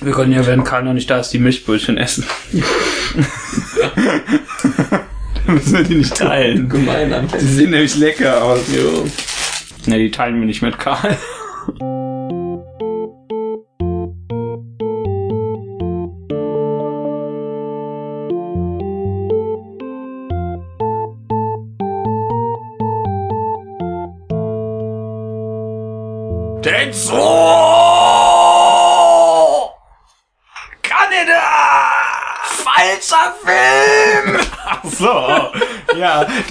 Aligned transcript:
Wir 0.00 0.12
können 0.12 0.32
ja, 0.32 0.46
wenn 0.46 0.64
Karl 0.64 0.84
noch 0.84 0.92
nicht 0.92 1.10
da 1.10 1.18
ist, 1.18 1.30
die 1.30 1.38
Milchbrötchen 1.38 1.98
essen. 1.98 2.24
Dann 5.46 5.54
müssen 5.54 5.72
wir 5.72 5.84
die 5.84 5.94
nicht 5.96 6.16
teilen. 6.16 6.68
Gemein 6.68 7.28
Die 7.40 7.44
sehen 7.44 7.70
nämlich 7.70 7.96
lecker 7.96 8.42
aus. 8.42 8.60
Jo. 8.74 9.06
Ne, 9.86 9.98
die 9.98 10.10
teilen 10.10 10.38
wir 10.40 10.46
nicht 10.46 10.62
mit 10.62 10.78
Karl. 10.78 11.16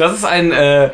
Das 0.04 0.14
ist 0.14 0.26
ein, 0.26 0.52
äh, 0.52 0.92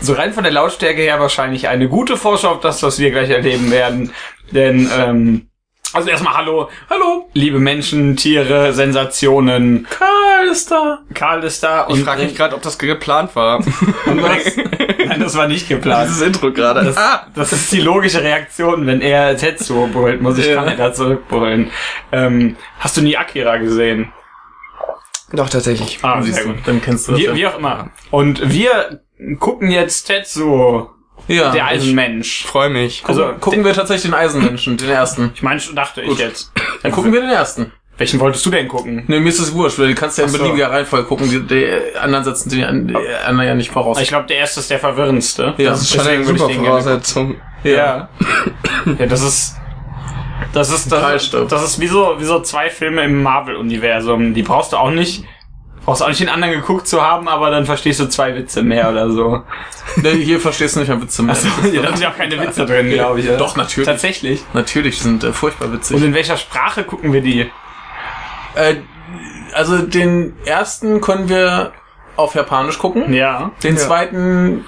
so 0.00 0.14
rein 0.14 0.32
von 0.32 0.42
der 0.44 0.52
Lautstärke 0.52 1.02
her 1.02 1.20
wahrscheinlich 1.20 1.68
eine 1.68 1.88
gute 1.88 2.16
Vorschau 2.16 2.52
auf 2.52 2.60
das, 2.60 2.82
was 2.82 2.98
wir 2.98 3.10
gleich 3.10 3.30
erleben 3.30 3.70
werden. 3.70 4.12
Denn, 4.50 4.90
ähm, 4.98 5.46
also 5.92 6.08
erstmal 6.08 6.36
hallo, 6.36 6.68
hallo, 6.88 7.28
liebe 7.34 7.58
Menschen, 7.58 8.16
Tiere, 8.16 8.72
Sensationen. 8.72 9.86
Karl 9.90 10.48
ist 10.50 10.70
da. 10.70 11.00
Karl 11.14 11.42
ist 11.44 11.62
da 11.62 11.82
und 11.82 11.98
Ich 11.98 12.04
frage 12.04 12.22
mich 12.22 12.34
gerade, 12.36 12.54
ob 12.54 12.62
das 12.62 12.78
geplant 12.78 13.34
war. 13.36 13.58
und 14.06 14.22
was? 14.22 14.56
Nein, 15.06 15.20
das 15.20 15.36
war 15.36 15.48
nicht 15.48 15.68
geplant. 15.68 16.08
Dieses 16.08 16.22
Intro 16.22 16.52
gerade. 16.52 16.84
Das, 16.84 16.96
Ah, 16.96 17.26
das 17.34 17.52
ist 17.52 17.72
die 17.72 17.80
logische 17.80 18.22
Reaktion, 18.22 18.86
wenn 18.86 19.00
er 19.00 19.36
Tetsuo 19.36 19.88
brüllt, 19.88 20.22
muss 20.22 20.38
ich 20.38 20.46
Ja. 20.46 20.62
Kaneda 20.62 20.92
zurückbrüllen. 20.92 21.70
Ähm, 22.12 22.56
hast 22.78 22.96
du 22.96 23.02
nie 23.02 23.16
Akira 23.16 23.56
gesehen? 23.56 24.12
Doch 25.32 25.48
tatsächlich. 25.48 25.98
Ah, 26.02 26.20
sehr 26.22 26.44
gut. 26.44 26.56
Dann 26.66 26.80
kennst 26.82 27.08
du 27.08 27.12
das 27.12 27.20
Wie, 27.20 27.24
ja. 27.24 27.34
wie 27.34 27.46
auch 27.46 27.58
immer. 27.58 27.90
Und 28.10 28.52
wir 28.52 29.00
gucken 29.38 29.70
jetzt 29.70 30.04
Tetsuo, 30.04 30.90
ja, 31.28 31.50
der 31.52 31.64
ich, 31.64 31.70
Eisenmensch. 31.70 32.44
Freue 32.46 32.70
mich. 32.70 33.02
Also, 33.06 33.24
also 33.24 33.38
gucken 33.38 33.64
wir 33.64 33.72
tatsächlich 33.74 34.10
den 34.10 34.14
Eisenmenschen, 34.14 34.76
den 34.76 34.88
ersten. 34.90 35.30
Ich 35.34 35.42
meine, 35.42 35.60
dachte 35.74 36.00
ich 36.02 36.08
Gut. 36.08 36.18
jetzt. 36.18 36.52
Dann 36.82 36.92
gucken 36.92 37.12
wir 37.12 37.20
den 37.20 37.30
ersten. 37.30 37.72
Welchen 37.98 38.18
wolltest 38.18 38.46
du 38.46 38.50
denn 38.50 38.66
gucken? 38.66 39.04
Ne, 39.08 39.20
mir 39.20 39.28
ist 39.28 39.40
es 39.40 39.52
wurscht, 39.52 39.78
weil 39.78 39.88
du 39.88 39.94
kannst 39.94 40.16
ja 40.16 40.24
in 40.24 40.30
so. 40.30 40.38
beliebiger 40.38 40.70
Reihenfolge 40.70 41.06
gucken. 41.06 41.28
Die, 41.28 41.40
die 41.46 41.98
anderen 41.98 42.24
setzen 42.24 42.48
die, 42.48 42.64
an- 42.64 42.88
die 42.88 42.96
anderen 42.96 43.46
ja 43.48 43.54
nicht 43.54 43.70
voraus. 43.70 44.00
Ich 44.00 44.08
glaube, 44.08 44.26
der 44.26 44.38
erste 44.38 44.60
ist 44.60 44.70
der 44.70 44.78
verwirrendste. 44.78 45.52
Ja, 45.58 45.70
Das 45.70 45.82
ist 45.82 45.90
schon 45.94 46.06
eine 46.06 46.22
ich 46.22 46.26
super 46.26 46.48
Voraussetzung. 46.48 47.36
Ja. 47.62 48.08
ja, 48.98 49.06
das 49.06 49.20
ist. 49.22 49.56
Das 50.52 50.70
ist, 50.72 50.90
das, 50.90 51.30
das 51.30 51.62
ist 51.62 51.80
wie 51.80 51.86
so, 51.86 52.16
wie 52.18 52.24
so 52.24 52.40
zwei 52.40 52.70
Filme 52.70 53.04
im 53.04 53.22
Marvel-Universum. 53.22 54.34
Die 54.34 54.42
brauchst 54.42 54.72
du 54.72 54.76
auch 54.78 54.90
nicht, 54.90 55.24
brauchst 55.84 56.02
auch 56.02 56.08
nicht 56.08 56.20
den 56.20 56.28
anderen 56.28 56.54
geguckt 56.54 56.88
zu 56.88 57.02
haben, 57.02 57.28
aber 57.28 57.50
dann 57.50 57.66
verstehst 57.66 58.00
du 58.00 58.06
zwei 58.08 58.34
Witze 58.34 58.62
mehr 58.62 58.90
oder 58.90 59.10
so. 59.10 59.42
Ne, 59.96 60.10
hier 60.10 60.38
verstehst 60.38 60.76
du 60.76 60.80
nicht 60.80 60.88
mehr 60.88 61.02
Witze 61.02 61.20
mehr. 61.24 61.34
ja, 61.72 61.82
da 61.82 61.88
sind 61.88 62.00
ja 62.02 62.10
auch 62.10 62.16
keine 62.16 62.38
Witze 62.40 62.64
drin, 62.64 62.90
glaube 62.90 63.18
ich. 63.18 63.28
oder? 63.28 63.38
Doch, 63.38 63.56
natürlich. 63.56 63.88
Tatsächlich. 63.88 64.44
Natürlich, 64.52 65.00
sind 65.00 65.24
äh, 65.24 65.32
furchtbar 65.32 65.72
witzig. 65.72 65.96
Und 65.96 66.04
in 66.04 66.14
welcher 66.14 66.36
Sprache 66.36 66.84
gucken 66.84 67.12
wir 67.12 67.20
die? 67.22 67.50
äh, 68.54 68.76
also 69.52 69.78
den 69.78 70.36
ersten 70.44 71.00
können 71.00 71.28
wir 71.28 71.72
auf 72.14 72.36
Japanisch 72.36 72.78
gucken. 72.78 73.12
Ja. 73.12 73.50
Den 73.64 73.74
Ja. 73.74 73.80
zweiten 73.82 74.64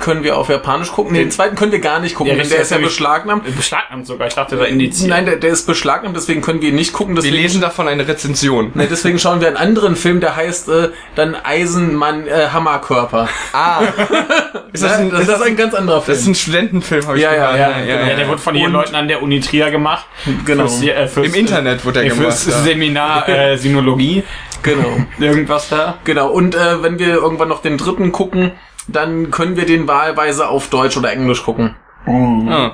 können 0.00 0.22
wir 0.22 0.36
auf 0.36 0.48
Japanisch 0.48 0.92
gucken. 0.92 1.12
Nee, 1.12 1.20
den 1.20 1.30
zweiten 1.30 1.56
können 1.56 1.72
wir 1.72 1.80
gar 1.80 1.98
nicht 1.98 2.14
gucken, 2.14 2.28
Ja, 2.28 2.34
denn 2.34 2.42
das 2.42 2.50
der 2.50 2.60
ist 2.60 2.70
ja 2.70 2.78
beschlagnahmt. 2.78 3.44
Beschlagnahmt 3.56 4.06
sogar. 4.06 4.28
Ich 4.28 4.34
dachte, 4.34 4.56
da 4.56 4.64
indiziert. 4.64 5.10
Nein, 5.10 5.24
der, 5.26 5.36
der 5.36 5.50
ist 5.50 5.66
beschlagnahmt, 5.66 6.16
deswegen 6.16 6.40
können 6.42 6.60
wir 6.60 6.68
ihn 6.68 6.74
nicht 6.74 6.92
gucken. 6.92 7.14
Wir 7.16 7.22
Deswegen, 7.22 7.42
lesen 7.42 7.60
davon 7.60 7.88
eine 7.88 8.06
Rezension. 8.06 8.70
Nee, 8.74 8.86
deswegen 8.90 9.18
schauen 9.18 9.40
wir 9.40 9.48
einen 9.48 9.56
anderen 9.56 9.96
Film, 9.96 10.20
der 10.20 10.36
heißt 10.36 10.68
äh, 10.68 10.90
dann 11.14 11.34
Eisenmann 11.34 12.26
äh, 12.26 12.48
Hammerkörper. 12.52 13.28
Ah. 13.52 13.80
ist 14.72 14.82
das 14.84 14.92
ein, 14.98 15.10
das 15.10 15.22
ist 15.22 15.28
ist 15.28 15.42
ein 15.42 15.56
ganz 15.56 15.74
anderer 15.74 16.02
Film. 16.02 16.14
das 16.14 16.22
ist 16.22 16.28
ein 16.28 16.34
Studentenfilm, 16.34 17.06
habe 17.06 17.16
ich 17.16 17.22
Ja, 17.22 17.34
ja, 17.34 17.52
gehört. 17.52 17.86
ja, 17.88 18.06
ja, 18.08 18.16
der 18.16 18.28
wurde 18.28 18.40
von 18.40 18.56
Und- 18.56 18.72
Leuten 18.72 18.94
an 18.94 19.08
der 19.08 19.22
Uni 19.22 19.40
Trier 19.40 19.70
gemacht. 19.70 20.06
Genau. 20.44 20.68
Fürs, 20.68 20.82
äh, 20.82 21.06
fürs, 21.08 21.26
Im 21.28 21.34
Internet 21.34 21.84
wurde 21.84 22.00
äh, 22.00 22.04
er 22.04 22.08
gemacht. 22.14 22.36
Fürs 22.38 22.46
ja. 22.46 22.62
Seminar 22.62 23.28
äh, 23.28 23.56
Sinologie. 23.56 24.22
genau. 24.62 24.96
Irgendwas 25.18 25.68
da. 25.68 25.98
Genau. 26.04 26.28
Und 26.30 26.54
äh, 26.54 26.82
wenn 26.82 26.98
wir 26.98 27.08
irgendwann 27.14 27.48
noch 27.48 27.62
den 27.62 27.78
dritten 27.78 28.12
gucken, 28.12 28.52
dann 28.88 29.30
können 29.30 29.56
wir 29.56 29.66
den 29.66 29.86
wahlweise 29.86 30.48
auf 30.48 30.68
Deutsch 30.70 30.96
oder 30.96 31.12
Englisch 31.12 31.44
gucken. 31.44 31.76
Ah. 32.06 32.72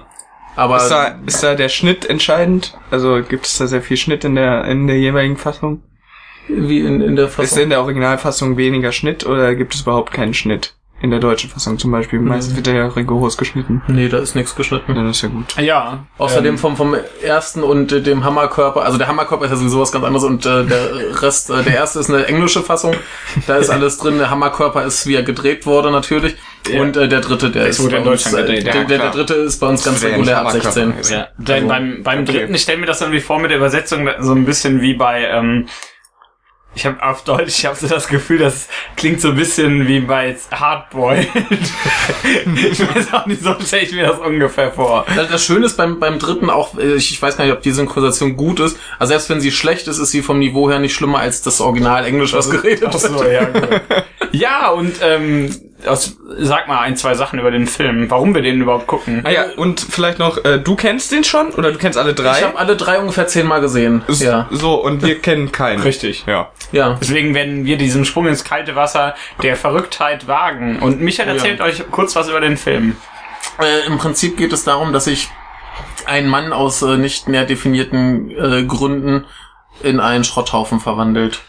Aber 0.57 0.77
Ist, 0.77 0.89
da, 0.89 1.19
ist 1.27 1.43
da 1.43 1.55
der 1.57 1.69
Schnitt 1.69 2.09
entscheidend? 2.09 2.79
Also 2.91 3.23
gibt 3.23 3.47
es 3.47 3.59
da 3.59 3.67
sehr 3.67 3.83
viel 3.83 3.97
Schnitt 3.97 4.25
in 4.25 4.37
der 4.37 4.65
in 4.67 4.87
der 4.87 4.99
jeweiligen 4.99 5.37
Fassung? 5.37 5.83
wie 6.47 6.81
in, 6.81 7.01
in 7.01 7.17
der 7.17 7.27
Ist 7.27 7.35
Fassung. 7.35 7.63
in 7.63 7.71
der 7.71 7.81
Originalfassung 7.81 8.57
weniger 8.57 8.93
Schnitt 8.93 9.25
oder 9.27 9.55
gibt 9.55 9.75
es 9.75 9.81
überhaupt 9.83 10.13
keinen 10.13 10.35
Schnitt? 10.35 10.75
In 11.01 11.11
der 11.11 11.21
deutschen 11.21 11.51
Fassung 11.51 11.79
zum 11.79 11.91
Beispiel. 11.91 12.19
Meistens 12.19 12.57
wird 12.57 12.67
er 12.67 12.75
ja 12.75 12.87
rigoros 12.87 13.37
geschnitten. 13.37 13.83
Nee, 13.89 14.09
da 14.09 14.19
ist 14.19 14.35
nichts 14.37 14.55
geschnitten. 14.55 14.95
Ja, 14.97 15.03
das 15.03 15.17
ist 15.17 15.23
ja 15.23 15.29
gut. 15.29 15.55
Ja. 15.61 16.07
Außerdem 16.17 16.55
ähm, 16.55 16.59
vom, 16.59 16.77
vom 16.77 16.97
ersten 17.23 17.63
und 17.63 17.93
äh, 17.93 18.01
dem 18.01 18.25
Hammerkörper, 18.25 18.83
also 18.85 18.97
der 18.97 19.09
Hammerkörper 19.09 19.45
ist 19.45 19.51
ja 19.51 19.57
sowieso 19.57 19.81
was 19.81 19.93
ganz 19.93 20.05
anderes 20.05 20.25
und 20.25 20.47
äh, 20.47 20.65
der 20.65 21.21
Rest, 21.21 21.51
äh, 21.51 21.63
der 21.63 21.75
erste 21.75 21.99
ist 22.01 22.09
eine 22.11 22.27
englische 22.27 22.63
Fassung, 22.63 22.95
da 23.47 23.57
ist 23.57 23.69
alles 23.71 23.99
drin, 23.99 24.17
der 24.19 24.31
Hammerkörper 24.31 24.85
ist 24.85 25.07
wie 25.07 25.15
er 25.17 25.23
gedreht 25.25 25.67
wurde 25.67 25.91
natürlich 25.91 26.37
Ja. 26.73 26.81
und 26.81 26.97
äh, 26.97 27.07
der 27.09 27.21
dritte, 27.21 27.51
der 27.51 27.67
ist 27.67 27.83
wurde 27.83 27.97
in 27.97 28.05
bei 28.05 28.11
uns, 28.13 28.23
Deutschland 28.25 28.49
äh, 28.49 28.55
gedreht, 28.55 28.67
der, 28.67 28.75
ja, 28.83 28.85
der, 28.85 28.99
der 28.99 29.11
dritte 29.11 29.35
ist 29.35 29.61
bei 29.61 29.67
uns 29.67 29.85
ganz 29.85 30.01
Das 30.01 30.11
regulär 30.11 30.41
ab 30.41 30.53
16. 30.53 30.83
Hammerkörper. 30.83 31.13
Ja, 31.13 31.29
dann 31.39 31.55
Also, 31.57 31.69
beim, 31.69 32.03
beim 32.03 32.23
okay. 32.23 32.33
dritten, 32.33 32.55
ich 32.55 32.63
stelle 32.63 32.79
mir 32.79 32.87
das 32.87 33.01
irgendwie 33.03 33.21
vor 33.21 33.41
mit 33.41 33.51
der 33.51 33.59
Übersetzung 33.59 34.09
so 34.21 34.33
ein 34.33 34.47
bisschen 34.47 34.81
wie 34.81 34.95
bei, 34.95 35.25
ähm, 35.25 35.67
ich 36.75 36.87
habe 36.87 37.03
auf 37.03 37.25
Deutsch, 37.25 37.59
ich 37.59 37.67
habe 37.67 37.77
so 37.77 37.87
das 37.87 38.09
Gefühl, 38.09 38.39
das 38.39 38.69
klingt 38.97 39.21
so 39.21 39.29
ein 39.29 39.37
bisschen 39.37 39.87
wie 39.87 40.01
bei 40.01 40.37
Hardboiled. 40.51 41.29
ich 42.71 42.81
weiß 42.81 43.15
auch 43.15 43.27
nicht, 43.27 43.43
so 43.43 43.55
stelle 43.61 43.83
ich 43.83 43.93
mir 43.93 44.07
das 44.07 44.19
ungefähr 44.19 44.73
vor. 44.73 45.07
Das, 45.15 45.45
Schöne 45.45 45.67
ist 45.67 45.77
beim, 45.77 46.01
beim 46.01 46.19
dritten 46.19 46.51
auch, 46.51 46.77
äh, 46.79 46.95
ich, 46.95 47.21
weiß 47.21 47.37
gar 47.37 47.45
nicht, 47.45 47.55
ob 47.55 47.63
die 47.63 47.71
Synchronisation 47.71 48.37
gut 48.37 48.61
ist, 48.61 48.79
also 48.99 49.11
selbst 49.11 49.31
wenn 49.31 49.41
sie 49.41 49.53
schlecht 49.53 49.89
ist, 49.89 49.99
ist 49.99 50.11
sie 50.11 50.23
vom 50.23 50.39
Niveau 50.39 50.69
her 50.71 50.79
nicht 50.79 50.95
schlimmer 50.95 51.19
als 51.19 51.43
das 51.43 51.61
Original 51.61 52.05
Englisch, 52.05 52.33
was 52.33 52.51
geredet 52.51 52.89
Ach 52.89 52.99
so, 52.99 53.21
wird. 53.21 53.33
ja, 53.33 54.05
ja, 54.33 54.69
und 54.71 54.97
ähm, 55.03 55.55
aus, 55.87 56.17
sag 56.39 56.69
mal 56.69 56.81
ein, 56.81 56.97
zwei 56.97 57.15
Sachen 57.15 57.39
über 57.39 57.51
den 57.51 57.67
Film, 57.67 58.11
warum 58.11 58.35
wir 58.35 58.43
den 58.43 58.61
überhaupt 58.61 58.87
gucken. 58.87 59.23
Ah 59.25 59.31
ja, 59.31 59.45
und 59.57 59.81
vielleicht 59.81 60.19
noch, 60.19 60.45
äh, 60.45 60.59
du 60.59 60.77
kennst 60.77 61.13
den 61.13 61.25
schon? 61.25 61.51
Oder 61.53 61.73
du 61.73 61.79
kennst 61.79 61.99
alle 61.99 62.15
drei? 62.15 62.39
Ich 62.39 62.45
habe 62.45 62.59
alle 62.59 62.77
drei 62.77 62.99
ungefähr 62.99 63.27
zehnmal 63.27 63.61
gesehen. 63.61 64.03
S- 64.09 64.21
Ja. 64.23 64.49
So, 64.51 64.75
und 64.75 65.03
wir 65.05 65.19
kennen 65.23 65.53
keinen. 65.53 65.81
Richtig. 65.83 66.25
Ja. 66.27 66.51
Ja. 66.73 66.97
Deswegen 67.01 67.35
werden 67.35 67.65
wir 67.65 67.77
diesen 67.77 68.05
Sprung 68.05 68.27
ins 68.27 68.45
kalte 68.45 68.75
Wasser 68.77 69.15
der 69.43 69.57
Verrücktheit 69.57 70.27
wagen. 70.27 70.79
Und 70.81 71.01
Michael 71.01 71.29
Ja. 71.29 71.35
erzählt 71.35 71.61
euch 71.61 71.83
kurz 71.91 72.15
was 72.17 72.29
über 72.29 72.41
den 72.41 72.57
Film. 72.57 72.97
Äh, 73.61 73.87
Im 73.87 73.99
Prinzip 73.99 74.37
geht 74.37 74.53
es 74.53 74.65
darum, 74.65 74.93
dass 74.93 75.05
sich 75.05 75.29
ein 76.07 76.27
Mann 76.29 76.53
aus 76.53 76.83
äh, 76.83 76.97
nicht 76.99 77.29
mehr 77.29 77.45
definierten 77.45 78.31
äh, 78.31 78.65
Gründen 78.65 79.25
in 79.83 80.01
einen 80.01 80.25
Schrotthaufen 80.25 80.81
verwandelt. 80.81 81.41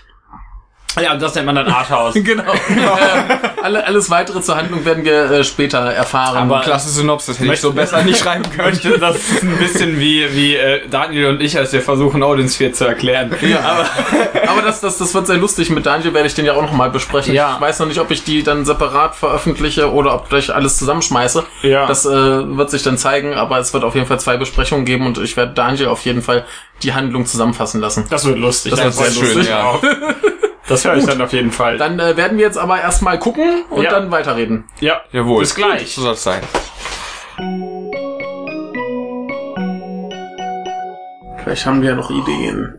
Ja, 1.01 1.13
und 1.13 1.21
das 1.21 1.35
nennt 1.35 1.45
man 1.45 1.55
dann 1.55 1.67
Arthouse. 1.67 2.13
Genau. 2.25 2.43
äh, 2.53 2.55
alle, 3.61 3.85
alles 3.85 4.09
weitere 4.09 4.41
zur 4.41 4.55
Handlung 4.55 4.83
werden 4.85 5.03
wir 5.05 5.29
äh, 5.31 5.43
später 5.43 5.79
erfahren. 5.79 6.37
Aber- 6.37 6.61
Klasse 6.61 6.89
Synopsis, 6.89 7.39
hätte 7.39 7.53
ich 7.53 7.61
so 7.61 7.71
besser 7.73 8.01
nicht 8.03 8.19
schreiben 8.19 8.43
können. 8.43 8.69
möchte, 8.71 8.97
das 8.99 9.17
ist 9.17 9.43
ein 9.43 9.57
bisschen 9.57 9.99
wie, 9.99 10.33
wie 10.35 10.55
äh, 10.55 10.87
Daniel 10.89 11.27
und 11.27 11.41
ich, 11.41 11.57
als 11.57 11.73
wir 11.73 11.81
versuchen, 11.81 12.23
Odin 12.23 12.49
Sphere 12.49 12.71
zu 12.71 12.85
erklären. 12.85 13.35
ja, 13.41 13.59
aber, 13.59 13.85
aber 14.49 14.61
das, 14.61 14.81
das, 14.81 14.97
das 14.97 15.13
wird 15.13 15.27
sehr 15.27 15.37
lustig. 15.37 15.69
Mit 15.69 15.85
Daniel 15.85 16.13
werde 16.13 16.27
ich 16.27 16.33
den 16.33 16.45
ja 16.45 16.53
auch 16.53 16.61
nochmal 16.61 16.89
besprechen. 16.89 17.33
Ja. 17.33 17.55
Ich 17.55 17.61
weiß 17.61 17.79
noch 17.79 17.87
nicht, 17.87 17.99
ob 17.99 18.09
ich 18.11 18.23
die 18.23 18.43
dann 18.43 18.65
separat 18.65 19.15
veröffentliche 19.15 19.91
oder 19.91 20.13
ob 20.15 20.31
ich 20.33 20.53
alles 20.53 20.77
zusammenschmeiße. 20.77 21.43
Ja. 21.63 21.85
Das 21.85 22.05
äh, 22.05 22.09
wird 22.11 22.69
sich 22.69 22.83
dann 22.83 22.97
zeigen, 22.97 23.33
aber 23.33 23.59
es 23.59 23.73
wird 23.73 23.83
auf 23.83 23.95
jeden 23.95 24.07
Fall 24.07 24.19
zwei 24.19 24.37
Besprechungen 24.37 24.85
geben 24.85 25.05
und 25.05 25.17
ich 25.17 25.37
werde 25.37 25.53
Daniel 25.53 25.87
auf 25.87 26.01
jeden 26.05 26.21
Fall 26.21 26.45
die 26.83 26.93
Handlung 26.93 27.25
zusammenfassen 27.25 27.81
lassen. 27.81 28.05
Das 28.09 28.25
wird 28.25 28.37
lustig. 28.37 28.71
Das 28.71 28.83
wird 28.83 28.93
freut 28.93 29.11
sehr 29.11 29.23
lustig, 29.23 29.49
ja. 29.49 29.79
Das 30.67 30.83
höre 30.83 30.95
ich 30.97 31.05
dann 31.05 31.21
auf 31.21 31.31
jeden 31.33 31.51
Fall. 31.51 31.77
Dann 31.77 31.99
äh, 31.99 32.17
werden 32.17 32.37
wir 32.37 32.45
jetzt 32.45 32.57
aber 32.57 32.81
erstmal 32.81 33.19
gucken 33.19 33.63
und 33.69 33.83
Ja. 33.83 33.91
dann 33.91 34.09
weiterreden. 34.11 34.65
ja, 34.79 35.01
Jawohl. 35.11 35.41
Bis 35.41 35.53
gleich. 35.53 35.93
So 35.93 36.01
soll 36.01 36.13
es 36.13 36.23
sein. 36.23 36.41
Vielleicht 41.43 41.65
haben 41.65 41.81
wir 41.81 41.89
ja 41.89 41.95
noch 41.95 42.09
Ideen. 42.09 42.73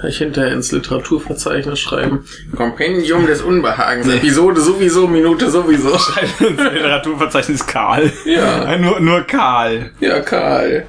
Kann 0.00 0.10
ich 0.10 0.18
hinterher 0.18 0.52
ins 0.52 0.72
Literaturverzeichnis 0.72 1.78
schreiben. 1.80 2.24
Kompendium 2.54 3.26
des 3.26 3.40
Unbehagens. 3.42 4.06
Episode 4.08 4.60
sowieso, 4.60 5.06
Minute 5.06 5.50
sowieso. 5.50 5.92
ins 5.94 6.40
Literaturverzeichnis 6.60 7.66
Karl. 7.66 8.10
Ja, 8.26 8.76
Nur, 8.76 9.00
nur 9.00 9.22
Karl. 9.22 9.90
ja, 10.00 10.20
Karl. 10.20 10.84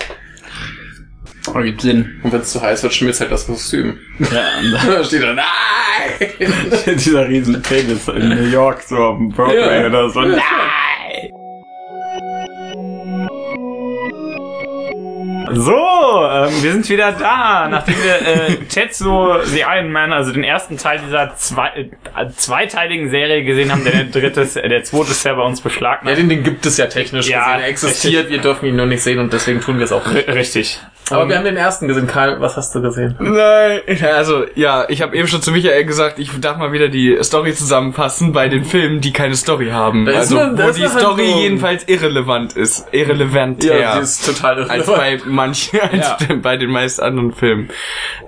Oh, 1.54 1.62
gibt 1.62 1.82
Sinn. 1.82 2.20
Und 2.24 2.34
wenn 2.34 2.42
es 2.42 2.52
zu 2.52 2.62
heiß 2.62 2.84
wird, 2.84 2.94
schmilzt 2.94 3.22
halt 3.22 3.32
das 3.32 3.48
Kostüm. 3.48 3.98
Ja, 4.20 4.28
Da 4.92 5.04
steht 5.04 5.24
dann, 5.24 5.36
nein! 5.36 5.46
und 6.86 6.86
dieser 7.06 7.28
riesen 7.28 7.62
Penis 7.62 8.08
in 8.08 8.30
New 8.30 8.44
York, 8.50 8.82
so 8.84 8.96
auf 8.98 9.18
dem 9.18 9.30
Broadway 9.30 9.82
Ja. 9.82 9.88
oder 9.88 10.10
so. 10.10 10.24
Ja. 10.24 10.38
So, 15.50 15.72
ähm, 15.74 16.50
wir 16.62 16.72
sind 16.74 16.90
wieder 16.90 17.14
da, 17.14 17.68
nachdem 17.70 17.96
wir 18.04 18.22
äh, 18.22 18.56
Tetsuo 18.66 19.40
The 19.46 19.62
Iron 19.62 19.92
Man, 19.92 20.12
also 20.12 20.34
den 20.34 20.44
ersten 20.44 20.78
Teil 20.78 21.00
dieser 21.06 21.36
zwei, 21.38 21.70
äh, 22.16 22.28
zweiteiligen 22.36 23.10
Serie 23.10 23.44
gesehen 23.46 23.72
haben, 23.72 23.86
der 23.86 24.04
dritte, 24.04 24.42
äh, 24.42 24.68
der 24.68 24.84
zweite 24.84 25.12
ist 25.12 25.24
ja 25.24 25.34
bei 25.36 25.44
uns 25.44 25.60
Ja, 25.60 25.64
beschlagnahmt. 25.64 26.18
den, 26.18 26.28
den 26.30 26.44
gibt 26.44 26.66
es 26.66 26.78
ja 26.78 26.88
technisch 26.88 27.28
Ja, 27.30 27.46
gesehen. 27.46 27.62
Er 27.62 27.68
existiert, 27.70 28.30
wir 28.30 28.40
dürfen 28.40 28.66
ihn 28.68 28.76
nur 28.76 28.88
nicht 28.88 29.02
sehen 29.02 29.20
und 29.20 29.32
deswegen 29.32 29.62
tun 29.62 29.78
wir 29.78 29.86
es 29.86 29.94
auch 29.94 30.06
nicht. 30.12 30.28
Richtig. 30.28 30.82
Aber 31.12 31.30
wir 31.30 31.38
haben 31.38 31.46
den 31.46 31.58
ersten 31.58 31.88
gesehen. 31.88 32.08
Karl, 32.08 32.40
was 32.42 32.58
hast 32.58 32.74
du 32.76 32.82
gesehen? 32.82 33.16
Nein, 33.20 33.82
also 34.16 34.44
ja, 34.56 34.86
ich 34.90 35.02
habe 35.02 35.16
eben 35.16 35.28
schon 35.28 35.42
zu 35.42 35.52
Michael 35.52 35.86
gesagt, 35.86 36.20
ich 36.20 36.32
darf 36.40 36.58
mal 36.58 36.72
wieder 36.72 36.90
die 36.90 37.18
Story 37.24 37.54
zusammenfassen 37.54 38.34
bei 38.34 38.50
den 38.50 38.64
Filmen, 38.66 39.02
die 39.02 39.14
keine 39.14 39.36
Story 39.36 39.70
haben. 39.70 40.06
Da 40.06 40.12
ist 40.14 40.18
also 40.18 40.40
eine- 40.40 40.58
wo 40.58 40.72
die 40.72 40.88
Story 40.88 41.26
Handlung. 41.26 41.42
jedenfalls 41.42 41.84
irrelevant 41.88 42.54
ist, 42.54 42.86
irrelevanter. 42.92 43.96
die 43.98 44.02
ist 44.02 44.26
total 44.26 44.64
als 44.70 44.88
irrelevant. 44.88 45.24
bei 45.26 45.30
manchen, 45.32 45.80
als 45.92 46.08
Ja. 46.28 46.36
bei 46.42 46.58
den 46.58 46.70
meisten 46.72 47.02
anderen 47.02 47.34
Filmen. 47.34 47.70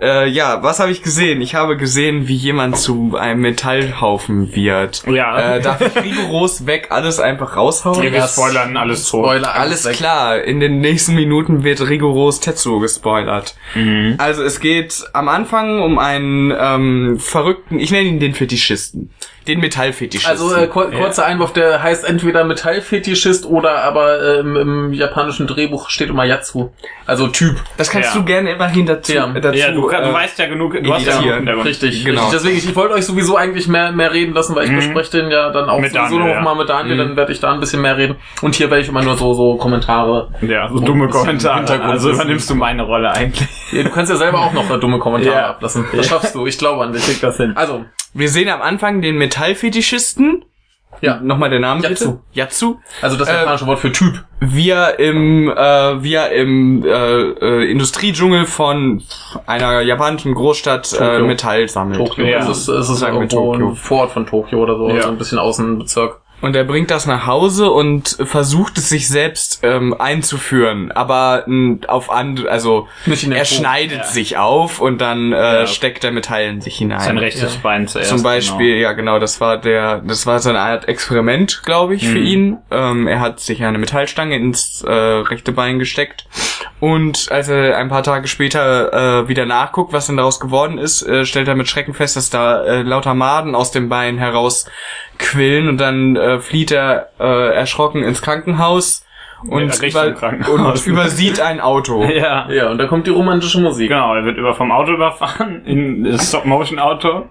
Äh, 0.02 0.28
ja, 0.30 0.64
was 0.64 0.80
habe 0.80 0.92
ich 0.92 1.02
gesehen? 1.04 1.42
Ich 1.42 1.56
habe 1.56 1.78
gesehen, 1.78 2.28
wie 2.28 2.36
jemand 2.36 2.78
zu 2.78 3.16
einem 3.20 3.42
Metallhaufen 3.42 4.56
wird. 4.56 5.04
Ja. 5.08 5.56
Äh, 5.56 5.62
darf 5.62 5.82
ich 5.82 6.04
rigoros 6.04 6.66
weg 6.66 6.88
alles 6.92 7.20
einfach 7.20 7.56
raushauen? 7.56 8.02
Wir 8.02 8.22
spoilern 8.28 8.78
alles 8.78 9.08
tot. 9.10 9.26
Spoiler, 9.26 9.54
Alles 9.56 9.86
weg. 9.86 9.96
klar, 9.98 10.42
in 10.44 10.60
den 10.60 10.80
nächsten 10.80 11.16
Minuten 11.16 11.64
wird 11.64 11.82
rigoros 11.88 12.40
Tetsuo 12.70 12.80
gespoilert. 12.80 13.56
Also 14.18 14.44
es 14.44 14.60
geht 14.60 15.04
am 15.14 15.28
Anfang 15.28 15.82
um 15.82 15.98
einen 15.98 16.54
ähm, 16.58 17.20
verrückten, 17.20 17.80
ich 17.80 17.92
nenne 17.92 18.08
ihn 18.08 18.20
den 18.20 18.34
Fetischisten, 18.34 19.12
den 19.50 19.60
Metallfetischisten. 19.60 20.32
Also 20.32 20.56
äh, 20.56 20.68
kur 20.68 20.90
kurzer 20.92 21.26
Einwurf, 21.26 21.54
der 21.54 21.82
heißt 21.82 22.06
entweder 22.06 22.44
Metallfetischist 22.44 23.46
oder 23.46 23.84
aber 23.84 24.22
äh, 24.22 24.40
im, 24.40 24.56
im 24.56 24.94
japanischen 24.94 25.48
Drehbuch 25.48 25.90
steht 25.90 26.10
immer 26.10 26.24
Yatsu. 26.24 26.70
Also 27.06 27.28
Typ. 27.28 27.56
das 27.78 27.90
kannst 27.90 28.14
ja. 28.14 28.20
du 28.20 28.26
gerne 28.26 28.52
immerhin 28.52 28.86
dazu. 28.86 29.12
Ja. 29.14 29.26
dazu 29.28 29.58
Ja, 29.58 29.72
du, 29.72 29.88
kann- 29.88 30.04
du 30.04 30.10
äh, 30.10 30.14
weißt 30.14 30.38
ja 30.38 30.46
genug, 30.48 30.82
du 30.82 30.94
hast 30.94 31.06
ja 31.08 31.20
genug. 31.40 31.66
Richtig, 31.66 32.06
Genau. 32.06 32.22
richtig. 32.22 32.40
Deswegen, 32.40 32.58
ich, 32.58 32.70
ich 32.70 32.76
wollte 32.76 32.94
euch 32.94 33.06
sowieso 33.06 33.36
eigentlich 33.36 33.68
mehr, 33.68 33.92
mehr 33.92 34.14
reden 34.14 34.34
lassen, 34.34 34.56
weil 34.56 34.66
ich 34.66 34.76
bespreche 34.76 35.22
den 35.22 35.32
ja 35.32 35.50
dann 35.50 35.70
auch 35.70 35.80
Mit 35.80 35.92
sowieso 35.92 36.18
Daniel, 36.18 36.20
noch 36.28 36.36
ja. 36.36 36.42
mal 36.42 36.56
mit 36.56 36.70
Daniel, 36.70 36.98
dann 36.98 37.16
werde 37.16 37.32
ich 37.32 37.40
da 37.40 37.52
ein 37.52 37.60
bisschen 37.60 37.82
mehr 37.82 37.98
reden. 37.98 38.16
Und 38.42 38.54
hier 38.56 38.70
werde 38.70 38.82
ich 38.84 38.90
immer 38.90 39.02
nur 39.02 39.18
so, 39.18 39.34
so 39.34 39.56
Kommentare. 39.56 40.30
Ja, 40.42 40.70
so 40.70 40.80
dumme 40.80 41.08
Kommentare. 41.10 41.84
Also 41.84 42.12
übernimmst 42.12 42.50
du 42.50 42.56
meine 42.56 42.84
Rolle 42.84 43.12
eigentlich. 43.12 43.48
Ja, 43.72 43.84
du 43.84 43.90
kannst 43.90 44.12
ja 44.12 44.18
selber 44.18 44.40
auch 44.40 44.54
noch 44.54 44.70
äh, 44.70 44.78
dumme 44.78 45.00
Kommentare 45.00 45.36
Ja. 45.36 45.50
ablassen. 45.50 45.86
Das 45.96 46.08
schaffst 46.08 46.36
du, 46.36 46.46
ich 46.46 46.58
glaube 46.58 46.84
an 46.84 46.94
dich. 46.94 47.04
Krieg 47.06 47.22
das 47.22 47.38
hin. 47.38 47.54
Also, 47.56 47.86
Wir 48.14 48.30
sehen 48.30 48.50
am 48.50 48.62
Anfang 48.62 49.02
den 49.02 49.18
Metallfetischisten. 49.18 50.46
ja. 51.02 51.20
Nochmal 51.22 51.50
der 51.50 51.60
Name 51.60 51.82
Yatsu. 51.84 52.06
bitte. 52.14 52.20
Yatsu. 52.34 52.76
Also 53.02 53.16
das 53.18 53.30
Äh, 53.30 53.34
japanische 53.36 53.68
Wort 53.68 53.80
für 53.80 53.92
Typ. 53.92 54.26
wie 54.40 54.70
er 54.72 55.00
im, 55.00 55.50
äh, 55.50 56.04
wie 56.04 56.14
er 56.16 56.32
im 56.32 56.84
äh, 56.84 56.90
äh, 56.90 57.72
Industriedschungel 57.72 58.46
von 58.46 59.02
einer 59.46 59.82
japanischen 59.82 60.34
Großstadt 60.34 60.98
äh. 61.00 61.20
Metall 61.20 61.68
sammelt. 61.70 62.00
Tokio. 62.00 62.26
Ja. 62.26 62.40
Es 62.40 62.50
ist, 62.50 62.68
es 62.68 62.90
ist 62.90 63.02
wir 63.02 63.10
irgendwo 63.10 63.54
Tokio. 63.54 63.70
ein 63.70 63.76
Vorort 63.76 64.12
von 64.12 64.26
Tokio 64.26 64.60
oder 64.60 64.76
so, 64.78 64.90
Ja. 64.90 65.04
so 65.04 65.10
ein 65.10 65.18
bisschen 65.18 65.40
Außenbezirk. 65.40 66.20
Und 66.42 66.56
er 66.56 66.64
bringt 66.64 66.90
das 66.90 67.06
nach 67.06 67.26
Hause 67.28 67.70
und 67.70 68.16
versucht 68.24 68.78
es 68.78 68.88
sich 68.90 69.08
selbst 69.10 69.60
ähm, 69.64 69.94
einzuführen, 70.00 70.92
aber 70.92 71.44
m, 71.48 71.82
auf 71.88 72.10
andere, 72.10 72.50
also 72.50 72.88
er 73.06 73.40
Po. 73.40 73.46
schneidet 73.46 73.98
Ja. 74.00 74.04
sich 74.06 74.38
auf 74.38 74.80
und 74.80 75.00
dann 75.02 75.34
äh, 75.34 75.36
Ja. 75.62 75.68
steckt 75.68 76.04
er 76.04 76.12
Metall 76.12 76.44
in 76.44 76.62
sich 76.62 76.78
hinein. 76.78 77.02
Sein 77.02 77.18
rechtes 77.18 77.56
Ja. 77.56 77.60
Bein 77.62 77.88
zuerst. 77.88 78.10
Zum 78.10 78.24
Beispiel, 78.24 78.78
ja 78.78 78.94
genau, 78.94 79.20
das 79.20 79.42
war 79.42 79.58
der, 79.58 80.00
das 80.00 80.26
war 80.26 80.40
so 80.40 80.50
eine 80.50 80.60
Art 80.60 80.88
Experiment, 80.88 81.62
glaube 81.66 81.96
ich, 81.96 82.08
für 82.08 82.20
Mhm. 82.20 82.26
ihn. 82.26 82.58
Ähm, 82.72 83.08
er 83.08 83.20
hat 83.20 83.40
sich 83.42 83.64
eine 83.64 83.78
Metallstange 83.78 84.36
ins 84.36 84.82
äh, 84.82 84.92
rechte 84.92 85.52
Bein 85.52 85.78
gesteckt 85.80 86.26
und 86.80 87.32
als 87.32 87.50
er 87.50 87.78
ein 87.78 87.90
paar 87.90 88.04
Tage 88.04 88.28
später 88.28 89.22
äh, 89.22 89.28
wieder 89.28 89.46
nachguckt, 89.46 89.94
was 89.94 90.08
denn 90.08 90.18
daraus 90.18 90.40
geworden 90.40 90.78
ist, 90.78 91.02
äh, 91.02 91.26
stellt 91.26 91.48
er 91.48 91.56
mit 91.56 91.68
Schrecken 91.68 91.94
fest, 91.94 92.16
dass 92.16 92.30
da 92.30 92.64
äh, 92.64 92.82
lauter 92.82 93.14
Maden 93.14 93.56
aus 93.56 93.72
dem 93.72 93.90
Bein 93.90 94.18
heraus 94.18 94.70
quillen 95.18 95.68
und 95.68 95.78
dann 95.78 96.16
äh, 96.16 96.40
flieht 96.40 96.72
er 96.72 97.10
äh, 97.20 97.54
erschrocken 97.54 98.04
ins 98.04 98.22
Krankenhaus 98.22 99.06
und, 99.48 99.82
über, 99.82 100.16
und 100.50 100.86
übersieht 100.86 101.40
ein 101.40 101.60
Auto. 101.62 102.04
Ja. 102.10 102.50
Ja, 102.50 102.70
und 102.70 102.78
da 102.78 102.88
kommt 102.88 103.08
die 103.08 103.12
romantische 103.12 103.60
Musik. 103.60 103.90
Genau, 103.90 104.14
er 104.16 104.26
wird 104.26 104.38
über 104.38 104.54
vom 104.54 104.72
Auto 104.72 104.92
überfahren, 104.92 105.64
in 105.66 106.04
das 106.04 106.30
Stop-Motion-Auto. 106.30 107.30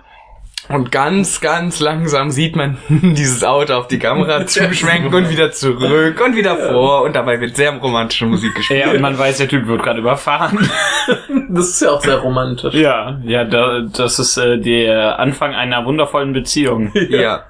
Und 0.68 0.92
ganz, 0.92 1.40
ganz 1.40 1.80
langsam 1.80 2.30
sieht 2.30 2.54
man 2.54 2.76
dieses 2.88 3.42
Auto 3.42 3.74
auf 3.74 3.88
die 3.88 3.98
Kamera 3.98 4.46
zuschwenken 4.46 5.12
und 5.14 5.30
wieder 5.30 5.50
zurück 5.50 6.20
und 6.24 6.36
wieder 6.36 6.56
vor 6.56 7.02
und 7.02 7.16
dabei 7.16 7.40
wird 7.40 7.56
sehr 7.56 7.72
romantische 7.76 8.26
Musik 8.26 8.54
gespielt. 8.54 8.84
Ja, 8.84 8.90
und 8.92 9.00
man 9.00 9.18
weiß, 9.18 9.38
der 9.38 9.48
Typ 9.48 9.66
wird 9.66 9.82
gerade 9.82 10.00
überfahren. 10.00 10.68
Das 11.50 11.68
ist 11.70 11.80
ja 11.80 11.92
auch 11.92 12.00
sehr 12.00 12.18
romantisch. 12.18 12.74
ja, 12.74 13.18
ja, 13.24 13.44
da, 13.44 13.80
das 13.80 14.18
ist 14.18 14.36
äh, 14.36 14.58
der 14.58 15.18
Anfang 15.18 15.54
einer 15.54 15.84
wundervollen 15.86 16.32
Beziehung. 16.34 16.92
Ja. 17.08 17.44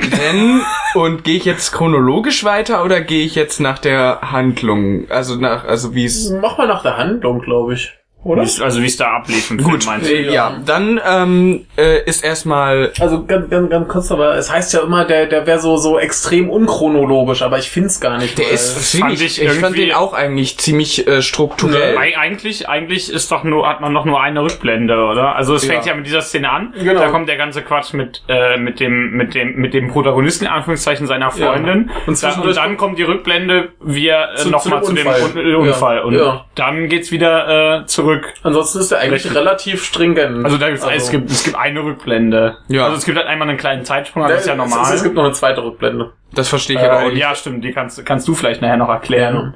Denn, 0.00 0.60
und 0.94 1.24
gehe 1.24 1.36
ich 1.36 1.44
jetzt 1.44 1.72
chronologisch 1.72 2.44
weiter 2.44 2.84
oder 2.84 3.00
gehe 3.00 3.24
ich 3.24 3.34
jetzt 3.34 3.60
nach 3.60 3.78
der 3.78 4.20
Handlung? 4.22 5.10
Also 5.10 5.36
nach, 5.36 5.64
also 5.64 5.94
wie 5.94 6.04
es. 6.04 6.30
Mach 6.30 6.58
mal 6.58 6.68
nach 6.68 6.82
der 6.82 6.96
Handlung, 6.96 7.40
glaube 7.40 7.74
ich. 7.74 7.92
Oder? 8.26 8.42
Wie's- 8.42 8.60
Also 8.60 8.82
wie 8.82 8.86
es 8.86 8.96
da 8.96 9.12
ablief 9.18 9.50
im 9.50 9.58
Gut, 9.58 9.84
Film, 9.84 9.94
meinst 9.96 10.10
du? 10.10 10.14
äh, 10.14 10.32
ja, 10.32 10.56
dann 10.66 11.00
ähm, 11.06 11.66
äh, 11.78 12.02
ist 12.04 12.24
erstmal 12.24 12.92
Also 12.98 13.24
ganz, 13.24 13.48
ganz, 13.50 13.70
ganz 13.70 13.88
kurz, 13.88 14.10
aber 14.10 14.34
es 14.36 14.50
heißt 14.52 14.72
ja 14.74 14.80
immer, 14.80 15.04
der, 15.04 15.26
der 15.26 15.46
wäre 15.46 15.60
so, 15.60 15.76
so 15.76 15.98
extrem 15.98 16.50
unchronologisch, 16.50 17.42
aber 17.42 17.58
ich 17.58 17.70
find's 17.70 18.00
gar 18.00 18.18
nicht. 18.18 18.36
der 18.38 18.50
ist 18.50 18.72
fand 18.72 18.84
ziemlich, 19.16 19.22
ich 19.24 19.42
ich, 19.42 19.50
fand 19.52 19.76
den 19.76 19.92
auch 19.92 20.12
eigentlich 20.12 20.58
ziemlich 20.58 21.06
äh, 21.06 21.22
strukturell. 21.22 21.96
Eig- 21.96 22.16
Eigentlich, 22.16 22.68
eigentlich 22.68 23.12
ist 23.12 23.30
doch 23.30 23.44
nur, 23.44 23.68
hat 23.68 23.80
man 23.80 23.94
doch 23.94 24.04
nur 24.04 24.20
eine 24.20 24.42
Rückblende, 24.42 24.94
oder? 24.96 25.36
Also 25.36 25.54
es 25.54 25.64
Ja. 25.66 25.74
fängt 25.74 25.86
ja 25.86 25.94
mit 25.94 26.06
dieser 26.06 26.22
Szene 26.22 26.50
an. 26.50 26.74
Genau. 26.76 26.98
Da 27.00 27.08
kommt 27.08 27.28
der 27.28 27.36
ganze 27.36 27.62
Quatsch 27.62 27.92
mit, 27.92 28.22
äh, 28.28 28.56
mit 28.56 28.80
dem, 28.80 29.10
mit 29.12 29.34
dem, 29.34 29.54
mit 29.56 29.72
dem 29.74 29.88
Protagonisten, 29.88 30.46
in 30.46 30.50
Anführungszeichen, 30.50 31.06
seiner 31.06 31.30
Freundin. 31.30 31.90
Und 32.06 32.14
Und, 32.16 32.22
da, 32.22 32.40
und 32.40 32.56
dann 32.56 32.76
kommt 32.76 32.98
die 32.98 33.02
Rückblende, 33.04 33.68
wie 33.82 34.08
er 34.08 34.32
äh, 34.32 34.36
Zu- 34.36 34.50
nochmal 34.50 34.82
zu 34.82 34.92
dem 34.94 35.06
Unfall. 35.06 35.22
Un 35.36 35.54
Unfall. 35.68 35.96
Ja. 35.98 36.02
Und 36.02 36.14
Ja. 36.14 36.44
dann 36.56 36.88
geht's 36.88 37.12
wieder 37.12 37.82
äh, 37.82 37.86
zurück. 37.86 38.15
Ansonsten 38.42 38.78
ist 38.80 38.90
der 38.90 38.98
eigentlich 38.98 39.24
Richtig. 39.24 39.34
relativ 39.36 39.84
stringent. 39.84 40.44
Also 40.44 40.58
da 40.58 40.68
gibt's, 40.70 40.86
es 40.86 41.10
gibt, 41.10 41.30
es 41.30 41.44
gibt 41.44 41.56
eine 41.56 41.82
Rückblende. 41.82 42.56
Ja. 42.68 42.84
Also 42.84 42.96
es 42.96 43.04
gibt 43.04 43.16
halt 43.18 43.26
einmal 43.26 43.48
einen 43.48 43.58
kleinen 43.58 43.84
Zeitsprung, 43.84 44.24
aber 44.24 44.32
das 44.32 44.42
ist 44.42 44.46
ja 44.48 44.52
Es- 44.54 44.58
normal. 44.58 44.82
Es, 44.82 44.90
es 44.94 45.02
gibt 45.02 45.14
noch 45.14 45.24
eine 45.24 45.32
zweite 45.32 45.62
Rückblende. 45.62 46.12
Das 46.34 46.48
verstehe 46.48 46.76
ich 46.76 46.82
Äh, 46.82 46.86
aber 46.88 47.04
auch 47.06 47.08
nicht. 47.10 47.18
ja, 47.18 47.34
stimmt, 47.34 47.64
die 47.64 47.72
kannst, 47.72 48.04
kannst 48.04 48.26
du 48.28 48.34
vielleicht 48.34 48.60
nachher 48.62 48.76
noch 48.76 48.88
erklären. 48.88 49.54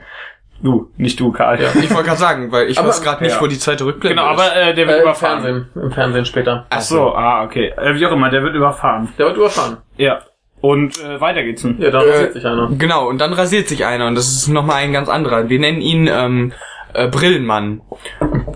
Du, 0.62 0.91
nicht 0.99 1.19
du, 1.19 1.33
Karl. 1.33 1.59
Ich 1.59 1.91
wollte 1.91 2.09
gerade 2.09 2.19
sagen, 2.21 2.53
weil 2.53 2.69
ich 2.69 2.79
Aber- 2.79 2.89
weiß 2.89 3.01
gerade 3.03 3.23
nicht, 3.25 3.35
ja. 3.37 3.41
wo 3.41 3.47
die 3.47 3.59
zweite 3.59 3.87
Rückblende 3.87 4.17
Genau, 4.21 4.29
aber 4.31 4.55
äh, 4.55 4.75
der 4.75 4.87
wird 4.87 4.97
Äh, 4.97 4.99
Im 4.99 5.03
überfahren. 5.05 5.43
Fernsehen. 5.43 5.69
Im 5.82 5.91
Fernsehen 5.91 6.25
später. 6.27 6.67
Ach 6.69 6.81
so, 6.82 7.15
ah, 7.15 7.44
okay. 7.44 7.73
Äh, 7.79 7.94
wie 7.94 8.06
auch 8.06 8.13
immer, 8.13 8.29
der 8.29 8.43
wird 8.43 8.55
überfahren. 8.55 9.08
Der 9.19 9.27
wird 9.27 9.37
überfahren. 9.39 9.79
Ja. 9.96 10.20
Und 10.61 11.03
äh, 11.03 11.19
weiter 11.19 11.43
geht's. 11.43 11.67
Ja, 11.79 11.91
da 11.91 12.01
rasiert 12.01 12.34
sich 12.34 12.44
einer. 12.44 12.69
Genau, 12.77 13.08
und 13.08 13.19
dann 13.19 13.32
rasiert 13.32 13.69
sich 13.69 13.87
einer 13.87 14.06
und 14.06 14.15
das 14.15 14.29
ist 14.31 14.49
nochmal 14.49 14.77
ein 14.82 14.93
ganz 14.93 15.08
anderer. 15.08 15.49
Wir 15.49 15.58
nennen 15.58 15.81
ihn 15.81 16.06
ähm, 16.13 16.53
äh, 16.94 17.09
Brillenmann. 17.09 17.81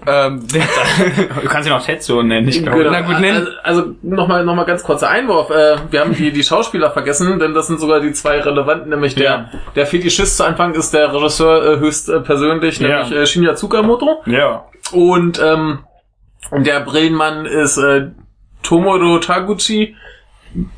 ähm, 0.07 0.47
der, 0.49 0.62
Du 1.43 1.49
kannst 1.49 1.69
ihn 1.69 1.75
auch 1.75 1.83
Tetsuo 1.85 2.23
nennen, 2.23 2.49
ich 2.49 2.62
glaube. 2.62 2.79
Genau. 2.79 2.91
Na 2.91 3.00
gut, 3.03 3.17
nenn- 3.17 3.35
Also, 3.62 3.81
also 3.83 3.95
nochmal 4.03 4.45
noch 4.45 4.55
mal 4.55 4.64
ganz 4.64 4.83
kurzer 4.83 5.09
Einwurf. 5.09 5.50
Äh, 5.50 5.76
wir 5.91 6.00
haben 6.00 6.14
die, 6.14 6.33
die 6.33 6.43
Schauspieler 6.43 6.91
vergessen, 6.91 7.38
denn 7.38 7.55
das 7.55 7.67
sind 7.69 7.81
sogar 7.81 8.00
die 8.00 8.12
zwei 8.12 8.41
relevanten, 8.41 8.91
nämlich 8.91 9.14
der, 9.14 9.25
Ja. 9.25 9.50
der 9.75 9.87
Fetischist 9.87 10.37
zu 10.37 10.45
Anfang 10.45 10.75
ist 10.75 10.93
der 10.95 11.12
Regisseur 11.14 11.64
äh, 11.75 11.79
höchst 11.79 12.09
äh, 12.09 12.21
persönlich, 12.21 12.79
Ja. 12.79 12.88
nämlich 13.05 13.12
äh, 13.12 13.26
Shinya 13.26 13.55
Tsukamoto. 13.55 14.23
Ja. 14.26 14.64
Und 14.93 15.41
ähm, 15.43 15.79
der 16.53 16.81
Brillenmann 16.81 17.47
ist 17.47 17.79
äh, 17.79 18.11
Tomoro 18.62 19.19
Taguchi, 19.19 19.97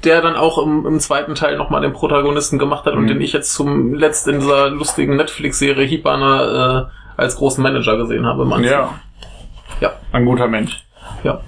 der 0.05 0.23
dann 0.23 0.37
auch 0.37 0.57
im, 0.65 0.87
im 0.87 1.01
zweiten 1.01 1.35
Teil 1.35 1.57
nochmal 1.59 1.83
den 1.83 1.93
Protagonisten 1.93 2.59
gemacht 2.59 2.87
hat 2.87 2.95
und 2.95 3.03
Mhm. 3.03 3.09
den 3.09 3.21
ich 3.21 3.33
jetzt 3.35 3.53
zum 3.53 3.93
letzt 3.95 4.27
in 4.27 4.41
dieser 4.41 4.71
lustigen 4.71 5.17
Netflix-Serie 5.17 5.85
Hibana 5.87 6.81
äh, 6.81 6.85
als 7.17 7.37
großen 7.37 7.63
Manager 7.63 7.97
gesehen 7.97 8.27
habe. 8.27 8.43
Anfang. 8.45 8.65
Ja. 8.65 8.95
Ja. 9.81 9.93
Ein 10.13 10.25
guter 10.25 10.49
Mensch. 10.49 10.83
ja. 11.25 11.41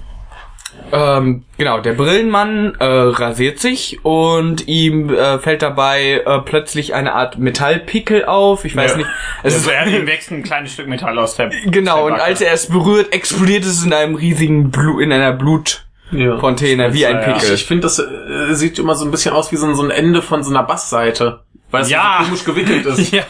ähm, 0.91 1.43
genau, 1.57 1.79
der 1.81 1.93
Brillenmann 1.93 2.75
äh, 2.79 2.85
rasiert 2.85 3.59
sich 3.59 4.03
und 4.03 4.67
ihm 4.67 5.13
äh, 5.13 5.37
fällt 5.39 5.61
dabei 5.61 6.21
äh, 6.25 6.39
plötzlich 6.39 6.93
eine 6.93 7.13
Art 7.13 7.37
Metallpickel 7.37 8.25
auf. 8.25 8.65
Ich 8.65 8.75
weiß 8.75 8.91
Ja. 8.91 8.97
nicht. 8.97 9.09
Es 9.43 9.55
Also 9.55 9.69
ist 9.69 9.75
er 9.75 9.87
ihm 9.99 10.07
wächst 10.07 10.31
ein 10.31 10.43
kleines 10.43 10.73
Stück 10.73 10.87
Metall 10.87 11.17
aus 11.19 11.35
der 11.35 11.49
genau 11.65 12.05
und 12.07 12.13
als 12.13 12.41
er 12.41 12.53
es 12.53 12.67
berührt, 12.69 13.13
explodiert 13.13 13.63
es 13.65 13.83
in 13.83 13.93
einem 13.93 14.15
riesigen 14.15 14.71
Blut, 14.71 15.01
in 15.01 15.11
einer 15.11 15.33
Blutfontäne 15.33 16.87
Ja. 16.87 16.93
wie 16.93 17.05
ein. 17.05 17.21
Pickel. 17.21 17.53
Ich 17.53 17.65
finde, 17.65 17.81
das 17.83 17.99
äh, 17.99 18.53
sieht 18.53 18.79
immer 18.79 18.95
so 18.95 19.05
ein 19.05 19.11
bisschen 19.11 19.33
aus 19.33 19.51
wie 19.51 19.57
so 19.57 19.65
ein, 19.67 19.75
so 19.75 19.83
ein 19.83 19.91
Ende 19.91 20.21
von 20.21 20.43
so 20.43 20.49
einer 20.51 20.63
Bassseite. 20.63 21.41
Weil 21.71 21.83
es 21.83 21.89
Ja. 21.91 22.17
so 22.21 22.25
komisch 22.25 22.43
gewickelt 22.45 22.85
ist. 22.87 23.11
Ja. 23.13 23.23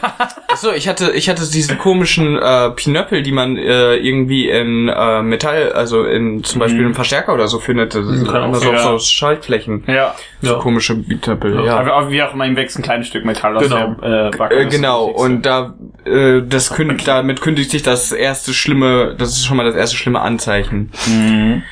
Achso, 0.48 0.72
ich 0.72 0.88
hatte, 0.88 1.12
ich 1.12 1.27
hatte 1.29 1.41
diese 1.51 1.75
komischen 1.75 2.38
äh, 2.38 2.69
Pinöppel, 2.72 3.22
die 3.22 3.31
man 3.34 3.58
äh, 3.58 3.96
irgendwie 3.96 4.50
in 4.50 4.88
äh, 4.88 5.22
Metall, 5.22 5.74
also 5.74 6.03
in 6.05 6.43
zum 6.46 6.60
Beispiel 6.60 6.81
im 6.84 6.96
Verstärker 6.96 7.34
oder 7.34 7.48
so 7.50 7.60
findet. 7.60 7.96
Das 7.96 8.05
sind 8.05 8.25
kann 8.27 8.38
auch 8.41 8.46
anders 8.46 8.62
sein, 8.62 8.69
auf 8.69 8.75
ja. 8.75 8.84
so 8.84 9.00
Schaltflächen. 9.00 9.84
Ja. 9.88 10.15
So 10.41 10.53
Ja. 10.53 10.60
komische 10.60 10.96
Pinöppel, 10.96 11.65
ja. 11.65 11.77
Aber 11.79 11.98
auch 11.98 12.10
wie 12.10 12.24
auch 12.24 12.34
immer, 12.34 12.46
ihm 12.46 12.55
wächst 12.55 12.77
ein 12.77 12.81
kleines 12.84 13.08
Stück 13.08 13.25
Metall 13.25 13.58
aus 13.58 13.63
Genau. 13.63 13.96
der 14.01 14.27
äh, 14.34 14.38
Backe. 14.38 14.55
Äh, 14.55 14.65
genau, 14.67 15.05
und 15.05 15.46
da 15.46 15.75
äh, 16.05 16.41
das 16.41 16.69
kündigt, 16.74 17.08
damit 17.08 17.41
kündigt 17.41 17.72
sich 17.72 17.84
das 17.84 18.12
erste 18.13 18.53
schlimme, 18.53 19.15
das 19.17 19.31
ist 19.31 19.46
schon 19.46 19.58
mal 19.58 19.65
das 19.65 19.75
erste 19.75 19.98
schlimme 19.98 20.22
Anzeichen. 20.22 20.91
Mhm. 21.08 21.63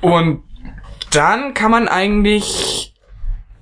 Und 0.00 0.42
dann 1.12 1.54
kann 1.54 1.70
man 1.70 1.88
eigentlich 1.88 2.92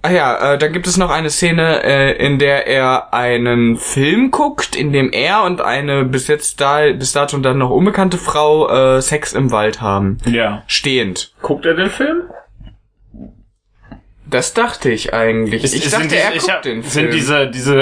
Ah 0.04 0.10
ja, 0.10 0.52
äh, 0.52 0.58
dann 0.58 0.74
gibt 0.74 0.86
es 0.86 0.98
noch 0.98 1.08
eine 1.08 1.30
Szene, 1.30 1.82
äh, 1.82 2.12
in 2.22 2.38
der 2.38 2.66
er 2.66 3.14
einen 3.14 3.78
Film 3.78 4.30
guckt, 4.30 4.76
in 4.76 4.92
dem 4.92 5.10
er 5.12 5.44
und 5.44 5.62
eine 5.62 6.04
bis 6.04 6.28
jetzt 6.28 6.60
da 6.60 6.92
bis 6.92 7.12
dato 7.12 7.38
dann 7.38 7.56
noch 7.56 7.70
unbekannte 7.70 8.18
Frau 8.18 8.68
äh, 8.68 9.00
Sex 9.00 9.32
im 9.32 9.50
Wald 9.50 9.80
haben. 9.80 10.18
Ja. 10.26 10.62
Stehend. 10.66 11.32
Guckt 11.40 11.64
er 11.64 11.72
den 11.72 11.88
Film? 11.88 12.24
Das 14.34 14.52
dachte 14.52 14.90
ich 14.90 15.14
eigentlich. 15.14 15.62
Ist- 15.62 15.76
ich 15.76 15.84
dachte, 15.90 16.08
sind 16.08 16.12
er 16.12 16.32
diese- 16.32 16.40
guckt 16.46 16.52
hab- 16.56 16.62
den 16.62 16.82
Film. 16.82 16.90
Sind 16.90 17.14
diese, 17.14 17.46
diese, 17.46 17.74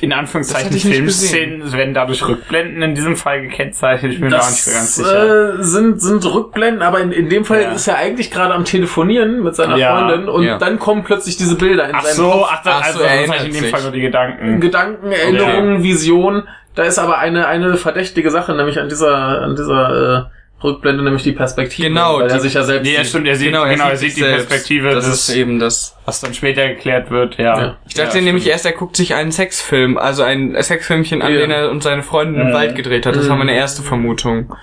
in 0.00 0.10
Das 0.10 0.18
Anführungszeichen, 0.18 0.72
Filmszenen, 0.72 1.72
werden 1.72 1.94
dadurch 1.94 2.26
Rückblenden 2.26 2.82
in 2.82 2.94
diesem 2.96 3.16
Fall 3.16 3.42
gekennzeichnet? 3.42 4.12
Ich 4.12 4.18
bin 4.20 4.28
mir 4.30 4.36
da 4.36 4.42
auch 4.42 4.50
nicht 4.50 4.66
mehr 4.66 4.74
ganz 4.74 4.96
Das 4.96 5.06
sicher. 5.06 5.58
äh, 5.60 5.62
sind, 5.62 6.02
sind 6.02 6.24
Rückblenden, 6.34 6.82
aber 6.82 6.98
in, 7.00 7.12
in 7.12 7.28
dem 7.28 7.44
Fall 7.44 7.62
Ja. 7.62 7.72
ist 7.72 7.86
er 7.86 7.96
eigentlich 7.96 8.32
gerade 8.32 8.54
am 8.54 8.64
Telefonieren 8.64 9.42
mit 9.44 9.54
seiner 9.54 9.76
Ja. 9.76 9.96
Freundin 9.96 10.28
und 10.28 10.42
Ja. 10.42 10.58
dann 10.58 10.80
kommen 10.80 11.04
plötzlich 11.04 11.36
diese 11.36 11.54
Bilder 11.54 11.88
in 11.88 11.94
Ach 11.94 12.02
seinem 12.02 12.14
so, 12.16 12.30
Kopf. 12.30 12.48
ach, 12.50 12.62
das, 12.64 12.74
Ach 12.74 12.86
so, 12.92 13.04
also 13.04 13.32
das 13.32 13.44
in 13.44 13.52
dem. 13.52 13.64
Fall 13.66 13.82
nur 13.82 13.92
die 13.92 14.00
Gedanken. 14.00 14.60
Gedanken, 14.60 15.12
Erinnerungen, 15.12 15.82
Vision. 15.84 16.48
Da 16.74 16.82
ist 16.82 16.98
aber 16.98 17.18
eine, 17.18 17.46
eine 17.46 17.76
verdächtige 17.76 18.32
Sache, 18.32 18.52
nämlich 18.52 18.80
an 18.80 18.88
dieser, 18.88 19.42
an 19.42 19.54
dieser 19.54 20.28
äh, 20.30 20.43
Rückblende, 20.64 21.04
nämlich 21.04 21.22
die 21.22 21.32
Perspektive. 21.32 21.88
Genau, 21.88 22.16
weil 22.20 22.28
er 22.30 22.34
die- 22.36 22.40
sich 22.40 22.54
ja 22.54 22.62
selbst 22.64 22.86
Nee, 22.86 22.94
ja, 22.94 23.00
sieht. 23.00 23.08
stimmt, 23.10 23.26
er 23.28 23.36
sieht, 23.36 23.48
genau, 23.52 23.64
er 23.64 23.96
sieht, 23.96 23.98
sich 23.98 24.14
die 24.14 24.20
selbst. 24.22 24.48
Perspektive, 24.48 24.94
Das 24.94 25.04
des, 25.04 25.28
ist 25.28 25.36
eben 25.36 25.58
das. 25.58 25.94
was 26.06 26.20
dann 26.20 26.32
später 26.34 26.66
geklärt 26.68 27.10
wird, 27.10 27.36
ja. 27.36 27.60
Ja. 27.60 27.76
Ich 27.86 27.94
dachte 27.94 28.16
ja, 28.18 28.24
nämlich 28.24 28.44
stimmt. 28.44 28.52
erst, 28.54 28.66
er 28.66 28.72
guckt 28.72 28.96
sich 28.96 29.14
einen 29.14 29.30
Sexfilm, 29.30 29.98
also 29.98 30.22
ein 30.22 30.56
Sexfilmchen 30.60 31.20
an, 31.22 31.32
Ja. 31.32 31.38
den 31.40 31.50
er 31.50 31.70
und 31.70 31.82
seine 31.82 32.02
Freundin 32.02 32.40
im 32.40 32.48
Mhm. 32.48 32.52
Wald 32.54 32.74
gedreht 32.76 33.04
hat. 33.06 33.14
Das 33.14 33.28
war 33.28 33.36
meine 33.36 33.54
erste 33.54 33.82
Vermutung. 33.82 34.54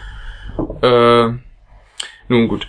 Äh, 0.81 1.29
nun 2.27 2.47
gut. 2.47 2.67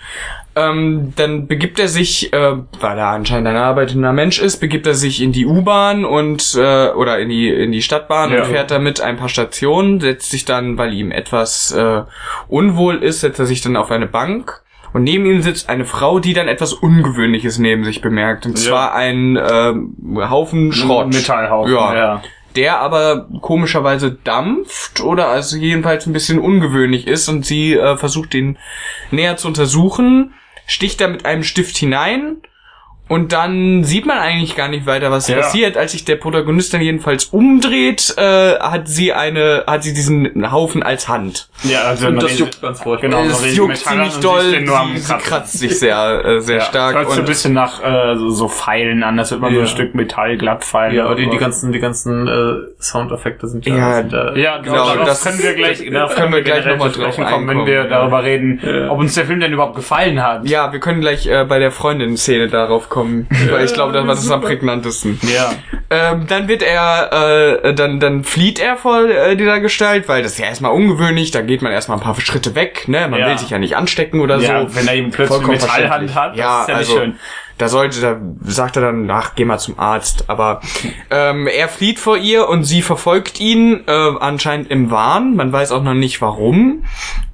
Ähm, 0.54 1.12
dann 1.16 1.47
begibt 1.47 1.78
er 1.78 1.88
sich, 1.88 2.32
äh, 2.32 2.52
weil 2.80 2.99
er 2.99 3.06
anscheinend 3.09 3.49
ein 3.49 3.56
arbeitender 3.56 4.12
Mensch 4.12 4.38
ist, 4.38 4.59
begibt 4.59 4.87
er 4.87 4.92
sich 4.94 5.23
in 5.23 5.32
die 5.32 5.47
U-Bahn 5.47 6.04
und 6.04 6.54
äh, 6.61 6.88
oder 6.90 7.18
in 7.21 7.30
die 7.30 7.49
in 7.49 7.73
die 7.73 7.80
Stadtbahn 7.80 8.30
Ja. 8.32 8.42
und 8.42 8.50
fährt 8.50 8.71
damit 8.71 9.00
ein 9.00 9.16
paar 9.16 9.30
Stationen, 9.30 10.00
setzt 10.00 10.30
sich 10.30 10.44
dann, 10.44 10.76
weil 10.76 10.92
ihm 10.92 11.11
etwas 11.11 11.73
äh, 11.73 12.02
unwohl 12.49 13.02
ist, 13.02 13.21
setzt 13.21 13.38
er 13.40 13.47
sich 13.47 13.62
dann 13.62 13.76
auf 13.76 13.90
eine 13.90 14.06
Bank 14.06 14.61
und 14.92 15.04
neben 15.04 15.25
ihm 15.25 15.40
sitzt 15.40 15.71
eine 15.71 15.87
Frau, 15.87 16.18
die 16.18 16.35
dann 16.35 16.49
etwas 16.49 16.75
Ungewöhnliches 16.75 17.59
neben 17.59 17.85
sich 17.85 18.02
bemerkt. 18.02 18.44
Und 18.44 18.59
Ja. 18.59 18.64
zwar 18.68 18.94
ein 18.94 19.38
ähm, 19.50 19.94
Haufen 20.28 20.71
Schrott. 20.73 21.06
Metallhaufen, 21.14 21.73
Ja. 21.73 21.94
ja. 21.94 22.23
Der 22.56 22.80
aber 22.80 23.28
komischerweise 23.40 24.12
dampft 24.12 25.00
oder 25.00 25.28
also 25.28 25.56
jedenfalls 25.56 26.06
ein 26.06 26.12
bisschen 26.12 26.38
ungewöhnlich 26.38 27.06
ist 27.06 27.28
und 27.28 27.47
sie 27.47 27.75
äh, 27.75 27.97
versucht 27.97 28.35
ihn 28.35 28.59
näher 29.11 29.37
zu 29.37 29.49
untersuchen, 29.49 30.35
sticht 30.66 31.00
da 31.00 31.09
mit 31.09 31.25
einem 31.25 31.44
Stift 31.44 31.76
hinein 31.76 32.42
und 33.12 33.33
dann 33.33 33.85
sieht 33.85 34.07
man 34.07 34.19
eigentlich 34.19 34.57
gar 34.57 34.69
nicht 34.69 34.87
weiter, 34.87 35.11
was 35.11 35.28
Ja. 35.28 35.37
passiert. 35.37 35.76
Als 35.76 35.92
sich 35.92 36.04
der 36.04 36.16
Protagonist 36.16 36.73
dann 36.73 36.81
jedenfalls 36.81 37.26
umdreht, 37.26 38.14
äh, 38.16 38.59
hat 38.59 38.88
sie 38.88 39.12
eine, 39.12 39.64
hat 39.66 39.83
sie 39.83 39.92
diesen 39.92 40.50
Haufen 40.50 40.83
als 40.83 41.09
Hand. 41.09 41.49
Ja, 41.64 41.83
also 41.83 42.07
Und 42.09 42.14
man 42.16 42.25
das 42.25 42.38
juckt 42.38 42.62
ganz 42.62 42.81
furchtbar. 42.81 43.11
Genau, 43.11 43.23
so 43.25 43.31
es 43.31 43.42
riesige 43.45 43.57
juckt 43.62 43.76
ziemlich 43.76 44.14
doll, 44.16 44.40
sie, 44.95 44.99
sie 44.99 45.14
kratzt 45.19 45.59
sich 45.59 45.78
sehr, 45.78 46.25
äh, 46.25 46.40
sehr 46.40 46.57
Ja, 46.59 46.62
stark. 46.64 46.95
Hört 46.95 47.11
sich 47.11 47.19
ein 47.21 47.25
bisschen 47.26 47.52
nach 47.52 47.83
äh, 47.85 48.16
so, 48.16 48.31
so 48.31 48.49
Pfeilen 48.49 49.02
an, 49.02 49.16
das 49.16 49.31
wird 49.31 49.40
man 49.40 49.50
so 49.52 49.57
Ja. 49.59 49.64
ein 49.64 49.69
Stück 49.69 49.95
Metall 49.95 50.38
glatt 50.38 50.64
feilen. 50.64 50.97
Ja, 50.97 51.04
aber 51.04 51.14
die, 51.14 51.28
die 51.28 51.37
ganzen, 51.37 51.73
die 51.73 51.78
ganzen 51.81 52.26
äh, 52.26 52.83
Soundeffekte 52.83 53.47
sind 53.47 53.66
ja, 53.66 53.76
Ja, 53.76 53.97
sind, 53.97 54.12
äh, 54.12 54.40
Ja, 54.40 54.59
Genau, 54.59 54.75
darauf 54.87 55.07
das- 55.07 55.25
können 55.25 55.42
wir 55.42 55.54
gleich, 55.54 55.85
darauf 55.90 56.14
können 56.14 56.33
wir 56.33 56.42
gleich 56.42 56.57
generell 56.64 56.76
noch 56.78 56.85
mal 56.87 56.92
zu 56.92 57.00
sprechen 57.00 57.23
drauf 57.25 57.33
kommen, 57.33 57.49
wenn 57.49 57.66
wir 57.66 57.85
darüber 57.85 58.23
reden, 58.23 58.61
Ja. 58.62 58.90
ob 58.90 58.99
uns 59.00 59.14
der 59.14 59.26
Film 59.26 59.40
denn 59.40 59.52
überhaupt 59.52 59.76
gefallen 59.76 60.23
hat. 60.23 60.47
ja, 60.49 60.73
wir 60.73 60.81
können 60.81 61.00
gleich 61.00 61.26
äh, 61.26 61.45
bei 61.45 61.59
der 61.59 61.71
Freundin-Szene 61.71 62.49
darauf 62.49 62.88
kommen, 62.88 63.01
weil 63.50 63.64
ich 63.64 63.75
glaube, 63.75 63.92
das 63.92 64.06
war 64.06 64.14
das 64.14 64.30
am 64.30 64.40
prägnantesten. 64.40 65.18
Ja. 65.32 65.52
Ähm, 65.90 66.26
dann 66.26 66.49
wird 66.49 66.62
er, 66.62 67.62
äh, 67.64 67.75
dann, 67.75 68.00
dann 68.00 68.25
flieht 68.25 68.59
er 68.59 68.76
vor 68.76 69.04
äh, 69.04 69.37
dieser 69.37 69.61
Gestalt, 69.61 70.09
weil 70.09 70.23
das 70.23 70.32
ist 70.32 70.38
ja 70.38 70.47
erstmal 70.47 70.73
ungewöhnlich, 70.73 71.30
da 71.32 71.42
geht 71.42 71.62
man 71.62 71.71
erstmal 71.73 71.99
ein 71.99 72.02
paar 72.02 72.18
Schritte 72.21 72.54
weg, 72.54 72.88
ne? 72.88 73.06
Man 73.09 73.21
Ja. 73.21 73.28
will 73.28 73.38
sich 73.38 73.50
ja 73.50 73.59
nicht 73.59 73.76
anstecken 73.76 74.21
oder 74.21 74.38
Ja, 74.38 74.66
so. 74.68 74.75
wenn 74.75 74.88
er 74.88 74.94
eben 74.94 75.11
plötzlich 75.11 75.38
Vollkommen 75.42 75.59
eine 75.61 75.66
Metallhand 75.82 76.14
hat, 76.14 76.30
das 76.32 76.38
ja, 76.38 76.61
ist 76.62 76.68
ja 76.68 76.78
nicht 76.78 76.88
also, 76.90 76.99
schön. 76.99 77.14
Da 77.59 77.68
sollte, 77.68 78.00
da 78.00 78.16
sagt 78.50 78.76
er 78.76 78.82
dann, 78.82 79.09
ach, 79.11 79.35
geh 79.37 79.44
mal 79.44 79.59
zum 79.59 79.78
Arzt. 79.78 80.25
Aber 80.28 80.62
ähm, 81.11 81.47
er 81.47 81.68
flieht 81.68 82.00
vor 82.00 82.16
ihr 82.16 82.49
und 82.49 82.64
sie 82.64 82.82
verfolgt 82.82 83.38
ihn 83.38 83.85
äh, 83.87 83.92
anscheinend 84.18 84.71
im 84.71 84.90
Wahn. 84.90 85.37
Man 85.37 85.52
weiß 85.52 85.71
auch 85.71 85.82
noch 85.82 85.94
nicht 85.94 86.21
warum. 86.23 86.85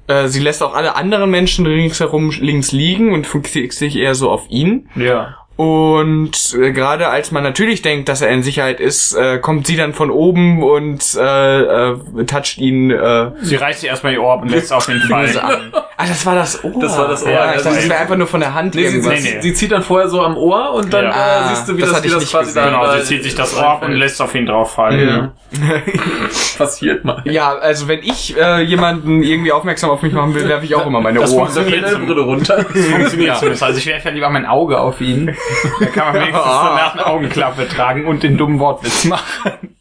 Äh, 0.07 0.27
sie 0.27 0.39
lässt 0.41 0.61
auch 0.61 0.75
alle 0.75 0.95
anderen 0.95 1.31
Menschen 1.31 1.65
ringsherum 1.65 2.31
links 2.41 2.71
liegen 2.73 3.13
und 3.13 3.25
fokussiert 3.25 3.71
sich 3.73 3.95
eher 3.95 4.13
so 4.13 4.29
auf 4.29 4.43
ihn. 4.49 4.89
Ja. 4.95 5.35
Und 5.59 6.55
äh, 6.57 6.71
gerade 6.71 7.09
als 7.09 7.31
man 7.31 7.43
natürlich 7.43 7.81
denkt, 7.81 8.07
dass 8.07 8.21
er 8.21 8.29
in 8.29 8.43
Sicherheit 8.43 8.79
ist, 8.79 9.13
äh, 9.13 9.39
kommt 9.39 9.67
sie 9.67 9.75
dann 9.75 9.93
von 9.93 10.09
oben 10.09 10.63
und 10.63 11.03
äh, 11.19 11.59
äh, 11.91 11.97
toucht 12.27 12.59
ihn 12.59 12.91
äh, 12.91 13.31
Sie 13.41 13.57
reißt 13.57 13.81
sich 13.81 13.89
erstmal 13.89 14.13
ihr 14.13 14.21
Ohr 14.23 14.35
ab 14.35 14.41
und 14.41 14.47
lässt 14.51 14.71
auf 14.71 14.85
den 14.85 15.01
Fall. 15.01 15.37
an. 15.37 15.73
Ah, 15.97 16.05
das 16.07 16.25
war 16.25 16.35
das 16.35 16.63
Ohr. 16.63 16.71
Das 16.79 16.97
war 16.97 17.09
das 17.09 17.23
Ohr, 17.25 17.31
Ja, 17.31 17.35
ja, 17.39 17.45
ich 17.49 17.53
das 17.55 17.63
dachte, 17.63 17.75
ist- 17.75 17.83
das 17.83 17.89
wäre 17.89 17.99
einfach 17.99 18.15
nur 18.15 18.27
von 18.27 18.39
der 18.39 18.53
Hand 18.53 18.73
Nee, 18.73 18.87
sie, 18.87 18.95
irgendwas. 18.99 19.17
sie, 19.21 19.27
Nee, 19.27 19.35
nee. 19.35 19.41
sie 19.41 19.53
zieht 19.53 19.71
dann 19.73 19.83
vorher 19.83 20.07
so 20.07 20.21
am 20.21 20.37
Ohr 20.37 20.71
und 20.75 20.93
dann 20.93 21.03
Ja. 21.03 21.11
äh, 21.11 21.49
siehst 21.49 21.67
du, 21.67 21.75
wie 21.75 21.81
Das 21.81 21.89
das, 21.89 21.97
hatte 21.97 22.03
wie 22.05 22.07
ich 22.07 22.13
das 22.13 22.21
nicht 22.23 22.31
quasi 22.31 22.45
gesehen. 22.53 22.63
da 22.63 22.69
Genau, 22.87 22.97
sie 22.97 23.03
zieht 23.03 23.23
sich 23.23 23.35
das 23.35 23.57
Ohr 23.57 23.67
ab 23.67 23.83
und 23.83 23.91
lässt 23.91 24.21
auf 24.21 24.33
ihn 24.35 24.45
drauf 24.45 24.71
fallen. 24.75 25.09
Ja. 25.09 25.31
Passiert 26.57 27.03
mal. 27.03 27.21
Ja, 27.25 27.53
also 27.57 27.89
wenn 27.89 27.99
ich 27.99 28.37
äh, 28.37 28.61
jemanden 28.61 29.23
irgendwie 29.23 29.51
aufmerksam 29.51 29.89
auf 29.89 30.01
mich 30.03 30.13
machen 30.13 30.33
will, 30.35 30.47
werfe 30.47 30.63
ich 30.63 30.73
auch 30.75 30.85
immer 30.87 31.01
meine 31.01 31.19
Das 31.19 31.31
Ohren. 31.33 31.49
funktioniert 31.49 31.83
Dann 31.83 31.89
fällt 31.91 32.01
die 32.01 32.05
Brille 32.05 32.21
runter. 32.21 32.65
Funktioniert 32.65 33.37
zumindest. 33.39 33.63
Also 33.63 33.77
ich 33.79 33.85
werfe 33.87 34.07
ja 34.07 34.13
lieber 34.13 34.29
mein 34.29 34.45
Auge 34.45 34.79
auf 34.79 35.01
ihn. 35.01 35.35
Da 35.79 35.85
kann 35.87 36.05
man 36.07 36.15
wenigstens 36.15 36.43
danach 36.45 36.93
eine 36.93 37.05
Augenklappe 37.07 37.67
tragen 37.67 38.05
und 38.05 38.23
den 38.23 38.37
dummen 38.37 38.59
Wortwitz 38.59 39.05
machen. 39.05 39.75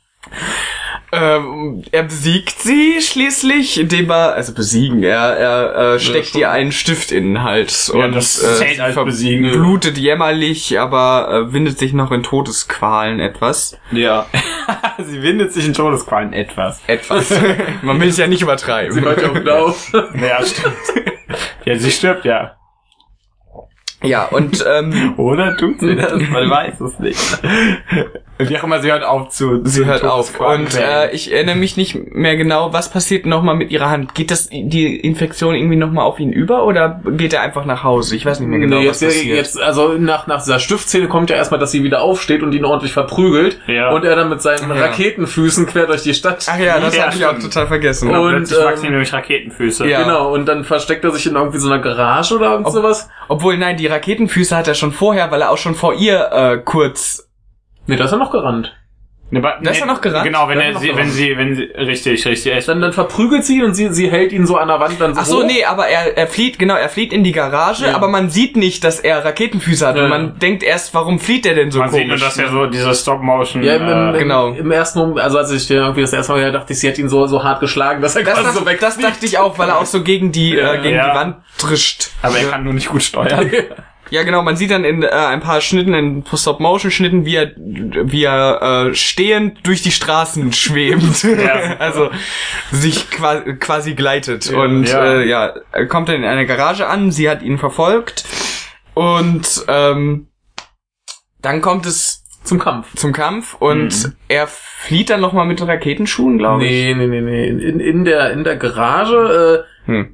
Ähm, 1.11 1.85
er 1.91 2.03
besiegt 2.03 2.59
sie 2.61 3.01
schließlich, 3.01 3.81
indem 3.81 4.11
er, 4.11 4.35
also 4.35 4.53
besiegen, 4.53 5.03
er, 5.03 5.19
er 5.39 5.95
äh, 5.95 5.99
steckt 6.01 6.29
schon. 6.29 6.41
ihr 6.43 6.51
einen 6.51 6.71
Stift 6.71 7.13
in 7.13 7.25
den 7.33 7.43
Hals 7.43 7.91
Ja, 7.95 8.05
und 8.05 8.15
das 8.15 8.43
äh, 8.43 8.57
zählt 8.57 8.75
sie 8.77 8.81
als 8.83 8.93
ver- 8.95 9.07
besiegen. 9.07 9.51
blutet 9.51 9.97
jämmerlich, 9.97 10.79
aber 10.79 11.47
äh, 11.49 11.53
windet 11.55 11.79
sich 11.79 11.95
noch 11.95 12.13
in 12.13 12.23
Todesqualen 12.23 13.21
etwas. 13.21 13.79
Ja. 13.91 14.27
Sie 15.03 15.23
windet 15.23 15.55
sich 15.55 15.65
in 15.67 15.73
Todesqualen 15.73 16.35
etwas. 16.35 16.81
Etwas. 16.87 17.33
Man 17.83 17.99
will 18.03 18.09
es 18.11 18.19
ja 18.19 18.27
nicht 18.27 18.41
Sie 18.41 18.45
übertreiben. 18.45 19.01
hört 19.01 19.23
ja 19.23 19.29
blau. 19.29 19.75
Ja, 20.21 20.45
stimmt. 20.45 20.77
Ja, 21.65 21.79
sie 21.79 21.91
stirbt 21.91 22.27
ja. 22.27 22.57
Ja, 24.03 24.27
und 24.27 24.65
ähm, 24.69 25.15
Oder 25.17 25.57
tut 25.57 25.81
sie 25.81 25.97
das? 25.97 26.13
Man 26.31 26.49
weiß 26.49 26.81
es 26.81 26.99
nicht. 26.99 27.19
Wie 28.41 28.57
auch 28.57 28.63
immer, 28.63 28.81
sie 28.81 28.93
hört 28.93 29.03
auf 29.03 29.31
zu. 29.31 29.63
sie 29.65 29.85
hört 29.85 30.05
auf. 30.05 30.39
Und 30.39 30.73
äh, 30.79 31.11
ich 31.11 31.33
erinnere 31.33 31.57
mich 31.57 31.77
nicht 31.77 31.97
mehr 32.15 32.37
genau, 32.37 32.73
was 32.73 32.89
passiert 32.89 33.27
nochmal 33.27 33.57
mit 33.57 33.73
ihrer 33.73 33.91
Hand. 33.91 34.15
Geht 34.15 34.31
das 34.31 34.49
die 34.49 34.95
Infektion 34.97 35.57
irgendwie 35.57 35.75
nochmal 35.75 36.05
auf 36.05 36.21
ihn 36.21 36.33
über 36.33 36.65
oder 36.65 37.01
geht 37.17 37.33
er 37.33 37.41
einfach 37.43 37.65
nach 37.65 37.83
Hause? 37.83 38.15
Ich 38.15 38.25
weiß 38.25 38.39
nicht 38.39 38.49
mehr 38.49 38.61
genau, 38.61 38.79
nee, 38.79 38.89
was 38.89 39.01
jetzt, 39.01 39.17
passiert. 39.17 39.37
jetzt, 39.37 39.61
also 39.61 39.95
nach, 39.95 40.29
nach 40.29 40.41
dieser 40.45 40.61
Stiftszene 40.61 41.09
kommt 41.09 41.31
ja 41.31 41.37
erstmal, 41.37 41.59
dass 41.59 41.73
sie 41.73 41.83
wieder 41.83 42.01
aufsteht 42.01 42.45
und 42.45 42.53
ihn 42.53 42.65
ordentlich 42.65 42.93
verprügelt. 42.93 43.59
Ja. 43.67 43.91
Und 43.91 44.05
er 44.05 44.15
dann 44.15 44.29
mit 44.29 44.41
seinen 44.41 44.69
ja. 44.71 44.85
Raketenfüßen 44.85 45.67
quer 45.67 45.87
durch 45.89 46.05
die 46.05 46.15
Stadt. 46.15 46.47
Ach 46.49 46.61
ja, 46.61 46.79
das 46.79 46.95
Ja, 46.95 47.07
hatte 47.07 47.17
ich 47.19 47.27
auch 47.27 47.37
total 47.41 47.67
vergessen. 47.67 48.09
Und, 48.09 48.31
Plötzlich 48.31 48.65
wachsen 48.65 48.83
ihm 48.85 48.87
ähm, 48.87 48.93
nämlich 48.93 49.13
Raketenfüße. 49.13 49.85
Ja. 49.89 50.05
Genau, 50.05 50.33
und 50.33 50.47
dann 50.47 50.63
versteckt 50.63 51.03
er 51.03 51.11
sich 51.11 51.27
in 51.27 51.35
irgendwie 51.35 51.59
so 51.59 51.69
einer 51.69 51.83
Garage 51.83 52.37
oder 52.37 52.53
irgend 52.53 52.69
Ob- 52.69 52.73
sowas. 52.73 53.11
Obwohl, 53.27 53.59
nein, 53.59 53.77
die 53.77 53.88
Raketenfüße 53.89 54.57
hat 54.57 54.69
er 54.69 54.75
schon 54.75 54.93
vorher, 54.93 55.31
weil 55.31 55.43
er 55.43 55.51
auch 55.51 55.59
schon 55.59 55.75
vor 55.75 55.95
ihr 55.95 56.31
äh, 56.33 56.59
kurz. 56.59 57.29
Nee, 57.87 57.97
da 57.97 58.05
ist 58.05 58.13
er 58.13 58.19
noch 58.19 58.31
gerannt. 58.31 58.78
Ne, 59.31 59.41
ba- 59.41 59.59
Da 59.63 59.73
ist 59.73 59.81
er 59.81 59.87
noch 59.87 60.01
gerannt? 60.01 60.25
Genau, 60.25 60.49
wenn 60.49 60.59
er 60.59 60.79
sie, 60.79 60.97
wenn 60.97 61.11
sie, 61.11 61.37
wenn 61.37 61.55
sie, 61.55 61.65
richtig, 61.65 62.25
richtig. 62.27 62.51
Er 62.51 62.59
ist 62.59 62.69
Dann, 62.69 62.81
dann 62.81 62.95
verprügelt 62.95 63.45
sie 63.45 63.57
ihn 63.59 63.65
und 63.65 63.75
sie, 63.75 63.93
sie 63.93 64.11
hält 64.11 64.33
ihn 64.33 64.47
so 64.47 64.57
an 64.57 64.69
der 64.69 64.81
Wand 64.81 64.99
dann 64.99 65.15
so 65.15 65.21
Ach 65.21 65.25
so, 65.27 65.39
hoch. 65.43 65.47
nee, 65.47 65.65
aber 65.67 65.87
er, 65.87 66.17
er 66.17 66.27
flieht, 66.27 66.59
genau, 66.59 66.75
er 66.77 66.89
flieht 66.89 67.13
in 67.13 67.25
die 67.25 67.33
Garage, 67.33 67.85
Ja. 67.87 67.95
aber 67.95 68.09
man 68.09 68.31
sieht 68.31 68.57
nicht, 68.57 68.85
dass 68.85 69.01
er 69.01 69.23
Raketenfüße 69.27 69.87
hat. 69.87 69.97
Ja, 69.97 70.05
und 70.05 70.11
ja. 70.11 70.17
man 70.19 70.39
denkt 70.39 70.63
erst, 70.63 70.95
warum 70.95 71.19
flieht 71.21 71.45
er 71.45 71.55
denn 71.55 71.71
so 71.71 71.79
Man 71.81 71.91
komisch? 71.91 72.01
sieht 72.05 72.09
nur, 72.09 72.19
dass 72.19 72.39
er 72.39 72.49
so 72.49 72.67
diese 72.67 72.95
Stop-Motion. 72.95 73.63
Ja, 73.63 73.77
im, 73.77 73.87
im, 73.87 74.15
äh, 74.15 74.19
genau. 74.19 74.49
im 74.55 74.71
ersten 74.71 74.99
Moment, 75.01 75.21
also 75.21 75.37
als 75.37 75.51
ich 75.53 75.71
irgendwie 75.71 76.01
das 76.01 76.15
erste 76.15 76.33
Mal 76.33 76.39
gehört, 76.39 76.55
dachte 76.55 76.73
ich, 76.73 76.79
sie 76.81 76.89
hat 76.89 76.97
ihn 76.97 77.11
so, 77.11 77.27
so 77.27 77.45
hart 77.45 77.61
geschlagen, 77.61 78.01
dass 78.01 78.17
er 78.17 78.23
das, 78.25 78.33
quasi 78.33 78.47
das, 78.47 78.57
so 78.57 78.65
weg. 78.65 78.81
das 78.81 78.97
dachte 78.99 79.27
ich 79.27 79.37
auch, 79.37 79.59
weil 79.59 79.69
er 79.69 79.77
auch 79.79 79.85
so 79.87 80.03
gegen 80.03 80.33
die, 80.33 80.55
Ja, 80.55 80.73
äh, 80.73 80.79
gegen 80.81 80.97
ja. 80.97 81.11
die 81.11 81.17
Wand 81.19 81.37
trischt. 81.59 82.13
aber 82.23 82.39
er 82.39 82.49
kann 82.49 82.65
nur 82.65 82.73
nicht 82.73 82.89
gut 82.89 83.03
steuern. 83.03 83.51
Ja, 84.11 84.23
genau, 84.23 84.43
man 84.43 84.57
sieht 84.57 84.71
dann 84.71 84.85
in 84.85 85.03
äh, 85.03 85.09
ein 85.09 85.41
paar 85.41 85.61
Schnitten, 85.61 85.95
in 85.95 86.25
Stop-Motion-Schnitten, 86.33 87.25
wie 87.25 87.37
er, 87.37 87.53
wie 87.57 88.25
er 88.25 88.89
äh, 88.91 88.95
stehend 88.95 89.67
durch 89.67 89.83
die 89.83 89.91
Straßen 89.91 90.53
schwebt. 90.53 91.25
also 91.79 92.11
sich 92.71 93.11
quasi, 93.11 93.55
quasi 93.57 93.95
gleitet. 93.95 94.51
und 94.51 94.85
ja. 94.85 95.05
Äh, 95.05 95.29
ja, 95.29 95.55
er 95.73 95.87
kommt 95.87 96.09
dann 96.09 96.17
in 96.17 96.25
eine 96.25 96.47
Garage 96.47 96.87
an, 96.87 97.11
sie 97.11 97.29
hat 97.29 97.43
ihn 97.43 97.59
verfolgt 97.59 98.25
und 98.95 99.65
ähm, 99.69 100.29
dann 101.41 101.61
kommt 101.61 101.87
es 101.87 102.25
Zum 102.43 102.59
Kampf. 102.59 102.95
zum 102.97 103.13
Kampf 103.13 103.55
und 103.55 104.13
er 104.29 104.47
flieht 104.49 105.11
dann 105.11 105.21
nochmal 105.21 105.47
mit 105.47 105.61
Raketenschuhen, 105.61 106.39
glaube 106.39 106.65
ich. 106.65 106.71
Nee, 106.71 106.95
nee, 106.95 107.07
nee, 107.07 107.21
nee. 107.21 107.49
In, 107.49 107.79
in 107.81 108.05
der, 108.05 108.33
in 108.33 108.43
der 108.43 108.57
Garage, 108.57 109.65
äh, 109.65 109.78
Hm. 109.89 110.11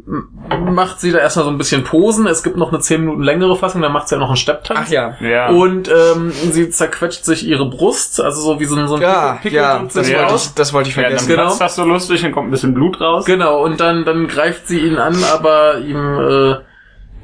macht 0.72 1.00
sie 1.00 1.10
da 1.10 1.18
erstmal 1.18 1.46
so 1.46 1.50
ein 1.50 1.58
bisschen 1.58 1.82
Posen. 1.82 2.28
Es 2.28 2.44
gibt 2.44 2.56
noch 2.56 2.70
eine 2.72 2.78
10 2.78 3.00
Minuten 3.00 3.22
längere 3.24 3.56
Fassung, 3.56 3.82
dann 3.82 3.90
macht 3.90 4.06
sie 4.06 4.14
ja 4.14 4.20
noch 4.20 4.28
einen 4.28 4.36
Stepptanz. 4.36 4.80
Ach 4.84 4.88
ja. 4.88 5.16
Ja. 5.20 5.48
Und 5.48 5.88
ähm, 5.88 6.30
sie 6.30 6.70
zerquetscht 6.70 7.24
sich 7.24 7.44
ihre 7.44 7.68
Brust, 7.68 8.20
also 8.20 8.40
so 8.40 8.60
wie 8.60 8.66
so 8.66 8.76
ein, 8.76 8.86
so 8.86 8.94
ein 8.94 9.02
Ja, 9.02 9.38
Pickel, 9.42 9.56
ja, 9.56 9.80
das 9.82 10.06
sich 10.06 10.16
wollte 10.16 10.34
ich, 10.36 10.54
das 10.54 10.72
wollte 10.72 10.90
ich 10.90 10.94
ja, 10.94 11.02
dann 11.02 11.10
vergessen. 11.10 11.28
genau. 11.28 11.42
platzt 11.46 11.60
das 11.60 11.74
so 11.74 11.84
lustig, 11.84 12.22
dann 12.22 12.30
kommt 12.30 12.48
ein 12.48 12.50
bisschen 12.52 12.72
Blut 12.72 13.00
raus. 13.00 13.24
Genau, 13.24 13.64
und 13.64 13.80
dann, 13.80 14.04
dann 14.04 14.28
greift 14.28 14.68
sie 14.68 14.78
ihn 14.78 14.96
an, 14.96 15.16
aber 15.32 15.78
ihm 15.78 15.96
äh, 16.20 16.54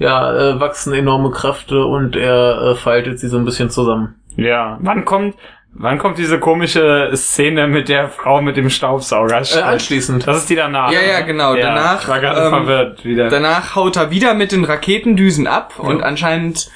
ja, 0.02 0.34
äh, 0.34 0.58
wachsen 0.58 0.92
enorme 0.92 1.30
Kräfte 1.30 1.84
und 1.84 2.16
er 2.16 2.72
äh, 2.72 2.74
faltet 2.74 3.20
sie 3.20 3.28
so 3.28 3.38
ein 3.38 3.44
bisschen 3.44 3.70
zusammen. 3.70 4.16
Ja. 4.34 4.76
Wann 4.80 5.04
kommt, 5.04 5.36
wann 5.72 5.98
kommt 5.98 6.18
diese 6.18 6.38
komische 6.38 7.10
Szene 7.14 7.66
mit 7.66 7.88
der 7.88 8.08
Frau 8.08 8.42
mit 8.42 8.56
dem 8.56 8.70
Staubsauger? 8.70 9.42
Äh, 9.42 9.60
anschließend. 9.60 10.26
Das 10.26 10.38
ist 10.38 10.50
die 10.50 10.56
danach. 10.56 10.92
Ja, 10.92 11.00
ja, 11.00 11.20
ne? 11.20 11.26
genau, 11.26 11.54
danach, 11.54 12.02
Ich 12.02 12.08
war 12.08 12.20
gerade 12.20 12.40
ähm, 12.42 12.48
verwirrt 12.50 13.04
wieder. 13.04 13.28
Danach 13.28 13.74
haut 13.76 13.96
er 13.96 14.10
wieder 14.10 14.34
mit 14.34 14.52
den 14.52 14.64
Raketendüsen 14.64 15.46
ab 15.46 15.74
und 15.78 16.02
anscheinend 16.02 16.70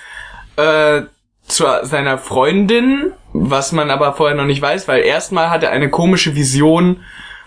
äh, 0.56 1.02
zu 1.46 1.64
seiner 1.82 2.18
Freundin, 2.18 3.12
was 3.32 3.72
man 3.72 3.90
aber 3.90 4.14
vorher 4.14 4.36
noch 4.36 4.46
nicht 4.46 4.62
weiß, 4.62 4.88
weil 4.88 5.02
erstmal 5.02 5.50
hat 5.50 5.62
er 5.62 5.70
eine 5.70 5.90
komische 5.90 6.34
Vision 6.34 7.00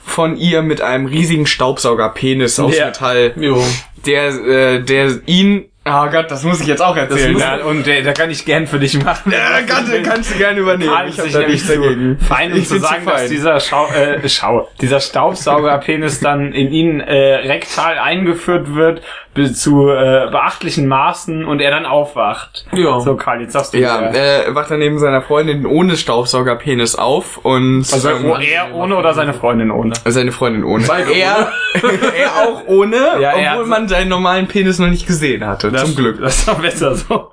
von 0.03 0.37
ihr 0.37 0.61
mit 0.61 0.81
einem 0.81 1.05
riesigen 1.05 1.45
Staubsaugerpenis 1.47 2.59
aus 2.59 2.77
Ja. 2.77 2.87
Metall, 2.87 3.33
Jo. 3.35 3.61
der, 4.05 4.27
äh, 4.27 4.81
der 4.81 5.11
ihn, 5.25 5.65
oh 5.89 6.09
Gott, 6.11 6.29
das 6.29 6.43
muss 6.43 6.59
ich 6.61 6.67
jetzt 6.67 6.81
auch 6.81 6.95
erzählen. 6.95 7.37
ja, 7.37 7.55
und 7.63 7.87
äh, 7.87 8.01
da 8.03 8.13
kann 8.13 8.29
ich 8.29 8.45
gern 8.45 8.67
für 8.67 8.79
dich 8.79 9.01
machen. 9.03 9.31
Ja, 9.31 9.61
kannst, 9.67 9.91
du- 9.91 10.01
kannst 10.03 10.33
du 10.33 10.37
gerne 10.37 10.59
übernehmen. 10.59 10.91
Karl 10.93 11.09
Ich 11.09 11.15
sich 11.15 11.33
da 11.33 11.39
nichts 11.47 11.67
dagegen. 11.67 12.17
fein, 12.19 12.51
um 12.51 12.57
Ich 12.59 12.67
zu 12.67 12.75
bin 12.75 12.83
zu 12.83 12.87
sagen, 12.89 13.05
dass 13.05 13.27
dieser 13.27 13.59
Schau, 13.59 13.87
äh, 13.87 14.27
Schau, 14.29 14.69
dieser 14.81 14.99
Staubsaugerpenis 14.99 16.19
dann 16.19 16.53
in 16.53 16.71
ihn 16.71 16.99
äh, 16.99 17.35
rektal 17.35 17.97
eingeführt 17.97 18.73
wird 18.75 19.01
zu 19.45 19.89
äh, 19.89 20.27
beachtlichen 20.31 20.87
Maßen 20.87 21.45
und 21.45 21.59
er 21.61 21.71
dann 21.71 21.85
aufwacht. 21.85 22.65
Ja. 22.73 22.99
So, 22.99 23.15
Karl, 23.15 23.41
jetzt 23.41 23.53
sagst 23.53 23.73
du 23.73 23.77
Ja, 23.79 24.09
wieder. 24.09 24.13
er 24.19 24.55
wacht 24.55 24.71
dann 24.71 24.79
neben 24.79 24.99
seiner 24.99 25.21
Freundin 25.21 25.65
ohne 25.65 25.95
Staubsaugerpenis 25.97 26.95
auf 26.95 27.37
und 27.37 27.85
Also 27.91 28.09
ähm, 28.09 28.25
oh, 28.25 28.35
er 28.35 28.73
ohne 28.73 28.95
oder 28.97 29.13
seine 29.13 29.33
Freundin 29.33 29.71
ohne? 29.71 29.93
seine 30.05 30.31
Freundin 30.31 30.63
ohne. 30.63 30.85
Beide 30.87 31.11
er, 31.13 31.51
er 32.17 32.47
auch 32.47 32.63
ohne, 32.67 32.97
Ja, 33.19 33.33
obwohl 33.53 33.67
man 33.67 33.87
seinen 33.87 34.09
normalen 34.09 34.47
Penis 34.47 34.79
noch 34.79 34.87
nicht 34.89 35.07
gesehen 35.07 35.45
hatte. 35.45 35.73
zum 35.73 35.95
Glück. 35.95 36.19
Das 36.21 36.39
ist 36.39 36.47
doch 36.47 36.59
besser 36.59 36.95
so. 36.95 37.31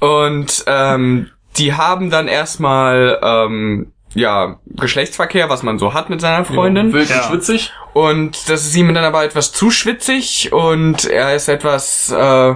Und 0.00 0.64
ähm, 0.66 1.30
die 1.56 1.72
haben 1.74 2.10
dann 2.10 2.28
erstmal 2.28 3.18
ähm, 3.22 3.92
ja 4.16 4.58
Geschlechtsverkehr, 4.66 5.48
was 5.48 5.62
man 5.62 5.78
so 5.78 5.94
hat 5.94 6.10
mit 6.10 6.20
seiner 6.20 6.44
Freundin. 6.44 6.92
Wild 6.92 7.08
Ja. 7.08 7.18
und 7.18 7.24
schwitzig. 7.24 7.72
Und 7.92 8.50
das 8.50 8.66
ist 8.66 8.74
ihm 8.76 8.92
dann 8.92 9.04
aber 9.04 9.24
etwas 9.24 9.52
zu 9.52 9.70
schwitzig 9.70 10.52
und 10.52 11.04
er 11.04 11.34
ist 11.36 11.48
etwas, 11.48 12.10
äh, 12.10 12.54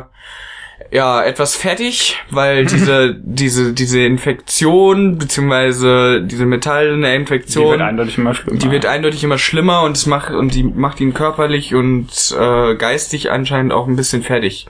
ja, 0.92 1.22
etwas 1.22 1.54
fertig, 1.56 2.18
weil 2.30 2.64
diese, 2.66 3.14
diese, 3.22 3.72
diese 3.72 4.00
Infektion, 4.00 5.18
beziehungsweise 5.18 6.22
diese 6.22 6.46
metallene 6.46 7.08
Die 7.10 7.14
Infektion, 7.14 7.70
wird 7.70 7.80
eindeutig 7.82 8.18
immer 8.18 8.34
schlimmer. 8.34 8.58
die 8.58 8.70
wird 8.70 8.86
eindeutig 8.86 9.22
immer 9.24 9.38
schlimmer 9.38 9.82
und 9.82 9.96
es 9.96 10.06
macht, 10.06 10.30
und 10.32 10.54
die 10.54 10.64
macht 10.64 11.00
ihn 11.00 11.14
körperlich 11.14 11.74
und 11.74 12.08
äh, 12.38 12.74
geistig 12.74 13.30
anscheinend 13.30 13.72
auch 13.72 13.86
ein 13.86 13.96
bisschen 13.96 14.22
fertig. 14.22 14.66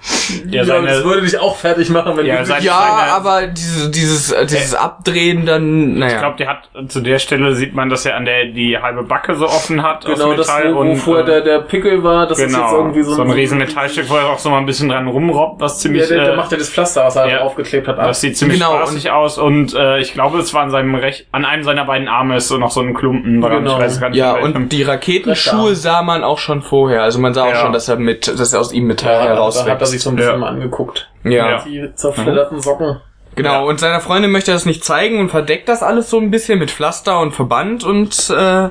ja, 0.51 0.61
das 0.65 0.69
seine, 0.69 1.05
würde 1.05 1.23
dich 1.23 1.39
auch 1.39 1.57
fertig 1.57 1.89
machen, 1.91 2.17
wenn 2.17 2.27
Ja, 2.27 2.41
du 2.41 2.47
sein- 2.47 2.63
Ja, 2.63 2.97
seine- 2.99 3.13
aber 3.13 3.47
diese, 3.47 3.91
dieses, 3.91 4.31
äh, 4.33 4.45
dieses 4.47 4.75
Abdrehen 4.75 5.47
dann, 5.47 5.99
naja. 5.99 6.13
ich 6.15 6.19
glaube, 6.21 6.37
der 6.37 6.49
hat 6.49 6.69
zu 6.89 7.01
der 7.01 7.19
Stelle 7.19 7.55
sieht 7.55 7.75
man, 7.75 7.89
dass 7.89 8.05
er 8.07 8.17
an 8.17 8.25
der 8.25 8.47
die 8.47 8.77
halbe 8.79 9.03
Backe 9.05 9.35
so 9.37 9.47
offen 9.47 9.83
hat 9.83 10.05
genau 10.05 10.33
aus 10.33 10.37
das, 10.37 10.49
Metall 10.49 10.75
wo, 10.75 10.79
wo 10.79 10.81
und 10.81 10.97
vorher 10.97 11.25
äh, 11.25 11.27
der, 11.27 11.41
der 11.41 11.59
Pickel 11.61 12.03
war, 12.03 12.27
das 12.27 12.39
ist 12.39 12.45
jetzt 12.45 12.55
genau 12.55 12.77
irgendwie 12.77 13.03
so 13.03 13.15
so 13.15 13.23
ein 13.23 13.31
riesen 13.31 13.59
Metallstück, 13.59 14.09
wo 14.11 14.17
er 14.17 14.29
auch 14.31 14.39
so 14.39 14.51
mal 14.51 14.59
ein 14.59 14.67
bisschen 14.67 14.89
dran 14.89 15.07
rumrobbt, 15.09 15.61
was 15.61 15.75
Ja, 15.75 15.79
ziemlich 15.91 16.10
der, 16.11 16.25
der 16.25 16.33
äh, 16.35 16.37
macht 16.37 16.53
ja 16.53 16.59
das 16.59 16.69
Pflaster, 16.69 17.05
was 17.05 17.17
er 17.17 17.29
ja. 17.29 17.41
aufgeklebt 17.41 17.89
hat, 17.89 17.99
ab. 17.99 18.07
Das 18.07 18.21
sieht 18.21 18.37
ziemlich 18.37 18.59
Genau, 18.59 18.77
spaßig 18.79 19.11
aus 19.11 19.39
und 19.39 19.75
äh, 19.75 19.99
ich 20.01 20.13
glaube, 20.13 20.39
es 20.39 20.53
war 20.53 20.63
an 20.63 20.71
seinem 20.71 20.95
Rech 20.95 21.27
an 21.33 21.45
einem 21.45 21.63
seiner 21.65 21.85
beiden 21.85 22.09
Arme 22.09 22.37
ist 22.37 22.49
so 22.49 22.59
noch 22.59 22.71
so 22.71 22.81
ein 22.81 22.95
Klumpen 22.95 23.41
dran. 23.41 23.65
Genau. 23.65 23.77
Ich 23.77 23.85
weiß 23.85 24.01
gar 24.01 24.11
nicht, 24.11 24.19
Ja, 24.19 24.33
und 24.35 24.71
die 24.73 24.83
Raketenschuhe 24.83 25.75
sah 25.75 26.03
man 26.03 26.25
auch 26.25 26.39
schon 26.39 26.63
vorher. 26.63 27.03
Also 27.03 27.19
man 27.19 27.33
sah 27.35 27.45
auch 27.45 27.49
Ja. 27.51 27.57
schon, 27.57 27.73
dass 27.73 27.89
er 27.89 27.97
mit, 27.97 28.29
dass 28.29 28.53
er 28.53 28.61
aus 28.61 28.73
ihm 28.73 28.87
Metall 28.87 29.13
Ja, 29.13 29.19
da 29.19 29.23
hat 29.25 29.29
er 29.31 29.37
herauswächst. 29.37 29.87
sich 29.87 30.03
so 30.03 30.11
ein 30.11 30.17
bisschen 30.17 30.33
Ja. 30.33 30.39
mal 30.39 30.49
angeguckt. 30.49 31.11
Ja. 31.25 31.31
Ja. 31.51 31.65
Die 31.67 31.95
zerfledderten 31.95 32.61
Socken. 32.61 33.01
Genau, 33.37 33.53
Ja. 33.53 33.61
und 33.61 33.79
seiner 33.79 34.01
Freundin 34.01 34.33
möchte 34.33 34.51
er 34.51 34.55
das 34.55 34.67
nicht 34.67 34.85
zeigen 34.85 35.21
und 35.21 35.31
verdeckt 35.31 35.69
das 35.69 35.83
alles 35.83 36.11
so 36.11 36.19
ein 36.19 36.31
bisschen 36.31 36.59
mit 36.59 36.71
Pflaster 36.71 37.21
und 37.21 37.33
Verband 37.33 37.85
und 37.85 38.31
äh, 38.31 38.69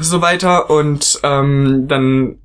so 0.00 0.20
weiter. 0.22 0.70
Und 0.70 1.20
ähm, 1.24 1.86
dann 1.88 2.38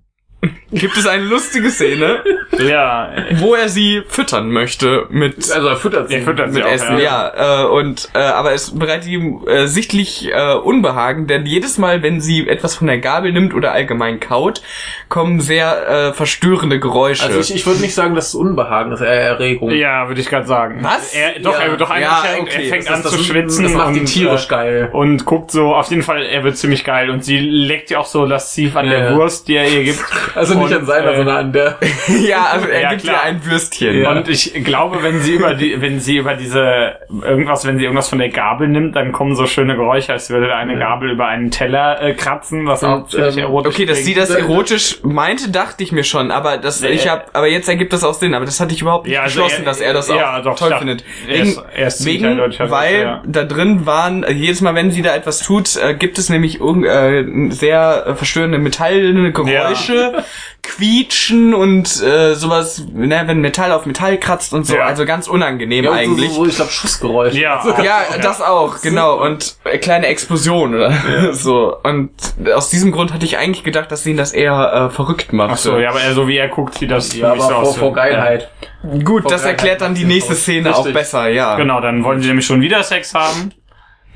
gibt 0.72 0.96
es 0.98 1.06
eine 1.08 1.24
lustige 1.24 1.70
Szene, 1.70 2.24
ja, 2.60 3.12
wo 3.40 3.56
er 3.56 3.70
sie 3.70 4.04
füttern 4.08 4.52
möchte 4.52 5.06
mit 5.10 5.52
Also 5.52 5.68
er 5.68 5.76
füttert 5.76 6.08
sie. 6.10 6.16
der 6.16 6.24
füttert 6.24 6.52
sie 6.54 6.60
mit 6.60 6.68
auch, 6.68 6.72
Essen, 6.72 6.98
ja. 7.00 7.64
Äh, 7.64 7.68
und 7.68 8.10
äh, 8.14 8.20
aber 8.20 8.54
es 8.54 8.78
bereitet 8.78 9.08
ihm 9.08 9.42
äh, 9.48 9.68
sichtlich 9.68 10.30
äh, 10.32 10.54
Unbehagen, 10.56 11.28
denn 11.28 11.46
jedes 11.46 11.78
Mal, 11.78 12.02
wenn 12.04 12.22
sie 12.22 12.48
etwas 12.48 12.76
von 12.76 12.88
der 12.88 13.00
Gabel 13.00 13.32
nimmt 13.34 13.54
oder 13.54 13.72
allgemein 13.74 14.20
kaut, 14.20 14.62
kommen 15.10 15.40
sehr 15.42 15.88
äh, 16.10 16.14
verstörende 16.14 16.80
Geräusche. 16.80 17.26
Also 17.26 17.40
ich, 17.40 17.54
ich 17.54 17.66
würde 17.66 17.82
nicht 17.82 17.94
sagen, 17.94 18.16
dass 18.16 18.30
es 18.30 18.36
Unbehagen 18.36 18.92
ist, 18.92 19.02
eher 19.02 19.10
Erregung. 19.10 19.72
Ja, 19.72 20.08
würde 20.08 20.22
ich 20.22 20.28
gerade 20.30 20.48
sagen. 20.48 20.80
Was? 20.84 21.14
Er, 21.14 21.40
doch, 21.40 21.54
Ja. 21.58 21.66
er 21.66 21.72
wird 21.72 21.82
doch 21.82 21.90
eigentlich, 21.90 22.04
Ja, 22.10 22.24
er- 22.36 22.42
okay. 22.42 22.64
er 22.64 22.70
fängt 22.70 22.86
Das- 22.88 22.94
an 22.96 23.04
das- 23.04 23.12
zu 23.12 23.24
schwitzen 23.24 23.64
Das 23.64 23.74
macht 23.74 23.88
und, 23.90 23.96
ihn 23.98 24.06
tierisch 24.06 24.46
äh, 24.46 24.50
geil. 24.50 24.90
und 24.94 25.26
guckt 25.26 25.52
so, 25.52 25.74
auf 25.76 25.90
jeden 25.90 26.04
Fall, 26.04 26.24
er 26.24 26.44
wird 26.44 26.58
ziemlich 26.58 26.84
geil 26.84 27.10
und 27.10 27.24
sie 27.26 27.40
leckt 27.40 27.90
ja 27.90 28.00
auch 28.00 28.06
so 28.06 28.26
lasziv 28.26 28.76
an 28.76 28.86
Ja, 28.86 28.92
der 28.92 29.12
ja. 29.12 29.16
Wurst, 29.18 29.48
die 29.48 29.56
er 29.56 29.68
ihr 29.68 29.84
gibt. 29.84 30.00
Also 30.36 30.61
nicht 30.70 30.74
an 30.80 30.86
seiner, 30.86 31.12
äh, 31.12 31.16
sondern 31.18 31.38
an 31.38 31.52
der. 31.54 31.78
ja, 32.22 32.46
also 32.52 32.68
er 32.68 32.82
Ja, 32.82 32.90
gibt 32.92 33.04
klar. 33.04 33.16
ihr 33.16 33.24
ein 33.24 33.46
Würstchen. 33.46 34.06
Und 34.06 34.28
ich 34.30 34.54
glaube, 34.64 35.04
wenn 35.04 35.20
sie 35.22 35.34
über 35.34 35.54
die, 35.54 35.82
wenn 35.82 36.00
sie 36.00 36.18
über 36.18 36.34
diese 36.36 36.96
irgendwas, 37.24 37.66
wenn 37.66 37.78
sie 37.78 37.84
irgendwas 37.84 38.10
von 38.10 38.20
der 38.20 38.30
Gabel 38.30 38.68
nimmt, 38.68 38.96
dann 38.96 39.12
kommen 39.12 39.36
so 39.36 39.46
schöne 39.48 39.76
Geräusche, 39.76 40.12
als 40.14 40.30
würde 40.30 40.54
eine 40.56 40.78
Gabel 40.78 41.12
über 41.12 41.28
einen 41.28 41.52
Teller 41.52 42.02
äh, 42.02 42.14
kratzen, 42.14 42.66
was 42.66 42.84
auch 42.84 43.08
ziemlich 43.08 43.38
ähm, 43.38 43.44
erotisch 43.44 43.74
Okay, 43.76 43.86
dass 43.86 44.00
sie 44.06 44.14
das 44.14 44.30
erotisch 44.30 45.00
meinte, 45.04 45.50
dachte 45.52 45.84
ich 45.84 45.92
mir 45.92 46.04
schon, 46.04 46.32
aber 46.32 46.58
das 46.58 46.82
ich 46.84 47.06
Äh, 47.06 47.10
hab, 47.10 47.30
aber 47.36 47.48
jetzt 47.48 47.68
ergibt 47.70 47.94
das 47.94 48.04
auch 48.04 48.14
Sinn, 48.14 48.34
aber 48.34 48.46
das 48.46 48.60
hatte 48.60 48.74
ich 48.74 48.82
überhaupt 48.82 49.06
nicht 49.06 49.16
Ja, 49.16 49.24
also 49.24 49.42
beschlossen, 49.42 49.64
er- 49.64 49.66
dass 49.66 49.82
er 49.82 49.94
das 49.94 50.08
ja, 50.10 50.40
auch 50.40 50.44
doch, 50.44 50.56
toll 50.58 50.68
ich 50.68 50.74
dachte, 50.74 50.86
findet. 50.88 51.04
er 51.28 51.34
Wegen, 51.36 51.44
ist- 51.50 51.64
er 51.76 51.88
ist 51.88 51.98
ziemlich 52.04 52.22
wegen 52.24 52.72
weil 52.72 53.02
ja. 53.02 53.24
da 53.26 53.44
drin 53.44 53.86
waren 53.86 54.26
jedes 54.30 54.62
Mal, 54.62 54.76
wenn 54.76 54.92
sie 54.92 55.02
da 55.02 55.16
etwas 55.16 55.40
tut, 55.40 55.76
äh, 55.78 55.94
gibt 55.94 56.18
es 56.18 56.30
nämlich 56.30 56.60
irg- 56.62 56.86
äh, 56.86 57.52
sehr 57.52 58.06
äh, 58.08 58.16
verstörende 58.16 58.58
metallene 58.58 59.32
Geräusche, 59.32 60.24
quietschen 60.64 61.54
und 61.54 62.02
äh, 62.02 62.34
sowas, 62.36 62.84
ne, 62.94 63.24
wenn 63.26 63.40
Metall 63.42 63.72
auf 63.72 63.86
Metall 63.86 64.18
kratzt 64.18 64.54
und 64.54 64.66
so, 64.66 64.76
Ja. 64.76 64.86
also 64.86 65.06
ganz 65.06 65.28
unangenehm 65.28 65.86
Ja, 65.86 65.92
eigentlich. 65.92 66.30
So, 66.30 66.36
so, 66.44 66.46
ich 66.48 66.56
glaube, 66.56 66.72
Schussgeräusche. 66.72 67.40
Ja, 67.40 67.60
auch. 67.64 67.84
Ja, 67.84 68.02
das 68.22 68.42
auch, 68.42 68.82
genau. 68.82 69.22
Und 69.24 69.56
äh, 69.64 69.78
kleine 69.78 70.08
Explosion 70.08 70.76
oder 70.76 70.94
so. 71.34 71.76
Und 71.84 72.12
aus 72.56 72.70
diesem 72.70 72.92
Grund 72.92 73.14
hatte 73.14 73.26
ich 73.26 73.38
eigentlich 73.38 73.64
gedacht, 73.64 73.92
dass 73.92 74.06
ihn 74.06 74.18
das 74.18 74.34
eher 74.34 74.90
äh, 74.90 74.94
verrückt 74.94 75.34
macht. 75.34 75.52
Ach 75.54 75.58
so, 75.58 75.78
ja, 75.78 75.90
aber 75.90 76.02
er, 76.02 76.14
so 76.14 76.28
wie 76.28 76.38
er 76.38 76.48
guckt, 76.50 76.76
sieht 76.78 76.92
das 76.92 77.16
ja 77.16 77.32
aber 77.32 77.42
so 77.42 77.48
vor, 77.50 77.58
aus. 77.60 77.78
vor 77.78 77.94
Geilheit. 77.94 78.50
Gut, 79.04 79.30
das 79.32 79.42
Vor 79.42 79.52
erklärt 79.52 79.82
dann 79.82 79.94
die 79.94 80.02
Geilheit 80.02 80.16
nächste 80.16 80.36
Szene 80.36 80.70
richtig. 80.70 80.88
auch 80.88 80.94
besser, 80.94 81.28
ja. 81.28 81.52
Ja. 81.52 81.56
Genau, 81.56 81.82
dann 81.82 82.04
wollen 82.04 82.22
sie 82.22 82.28
nämlich 82.28 82.46
schon 82.46 82.62
wieder 82.62 82.84
Sex 82.84 83.14
haben. 83.14 83.52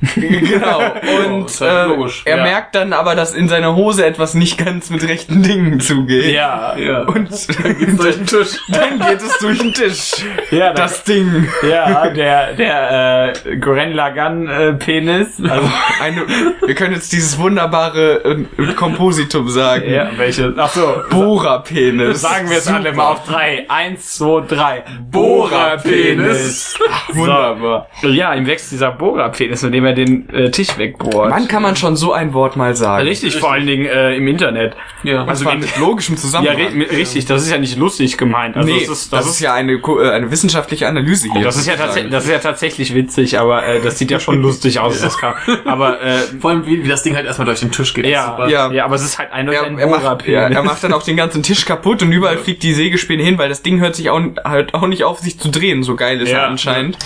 genau. 0.16 0.82
Und 1.26 1.46
ist 1.46 1.62
halt 1.62 1.92
äh, 1.92 2.30
er 2.30 2.38
ja. 2.38 2.44
merkt 2.44 2.76
dann 2.76 2.92
aber, 2.92 3.16
dass 3.16 3.34
in 3.34 3.48
seiner 3.48 3.76
Hose 3.76 4.06
etwas 4.06 4.34
nicht 4.34 4.58
ganz 4.58 4.90
mit 4.90 5.08
rechten 5.08 5.42
Dingen 5.42 5.80
zugeht. 5.80 6.34
Ja, 6.34 6.76
Ja. 6.78 7.04
Und 7.04 7.30
durch 7.98 8.16
den 8.18 8.26
Tisch. 8.26 8.60
dann 8.70 9.00
geht 9.00 9.22
es 9.22 9.38
durch 9.40 9.60
den 9.60 9.74
Tisch. 9.74 10.12
ja, 10.52 10.74
Das 10.74 11.04
Ding. 11.06 11.48
ja, 11.68 12.10
der, 12.10 12.54
der 12.54 13.34
äh, 13.46 13.58
Goren 13.58 13.94
Lagan 13.94 14.48
äh, 14.48 14.74
Penis. 14.74 15.42
Also, 15.42 15.72
Eine, 16.02 16.26
wir 16.66 16.76
können 16.76 16.94
jetzt 16.94 17.14
dieses 17.14 17.38
wunderbare 17.38 18.24
äh, 18.26 18.74
Kompositum 18.74 19.48
sagen. 19.48 19.90
ja, 19.90 20.10
welche? 20.18 20.54
Ach 20.58 20.70
so. 20.70 21.04
Bohrerpenis. 21.10 22.22
Sagen 22.22 22.50
wir 22.50 22.58
es 22.58 22.68
alle 22.68 22.92
mal 22.92 23.14
auf 23.14 23.24
drei. 23.24 23.66
Eins, 23.70 24.16
zwei, 24.16 24.42
drei. 24.42 24.84
Bohrerpenis. 25.10 26.78
Wunderbar. 27.14 27.88
Ja, 28.02 28.34
ihm 28.34 28.46
wächst 28.46 28.72
dieser 28.72 28.92
Bohrerpenis, 28.92 29.64
mit 29.64 29.74
dem 29.74 29.85
indem 29.86 30.26
er 30.30 30.30
den 30.34 30.46
äh, 30.48 30.52
Tisch 30.52 30.78
wegbohrt. 30.78 31.32
Wann 31.32 31.48
kann 31.48 31.62
man 31.62 31.76
schon 31.76 31.96
so 31.96 32.14
ein 32.14 32.34
Wort 32.34 32.56
mal 32.56 32.76
sagen? 32.76 33.08
Richtig, 33.08 33.38
vor 33.38 33.52
allen 33.52 33.68
Dingen 33.68 33.86
äh, 33.86 34.16
im 34.16 34.28
Internet. 34.28 34.76
Ja. 35.04 35.26
Also 35.26 35.46
wenn- 35.46 35.60
mit 35.60 35.78
logischem 35.78 36.16
Ja, 36.16 36.22
Zusammenhang. 36.22 36.58
ri 36.58 36.84
richtig, 36.84 37.26
das 37.26 37.44
ist 37.44 37.52
ja 37.52 37.58
nicht 37.58 37.78
lustig 37.78 38.18
gemeint. 38.18 38.56
Also 38.58 38.68
nee, 38.72 38.80
das 38.80 38.90
ist, 38.90 39.14
das, 39.14 39.28
ist, 39.28 39.40
ja 39.40 39.54
eine, 39.54 39.74
äh, 39.74 40.10
eine 40.12 40.32
wissenschaftliche 40.32 40.88
Analyse 40.88 41.30
hier. 41.32 41.44
das 41.44 41.58
ist 41.58 41.68
ja 41.68 41.76
das 41.76 42.24
ist 42.26 42.30
ja 42.32 42.40
tatsächlich 42.40 42.94
witzig, 42.96 43.40
aber 43.40 43.66
äh, 43.66 43.82
das 43.82 43.98
sieht 44.00 44.12
ja 44.12 44.20
schon 44.20 44.42
lustig 44.42 44.80
aus, 44.80 45.02
das 45.02 45.18
kann. 45.18 45.36
Aber 45.66 46.02
äh, 46.02 46.18
Vor 46.40 46.52
allem, 46.52 46.66
wie, 46.66 46.84
wie 46.84 46.88
das 46.88 47.04
Ding 47.04 47.16
halt 47.16 47.26
erstmal 47.26 47.46
durch 47.46 47.60
den 47.60 47.72
Tisch 47.72 47.94
geht. 47.94 48.06
ja. 48.06 48.48
Ja. 48.48 48.72
ja, 48.72 48.86
aber 48.86 48.96
es 48.96 49.04
ist 49.04 49.18
halt 49.18 49.32
eindeutig 49.32 49.62
Er, 49.62 49.68
ein 49.68 49.78
er, 49.80 49.88
macht, 49.88 50.28
ja, 50.28 50.48
er 50.48 50.64
macht 50.64 50.84
dann 50.84 50.94
auch 50.94 51.04
den 51.04 51.18
ganzen 51.18 51.42
Tisch 51.44 51.66
kaputt 51.66 52.02
und 52.04 52.12
überall 52.12 52.38
fliegt 52.38 52.64
die 52.64 52.74
Sägespäne 52.74 53.24
hin, 53.24 53.38
weil 53.38 53.50
das 53.50 53.62
Ding 53.62 53.80
hört 53.80 53.96
sich 53.96 54.10
auch, 54.10 54.20
halt 54.44 54.74
auch 54.74 54.88
nicht 54.88 55.04
auf, 55.04 55.20
sich 55.20 55.40
zu 55.40 55.50
drehen. 55.50 55.84
So 55.84 55.96
geil 55.96 56.22
ist 56.22 56.32
Ja. 56.32 56.40
er 56.40 56.48
anscheinend. 56.48 56.98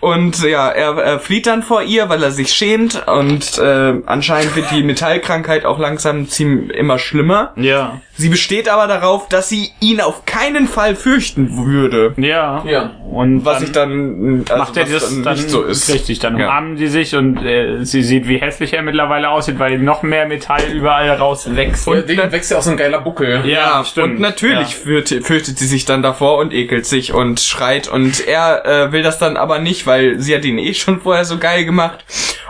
Und 0.00 0.42
ja, 0.42 0.68
er, 0.68 0.96
er 0.98 1.18
flieht 1.20 1.46
dann 1.46 1.62
vor 1.62 1.82
ihr, 1.82 2.08
weil 2.08 2.13
er 2.22 2.30
sich 2.30 2.52
schämt 2.52 3.06
und 3.06 3.58
äh, 3.58 3.94
anscheinend 4.06 4.56
wird 4.56 4.70
die 4.70 4.82
Metallkrankheit 4.82 5.64
auch 5.64 5.78
langsam 5.78 6.28
ziemlich 6.28 6.76
immer 6.76 6.98
schlimmer. 6.98 7.52
ja, 7.56 8.00
Sie 8.16 8.28
besteht 8.28 8.68
aber 8.68 8.86
darauf, 8.86 9.28
dass 9.28 9.48
sie 9.48 9.70
ihn 9.80 10.00
auf 10.00 10.24
keinen 10.24 10.68
Fall 10.68 10.94
fürchten 10.94 11.56
würde. 11.56 12.14
ja, 12.16 12.62
Ja. 12.64 12.90
Und 13.10 13.44
Was 13.44 13.58
dann 13.58 13.64
ich 13.64 13.72
dann 13.72 14.44
also 14.48 14.56
macht 14.58 14.76
er 14.76 14.84
das 14.86 15.08
dann 15.08 15.22
dann 15.22 15.36
nicht 15.36 15.50
so 15.50 15.62
ist. 15.62 15.92
richtig, 15.92 16.18
dann 16.18 16.36
Ja. 16.38 16.46
umarmen 16.46 16.76
die 16.76 16.86
sich 16.88 17.14
und 17.16 17.38
äh, 17.44 17.84
sie 17.84 18.02
sieht, 18.02 18.26
wie 18.28 18.38
hässlich 18.38 18.72
er 18.72 18.82
mittlerweile 18.82 19.30
aussieht, 19.30 19.58
weil 19.58 19.78
noch 19.78 20.02
mehr 20.02 20.26
Metall 20.26 20.62
überall 20.72 21.10
rauswächst. 21.10 21.86
Und 21.88 22.08
Ding 22.08 22.18
wächst 22.30 22.50
ja 22.50 22.58
auch 22.58 22.62
so 22.62 22.70
ein 22.70 22.76
geiler 22.76 23.00
Buckel. 23.00 23.42
Ja, 23.46 23.84
stimmt. 23.84 24.14
und 24.14 24.20
natürlich 24.20 24.76
fürchtet, 24.76 25.24
fürchtet 25.26 25.58
sie 25.58 25.66
sich 25.66 25.84
dann 25.84 26.02
davor 26.02 26.38
und 26.38 26.52
ekelt 26.52 26.86
sich 26.86 27.12
und 27.12 27.40
schreit 27.40 27.88
und 27.88 28.26
er 28.26 28.64
äh, 28.64 28.92
will 28.92 29.02
das 29.02 29.18
dann 29.18 29.36
aber 29.36 29.58
nicht, 29.58 29.86
weil 29.86 30.20
sie 30.20 30.34
hat 30.34 30.44
ihn 30.44 30.58
eh 30.58 30.74
schon 30.74 31.00
vorher 31.00 31.24
so 31.24 31.38
geil 31.38 31.64
gemacht 31.64 32.04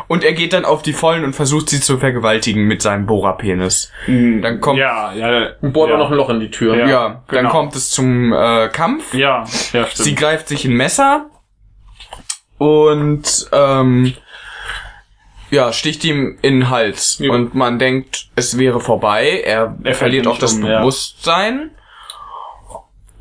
und 0.08 0.24
er 0.24 0.32
geht 0.32 0.52
dann 0.52 0.64
auf 0.64 0.82
die 0.82 0.92
Vollen 0.92 1.24
und 1.24 1.34
versucht 1.34 1.70
sie 1.70 1.80
zu 1.80 1.98
vergewaltigen 1.98 2.66
mit 2.66 2.82
seinem 2.82 3.06
Bohrerpenis. 3.06 3.90
Dann 4.06 4.60
kommt 4.60 4.78
ja, 4.78 5.12
Ja, 5.12 5.32
ja, 5.32 5.48
Und 5.60 5.72
bohrt 5.72 5.90
ja. 5.90 5.96
auch 5.96 5.98
noch 5.98 6.10
ein 6.10 6.16
Loch 6.16 6.30
in 6.30 6.40
die 6.40 6.50
Tür. 6.50 6.76
Ja. 6.86 7.22
dann 7.28 7.38
genau. 7.38 7.50
kommt 7.50 7.76
es 7.76 7.90
zum 7.90 8.32
äh, 8.32 8.68
Kampf. 8.68 9.14
Ja, 9.14 9.44
ja, 9.72 9.86
stimmt. 9.86 9.96
Sie 9.96 10.14
greift 10.14 10.48
sich 10.48 10.64
ein 10.64 10.74
Messer 10.74 11.26
und 12.58 13.48
ähm, 13.52 14.14
ja, 15.50 15.72
sticht 15.72 16.04
ihm 16.04 16.38
in 16.42 16.60
den 16.60 16.70
Hals. 16.70 17.18
Ja. 17.20 17.32
Und 17.32 17.54
man 17.54 17.78
denkt, 17.78 18.28
es 18.34 18.58
wäre 18.58 18.80
vorbei. 18.80 19.42
Er, 19.44 19.76
fällt 19.82 19.96
verliert 19.96 20.26
auch 20.26 20.38
das 20.38 20.54
um, 20.54 20.66
ja. 20.66 20.80
Bewusstsein. 20.80 21.70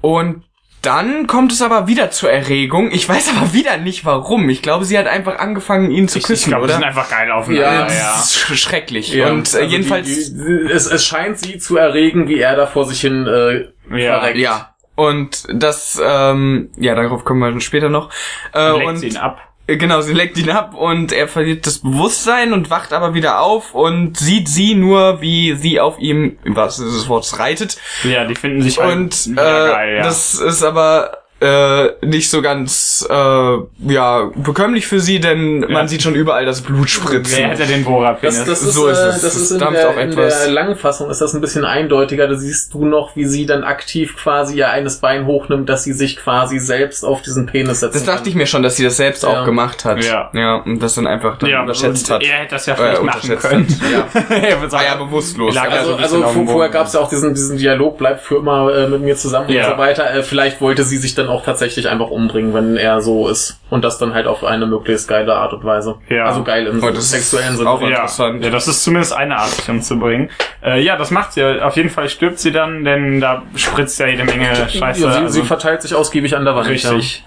Und 0.02 0.44
dann 0.84 1.26
kommt 1.28 1.52
es 1.52 1.62
aber 1.64 1.88
wieder 1.88 2.12
zur 2.12 2.32
Erregung. 2.32 2.92
Ich 2.92 3.08
weiß 3.10 3.30
aber 3.36 3.54
wieder 3.54 3.78
nicht 3.78 4.06
warum. 4.06 4.48
Ich 4.50 4.62
glaube, 4.62 4.86
sie 4.86 4.98
hat 5.00 5.08
einfach 5.08 5.40
angefangen, 5.40 5.90
ihn 5.90 6.08
zu 6.08 6.20
ich 6.20 6.26
küssen, 6.26 6.50
glaube, 6.50 6.68
die 6.68 6.74
oder? 6.74 6.80
sind 6.80 6.84
einfach 6.84 7.10
geil 7.10 7.30
Ja, 7.30 7.36
aufeinander. 7.36 7.86
das 7.86 7.98
Ja, 7.98 8.14
ist 8.20 8.36
sch- 8.36 8.56
schrecklich. 8.58 9.14
Ja, 9.14 9.30
und 9.32 9.52
äh, 9.54 9.58
also 9.58 9.70
jedenfalls, 9.72 10.06
Die, 10.08 10.34
die, 10.38 10.72
es, 10.72 10.86
es 10.86 11.06
scheint 11.06 11.40
sie 11.40 11.58
zu 11.58 11.78
erregen, 11.78 12.28
wie 12.28 12.38
er 12.40 12.56
da 12.56 12.68
vor 12.68 12.86
sich 12.86 13.02
hin 13.02 13.26
äh, 13.26 13.70
Ja. 13.98 14.20
verreckt. 14.20 14.38
ja. 14.40 14.70
Und 14.96 15.46
das, 15.52 16.00
ähm, 16.06 16.70
ja, 16.78 16.94
darauf 16.94 17.26
kommen 17.26 17.40
wir 17.54 17.60
später 17.62 17.90
noch. 17.90 18.12
Äh, 18.54 18.74
Leckt 18.74 18.88
und 18.88 18.98
sie 18.98 19.08
ihn 19.08 19.18
ab. 19.18 19.40
Äh, 19.68 19.78
Genau, 19.78 20.02
sie 20.02 20.14
leckt 20.14 20.38
ihn 20.38 20.50
ab 20.50 20.74
und 20.76 21.12
er 21.12 21.28
verliert 21.28 21.66
das 21.66 21.80
Bewusstsein 21.80 22.54
und 22.54 22.70
wacht 22.70 22.94
aber 22.94 23.14
wieder 23.14 23.40
auf 23.40 23.74
und 23.74 24.18
sieht 24.18 24.48
sie 24.50 24.76
nur, 24.76 25.22
wie 25.22 25.56
sie 25.56 25.80
auf 25.80 26.00
ihm, 26.00 26.38
was 26.44 26.80
ist 26.80 26.96
das 26.96 27.08
Wort, 27.10 27.40
reitet. 27.40 27.78
Ja, 28.04 28.26
die 28.26 28.36
finden 28.36 28.62
sich 28.62 28.78
halt 28.78 28.92
Und 28.92 29.28
äh, 29.32 29.36
geil, 29.36 29.96
ja. 29.98 30.04
das 30.04 30.36
ist 30.36 30.64
aber 30.64 31.23
äh, 31.40 32.06
nicht 32.06 32.30
so 32.30 32.42
ganz 32.42 33.06
äh, 33.10 33.14
ja 33.14 34.32
bekömmlich 34.36 34.88
für 34.88 35.00
sie, 35.02 35.20
denn 35.20 35.60
man 35.70 35.88
sieht 35.90 36.02
schon 36.02 36.16
überall 36.16 36.46
das 36.46 36.62
Blut 36.62 36.90
spritzen. 36.90 37.38
Wer 37.38 37.50
hätte 37.50 37.66
den 37.66 37.84
Bohrerpenis? 37.84 38.38
Das, 38.40 38.48
das 38.48 38.62
ist, 38.64 38.74
So 38.76 38.88
ist 38.88 38.98
äh, 38.98 39.08
es. 39.10 39.22
das 39.22 39.36
ist 39.36 39.52
in, 39.52 39.60
dampft 39.60 39.82
der, 39.82 39.90
auch 39.90 39.98
in 39.98 40.12
etwas. 40.12 40.44
der 40.46 40.52
langen 40.54 40.76
Fassung 40.78 41.10
ist 41.10 41.20
das 41.20 41.34
ein 41.34 41.42
bisschen 41.42 41.66
eindeutiger. 41.66 42.28
Da 42.28 42.36
siehst 42.36 42.74
du 42.74 42.86
noch, 42.86 43.16
wie 43.18 43.26
sie 43.26 43.46
dann 43.46 43.64
aktiv 43.64 44.16
quasi 44.16 44.58
ihr 44.58 44.70
eines 44.70 44.98
Bein 45.00 45.26
hochnimmt, 45.26 45.68
dass 45.68 45.84
sie 45.84 45.92
sich 45.94 46.16
quasi 46.18 46.60
selbst 46.60 47.04
auf 47.04 47.22
diesen 47.22 47.46
Penis 47.46 47.82
setzt. 47.82 47.96
Das 47.96 48.06
dachte 48.06 48.30
ich 48.30 48.36
mir 48.36 48.46
schon, 48.48 48.64
dass 48.64 48.78
sie 48.78 48.84
das 48.86 48.96
selbst 48.96 49.24
Ja. 49.24 49.42
auch 49.42 49.46
gemacht 49.46 49.84
hat. 49.84 50.02
Ja. 50.04 50.30
ja 50.34 50.56
und 50.66 50.80
das 50.82 50.96
dann 50.96 51.08
einfach 51.08 51.38
dann 51.40 51.50
ja, 51.50 51.62
unterschätzt 51.62 52.10
hat. 52.10 52.24
Er 52.24 52.38
hätte 52.38 52.52
das 52.56 52.66
ja 52.68 52.74
Äh, 52.76 52.78
vielleicht 52.78 53.04
machen 53.04 53.22
unterschätzt 53.32 53.50
können. 53.50 53.68
hat. 53.68 54.30
Ja. 54.30 54.36
er 54.38 54.62
wird 54.62 54.72
War 54.72 54.80
sagen, 54.80 54.86
ja 54.86 54.96
bewusstlos. 55.04 55.56
Ja 55.56 55.64
Also, 55.64 55.96
also 55.96 56.24
vorher 56.46 56.72
gab 56.72 56.88
es 56.88 56.94
ja 56.94 57.02
auch 57.02 57.10
diesen, 57.10 57.34
diesen 57.34 57.58
Dialog, 57.58 57.98
bleib 57.98 58.22
für 58.22 58.38
immer 58.38 58.74
äh, 58.74 58.88
mit 58.88 59.02
mir 59.02 59.16
zusammen 59.18 59.50
Ja. 59.50 59.66
und 59.66 59.72
so 59.74 59.78
weiter. 59.78 60.10
Äh, 60.14 60.24
vielleicht 60.24 60.62
wollte 60.62 60.84
sie 60.84 60.98
sich 60.98 61.16
dann 61.16 61.28
auch 61.34 61.44
tatsächlich 61.44 61.90
einfach 61.90 62.10
umbringen, 62.10 62.54
wenn 62.54 62.78
er 62.78 63.02
so 63.02 63.28
ist. 63.28 63.60
Und 63.70 63.84
das 63.84 63.98
dann 63.98 64.14
halt 64.14 64.28
auf 64.28 64.44
eine 64.44 64.66
möglichst 64.66 65.08
geile 65.08 65.36
Art 65.36 65.52
und 65.54 65.64
Weise. 65.66 65.96
Ja. 66.10 66.26
Also 66.26 66.44
geil 66.44 66.68
im 66.68 66.82
Oh, 66.84 66.88
das 66.90 67.00
ist 67.06 67.12
sexuellen 67.12 67.58
Sinne. 67.58 67.70
auch 67.70 67.82
ja, 67.82 67.88
interessant. 67.90 68.44
ja, 68.44 68.50
das 68.50 68.68
ist 68.68 68.84
zumindest 68.84 69.14
eine 69.14 69.36
Art, 69.38 69.50
sich 69.50 69.70
umzubringen. 69.70 70.30
Äh, 70.64 70.82
ja, 70.82 70.96
das 70.96 71.12
macht 71.12 71.34
sie. 71.34 71.44
Auf 71.62 71.76
jeden 71.76 71.90
Fall 71.90 72.08
stirbt 72.10 72.40
sie 72.40 72.52
dann, 72.52 72.84
denn 72.86 73.20
da 73.20 73.44
spritzt 73.56 74.00
ja 74.00 74.08
jede 74.08 74.24
Menge 74.24 74.56
Scheiße. 74.70 74.80
ja, 74.80 74.94
sie, 74.94 75.06
also, 75.20 75.28
sie 75.28 75.42
verteilt 75.44 75.82
sich 75.82 75.94
ausgiebig 75.96 76.36
an 76.38 76.46
der 76.46 76.56
Wand. 76.56 76.68
richtig. 76.70 77.24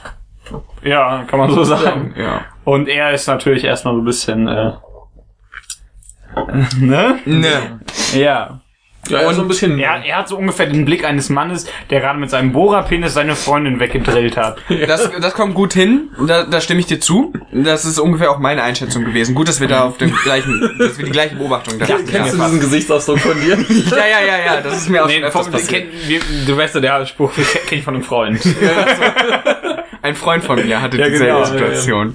Ja, 0.82 1.24
kann 1.26 1.38
man 1.40 1.50
so 1.50 1.64
sagen. 1.64 2.14
ja. 2.16 2.42
Und 2.64 2.88
er 2.88 3.12
ist 3.12 3.26
natürlich 3.26 3.64
erstmal 3.64 3.94
so 3.94 4.00
ein 4.00 4.04
bisschen, 4.04 4.46
äh, 4.48 4.72
ne? 6.78 7.18
Ne. 7.24 7.80
Ja. 8.14 8.60
Ja, 9.10 9.22
ja, 9.22 9.32
so 9.32 9.42
ein 9.42 9.48
bisschen. 9.48 9.78
Er, 9.78 10.04
er 10.04 10.18
hat 10.18 10.28
so 10.28 10.36
ungefähr 10.36 10.66
den 10.66 10.84
Blick 10.84 11.04
eines 11.04 11.28
Mannes, 11.28 11.66
der 11.90 12.00
gerade 12.00 12.18
mit 12.18 12.30
seinem 12.30 12.52
Bohrerpenis 12.52 13.14
seine 13.14 13.34
Freundin 13.36 13.80
weggedrillt 13.80 14.36
hat. 14.36 14.58
Das, 14.86 15.10
das 15.20 15.34
kommt 15.34 15.54
gut 15.54 15.72
hin, 15.72 16.10
da, 16.26 16.44
da 16.44 16.60
stimme 16.60 16.80
ich 16.80 16.86
dir 16.86 17.00
zu. 17.00 17.32
Das 17.52 17.84
ist 17.84 17.98
ungefähr 17.98 18.30
auch 18.30 18.38
meine 18.38 18.62
Einschätzung 18.62 19.04
gewesen. 19.04 19.34
Gut, 19.34 19.48
dass 19.48 19.60
wir 19.60 19.68
da 19.68 19.84
auf 19.84 19.98
dem 19.98 20.12
gleichen, 20.24 20.70
dass 20.78 20.98
wir 20.98 21.04
die 21.04 21.10
gleiche 21.12 21.36
Beobachtung 21.36 21.78
da 21.78 21.86
Kennst 21.86 22.12
du 22.12 22.38
diesen 22.38 22.60
Gesichtsausdruck 22.60 23.18
von 23.20 23.40
dir? 23.40 23.56
Ja, 23.90 23.96
ja, 23.96 24.20
ja, 24.26 24.54
ja, 24.54 24.60
das 24.60 24.76
ist 24.78 24.88
mir 24.88 25.02
auch 25.04 25.08
Nee, 25.08 25.14
schon 25.14 25.24
öfters 25.24 25.48
passiert. 25.50 25.90
kenn, 25.90 26.08
wir, 26.08 26.20
du 26.46 26.56
weißt 26.56 26.74
ja, 26.76 26.80
der 26.80 27.06
Spruch 27.06 27.32
den 27.34 27.44
kenn 27.66 27.78
ich 27.78 27.84
von 27.84 27.94
einem 27.94 28.02
Freund. 28.04 28.40
Ein 30.02 30.14
Freund 30.14 30.44
von 30.44 30.64
mir 30.64 30.80
hatte 30.80 30.96
Ja, 30.98 31.08
dieselbe 31.08 31.26
genau, 31.32 31.44
Situation. 31.44 32.14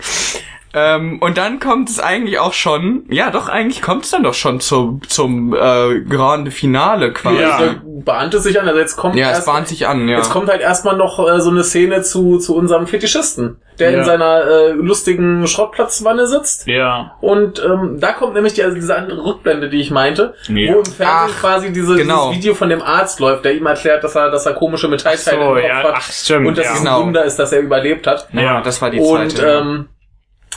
Ähm, 0.74 1.20
und 1.22 1.38
dann 1.38 1.60
kommt 1.60 1.90
es 1.90 2.00
eigentlich 2.00 2.40
auch 2.40 2.54
schon, 2.54 3.04
ja 3.10 3.30
doch, 3.30 3.50
eigentlich 3.50 3.82
kommt 3.82 4.06
es 4.06 4.12
dann 4.12 4.24
doch 4.24 4.34
schon 4.34 4.60
zum, 4.60 5.02
zum 5.08 5.54
äh, 5.54 6.02
Grande 6.02 6.52
Finale 6.52 7.12
quasi. 7.12 7.42
Ja. 7.42 7.58
Also, 7.58 7.76
bahnt 8.04 8.34
es 8.34 8.44
sich 8.44 8.60
an. 8.60 8.68
Also 8.68 8.80
jetzt 8.80 8.96
kommt 8.98 9.16
Ja, 9.16 9.30
es 9.30 9.38
erst, 9.38 9.48
bahnt 9.48 9.68
sich 9.68 9.86
an, 9.88 10.08
ja. 10.08 10.18
Jetzt 10.18 10.32
kommt 10.32 10.50
halt 10.50 10.62
erstmal 10.62 10.96
noch 10.98 11.20
äh, 11.20 11.40
so 11.42 11.50
eine 11.50 11.64
Szene 11.64 12.02
zu, 12.04 12.38
zu 12.40 12.56
unserem 12.56 12.88
Fetischisten, 12.88 13.58
der 13.80 13.92
Ja. 13.92 14.00
in 14.00 14.06
seiner 14.06 14.44
äh, 14.46 14.72
lustigen 14.72 15.46
Schrottplatzwanne 15.46 16.26
sitzt. 16.26 16.68
Ja. 16.68 17.16
Und 17.22 17.62
ähm, 17.64 17.98
da 18.00 18.14
kommt 18.14 18.34
nämlich 18.34 18.54
die, 18.54 18.64
also 18.64 18.76
diese 18.76 18.96
andere 18.96 19.24
Rückblende, 19.26 19.70
die 19.70 19.82
ich 19.82 19.92
meinte, 19.92 20.34
Ja. 20.48 20.74
wo 20.74 20.80
im 20.80 20.86
Fernsehen 20.86 21.06
Ach, 21.36 21.40
quasi 21.42 21.72
diese, 21.74 21.96
genau. 21.96 22.30
dieses 22.30 22.38
Video 22.44 22.54
von 22.56 22.70
dem 22.70 22.82
Arzt 22.82 23.20
läuft, 23.20 23.46
der 23.46 23.54
ihm 23.56 23.66
erklärt, 23.66 24.04
dass 24.04 24.16
er, 24.16 24.32
dass 24.32 24.46
er 24.46 24.54
komische 24.54 24.88
Metallteile 24.88 25.38
so, 25.44 25.56
im 25.56 25.62
Kopf 25.62 25.68
ja, 25.68 25.76
hat 25.84 25.94
ach, 25.98 26.02
stimmt, 26.12 26.48
und 26.48 26.58
dass 26.58 26.66
ja. 26.66 26.74
es 26.74 26.80
Genau. 26.80 27.00
ein 27.02 27.06
Wunder 27.08 27.26
ist, 27.26 27.36
dass 27.38 27.52
er 27.52 27.60
überlebt 27.60 28.08
hat. 28.08 28.28
Ja. 28.34 28.62
das 28.62 28.82
war 28.82 28.90
die 28.90 29.00
und 29.00 29.32
Zeit. 29.34 29.44
ja. 29.44 29.60
ähm, 29.60 29.86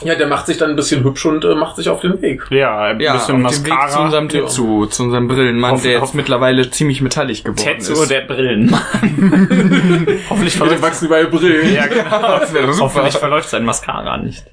ja, 0.03 0.15
der 0.15 0.27
macht 0.27 0.45
sich 0.47 0.57
dann 0.57 0.71
ein 0.71 0.75
bisschen 0.75 1.03
hübsch 1.03 1.25
und 1.25 1.45
äh, 1.45 1.55
macht 1.55 1.77
sich 1.77 1.87
auf 1.89 2.01
den 2.01 2.21
Weg. 2.21 2.43
Ja, 2.49 2.79
ein 2.79 2.99
ja, 2.99 3.13
bisschen 3.13 3.45
auf 3.45 3.53
dem 3.53 3.63
Weg 3.65 3.69
Mascara. 3.73 3.89
zu 3.91 3.99
unserem 4.01 4.29
Tetsu, 4.29 4.85
zu 4.87 5.03
unserem 5.03 5.27
Brillenmann, 5.27 5.75
Auf- 5.75 5.81
der 5.83 5.91
jetzt 5.93 6.01
auf- 6.03 6.13
mittlerweile 6.13 6.69
ziemlich 6.69 7.01
metallig 7.01 7.43
geworden 7.43 7.63
Tetsuo, 7.63 8.01
ist. 8.03 8.11
der 8.11 8.21
Brillenmann. 8.21 8.81
Hoffentlich 10.29 10.57
verläuft 10.57 10.81
wachsen 10.81 11.05
überall 11.05 11.27
Brillen. 11.27 11.73
Ja, 11.73 11.87
genau. 11.87 12.03
Das 12.39 12.53
wäre 12.53 12.73
super. 12.73 12.85
Hoffentlich 12.85 13.15
verläuft 13.17 13.49
sein 13.49 13.63
Mascara 13.65 14.17
nicht. 14.17 14.43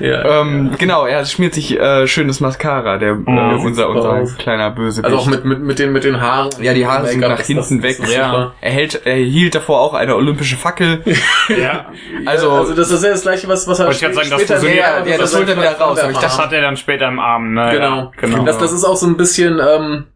Ja. 0.00 0.40
Ähm, 0.40 0.70
genau, 0.78 1.04
er 1.04 1.26
schmiert 1.26 1.52
sich 1.52 1.78
äh, 1.78 2.06
schönes 2.06 2.40
Mascara, 2.40 2.96
der 2.96 3.10
äh, 3.10 3.14
unser, 3.14 3.82
super 3.88 3.88
unser 3.90 4.12
aus. 4.22 4.36
kleiner 4.38 4.70
Bösewicht. 4.70 5.04
Also 5.04 5.18
auch 5.18 5.26
mit, 5.26 5.44
mit, 5.44 5.60
mit, 5.60 5.78
den, 5.78 5.92
mit 5.92 6.04
den 6.04 6.22
Haaren. 6.22 6.48
ja, 6.62 6.72
die 6.72 6.86
Haare 6.86 7.06
sind 7.08 7.20
nach 7.20 7.38
hinten 7.40 7.82
das- 7.82 7.82
weg. 7.82 7.96
super. 7.98 8.54
Er 8.62 8.70
hält, 8.70 9.02
er 9.04 9.16
hielt 9.16 9.54
davor 9.54 9.80
auch 9.82 9.92
eine 9.92 10.16
olympische 10.16 10.56
Fackel. 10.56 11.02
Ja. 11.48 11.86
Also, 12.24 12.50
Also 12.50 12.74
das 12.74 12.90
ist 12.90 13.04
ja 13.04 13.10
das 13.10 13.22
gleiche, 13.22 13.46
was, 13.48 13.66
was 13.68 13.78
er 13.78 13.92
sagen, 13.92 14.14
später 14.14 14.36
funktioniert- 14.38 14.71
ja, 14.76 15.04
ja, 15.04 15.18
das 15.18 15.36
holt 15.36 15.48
er 15.48 15.56
wieder 15.56 15.78
raus, 15.78 15.98
aber 15.98 16.10
ich 16.10 16.18
Das 16.18 16.38
hat 16.38 16.52
er 16.52 16.60
dann 16.60 16.76
später 16.76 17.08
im 17.08 17.18
Arm, 17.18 17.54
ne? 17.54 17.70
Genau. 17.72 17.96
Ja, 17.96 18.10
genau. 18.16 18.44
Das, 18.44 18.58
das 18.58 18.72
ist 18.72 18.84
auch 18.84 18.96
so 18.96 19.06
ein 19.06 19.16
bisschen 19.16 19.60
ähm, 19.60 20.06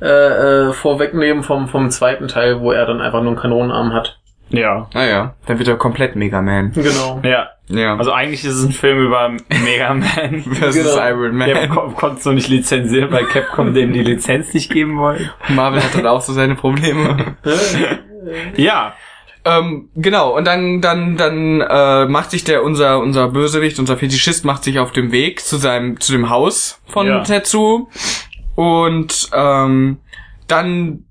äh, 0.00 0.06
äh, 0.06 0.72
vorwegnehmen 0.72 1.42
vom, 1.42 1.68
vom 1.68 1.90
zweiten 1.90 2.28
Teil, 2.28 2.60
wo 2.60 2.72
er 2.72 2.86
dann 2.86 3.00
einfach 3.00 3.20
nur 3.20 3.32
einen 3.32 3.40
Kanonenarm 3.40 3.92
hat. 3.92 4.18
ja. 4.50 4.88
naja, 4.94 5.34
dann 5.46 5.58
wird 5.58 5.68
er 5.68 5.76
komplett 5.76 6.16
Mega 6.16 6.42
Man. 6.42 6.72
Genau. 6.72 7.20
Ja. 7.22 7.50
Ja. 7.68 7.96
Also 7.96 8.12
eigentlich 8.12 8.44
ist 8.44 8.54
es 8.54 8.64
ein 8.64 8.72
Film 8.72 9.06
über 9.06 9.28
Mega 9.28 9.94
Man. 9.94 10.42
versus 10.54 10.94
genau. 10.94 11.08
Iron 11.08 11.36
Man. 11.36 11.48
Der 11.48 11.68
kon 11.68 11.94
konnte 11.94 12.18
es 12.18 12.24
noch 12.24 12.32
nicht 12.32 12.48
lizenzieren, 12.48 13.10
weil 13.12 13.24
Capcom 13.26 13.72
dem 13.72 13.92
die 13.92 14.02
Lizenz 14.02 14.52
nicht 14.52 14.70
geben 14.70 14.98
wollte. 14.98 15.30
Marvel 15.48 15.82
hat 15.82 15.94
dann 15.94 16.06
auch 16.06 16.20
so 16.20 16.32
seine 16.32 16.54
Probleme. 16.54 17.36
Ja. 18.56 18.94
Ähm, 19.44 19.88
genau, 19.96 20.36
und 20.36 20.46
dann, 20.46 20.80
dann, 20.80 21.16
dann 21.16 21.60
äh, 21.60 22.06
macht 22.06 22.30
sich 22.30 22.44
der, 22.44 22.62
unser, 22.62 22.98
unser 23.00 23.28
Bösewicht, 23.28 23.78
unser 23.78 23.96
Fetischist 23.96 24.44
macht 24.44 24.64
sich 24.64 24.78
auf 24.78 24.92
dem 24.92 25.10
Weg 25.10 25.40
zu 25.40 25.56
seinem, 25.56 25.98
zu 26.00 26.12
dem 26.12 26.30
Haus 26.30 26.80
von 26.86 27.06
Ja. 27.06 27.20
Tetsu. 27.22 27.88
Und 28.54 29.30
ähm, 29.32 29.98
dann 30.46 31.06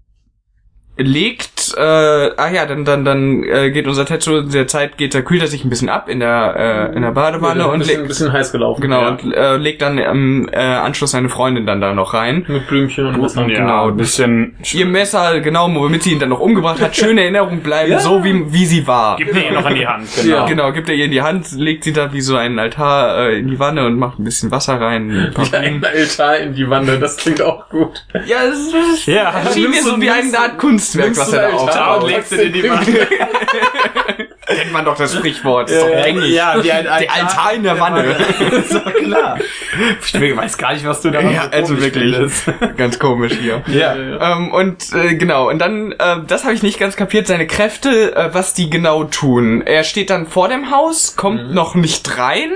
legt 0.98 1.51
äh, 1.78 2.32
ach 2.38 2.52
ja, 2.52 2.66
dann 2.66 2.86
dann 2.86 3.06
dann 3.06 3.44
äh, 3.44 3.72
geht 3.72 3.88
unser 3.88 4.06
Tetsu 4.06 4.38
in 4.38 4.52
der 4.52 4.68
Zeit 4.68 4.98
geht 4.98 5.14
da 5.14 5.22
kühlt 5.22 5.42
er 5.42 5.48
sich 5.48 5.64
ein 5.64 5.70
bisschen 5.70 5.90
ab 5.90 6.10
in 6.10 6.20
der 6.20 6.90
äh, 6.92 6.96
in 6.96 7.02
der 7.02 7.12
Badewanne 7.12 7.64
ein 7.66 7.70
und 7.72 7.80
bisschen, 7.80 7.96
ein 7.96 8.00
legt 8.02 8.08
bisschen 8.10 8.34
heiß 8.34 8.52
gelaufen. 8.52 8.82
genau 8.82 9.02
Ja. 9.02 9.10
und 9.10 9.34
äh, 9.34 9.58
legt 9.58 9.82
dann 9.82 9.98
im 9.98 10.50
äh, 10.52 10.58
Anschluss 10.58 11.12
seine 11.12 11.30
Freundin 11.30 11.66
dann 11.66 11.82
da 11.82 11.94
noch 11.94 12.14
rein. 12.14 12.46
Mit 12.48 12.68
Blümchen 12.68 13.08
und 13.08 13.22
Messer. 13.22 13.42
Ja, 13.48 13.60
genau. 13.60 13.88
ein 13.90 13.98
bisschen. 13.98 14.56
Ihr 14.74 14.86
Messer, 14.86 15.40
genau, 15.42 15.74
womit 15.74 16.04
sie 16.04 16.12
ihn 16.12 16.20
dann 16.20 16.30
noch 16.30 16.40
umgebracht 16.40 16.82
hat, 16.82 16.96
schöne 16.96 17.22
Erinnerung 17.24 17.60
bleiben, 17.62 18.00
so 18.00 18.24
wie, 18.24 18.52
wie 18.52 18.66
sie 18.66 18.86
war. 18.88 19.18
Gib 19.18 19.34
mir 19.34 19.48
ihn 19.48 19.54
noch 19.54 19.70
in 19.70 19.76
die 19.76 19.88
Hand, 19.88 20.08
genau. 20.22 20.36
Ja. 20.36 20.46
Genau, 20.46 20.72
gibt 20.72 20.90
er 20.90 20.96
ihr 20.96 21.06
in 21.06 21.12
die 21.12 21.22
Hand, 21.22 21.52
legt 21.54 21.84
sie 21.84 21.94
da 21.94 22.14
wie 22.14 22.22
so 22.22 22.36
einen 22.36 22.60
Altar 22.60 23.30
äh, 23.30 23.40
in 23.40 23.48
die 23.48 23.60
Wanne 23.60 23.86
und 23.86 23.98
macht 23.98 24.20
ein 24.20 24.24
bisschen 24.24 24.52
Wasser 24.52 24.80
rein. 24.80 25.12
Ein 25.12 25.34
paar 25.34 25.54
Ein. 25.60 25.84
Altar 25.84 26.38
in 26.38 26.54
die 26.54 26.70
Wanne, 26.70 27.00
das 27.00 27.18
klingt 27.18 27.42
auch 27.42 27.70
gut. 27.70 28.06
Ja, 28.26 28.38
das 28.48 28.60
ist, 28.60 28.74
das 28.74 28.88
ist 28.94 29.06
Ja, 29.08 29.34
das 29.44 29.54
schien 29.54 29.70
mir 29.70 29.82
so 29.84 30.00
wie 30.02 30.10
eine 30.10 30.38
Art 30.38 30.58
Kunstwerk, 30.58 31.18
was 31.18 31.34
er 31.34 31.50
da 31.52 31.58
Altar 31.68 31.88
aufbaut. 31.92 32.04
und 32.04 32.10
legst 32.10 32.32
ihn 32.32 32.40
in 32.40 32.54
die 32.54 32.70
Wanne. 32.70 32.86
Kennt 34.48 34.74
man 34.74 34.84
doch 34.84 34.98
das 34.98 35.14
Sprichwort, 35.16 35.70
ist 35.70 35.82
doch 35.82 35.88
gängig. 36.04 36.30
Ja, 36.34 36.62
wie 36.62 36.72
ein 36.72 36.84
Der 37.00 37.14
Altar 37.14 37.54
in 37.54 37.64
der 37.64 37.80
Wanne. 37.80 38.04
ist 38.52 38.74
doch 38.74 38.94
klar. 38.94 39.38
Ich 40.04 40.14
weiß 40.38 40.58
gar 40.58 40.74
nicht, 40.74 40.86
was 40.86 41.02
du 41.02 41.10
da 41.10 41.22
Ja, 41.22 41.48
also 41.52 41.80
wirklich, 41.80 42.16
ganz 42.76 43.00
komisch 43.00 43.34
hier. 43.40 43.64
Ja. 43.68 43.96
Ähm, 43.96 44.52
und 44.52 44.94
äh, 44.94 45.16
genau, 45.16 45.50
und 45.50 45.60
dann, 45.60 45.94
äh, 45.94 46.18
das 46.28 46.44
habe 46.44 46.54
ich 46.54 46.64
nicht 46.64 46.80
ganz 46.80 46.96
kapiert, 46.98 47.28
seine 47.28 47.48
Kräfte, 47.48 48.16
äh, 48.16 48.34
was 48.34 48.54
die 48.54 48.70
genau 48.70 49.06
tun. 49.06 49.62
Er 49.66 49.84
steht 49.84 50.10
dann 50.10 50.28
vor 50.28 50.50
dem 50.50 50.70
Haus, 50.72 51.16
kommt 51.16 51.54
noch 51.54 51.76
nicht 51.76 52.18
rein. 52.18 52.52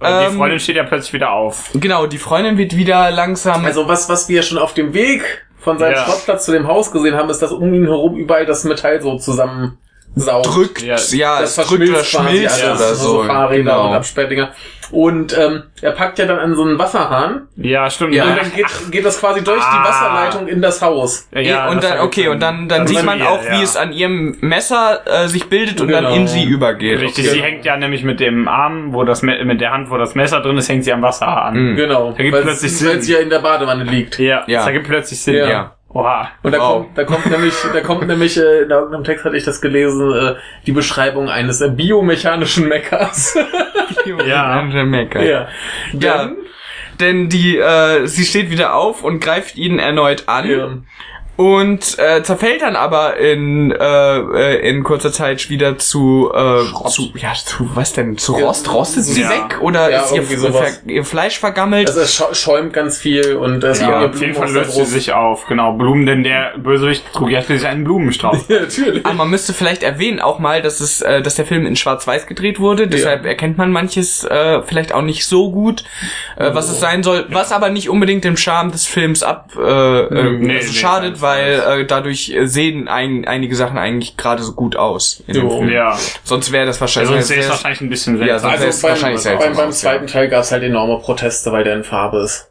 Und 0.00 0.06
Ähm, 0.06 0.30
die 0.30 0.36
Freundin 0.36 0.60
steht 0.60 0.76
ja 0.76 0.84
plötzlich 0.84 1.12
wieder 1.12 1.32
auf. 1.32 1.70
Genau, 1.74 2.06
die 2.06 2.18
Freundin 2.18 2.56
wird 2.56 2.76
wieder 2.76 3.10
langsam. 3.10 3.64
Also 3.64 3.88
was, 3.88 4.08
was 4.08 4.28
wir 4.28 4.42
schon 4.42 4.58
auf 4.58 4.74
dem 4.74 4.94
Weg 4.94 5.44
von 5.60 5.78
seinem 5.78 5.92
Ja. 5.94 6.04
Schrottplatz 6.04 6.44
zu 6.44 6.52
dem 6.52 6.66
Haus 6.66 6.90
gesehen 6.90 7.14
haben, 7.16 7.28
ist, 7.30 7.40
dass 7.42 7.52
um 7.52 7.72
ihn 7.74 7.86
herum 7.86 8.16
überall 8.16 8.46
das 8.46 8.64
Metall 8.64 9.00
so 9.00 9.16
zusammensaugt. 9.18 10.46
drückt, 10.46 10.82
ja, 10.82 10.96
Ja, 11.12 11.42
es 11.42 11.56
drückt 11.56 11.88
oder 11.88 12.04
schmilzt 12.04 12.64
oder 12.64 12.94
so 12.94 13.22
so. 13.22 13.24
Fahrräder 13.24 13.62
genau. 13.62 13.88
und 13.88 13.94
Absperrdinger. 13.96 14.52
Und 14.90 15.36
ähm, 15.36 15.64
er 15.82 15.92
packt 15.92 16.18
ja 16.18 16.26
dann 16.26 16.38
an 16.38 16.54
so 16.54 16.62
einen 16.62 16.78
Wasserhahn 16.78 17.48
Ja, 17.56 17.88
stimmt. 17.90 18.14
Ja. 18.14 18.24
und 18.24 18.36
dann 18.38 18.52
geht, 18.54 18.66
geht 18.90 19.04
das 19.04 19.20
quasi 19.20 19.44
durch 19.44 19.62
Ah. 19.62 19.82
die 19.82 19.88
Wasserleitung 19.88 20.48
in 20.48 20.62
das 20.62 20.80
Haus. 20.82 21.28
ja, 21.34 21.68
und 21.68 21.82
das 21.82 21.90
dann, 21.92 22.00
okay, 22.00 22.28
und 22.28 22.40
dann, 22.40 22.68
dann 22.68 22.80
Das 22.82 22.88
sieht 22.90 22.98
ist 23.00 23.04
man 23.04 23.18
ihr, 23.18 23.28
auch, 23.30 23.44
ja. 23.44 23.58
wie 23.58 23.62
es 23.62 23.76
an 23.76 23.92
ihrem 23.92 24.36
Messer 24.40 25.00
äh, 25.06 25.28
sich 25.28 25.48
bildet 25.48 25.80
und 25.80 25.88
dann 25.90 26.04
Genau. 26.04 26.16
in 26.16 26.26
sie 26.26 26.44
übergeht. 26.44 27.00
Richtig, 27.00 27.26
Okay. 27.26 27.34
sie 27.36 27.42
hängt 27.42 27.64
ja 27.64 27.76
nämlich 27.76 28.02
mit 28.04 28.20
dem 28.20 28.48
Arm, 28.48 28.92
wo 28.94 29.04
das 29.04 29.22
mit 29.22 29.60
der 29.60 29.70
Hand, 29.72 29.90
wo 29.90 29.98
das 29.98 30.14
Messer 30.14 30.40
drin 30.40 30.56
ist, 30.56 30.68
hängt 30.68 30.84
sie 30.84 30.92
am 30.92 31.02
Wasserhahn. 31.02 31.72
Mhm. 31.72 31.76
Genau. 31.76 32.12
Da 32.16 32.22
gibt 32.22 32.40
plötzlich 32.42 32.72
es- 32.72 32.78
Sinn. 32.78 32.88
Weil 32.88 33.02
sie 33.02 33.12
ja 33.12 33.18
in 33.20 33.30
der 33.30 33.40
Badewanne 33.40 33.84
liegt. 33.84 34.18
Ja, 34.18 34.44
Ja. 34.46 34.58
das 34.60 34.66
ergibt 34.68 34.86
plötzlich 34.88 35.20
Sinn. 35.20 35.34
Ja. 35.36 35.46
Ja. 35.48 35.74
Oha. 35.90 36.28
Und 36.42 36.52
da 36.52 36.58
Wow. 36.58 36.72
kommt, 36.84 36.98
da 36.98 37.04
kommt 37.04 37.26
nämlich, 37.30 37.54
da 37.72 37.80
kommt 37.80 38.06
nämlich, 38.06 38.36
äh, 38.36 38.62
in 38.62 38.70
irgendeinem 38.70 39.04
Text 39.04 39.24
hatte 39.24 39.36
ich 39.36 39.44
das 39.44 39.60
gelesen, 39.60 40.12
äh, 40.12 40.34
die 40.66 40.72
Beschreibung 40.72 41.28
eines 41.30 41.60
äh, 41.60 41.70
biomechanischen 41.70 42.68
Meckers. 42.68 43.36
Ja. 44.26 44.62
Der 44.62 44.84
Mecker. 44.84 45.22
ja. 45.22 45.48
Ja, 45.92 46.16
Dann, 46.18 46.36
denn 47.00 47.28
die, 47.28 47.58
äh, 47.58 48.06
sie 48.06 48.24
steht 48.24 48.50
wieder 48.50 48.74
auf 48.74 49.02
und 49.02 49.20
greift 49.20 49.56
ihn 49.56 49.78
erneut 49.78 50.24
an. 50.28 50.48
ja. 50.50 50.68
Und 51.38 52.00
äh, 52.00 52.24
zerfällt 52.24 52.62
dann 52.62 52.74
aber 52.74 53.16
in 53.18 53.70
äh, 53.70 54.18
äh, 54.18 54.68
in 54.68 54.82
kurzer 54.82 55.12
Zeit 55.12 55.48
wieder 55.48 55.78
zu 55.78 56.32
äh, 56.34 56.64
zu 56.88 57.12
ja 57.14 57.32
zu 57.32 57.70
was 57.76 57.92
denn 57.92 58.18
zu. 58.18 58.34
Rost 58.34 58.72
rostet 58.74 59.04
sie 59.04 59.20
Ja. 59.22 59.30
weg 59.30 59.60
oder 59.60 59.88
Ja, 59.88 60.00
ist 60.00 60.12
ihr, 60.16 60.24
ihr 60.86 61.04
Fleisch 61.04 61.38
vergammelt 61.38 61.86
Also 61.86 62.00
es 62.00 62.20
schäumt 62.36 62.72
ganz 62.72 62.98
viel 62.98 63.36
und 63.36 63.62
es 63.62 63.80
Ja, 63.80 64.04
jeden 64.06 64.34
Fall 64.34 64.50
löst 64.50 64.72
sie 64.74 64.84
sich 64.84 65.12
auf. 65.12 65.46
Genau, 65.46 65.74
Blumen, 65.74 66.06
denn 66.06 66.24
der 66.24 66.54
Bösewicht 66.58 67.04
trug 67.12 67.30
ja 67.30 67.40
schließlich 67.40 67.68
einen 67.68 67.84
Blumenstrauß. 67.84 68.38
Ja, 68.48 68.60
natürlich. 68.62 69.06
Aber 69.06 69.14
man 69.14 69.30
müsste 69.30 69.52
vielleicht 69.52 69.84
erwähnen 69.84 70.18
auch 70.20 70.40
mal, 70.40 70.60
dass 70.60 70.80
es, 70.80 71.02
äh, 71.02 71.22
dass 71.22 71.36
der 71.36 71.46
Film 71.46 71.66
in 71.66 71.76
Schwarz-Weiß 71.76 72.26
gedreht 72.26 72.58
wurde. 72.58 72.88
Deshalb 72.88 73.24
erkennt 73.24 73.58
man 73.58 73.70
manches 73.70 74.24
äh, 74.24 74.62
vielleicht 74.62 74.92
auch 74.92 75.02
nicht 75.02 75.24
so 75.26 75.52
gut, 75.52 75.84
äh, 76.36 76.52
was 76.52 76.68
es 76.68 76.80
sein 76.80 77.02
soll. 77.04 77.26
Was 77.28 77.52
aber 77.52 77.68
nicht 77.70 77.88
unbedingt 77.90 78.24
dem 78.24 78.36
Charme 78.36 78.72
des 78.72 78.86
Films 78.86 79.22
ab 79.22 79.52
äh, 79.56 79.60
äh, 79.60 80.08
Nee, 80.38 80.56
also 80.56 80.68
nee, 80.72 80.78
schadet, 80.78 81.02
keinesfalls. 81.02 81.22
Weil 81.28 81.80
äh, 81.80 81.86
dadurch 81.86 82.34
sehen 82.44 82.88
ein, 82.88 83.26
einige 83.26 83.54
Sachen 83.56 83.78
eigentlich 83.78 84.16
gerade 84.16 84.42
so 84.42 84.52
gut 84.54 84.76
aus. 84.76 85.22
In 85.26 85.34
dem 85.34 85.42
Jo. 85.44 85.58
Film. 85.58 85.70
Ja. 85.70 85.96
Sonst 86.24 86.52
wäre 86.52 86.66
das 86.66 86.80
wahrscheinlich. 86.80 87.10
Also 87.14 87.20
sonst 87.20 87.30
wäre 87.30 87.40
es 87.40 87.50
wahrscheinlich 87.50 87.80
ein 87.80 87.90
bisschen 87.90 88.14
Ja, 88.20 88.38
seltsam. 88.38 88.50
sonst- 88.50 88.54
Also 88.62 88.68
ist 88.68 88.82
beim, 88.82 88.90
wahrscheinlich 88.90 89.20
seltsam 89.20 89.48
beim, 89.52 89.56
beim 89.56 89.72
zweiten 89.72 90.06
Teil 90.06 90.28
gab 90.28 90.42
es 90.42 90.52
halt 90.52 90.62
enorme 90.62 90.98
Proteste, 91.00 91.52
weil 91.52 91.64
der 91.64 91.74
in 91.76 91.84
Farbe 91.84 92.18
ist. 92.22 92.46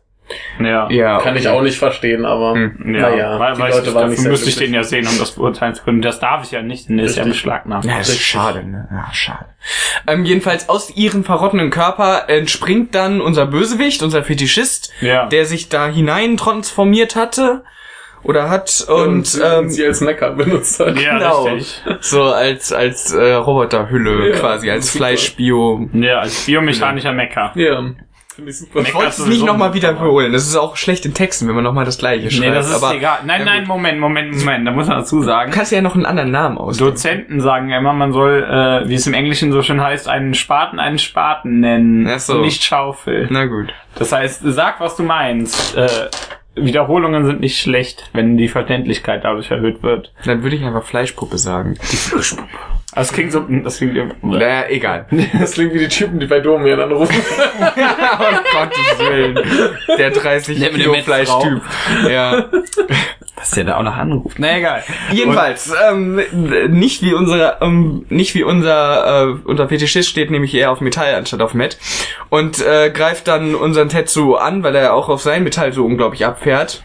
Ja. 0.59 0.89
ja, 0.89 1.19
Kann 1.21 1.37
ich 1.37 1.47
auch 1.47 1.61
nicht 1.61 1.77
verstehen, 1.77 2.25
aber 2.25 2.53
Ja, 2.57 2.69
naja, 2.79 3.39
weil, 3.39 3.53
die 3.53 3.59
weil 3.61 3.71
Leute 3.71 3.87
ich, 3.87 3.95
waren 3.95 4.09
müsste 4.09 4.49
ich 4.49 4.55
den 4.57 4.71
glücklich. 4.71 4.71
ja 4.73 4.83
sehen, 4.83 5.07
um 5.07 5.17
das 5.19 5.31
beurteilen 5.31 5.73
zu 5.73 5.83
können. 5.83 6.01
Das 6.01 6.19
darf 6.19 6.43
ich 6.43 6.51
ja 6.51 6.61
nicht, 6.61 6.89
denn 6.89 6.97
der 6.97 7.05
ist 7.05 7.15
ja 7.15 7.23
Richtig. 7.23 7.43
beschlagnahmt. 7.43 7.85
Ja, 7.85 7.97
das 7.99 8.09
ist 8.09 8.15
Richtig. 8.15 8.27
schade, 8.27 8.65
ne? 8.67 8.89
Ja, 8.91 9.07
schade. 9.13 9.45
Ähm, 10.05 10.25
jedenfalls 10.25 10.67
aus 10.67 10.89
ihrem 10.97 11.23
verrottenen 11.23 11.69
Körper 11.69 12.27
entspringt 12.27 12.93
dann 12.93 13.21
unser 13.21 13.45
Bösewicht, 13.45 14.03
unser 14.03 14.21
Fetischist, 14.21 14.91
Ja. 14.99 15.27
der 15.27 15.45
sich 15.45 15.69
da 15.69 15.87
hinein 15.87 16.35
transformiert 16.35 17.15
hatte 17.15 17.63
oder 18.23 18.49
hat 18.49 18.85
und, 18.89 19.25
sie, 19.27 19.41
ähm, 19.41 19.69
sie 19.69 19.85
als 19.85 20.01
Mecker 20.01 20.31
benutzt 20.31 20.79
hat. 20.79 20.99
Ja, 20.99 21.17
genau, 21.17 21.43
richtig. 21.45 21.81
so 22.01 22.23
als 22.23 22.73
als 22.73 23.13
äh, 23.13 23.33
Roboterhülle 23.33 24.31
Ja, 24.31 24.39
quasi, 24.39 24.69
als. 24.71 24.89
Fleischbio. 24.89 25.89
Ja, 25.93 26.19
als 26.19 26.45
biomechanischer 26.45 27.13
Mecker. 27.13 27.51
Ja, 27.55 27.81
finde 28.35 28.51
ich 28.51 28.59
super. 28.59 28.81
Ich 28.81 28.93
wollte 28.93 29.09
es 29.09 29.25
nicht 29.25 29.45
nochmal 29.45 29.73
wiederholen. 29.73 30.31
Das 30.33 30.43
ist 30.47 30.55
auch 30.55 30.75
schlecht 30.75 31.05
in 31.05 31.13
Texten, 31.13 31.47
wenn 31.47 31.55
man 31.55 31.63
nochmal 31.63 31.85
das 31.85 31.97
gleiche 31.97 32.29
schreibt. 32.29 32.49
Nee, 32.49 32.53
das 32.53 32.69
ist 32.69 32.75
aber 32.75 32.95
egal. 32.95 33.19
Nein, 33.25 33.39
Ja, 33.41 33.45
nein. 33.45 33.67
Moment, 33.67 33.99
Moment, 33.99 34.35
Moment. 34.37 34.67
Da 34.67 34.71
muss 34.71 34.87
man 34.87 34.97
dazu 34.99 35.21
sagen. 35.23 35.51
Du 35.51 35.57
kannst 35.57 35.71
ja 35.71 35.81
noch 35.81 35.95
einen 35.95 36.05
anderen 36.05 36.31
Namen 36.31 36.57
aus. 36.57 36.77
Dozenten 36.77 37.39
sagen 37.41 37.69
ja 37.69 37.77
immer, 37.79 37.93
man 37.93 38.13
soll, 38.13 38.43
äh, 38.43 38.87
wie 38.89 38.95
es 38.95 39.07
im 39.07 39.13
Englischen 39.13 39.51
so 39.51 39.61
schön 39.61 39.81
heißt, 39.81 40.07
einen 40.07 40.33
Spaten 40.33 40.79
einen 40.79 40.99
Spaten 40.99 41.59
nennen. 41.61 42.07
Ach 42.07 42.19
so. 42.19 42.33
und 42.35 42.41
Nicht 42.41 42.63
Schaufel. 42.63 43.27
Na 43.31 43.45
gut. 43.45 43.73
Das 43.95 44.11
heißt, 44.11 44.41
sag, 44.43 44.79
was 44.79 44.95
du 44.95 45.03
meinst. 45.03 45.75
Äh, 45.75 45.87
Wiederholungen 46.57 47.25
sind 47.25 47.39
nicht 47.39 47.59
schlecht, 47.59 48.09
wenn 48.13 48.37
die 48.37 48.47
Verständlichkeit 48.47 49.23
dadurch 49.23 49.51
erhöht 49.51 49.83
wird. 49.83 50.13
Dann 50.25 50.43
würde 50.43 50.55
ich 50.55 50.63
einfach 50.63 50.83
Fleischpuppe 50.83 51.37
sagen. 51.37 51.75
Die 51.91 51.95
Fleischpuppe. 51.97 52.76
Das 52.97 53.13
klingt 53.13 53.31
so, 53.31 53.45
das 53.63 53.77
klingt. 53.77 54.23
Naja, 54.23 54.65
egal. 54.69 55.05
Das 55.39 55.53
klingt 55.53 55.73
wie 55.73 55.79
die 55.79 55.87
Typen, 55.87 56.19
die 56.19 56.25
bei 56.25 56.39
Domian 56.39 56.79
anrufen. 56.79 57.15
oh 57.15 57.63
Gottes 58.53 58.99
Willen. 58.99 59.39
Der 59.97 60.11
30 60.11 60.59
Der 60.59 60.71
mit 60.71 60.81
Kilo. 60.81 60.93
Fleischtyp. 60.95 61.61
Ja. 62.09 62.45
Was 63.35 63.51
der 63.51 63.65
da 63.65 63.77
auch 63.77 63.83
noch 63.83 63.95
anruft. 63.95 64.39
Na 64.39 64.57
egal. 64.57 64.83
Jedenfalls, 65.11 65.71
ähm, 65.89 66.19
nicht 66.69 67.03
wie 67.03 67.13
unsere, 67.13 67.57
ähm, 67.61 68.05
nicht 68.09 68.33
wie 68.33 68.43
unser, 68.43 69.27
äh, 69.27 69.35
unser 69.45 69.67
Fetischist 69.67 70.09
steht 70.09 70.31
nämlich 70.31 70.55
eher 70.55 70.71
auf 70.71 70.81
Metall 70.81 71.13
anstatt 71.13 71.41
auf 71.41 71.53
Met 71.53 71.77
und 72.29 72.65
äh, 72.65 72.89
greift 72.89 73.27
dann 73.27 73.53
unseren 73.53 73.89
Tetsu 73.89 74.35
an, 74.35 74.63
weil 74.63 74.75
er 74.75 74.93
auch 74.95 75.09
auf 75.09 75.21
sein 75.21 75.43
Metall 75.43 75.71
so 75.71 75.85
unglaublich 75.85 76.25
abfährt 76.25 76.83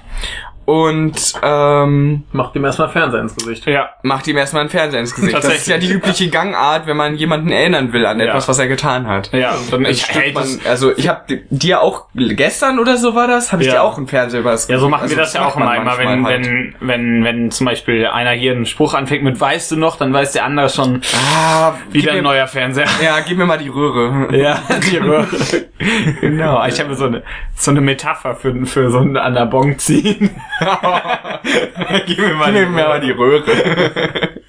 und 0.64 1.34
ähm, 1.42 2.24
Macht 2.32 2.54
ihm 2.56 2.64
erstmal 2.64 2.88
Fernseher 2.88 3.20
ins 3.20 3.34
Gesicht. 3.34 3.66
Ja. 3.66 3.90
macht 4.02 4.26
ihm 4.28 4.36
erstmal 4.36 4.60
einen 4.62 4.70
Fernseher 4.70 5.00
ins 5.00 5.14
Gesicht. 5.14 5.34
Das 5.34 5.44
ist 5.46 5.66
ja 5.66 5.78
die 5.78 5.90
übliche 5.90 6.28
Gangart, 6.30 6.86
wenn 6.86 6.96
man 6.96 7.16
jemanden 7.16 7.50
erinnern 7.50 7.92
will 7.92 8.06
an 8.06 8.18
Ja. 8.20 8.26
etwas, 8.26 8.48
was 8.48 8.58
er 8.58 8.68
getan 8.68 9.06
hat. 9.06 9.30
Ja, 9.32 9.54
dann 9.70 9.84
Ich 9.84 10.08
hält 10.08 10.34
man, 10.34 10.46
also 10.68 10.92
ich 10.96 11.08
habe 11.08 11.40
dir 11.50 11.80
auch 11.82 12.06
gestern 12.14 12.78
oder 12.78 12.96
so 12.96 13.14
war 13.14 13.26
das, 13.26 13.52
habe 13.52 13.62
ich 13.62 13.68
Ja. 13.68 13.74
dir 13.74 13.82
auch 13.82 13.96
einen 13.98 14.06
Fernseher 14.06 14.40
über 14.40 14.52
das 14.52 14.68
Ja, 14.68 14.78
so 14.78 14.88
machen 14.88 15.02
also 15.02 15.16
wir 15.16 15.22
das 15.22 15.32
ja 15.34 15.46
auch 15.46 15.56
immer, 15.56 15.76
immer 15.76 15.98
wenn, 15.98 16.04
manchmal 16.20 16.32
halt. 16.32 16.46
wenn, 16.46 16.74
wenn, 16.80 17.24
wenn 17.24 17.50
zum 17.50 17.66
Beispiel 17.66 18.06
einer 18.06 18.30
hier 18.30 18.52
einen 18.52 18.66
Spruch 18.66 18.94
anfängt 18.94 19.24
mit 19.24 19.40
weißt 19.40 19.72
du 19.72 19.76
noch, 19.76 19.96
dann 19.96 20.12
weiß 20.12 20.32
der 20.32 20.44
andere 20.44 20.68
schon 20.68 21.00
ah, 21.36 21.74
wieder 21.90 22.12
ein 22.12 22.18
mir, 22.18 22.22
neuer 22.22 22.46
Fernseher. 22.46 22.86
Ja, 23.02 23.18
gib 23.26 23.38
mir 23.38 23.46
mal 23.46 23.58
die 23.58 23.68
Röhre. 23.68 24.28
Ja, 24.36 24.60
die 24.90 24.96
Röhre. 24.98 25.26
genau. 26.20 26.64
Ich 26.66 26.80
habe 26.80 26.94
so 26.94 27.06
eine, 27.06 27.22
so 27.56 27.70
eine 27.70 27.80
Metapher 27.80 28.34
für, 28.36 28.66
für 28.66 28.90
so 28.90 28.98
ein 28.98 29.16
an 29.16 29.34
der 29.34 29.46
Bon 29.46 29.78
ziehen. 29.78 30.30
Gib 32.06 32.18
mir 32.18 32.34
mal, 32.34 32.52
Gib 32.52 32.68
mir 32.70 32.88
mal 32.88 33.00
die 33.00 33.10
Röhre. 33.10 33.52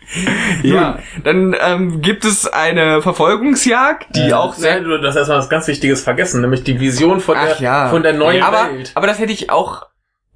ja, 0.64 1.00
dann 1.24 1.56
ähm, 1.60 2.02
gibt 2.02 2.26
es 2.26 2.48
eine 2.48 3.02
Verfolgungsjagd, 3.02 4.16
die 4.16 4.34
auch 4.34 4.54
Sehr, 4.54 4.82
du 4.82 5.02
hast 5.02 5.16
erstmal 5.16 5.40
was 5.40 5.50
ganz 5.50 5.68
Wichtiges 5.68 6.04
vergessen, 6.04 6.42
nämlich 6.42 6.64
die 6.64 6.80
Vision 6.80 7.20
von, 7.20 7.38
Ach 7.38 7.58
der, 7.58 7.62
ja. 7.62 7.90
von 7.90 8.04
der 8.04 8.14
neuen 8.14 8.44
aber, 8.44 8.70
Welt. 8.72 8.92
aber 8.96 9.08
das 9.08 9.20
hätte 9.20 9.34
ich 9.34 9.50
auch, 9.50 9.88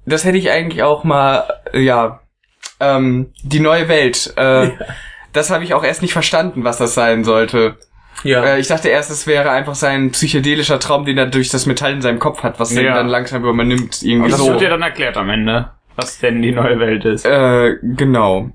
das 0.06 0.24
hätte 0.24 0.38
ich 0.38 0.50
eigentlich 0.50 0.82
auch 0.82 1.04
mal, 1.04 1.44
äh, 1.72 1.80
ja, 1.80 2.20
ähm, 2.80 3.32
die 3.42 3.60
neue 3.60 3.88
Welt. 3.88 4.32
Äh, 4.36 4.70
Das 5.32 5.50
habe 5.50 5.64
ich 5.64 5.74
auch 5.74 5.84
erst 5.84 6.02
nicht 6.02 6.12
verstanden, 6.12 6.64
was 6.64 6.78
das 6.78 6.94
sein 6.94 7.22
sollte. 7.22 7.76
Ja. 8.24 8.42
Äh, 8.44 8.60
ich 8.60 8.66
dachte 8.68 8.88
erst, 8.88 9.10
es 9.10 9.26
wäre 9.26 9.50
einfach 9.50 9.74
sein 9.74 10.10
psychedelischer 10.10 10.80
Traum, 10.80 11.04
den 11.04 11.18
er 11.18 11.26
durch 11.26 11.50
das 11.50 11.66
Metall 11.66 11.92
in 11.92 12.02
seinem 12.02 12.18
Kopf 12.18 12.42
hat, 12.42 12.58
was 12.58 12.70
den 12.70 12.84
Ja. 12.84 12.94
dann 12.94 13.08
langsam 13.08 13.44
übernimmt. 13.44 14.02
Irgendwie 14.02 14.24
Und 14.24 14.30
das 14.32 14.40
so. 14.40 14.48
wird 14.50 14.60
dir 14.60 14.70
dann 14.70 14.82
erklärt 14.82 15.16
am 15.16 15.30
Ende, 15.30 15.70
was 15.96 16.18
denn 16.18 16.42
die 16.42 16.52
neue 16.52 16.78
Welt 16.80 17.04
ist. 17.04 17.24
Äh, 17.24 17.76
genau. 17.82 18.50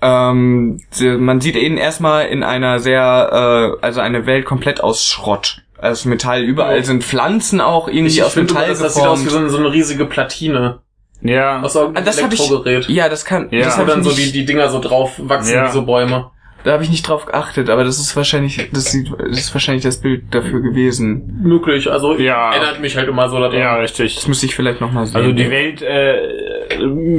Ähm, 0.00 0.80
man 1.00 1.40
sieht 1.40 1.56
ihn 1.56 1.76
erstmal 1.76 2.26
in 2.26 2.42
einer 2.42 2.80
sehr, 2.80 3.76
äh, 3.80 3.84
also 3.84 4.00
eine 4.00 4.26
Welt 4.26 4.44
komplett 4.44 4.80
aus 4.82 5.04
Schrott. 5.04 5.62
Also 5.78 6.08
Metall, 6.08 6.42
überall 6.42 6.78
Ja. 6.78 6.82
sind 6.84 7.04
Pflanzen 7.04 7.60
auch 7.60 7.88
irgendwie 7.88 8.08
ich 8.08 8.22
aus 8.22 8.34
finde, 8.34 8.52
Metall 8.52 8.68
das, 8.68 8.80
das 8.80 8.94
sieht 8.94 9.04
aus 9.04 9.20
wie 9.20 9.24
geformt. 9.24 9.50
so 9.50 9.56
eine, 9.56 9.62
so 9.62 9.68
eine 9.68 9.72
riesige 9.74 10.06
Platine. 10.06 10.80
Ja. 11.20 11.60
Aus 11.62 11.76
irgendeinem 11.76 12.02
Ah, 12.02 12.06
das 12.06 12.20
hab 12.22 12.32
ich- 12.32 12.40
Elektrogerät. 12.40 12.88
Ja, 12.88 13.08
das 13.08 13.24
kann. 13.24 13.48
Ja. 13.52 13.64
Das 13.64 13.78
Wo 13.78 13.84
dann 13.84 14.02
so 14.02 14.10
die, 14.12 14.32
die 14.32 14.44
Dinger 14.44 14.68
so 14.70 14.80
drauf 14.80 15.12
wachsen 15.18 15.54
Ja. 15.54 15.68
wie 15.68 15.72
so 15.72 15.82
Bäume. 15.86 16.31
Da 16.64 16.72
habe 16.72 16.84
ich 16.84 16.90
nicht 16.90 17.08
drauf 17.08 17.26
geachtet, 17.26 17.68
aber 17.70 17.82
das 17.84 17.98
ist 17.98 18.14
wahrscheinlich, 18.16 18.70
das, 18.72 18.84
sieht, 18.92 19.10
das 19.18 19.38
ist 19.38 19.54
wahrscheinlich 19.54 19.82
das 19.82 20.00
Bild 20.00 20.32
dafür 20.32 20.60
gewesen. 20.60 21.40
Möglich, 21.42 21.90
also 21.90 22.16
Ja. 22.16 22.52
erinnert 22.52 22.80
mich 22.80 22.96
halt 22.96 23.08
immer 23.08 23.28
so 23.28 23.38
daran. 23.40 23.58
Ja, 23.58 23.76
richtig. 23.76 24.14
Das 24.14 24.28
müsste 24.28 24.46
ich 24.46 24.54
vielleicht 24.54 24.80
nochmal 24.80 25.06
sehen. 25.06 25.16
Also 25.16 25.32
die 25.32 25.50
Welt 25.50 25.82
äh, 25.82 26.18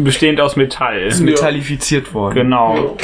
bestehend 0.03 0.39
aus 0.39 0.55
Metall. 0.55 1.01
ist 1.01 1.19
metallifiziert 1.19 2.13
worden. 2.13 2.35
Genau. 2.35 2.95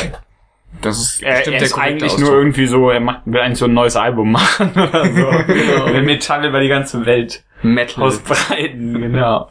Das 0.82 0.97
ist 0.97 1.21
Er, 1.23 1.45
er 1.45 1.52
der 1.52 1.62
ist 1.62 1.78
eigentlich 1.78 2.13
Ausdruck. 2.13 2.30
nur 2.30 2.38
irgendwie 2.39 2.65
so, 2.65 2.89
er 2.89 3.02
macht, 3.02 3.21
will 3.25 3.41
eigentlich 3.41 3.58
so 3.58 3.65
ein 3.65 3.73
neues 3.73 3.97
Album 3.97 4.32
machen 4.34 4.71
oder 4.71 5.06
so. 5.08 5.93
Will 5.93 6.04
Metall 6.04 6.45
über 6.45 6.62
die 6.62 6.69
ganze 6.69 7.06
Welt 7.06 7.43
Metal. 7.63 8.02
ausbreiten, 8.06 8.93
genau. 9.02 9.49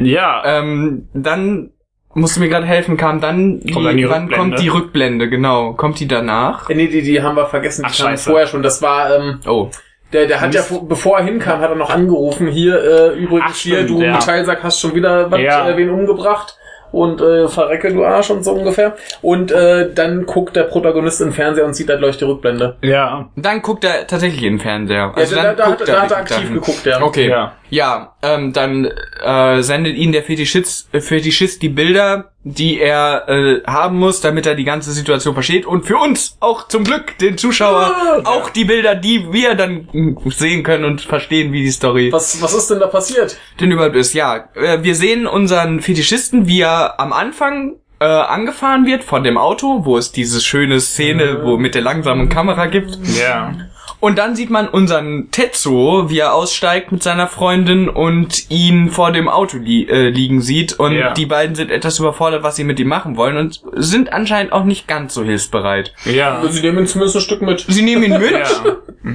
Ja, 0.00 0.42
Ähm, 0.44 1.08
dann 1.14 1.70
musst 2.14 2.36
du 2.36 2.40
mir 2.40 2.48
gerade 2.48 2.66
helfen, 2.66 2.96
kam 2.96 3.20
dann 3.20 3.60
die, 3.60 3.72
Kommt 3.72 3.86
dann 3.86 3.96
die 3.96 4.08
wann 4.08 4.22
Rückblende? 4.22 4.36
kommt 4.36 4.60
die 4.62 4.68
Rückblende, 4.68 5.28
genau. 5.28 5.72
Kommt 5.74 6.00
die 6.00 6.08
danach? 6.08 6.70
Äh, 6.70 6.74
Nee, 6.74 6.86
die, 6.88 7.02
die 7.02 7.22
haben 7.22 7.36
wir 7.36 7.46
vergessen, 7.46 7.82
die 7.82 7.90
Ach, 7.92 7.96
kamen 7.96 8.10
scheiße. 8.10 8.30
vorher 8.30 8.46
schon. 8.46 8.62
Das 8.62 8.80
war, 8.82 9.14
ähm, 9.16 9.40
Oh. 9.46 9.68
der, 10.12 10.26
der 10.26 10.40
hat 10.40 10.54
ja, 10.54 10.62
vor- 10.62 10.86
bevor 10.88 11.18
er 11.18 11.24
hinkam, 11.24 11.60
hat 11.60 11.70
er 11.70 11.76
noch 11.76 11.90
angerufen, 11.90 12.46
hier, 12.48 12.74
äh, 12.82 13.18
übrigens 13.18 13.44
Ach, 13.50 13.56
hier, 13.56 13.86
du 13.86 14.00
ja. 14.00 14.12
Metallsack 14.12 14.62
hast 14.62 14.80
schon 14.80 14.94
wieder 14.94 15.30
was, 15.30 15.40
Ja. 15.40 15.68
äh, 15.68 15.76
wen 15.76 15.90
umgebracht. 15.90 16.56
Und 16.92 17.20
äh, 17.20 17.48
verrecke 17.48 17.92
du 17.92 18.04
Arsch 18.04 18.30
und 18.30 18.44
so 18.44 18.52
ungefähr. 18.52 18.94
Und 19.20 19.50
äh, 19.50 19.92
dann 19.92 20.26
guckt 20.26 20.54
der 20.54 20.62
Protagonist 20.62 21.20
im 21.22 21.32
Fernseher 21.32 21.64
und 21.64 21.74
sieht 21.74 21.88
da 21.88 21.96
gleich 21.96 22.18
die 22.18 22.24
Rückblende. 22.24 22.76
ja. 22.82 23.28
Dann 23.34 23.62
guckt 23.62 23.82
er 23.82 24.06
tatsächlich 24.06 24.44
in 24.44 24.52
den 24.54 24.60
Fernseher. 24.60 25.12
Ja, 25.16 25.24
da, 25.24 25.42
dann 25.42 25.56
da, 25.56 25.64
guckt 25.66 25.80
hat, 25.80 25.88
da 25.88 26.02
hat 26.02 26.10
er 26.12 26.16
aktiv 26.18 26.36
dahin. 26.36 26.54
geguckt, 26.54 26.86
ja. 26.86 27.02
Okay. 27.02 27.28
Ja. 27.30 27.52
Ja, 27.70 28.14
ähm, 28.22 28.52
dann 28.52 28.88
äh, 29.22 29.62
sendet 29.62 29.96
ihn 29.96 30.12
der 30.12 30.22
Fetischist, 30.22 30.88
äh, 30.92 31.00
Fetischist 31.00 31.62
die 31.62 31.68
Bilder, 31.68 32.32
die 32.44 32.78
er 32.78 33.28
äh, 33.28 33.62
haben 33.66 33.98
muss, 33.98 34.20
damit 34.20 34.46
er 34.46 34.54
die 34.54 34.64
ganze 34.64 34.92
Situation 34.92 35.34
versteht. 35.34 35.66
Und 35.66 35.86
für 35.86 35.96
uns 35.96 36.36
auch 36.40 36.68
zum 36.68 36.84
Glück, 36.84 37.18
den 37.18 37.38
Zuschauer, 37.38 38.22
auch 38.24 38.50
die 38.50 38.64
Bilder, 38.64 38.94
die 38.94 39.32
wir 39.32 39.54
dann 39.54 39.88
sehen 40.26 40.62
können 40.62 40.84
und 40.84 41.00
verstehen, 41.00 41.52
wie 41.52 41.62
die 41.62 41.70
Story 41.70 42.12
Was, 42.12 42.40
was 42.42 42.54
ist 42.54 42.70
denn 42.70 42.80
da 42.80 42.86
passiert? 42.86 43.38
denn 43.60 43.70
überhaupt 43.70 43.96
ist. 43.96 44.14
Ja, 44.14 44.48
äh, 44.54 44.82
wir 44.82 44.94
sehen 44.94 45.26
unseren 45.26 45.80
Fetischisten, 45.80 46.46
wie 46.46 46.60
er 46.60 47.00
am 47.00 47.12
Anfang 47.12 47.76
äh, 48.00 48.04
angefahren 48.04 48.86
wird 48.86 49.04
von 49.04 49.24
dem 49.24 49.38
Auto, 49.38 49.84
wo 49.84 49.96
es 49.96 50.12
diese 50.12 50.40
schöne 50.40 50.80
Szene, 50.80 51.40
wo 51.42 51.56
mit 51.56 51.74
der 51.74 51.82
langsamen 51.82 52.28
Kamera 52.28 52.66
gibt. 52.66 52.98
Ja. 53.18 53.54
Und 54.04 54.18
dann 54.18 54.36
sieht 54.36 54.50
man 54.50 54.68
unseren 54.68 55.30
Tetsuo, 55.30 56.10
wie 56.10 56.18
er 56.18 56.34
aussteigt 56.34 56.92
mit 56.92 57.02
seiner 57.02 57.26
Freundin 57.26 57.88
und 57.88 58.50
ihn 58.50 58.90
vor 58.90 59.12
dem 59.12 59.30
Auto 59.30 59.56
li 59.56 59.88
äh, 59.88 60.10
liegen 60.10 60.42
sieht. 60.42 60.74
Und 60.78 60.92
Ja. 60.92 61.14
die 61.14 61.24
beiden 61.24 61.54
sind 61.56 61.70
etwas 61.70 61.98
überfordert, 61.98 62.42
was 62.42 62.54
sie 62.56 62.64
mit 62.64 62.78
ihm 62.78 62.88
machen 62.88 63.16
wollen 63.16 63.38
und 63.38 63.62
sind 63.72 64.12
anscheinend 64.12 64.52
auch 64.52 64.64
nicht 64.64 64.86
ganz 64.86 65.14
so 65.14 65.24
hilfsbereit. 65.24 65.94
Ja. 66.04 66.42
Sie 66.50 66.60
nehmen 66.60 66.80
ihn 66.80 66.86
zumindest 66.86 67.16
ein 67.16 67.22
Stück 67.22 67.40
mit. 67.40 67.64
Sie 67.66 67.80
nehmen 67.80 68.02
ihn 68.02 68.18
mit 68.20 68.30
Ja. 68.32 68.46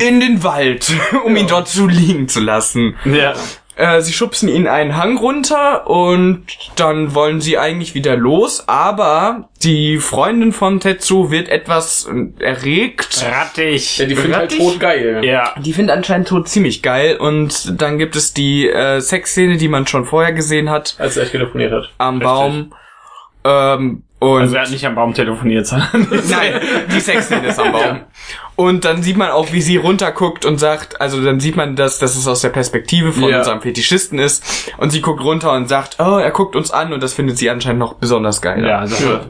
in 0.07 0.19
den 0.19 0.43
Wald, 0.43 0.91
um 1.23 1.35
ihn 1.35 1.45
dort 1.45 1.67
zu 1.67 1.87
liegen 1.87 2.27
zu 2.27 2.39
lassen. 2.39 2.95
Ja. 3.05 3.35
Äh, 3.79 4.01
sie 4.01 4.11
schubsen 4.11 4.49
ihn 4.49 4.67
einen 4.67 4.97
Hang 4.97 5.17
runter 5.17 5.87
und 5.87 6.43
dann 6.75 7.15
wollen 7.15 7.39
sie 7.39 7.57
eigentlich 7.57 7.95
wieder 7.95 8.17
los, 8.17 8.67
aber 8.67 9.47
die 9.63 9.99
Freundin 9.99 10.51
von 10.51 10.81
Tetsu 10.81 11.31
wird 11.31 11.47
etwas 11.47 12.05
äh, 12.11 12.43
erregt. 12.43 13.23
Rattig. 13.25 13.97
Ja, 13.97 14.05
die 14.05 14.15
finden 14.17 14.35
halt 14.35 14.57
tot 14.57 14.81
geil. 14.81 15.21
Ja. 15.23 15.53
Die 15.57 15.71
findet 15.71 15.95
anscheinend 15.95 16.27
Tod 16.27 16.49
ziemlich 16.49 16.81
geil 16.83 17.15
und 17.15 17.81
dann 17.81 17.97
gibt 17.97 18.17
es 18.17 18.33
die 18.33 18.67
äh, 18.67 18.99
Sexszene, 18.99 19.55
die 19.55 19.69
man 19.69 19.87
schon 19.87 20.03
vorher 20.03 20.33
gesehen 20.33 20.69
hat, 20.69 20.95
Als 20.99 21.15
er 21.15 21.23
echt 21.23 21.31
telefoniert 21.31 21.71
hat. 21.71 21.89
am 21.99 22.15
Richtig. 22.15 22.27
Baum. 22.27 22.73
Ähm, 23.45 24.03
und 24.19 24.41
Also 24.41 24.55
er 24.55 24.63
hat 24.63 24.71
nicht 24.71 24.85
am 24.85 24.95
Baum 24.95 25.13
telefoniert, 25.13 25.65
sondern 25.67 26.07
Nein, 26.29 26.59
die 26.93 26.99
Sexszene 26.99 27.47
ist 27.47 27.59
am 27.59 27.71
Baum. 27.71 27.81
Ja. 27.81 28.05
Und 28.57 28.83
dann 28.83 29.01
sieht 29.01 29.15
man 29.15 29.29
auch, 29.29 29.53
wie 29.53 29.61
sie 29.61 29.77
runterguckt 29.77 30.45
und 30.45 30.57
sagt, 30.59 30.99
also 30.99 31.23
dann 31.23 31.39
sieht 31.39 31.55
man, 31.55 31.77
dass, 31.77 31.97
dass 31.99 32.17
es 32.17 32.27
aus 32.27 32.41
der 32.41 32.49
Perspektive 32.49 33.13
von 33.13 33.29
Ja. 33.29 33.37
unserem 33.39 33.61
Fetischisten 33.61 34.19
ist. 34.19 34.73
Und 34.77 34.89
sie 34.89 34.99
guckt 35.01 35.23
runter 35.23 35.53
und 35.53 35.69
sagt, 35.69 35.95
oh, 35.99 36.17
er 36.17 36.31
guckt 36.31 36.57
uns 36.57 36.69
an 36.71 36.91
und 36.91 37.01
das 37.01 37.13
findet 37.13 37.37
sie 37.37 37.49
anscheinend 37.49 37.79
noch 37.79 37.93
besonders 37.93 38.41
geil. 38.41 38.65
ja, 38.67 38.79
also 38.79 39.21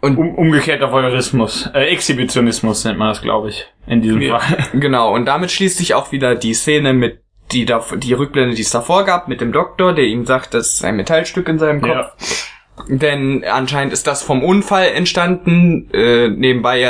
Und- 0.00 0.18
um, 0.18 0.34
umgekehrter 0.36 0.92
Voyeurismus, 0.92 1.68
äh, 1.74 1.86
Exhibitionismus 1.86 2.84
nennt 2.84 2.98
man 2.98 3.08
das, 3.08 3.22
glaube 3.22 3.48
ich, 3.48 3.66
in 3.88 4.02
diesem 4.02 4.20
Ja. 4.22 4.38
Fall. 4.38 4.58
Genau, 4.80 5.12
und 5.12 5.24
damit 5.26 5.50
schließt 5.50 5.78
sich 5.78 5.94
auch 5.94 6.12
wieder 6.12 6.36
die 6.36 6.54
Szene 6.54 6.92
mit 6.92 7.22
die, 7.52 7.64
da, 7.64 7.82
die 7.96 8.12
Rückblende, 8.12 8.54
die 8.54 8.62
es 8.62 8.70
davor 8.70 9.04
gab, 9.04 9.26
mit 9.28 9.40
dem 9.40 9.52
Doktor, 9.52 9.92
der 9.94 10.04
ihm 10.04 10.26
sagt, 10.26 10.54
das 10.54 10.74
ist 10.74 10.84
ein 10.84 10.96
Metallstück 10.96 11.48
in 11.48 11.58
seinem 11.58 11.80
Kopf. 11.80 12.50
Ja. 12.78 12.84
Denn 12.96 13.44
anscheinend 13.44 13.92
ist 13.92 14.06
das 14.06 14.22
vom 14.22 14.42
Unfall 14.42 14.88
entstanden. 14.88 15.88
Äh, 15.92 16.28
nebenbei 16.28 16.80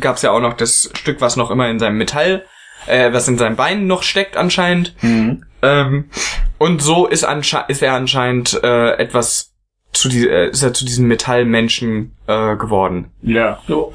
gab 0.00 0.16
es 0.16 0.22
ja 0.22 0.30
auch 0.30 0.40
noch 0.40 0.54
das 0.54 0.90
Stück, 0.94 1.20
was 1.20 1.36
noch 1.36 1.50
immer 1.50 1.68
in 1.68 1.78
seinem 1.78 1.98
Metall, 1.98 2.44
äh, 2.86 3.12
was 3.12 3.28
in 3.28 3.38
seinem 3.38 3.56
Bein 3.56 3.86
noch 3.86 4.02
steckt 4.02 4.36
anscheinend. 4.36 4.94
Mhm. 5.02 5.44
Ähm, 5.62 6.10
und 6.58 6.80
so 6.82 7.06
ist, 7.06 7.26
ist 7.68 7.82
er 7.82 7.94
anscheinend 7.94 8.60
äh, 8.62 8.92
etwas 8.96 9.52
zu 9.92 10.08
die 10.08 10.28
äh, 10.28 10.50
ist 10.50 10.62
er 10.62 10.74
zu 10.74 10.84
diesem 10.84 11.06
Metallmenschen 11.08 12.16
äh, 12.26 12.56
geworden. 12.56 13.10
Ja. 13.22 13.58
Jo. 13.66 13.92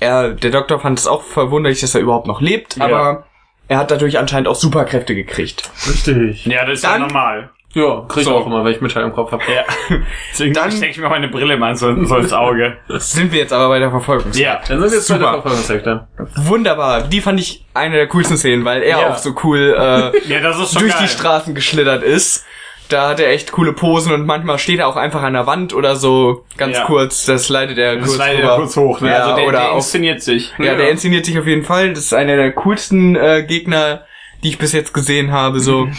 Er, 0.00 0.30
der 0.32 0.50
Doktor 0.50 0.80
fand 0.80 0.98
es 0.98 1.06
auch 1.06 1.22
verwunderlich, 1.22 1.80
dass 1.80 1.94
er 1.94 2.00
überhaupt 2.00 2.26
noch 2.26 2.40
lebt, 2.40 2.76
Ja. 2.76 2.84
aber 2.86 3.26
er 3.68 3.78
hat 3.78 3.90
dadurch 3.90 4.18
anscheinend 4.18 4.48
auch 4.48 4.54
Superkräfte 4.54 5.14
gekriegt. 5.14 5.70
Richtig. 5.86 6.46
Ja, 6.46 6.64
das 6.64 6.76
ist 6.76 6.84
Dann- 6.84 7.02
ja 7.02 7.06
normal. 7.06 7.50
Ja, 7.74 8.04
krieg 8.06 8.18
ich 8.22 8.24
So. 8.28 8.34
auch 8.36 8.46
immer, 8.46 8.64
wenn 8.64 8.72
ich 8.72 8.80
Metall 8.82 9.02
im 9.04 9.12
Kopf 9.12 9.32
habe. 9.32 9.42
Ja. 9.52 9.64
Deswegen 10.32 10.52
Dann- 10.52 10.70
stecke 10.70 10.90
ich 10.92 10.98
mir 10.98 11.08
meine 11.08 11.28
Brille 11.28 11.56
mal 11.56 11.74
so, 11.76 12.04
so 12.04 12.16
ins 12.16 12.32
Auge. 12.32 12.76
Sind 12.88 13.32
wir 13.32 13.38
jetzt 13.40 13.52
aber 13.52 13.68
bei 13.68 13.78
der 13.78 13.90
Verfolgung. 13.90 14.30
Ja. 14.34 14.60
Dann 14.68 14.80
sind 14.80 14.90
wir 14.90 14.98
jetzt 14.98 15.08
bei 15.08 15.16
der 15.18 15.26
Super. 15.28 15.32
Verfolgungssektor. 15.42 16.08
Wunderbar. 16.36 17.02
Die 17.02 17.20
fand 17.22 17.40
ich 17.40 17.64
eine 17.72 17.96
der 17.96 18.08
coolsten 18.08 18.36
Szenen, 18.36 18.64
weil 18.66 18.82
er 18.82 19.00
Ja. 19.00 19.08
auch 19.10 19.16
so 19.16 19.34
cool 19.44 19.74
äh, 19.76 20.18
Ja, 20.28 20.40
das 20.40 20.58
ist 20.58 20.72
schon 20.74 20.82
durch 20.82 20.92
geil. 20.92 21.02
die 21.04 21.08
Straßen 21.08 21.54
geschlittert 21.54 22.02
ist. 22.02 22.44
Da 22.88 23.08
hat 23.08 23.20
er 23.20 23.30
echt 23.30 23.52
coole 23.52 23.72
Posen 23.72 24.12
und 24.12 24.26
manchmal 24.26 24.58
steht 24.58 24.78
er 24.80 24.86
auch 24.88 24.96
einfach 24.96 25.22
an 25.22 25.32
der 25.32 25.46
Wand 25.46 25.72
oder 25.72 25.96
so 25.96 26.44
ganz 26.58 26.76
Ja. 26.76 26.84
kurz. 26.84 27.24
Das 27.24 27.48
leitet 27.48 27.78
er 27.78 27.96
Das 27.96 28.04
kurz 28.04 28.18
leitet 28.18 28.40
rüber. 28.40 28.48
ja 28.50 28.56
kurz 28.56 28.76
hoch, 28.76 29.00
ne? 29.00 29.08
Ja, 29.08 29.16
also 29.20 29.36
der, 29.36 29.44
oder 29.46 29.58
der 29.60 29.70
auf, 29.70 29.76
inszeniert 29.78 30.20
sich. 30.22 30.52
ja, 30.58 30.74
der 30.74 30.90
inszeniert 30.90 31.24
sich 31.24 31.38
auf 31.38 31.46
jeden 31.46 31.64
Fall. 31.64 31.90
Das 31.94 32.00
ist 32.00 32.12
einer 32.12 32.36
der 32.36 32.52
coolsten 32.52 33.16
äh, 33.16 33.44
Gegner, 33.48 34.02
die 34.42 34.50
ich 34.50 34.58
bis 34.58 34.72
jetzt 34.72 34.92
gesehen 34.92 35.32
habe. 35.32 35.60
So. 35.60 35.88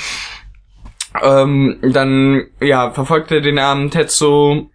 ähm, 1.22 1.78
dann 1.82 2.46
ja 2.62 2.92
verfolgt 2.92 3.32
er 3.32 3.42
den 3.42 3.60
armen 3.60 3.92
Tetsu, 3.92 4.70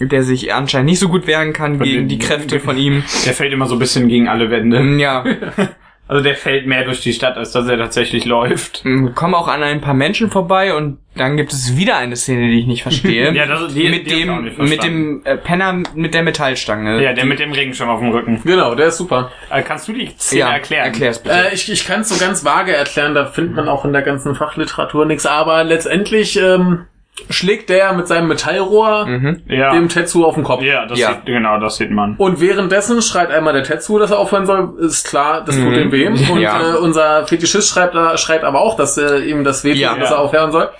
der 0.00 0.22
sich 0.22 0.52
anscheinend 0.54 0.90
nicht 0.90 0.98
so 0.98 1.08
gut 1.08 1.26
wehren 1.26 1.52
kann 1.52 1.76
Von 1.78 1.86
gegen 1.86 2.00
den- 2.02 2.08
die 2.08 2.18
Kräfte 2.18 2.60
von 2.66 2.76
ihm. 2.78 3.02
Der 3.26 3.34
fällt 3.34 3.52
immer 3.52 3.66
so 3.66 3.74
ein 3.76 3.78
bisschen 3.78 4.08
gegen 4.08 4.28
alle 4.28 4.50
Wände. 4.50 4.80
Ja, 5.00 5.24
Also 6.12 6.22
der 6.22 6.34
fällt 6.36 6.66
mehr 6.66 6.84
durch 6.84 7.00
die 7.00 7.14
Stadt, 7.14 7.38
als 7.38 7.52
dass 7.52 7.66
er 7.66 7.78
tatsächlich 7.78 8.26
läuft. 8.26 8.84
wir 8.84 9.12
kommen 9.12 9.34
auch 9.34 9.48
an 9.48 9.62
ein 9.62 9.80
paar 9.80 9.94
Menschen 9.94 10.30
vorbei 10.30 10.74
und 10.74 10.98
dann 11.14 11.38
gibt 11.38 11.54
es 11.54 11.74
wieder 11.74 11.96
eine 11.96 12.16
Szene, 12.16 12.48
die 12.50 12.58
ich 12.60 12.66
nicht 12.66 12.82
verstehe. 12.82 13.32
Ja, 13.34 13.46
das- 13.46 13.72
die- 13.72 13.88
mit 13.88 14.10
die 14.10 14.10
hab 14.10 14.18
ich 14.20 14.28
auch 14.30 14.36
dem 14.36 14.44
nicht 14.44 14.58
mit 14.58 14.82
dem 14.84 15.22
äh, 15.24 15.38
Penner 15.38 15.82
mit 15.94 16.12
der 16.12 16.22
Metallstange. 16.22 17.02
Ja, 17.02 17.14
der 17.14 17.24
mit 17.24 17.38
dem 17.38 17.52
Regenschirm 17.52 17.88
auf 17.88 18.00
dem 18.00 18.10
Rücken. 18.10 18.42
Genau, 18.44 18.74
der 18.74 18.88
ist 18.88 18.98
super. 18.98 19.30
Äh, 19.48 19.62
kannst 19.62 19.88
du 19.88 19.94
die 19.94 20.10
Szene 20.18 20.40
ja, 20.40 20.50
erklären? 20.52 20.84
Erklär's 20.84 21.22
bitte. 21.22 21.34
Äh, 21.34 21.54
ich 21.54 21.72
ich 21.72 21.86
kann 21.86 22.02
es 22.02 22.10
so 22.10 22.22
ganz 22.22 22.44
vage 22.44 22.76
erklären, 22.76 23.14
da 23.14 23.24
findet 23.24 23.56
man 23.56 23.70
auch 23.70 23.86
in 23.86 23.94
der 23.94 24.02
ganzen 24.02 24.34
Fachliteratur 24.34 25.06
nichts, 25.06 25.24
aber 25.24 25.64
letztendlich 25.64 26.38
ähm, 26.38 26.84
schlägt 27.28 27.68
der 27.68 27.92
mit 27.92 28.08
seinem 28.08 28.28
Metallrohr 28.28 29.06
Ja. 29.46 29.72
dem 29.72 29.88
Tetsu 29.88 30.24
auf 30.24 30.34
den 30.34 30.44
Kopf. 30.44 30.62
ja, 30.62 30.86
das 30.86 30.98
Ja. 30.98 31.08
Sieht, 31.14 31.26
genau, 31.26 31.58
das 31.60 31.76
sieht 31.76 31.90
man. 31.90 32.16
Und 32.16 32.40
währenddessen 32.40 33.02
schreit 33.02 33.30
einmal 33.30 33.52
der 33.52 33.64
Tetsu, 33.64 33.98
dass 33.98 34.10
er 34.10 34.18
aufhören 34.18 34.46
soll. 34.46 34.74
Ist 34.80 35.06
klar, 35.06 35.44
das 35.44 35.56
tut 35.56 35.76
ihm 35.76 35.92
weh. 35.92 36.06
Und 36.32 36.40
Ja. 36.40 36.74
äh, 36.74 36.76
unser 36.78 37.26
Fetischist 37.26 37.68
schreibt, 37.68 37.94
da- 37.94 38.16
schreit 38.16 38.44
aber 38.44 38.60
auch, 38.60 38.76
dass 38.76 38.96
äh, 38.96 39.18
ihm 39.18 39.44
das 39.44 39.62
weh 39.62 39.72
tut, 39.72 39.80
Ja. 39.80 39.94
dass 39.96 40.10
er 40.10 40.20
aufhören 40.20 40.52
soll. 40.52 40.70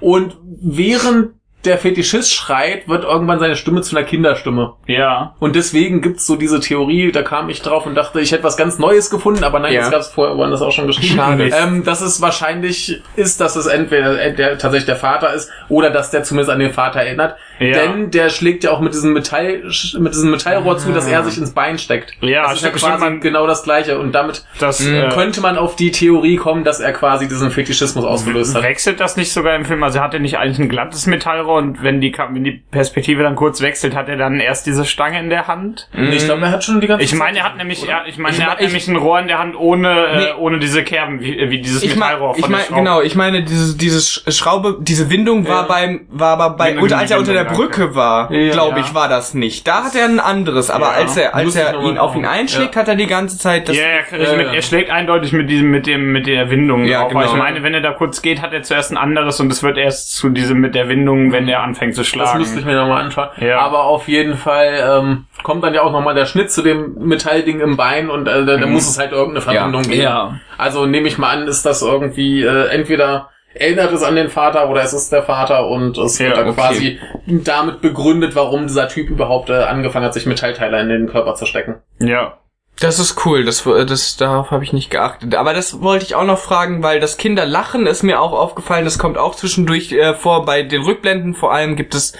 Und 0.00 0.36
während 0.62 1.30
der 1.64 1.76
Fetischist 1.78 2.32
schreit, 2.32 2.88
wird 2.88 3.04
irgendwann 3.04 3.38
seine 3.38 3.54
Stimme 3.56 3.82
zu 3.82 3.96
einer 3.96 4.06
Kinderstimme. 4.06 4.74
Ja. 4.86 5.34
Und 5.38 5.56
deswegen 5.56 6.00
gibt's 6.00 6.26
so 6.26 6.36
diese 6.36 6.60
Theorie, 6.60 7.12
da 7.12 7.22
kam 7.22 7.48
ich 7.50 7.60
drauf 7.60 7.84
und 7.86 7.94
dachte, 7.94 8.20
ich 8.20 8.32
hätte 8.32 8.44
was 8.44 8.56
ganz 8.56 8.78
Neues 8.78 9.10
gefunden, 9.10 9.44
aber 9.44 9.58
nein, 9.58 9.74
Ja. 9.74 9.80
das 9.82 9.90
gab's 9.90 10.08
vorher 10.08 10.36
woanders 10.36 10.62
auch 10.62 10.72
schon 10.72 10.86
geschrieben. 10.86 11.16
Schade. 11.16 11.50
Ähm, 11.52 11.84
dass 11.84 12.00
es 12.00 12.20
wahrscheinlich 12.22 13.02
ist, 13.16 13.40
dass 13.40 13.56
es 13.56 13.66
entweder 13.66 14.20
äh, 14.20 14.34
der, 14.34 14.58
tatsächlich 14.58 14.86
der 14.86 14.96
Vater 14.96 15.32
ist 15.34 15.50
oder 15.68 15.90
dass 15.90 16.10
der 16.10 16.22
zumindest 16.22 16.50
an 16.50 16.60
den 16.60 16.72
Vater 16.72 17.00
erinnert. 17.00 17.36
Ja. 17.60 17.74
Denn 17.74 18.10
der 18.10 18.30
schlägt 18.30 18.64
ja 18.64 18.70
auch 18.70 18.80
mit 18.80 18.94
diesem 18.94 19.12
Metall, 19.12 19.62
mit 19.98 20.14
diesem 20.14 20.30
Metallrohr 20.30 20.78
zu, 20.78 20.92
dass 20.92 21.06
er 21.06 21.22
sich 21.24 21.36
ins 21.36 21.50
Bein 21.50 21.78
steckt. 21.78 22.14
Ja, 22.22 22.44
das 22.44 22.54
ist 22.54 22.64
ja 22.64 22.70
quasi 22.70 22.98
man, 22.98 23.20
genau 23.20 23.46
das 23.46 23.64
Gleiche. 23.64 23.98
Und 23.98 24.12
damit 24.12 24.46
das, 24.58 24.84
äh, 24.86 25.10
könnte 25.10 25.42
man 25.42 25.58
auf 25.58 25.76
die 25.76 25.90
Theorie 25.90 26.36
kommen, 26.36 26.64
dass 26.64 26.80
er 26.80 26.94
quasi 26.94 27.28
diesen 27.28 27.50
Fetischismus 27.50 28.02
ausgelöst 28.02 28.54
hat. 28.54 28.62
Wechselt 28.62 28.98
das 28.98 29.18
nicht 29.18 29.30
sogar 29.30 29.54
im 29.56 29.66
Film? 29.66 29.82
Also 29.82 30.00
hat 30.00 30.14
er 30.14 30.20
nicht 30.20 30.38
eigentlich 30.38 30.58
ein 30.58 30.70
glattes 30.70 31.06
Metallrohr 31.06 31.58
und 31.58 31.82
wenn 31.82 32.00
die, 32.00 32.16
wenn 32.16 32.44
die 32.44 32.62
Perspektive 32.70 33.22
dann 33.22 33.36
kurz 33.36 33.60
wechselt, 33.60 33.94
hat 33.94 34.08
er 34.08 34.16
dann 34.16 34.40
erst 34.40 34.66
diese 34.66 34.86
Stange 34.86 35.20
in 35.20 35.28
der 35.28 35.46
Hand? 35.46 35.90
Mhm. 35.92 36.12
Ich 36.12 36.24
glaube, 36.24 36.40
er 36.42 36.52
hat 36.52 36.64
schon 36.64 36.80
die 36.80 36.86
ganze 36.86 37.04
Ich 37.04 37.14
meine, 37.14 37.40
er 37.40 37.44
hat 37.44 37.58
nämlich, 37.58 37.86
er, 37.86 38.06
ich 38.06 38.16
meine, 38.16 38.38
er 38.38 38.52
hat 38.52 38.60
ich, 38.60 38.68
nämlich 38.68 38.88
ein 38.88 38.96
Rohr 38.96 39.20
in 39.20 39.28
der 39.28 39.38
Hand 39.38 39.54
ohne, 39.54 40.06
äh, 40.06 40.16
nee. 40.16 40.24
äh, 40.24 40.34
ohne 40.38 40.60
diese 40.60 40.82
Kerben, 40.82 41.20
wie, 41.20 41.50
wie 41.50 41.60
dieses 41.60 41.82
ich 41.82 41.94
Metallrohr 41.94 42.34
von 42.34 42.42
ich 42.42 42.48
mein, 42.48 42.62
Genau, 42.74 43.02
ich 43.02 43.14
meine, 43.16 43.44
diese, 43.44 43.76
diese 43.76 44.00
Schraube, 44.32 44.78
diese 44.80 45.10
Windung 45.10 45.46
war 45.46 45.62
ja. 45.62 45.68
beim, 45.68 46.06
war 46.08 46.38
aber 46.38 46.56
bei, 46.56 46.78
unter, 46.78 46.96
als 46.96 47.10
er 47.10 47.18
unter 47.18 47.34
der 47.34 47.49
Brücke 47.54 47.94
war, 47.94 48.32
ja, 48.32 48.52
glaube 48.52 48.80
ich, 48.80 48.94
war 48.94 49.08
das 49.08 49.34
nicht. 49.34 49.66
Da 49.66 49.84
hat 49.84 49.94
er 49.94 50.06
ein 50.06 50.20
anderes, 50.20 50.70
aber 50.70 50.92
als 50.92 51.16
er, 51.16 51.34
als 51.34 51.54
er 51.54 51.80
ihn 51.82 51.98
auf 51.98 52.14
ihn 52.14 52.26
einschlägt, 52.26 52.76
hat 52.76 52.88
er 52.88 52.96
die 52.96 53.06
ganze 53.06 53.38
Zeit 53.38 53.68
das. 53.68 53.76
Ja, 53.76 53.82
ja, 54.16 54.36
mit, 54.36 54.54
er 54.54 54.62
schlägt 54.62 54.90
eindeutig 54.90 55.32
mit 55.32 55.50
diesem, 55.50 55.70
mit 55.70 55.86
dem, 55.86 56.12
mit 56.12 56.26
der 56.26 56.50
Windung 56.50 56.84
ja, 56.84 57.00
Genau. 57.08 57.20
Aber 57.20 57.30
ich 57.30 57.36
meine, 57.36 57.62
wenn 57.62 57.74
er 57.74 57.80
da 57.80 57.92
kurz 57.92 58.22
geht, 58.22 58.42
hat 58.42 58.52
er 58.52 58.62
zuerst 58.62 58.90
ein 58.90 58.96
anderes 58.96 59.40
und 59.40 59.50
es 59.50 59.62
wird 59.62 59.76
erst 59.76 60.14
zu 60.14 60.28
diesem 60.28 60.60
mit 60.60 60.74
der 60.74 60.88
Windung, 60.88 61.32
wenn 61.32 61.48
er 61.48 61.62
anfängt 61.62 61.94
zu 61.94 62.04
schlagen. 62.04 62.30
Das 62.30 62.38
müsste 62.38 62.60
ich 62.60 62.64
mir 62.64 62.76
nochmal 62.76 63.04
anschauen. 63.04 63.28
Ja. 63.38 63.60
Aber 63.60 63.84
auf 63.84 64.08
jeden 64.08 64.36
Fall 64.36 65.00
ähm, 65.00 65.24
kommt 65.42 65.64
dann 65.64 65.74
ja 65.74 65.82
auch 65.82 65.92
nochmal 65.92 66.14
der 66.14 66.26
Schnitt 66.26 66.50
zu 66.50 66.62
dem 66.62 66.94
Metallding 66.98 67.60
im 67.60 67.76
Bein 67.76 68.10
und 68.10 68.26
äh, 68.26 68.44
da, 68.44 68.56
da 68.56 68.66
mhm. 68.66 68.72
muss 68.72 68.88
es 68.88 68.98
halt 68.98 69.12
irgendeine 69.12 69.40
Verbindung 69.40 69.84
ja. 69.84 69.90
geben. 69.90 70.02
Ja. 70.02 70.40
Also 70.58 70.86
nehme 70.86 71.08
ich 71.08 71.18
mal 71.18 71.36
an, 71.36 71.48
ist 71.48 71.64
das 71.64 71.82
irgendwie 71.82 72.42
äh, 72.42 72.68
entweder 72.68 73.30
erinnert 73.54 73.92
es 73.92 74.02
an 74.02 74.16
den 74.16 74.28
Vater 74.28 74.68
oder 74.68 74.82
es 74.82 74.92
ist 74.92 75.12
der 75.12 75.22
Vater 75.22 75.68
und 75.68 75.98
es 75.98 76.18
ja, 76.18 76.26
wird 76.26 76.36
dann 76.36 76.48
okay. 76.48 76.56
quasi 76.56 77.00
damit 77.26 77.80
begründet, 77.80 78.34
warum 78.36 78.66
dieser 78.66 78.88
Typ 78.88 79.10
überhaupt 79.10 79.50
äh, 79.50 79.54
angefangen 79.54 80.04
hat, 80.04 80.14
sich 80.14 80.26
Metallteile 80.26 80.80
in 80.80 80.88
den 80.88 81.08
Körper 81.08 81.34
zu 81.34 81.46
stecken. 81.46 81.76
Ja. 81.98 82.38
Das 82.80 82.98
ist 82.98 83.26
cool, 83.26 83.44
das, 83.44 83.64
das 83.64 84.16
darauf 84.16 84.50
habe 84.50 84.64
ich 84.64 84.72
nicht 84.72 84.90
geachtet. 84.90 85.34
Aber 85.34 85.52
das 85.52 85.82
wollte 85.82 86.06
ich 86.06 86.14
auch 86.14 86.24
noch 86.24 86.38
fragen, 86.38 86.82
weil 86.82 86.98
das 86.98 87.18
Kinderlachen 87.18 87.86
ist 87.86 88.02
mir 88.02 88.20
auch 88.20 88.32
aufgefallen, 88.32 88.86
das 88.86 88.98
kommt 88.98 89.18
auch 89.18 89.34
zwischendurch 89.34 89.92
äh, 89.92 90.14
vor. 90.14 90.46
Bei 90.46 90.62
den 90.62 90.80
Rückblenden 90.80 91.34
vor 91.34 91.52
allem 91.52 91.76
gibt 91.76 91.94
es, 91.94 92.14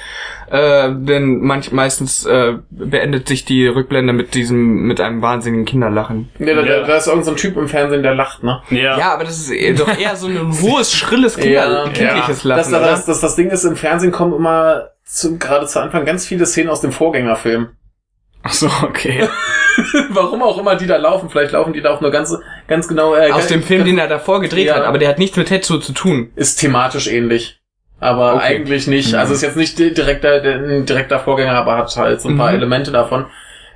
äh, 0.50 0.90
denn 0.92 1.40
manch, 1.40 1.72
meistens 1.72 2.26
äh, 2.26 2.58
beendet 2.68 3.26
sich 3.26 3.46
die 3.46 3.66
Rückblende 3.66 4.12
mit 4.12 4.34
diesem, 4.34 4.82
mit 4.82 5.00
einem 5.00 5.22
wahnsinnigen 5.22 5.64
Kinderlachen. 5.64 6.28
Ja, 6.38 6.54
da, 6.54 6.62
ja. 6.62 6.82
da 6.86 6.96
ist 6.96 7.06
irgendein 7.06 7.36
so 7.36 7.40
Typ 7.40 7.56
im 7.56 7.66
Fernsehen, 7.66 8.02
der 8.02 8.14
lacht, 8.14 8.42
ne? 8.42 8.60
Ja, 8.68 8.98
ja 8.98 9.14
aber 9.14 9.24
das 9.24 9.48
ist 9.48 9.80
doch 9.80 9.98
eher 9.98 10.14
so 10.16 10.26
ein 10.26 10.52
hohes, 10.60 10.92
schrilles, 10.92 11.36
Kinder, 11.36 11.86
ja, 11.86 11.90
kindliches 11.90 12.44
Lachen. 12.44 12.70
Das, 12.70 12.82
das, 12.82 13.06
das, 13.06 13.20
das 13.20 13.36
Ding 13.36 13.48
ist, 13.48 13.64
im 13.64 13.76
Fernsehen 13.76 14.12
kommen 14.12 14.34
immer 14.34 14.90
zu, 15.04 15.38
gerade 15.38 15.66
zu 15.66 15.80
Anfang 15.80 16.04
ganz 16.04 16.26
viele 16.26 16.44
Szenen 16.44 16.68
aus 16.68 16.82
dem 16.82 16.92
Vorgängerfilm. 16.92 17.70
Ach 18.50 18.52
so, 18.52 18.66
okay. 18.82 19.28
Warum 20.10 20.42
auch 20.42 20.58
immer 20.58 20.74
die 20.74 20.86
da 20.86 20.96
laufen. 20.96 21.30
Vielleicht 21.30 21.52
laufen 21.52 21.72
die 21.72 21.80
da 21.80 21.90
auch 21.90 22.00
nur 22.00 22.10
ganz, 22.10 22.36
ganz 22.66 22.88
genau. 22.88 23.14
Äh, 23.14 23.30
Aus 23.30 23.46
dem 23.46 23.62
Film, 23.62 23.84
den 23.84 23.96
er 23.96 24.08
davor 24.08 24.40
gedreht 24.40 24.66
ja. 24.66 24.74
hat, 24.74 24.84
aber 24.84 24.98
der 24.98 25.08
hat 25.08 25.18
nichts 25.18 25.36
mit 25.36 25.48
Tetsuo 25.48 25.78
zu 25.78 25.92
tun. 25.92 26.32
Ist 26.34 26.56
thematisch 26.56 27.06
ähnlich. 27.06 27.60
Aber 28.00 28.34
okay. 28.34 28.56
eigentlich 28.56 28.86
nicht. 28.88 29.14
Also 29.14 29.34
ist 29.34 29.42
jetzt 29.42 29.56
nicht 29.56 29.78
direkter, 29.78 30.42
ein 30.42 30.84
direkter 30.84 31.20
Vorgänger, 31.20 31.52
aber 31.52 31.76
hat 31.76 31.94
halt 31.96 32.20
so 32.20 32.28
ein 32.28 32.38
paar 32.38 32.50
mhm. 32.50 32.56
Elemente 32.56 32.90
davon. 32.90 33.26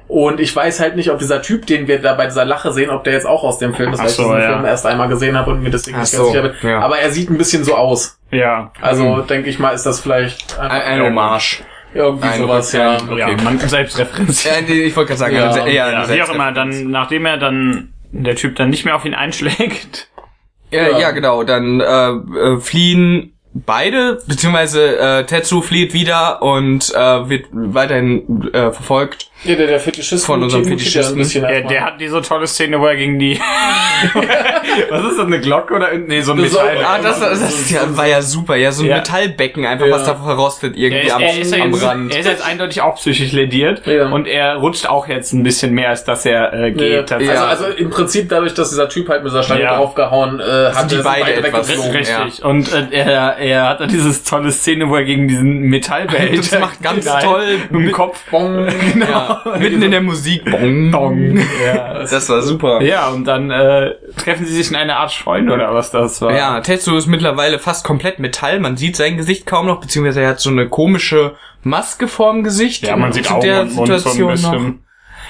Und 0.09 0.41
ich 0.41 0.55
weiß 0.55 0.81
halt 0.81 0.97
nicht, 0.97 1.11
ob 1.11 1.19
dieser 1.19 1.41
Typ, 1.41 1.67
den 1.67 1.87
wir 1.87 2.01
da 2.01 2.15
bei 2.15 2.27
dieser 2.27 2.45
Lache 2.45 2.73
sehen, 2.73 2.91
ob 2.91 3.05
der 3.05 3.13
jetzt 3.13 3.27
auch 3.27 3.45
aus 3.45 3.59
dem 3.59 3.75
Film 3.75 3.93
ist, 3.93 4.01
weil 4.01 4.09
so, 4.09 4.23
ich 4.23 4.29
diesen 4.29 4.41
ja. 4.41 4.53
Film 4.55 4.65
erst 4.65 4.87
einmal 4.87 5.09
gesehen 5.09 5.37
habe 5.39 5.53
und 5.53 5.63
mir 5.63 5.71
deswegen 5.71 5.97
Ach 5.97 6.03
nicht 6.03 6.13
ganz 6.13 6.27
sicher 6.27 6.43
bin. 6.43 6.53
Ja. 6.63 6.81
Aber 6.81 6.99
er 6.99 7.11
sieht 7.11 7.31
ein 7.31 7.39
bisschen 7.39 7.65
so 7.65 7.75
aus. 7.75 8.19
Ja. 8.31 8.73
Also 8.81 9.05
mhm. 9.05 9.27
denke 9.27 9.51
ich 9.51 9.59
mal, 9.59 9.71
ist 9.71 9.87
das 9.87 10.01
vielleicht 10.01 10.59
ein, 10.59 10.71
ein 10.71 11.03
Hommage. 11.03 11.63
Irgendwie 11.95 12.27
Nein, 12.27 12.41
sowas, 12.41 12.73
ja. 12.73 12.97
Okay. 12.97 13.19
Ja, 13.19 13.43
man 13.43 13.59
Selbstreferenz. 13.59 14.45
Ja, 14.45 14.53
ich 14.59 14.97
wollte 14.97 15.09
gerade 15.09 15.19
sagen, 15.19 15.37
ja, 15.37 15.67
ja, 15.67 15.91
ja, 15.91 16.09
wie 16.09 16.23
auch 16.23 16.35
immer, 16.35 16.53
dann, 16.53 16.91
nachdem 16.91 17.25
er 17.25 17.39
dann, 17.39 17.95
der 18.11 18.35
Typ 18.35 18.57
dann 18.57 18.71
nicht 18.71 18.85
mehr 18.85 18.97
auf 18.97 19.05
ihn 19.05 19.15
einschlägt. 19.15 20.09
Ja, 20.71 20.89
ja, 20.89 20.99
ja 20.99 21.11
genau, 21.13 21.45
dann 21.45 21.81
äh, 21.81 21.85
äh, 21.85 22.61
fliehen 22.61 23.35
beide, 23.53 24.21
beziehungsweise 24.27 24.99
äh, 24.99 25.25
Tetsu 25.25 25.63
flieht 25.63 25.95
wieder 25.95 26.43
und 26.43 26.93
äh, 26.95 27.29
wird 27.29 27.47
weiterhin 27.53 28.51
äh, 28.53 28.73
verfolgt. 28.73 29.31
Ja, 29.45 29.55
der, 29.57 29.67
der 29.67 29.81
Fetischist 29.81 30.27
von 30.27 30.43
unserem 30.43 30.65
Fetischisten. 30.65 31.23
Der, 31.43 31.63
der 31.63 31.85
hat 31.85 32.01
diese 32.01 32.21
tolle 32.23 32.47
Szene, 32.47 32.81
wo 32.81 32.87
er 32.87 32.97
gegen 32.97 33.19
die 33.19 33.39
Was 34.91 35.05
ist 35.05 35.19
das, 35.19 35.27
eine 35.27 35.41
Glocke 35.41 35.75
oder 35.75 35.97
nee, 35.97 36.21
so 36.21 36.33
ein 36.33 36.41
Metall. 36.41 36.79
Ah, 36.85 36.99
das, 36.99 37.21
das, 37.21 37.41
das 37.41 37.71
ja, 37.71 37.97
war 37.97 38.07
ja 38.07 38.23
super, 38.23 38.57
ja, 38.57 38.73
so 38.73 38.83
ein 38.83 38.89
ja. 38.89 38.97
Metallbecken 38.97 39.65
einfach, 39.65 39.87
ja. 39.87 39.93
was 39.93 40.05
da 40.05 40.15
verrostet 40.15 40.77
irgendwie 40.77 41.07
ist, 41.07 41.15
am, 41.15 41.23
er 41.23 41.39
ist 41.39 41.55
am 41.55 41.73
jetzt, 41.73 41.85
Rand. 41.85 42.13
Er 42.13 42.21
ist 42.21 42.27
jetzt 42.27 42.47
eindeutig 42.47 42.83
auch 42.83 42.97
psychisch 42.97 43.33
lediert 43.33 43.87
ja. 43.87 44.09
und 44.09 44.27
er 44.27 44.57
rutscht 44.57 44.89
auch 44.89 45.09
jetzt 45.09 45.33
ein 45.33 45.43
bisschen 45.43 45.73
mehr, 45.73 45.91
als 45.91 46.05
dass 46.05 46.27
er 46.27 46.53
äh, 46.53 46.73
geht. 46.73 47.11
Ja. 47.11 47.17
Also, 47.17 47.65
also 47.65 47.65
im 47.77 47.91
Prinzip 47.91 48.29
dadurch, 48.29 48.55
dass 48.55 48.71
dieser 48.71 48.89
Typ 48.89 49.09
halt 49.09 49.23
mit 49.23 49.33
dieser 49.33 49.43
Stange 49.43 49.65
draufgehauen 49.65 50.41
äh, 50.41 50.73
hat, 50.73 50.91
die 50.91 50.97
beide 50.97 51.35
etwas 51.35 51.69
Richtig. 51.69 52.45
Und 52.45 52.73
äh, 52.73 52.87
er, 52.91 53.37
er 53.39 53.69
hat 53.69 53.81
da 53.81 53.87
dieses 53.87 54.25
tolle 54.25 54.51
Szene, 54.53 54.89
wo 54.89 54.97
er 54.97 55.05
gegen 55.05 55.29
diesen 55.29 55.61
Metallbehälter 55.61 56.37
Das 56.37 56.61
macht 56.61 56.83
ganz 56.83 57.05
toll 57.23 57.59
mit 57.71 57.83
dem 57.83 57.93
Kopf. 57.93 58.23
Bong. 58.31 58.69
Genau. 58.95 59.34
Mitten 59.59 59.83
in 59.83 59.91
der 59.91 60.01
Musik. 60.01 60.45
Bong. 60.45 60.91
Bong. 60.91 61.37
Ja. 61.65 62.01
Das 62.01 62.29
war 62.29 62.43
super. 62.43 62.83
Ja, 62.83 63.09
und 63.09 63.25
dann 63.25 63.51
äh, 63.51 63.95
treffen 64.17 64.47
sie 64.47 64.55
sich 64.55 64.71
in 64.71 64.77
einer 64.77 64.97
Art 64.97 65.13
Freunde 65.13 65.53
oder 65.53 65.75
was 65.75 65.91
das 65.91 66.21
war. 66.21 66.35
Ja, 66.35 66.61
Tetsu 66.61 66.97
ist 66.97 67.07
mittlerweile 67.07 67.59
fast 67.59 67.85
komplett 67.85 68.19
Metall. 68.19 68.61
Man 68.61 68.77
sieht 68.77 68.97
sein 68.97 69.17
Gesicht 69.17 69.47
kaum 69.47 69.67
noch, 69.67 69.81
beziehungsweise 69.81 70.23
er 70.23 70.31
hat 70.31 70.41
so 70.41 70.51
eine 70.51 70.69
komische 70.69 71.35
Maske 71.63 72.09
vorm 72.09 72.45
Gesicht. 72.45 72.87
Ja, 72.87 72.97
man 72.97 73.13
sieht 73.13 73.31
auch 73.31 73.41
der 73.41 73.65
Mund, 73.65 73.89
Situation 73.89 74.27
Mund 74.27 74.39
so 74.39 74.49
ein 74.49 74.53
bisschen. 74.53 74.69
Noch. 74.69 74.75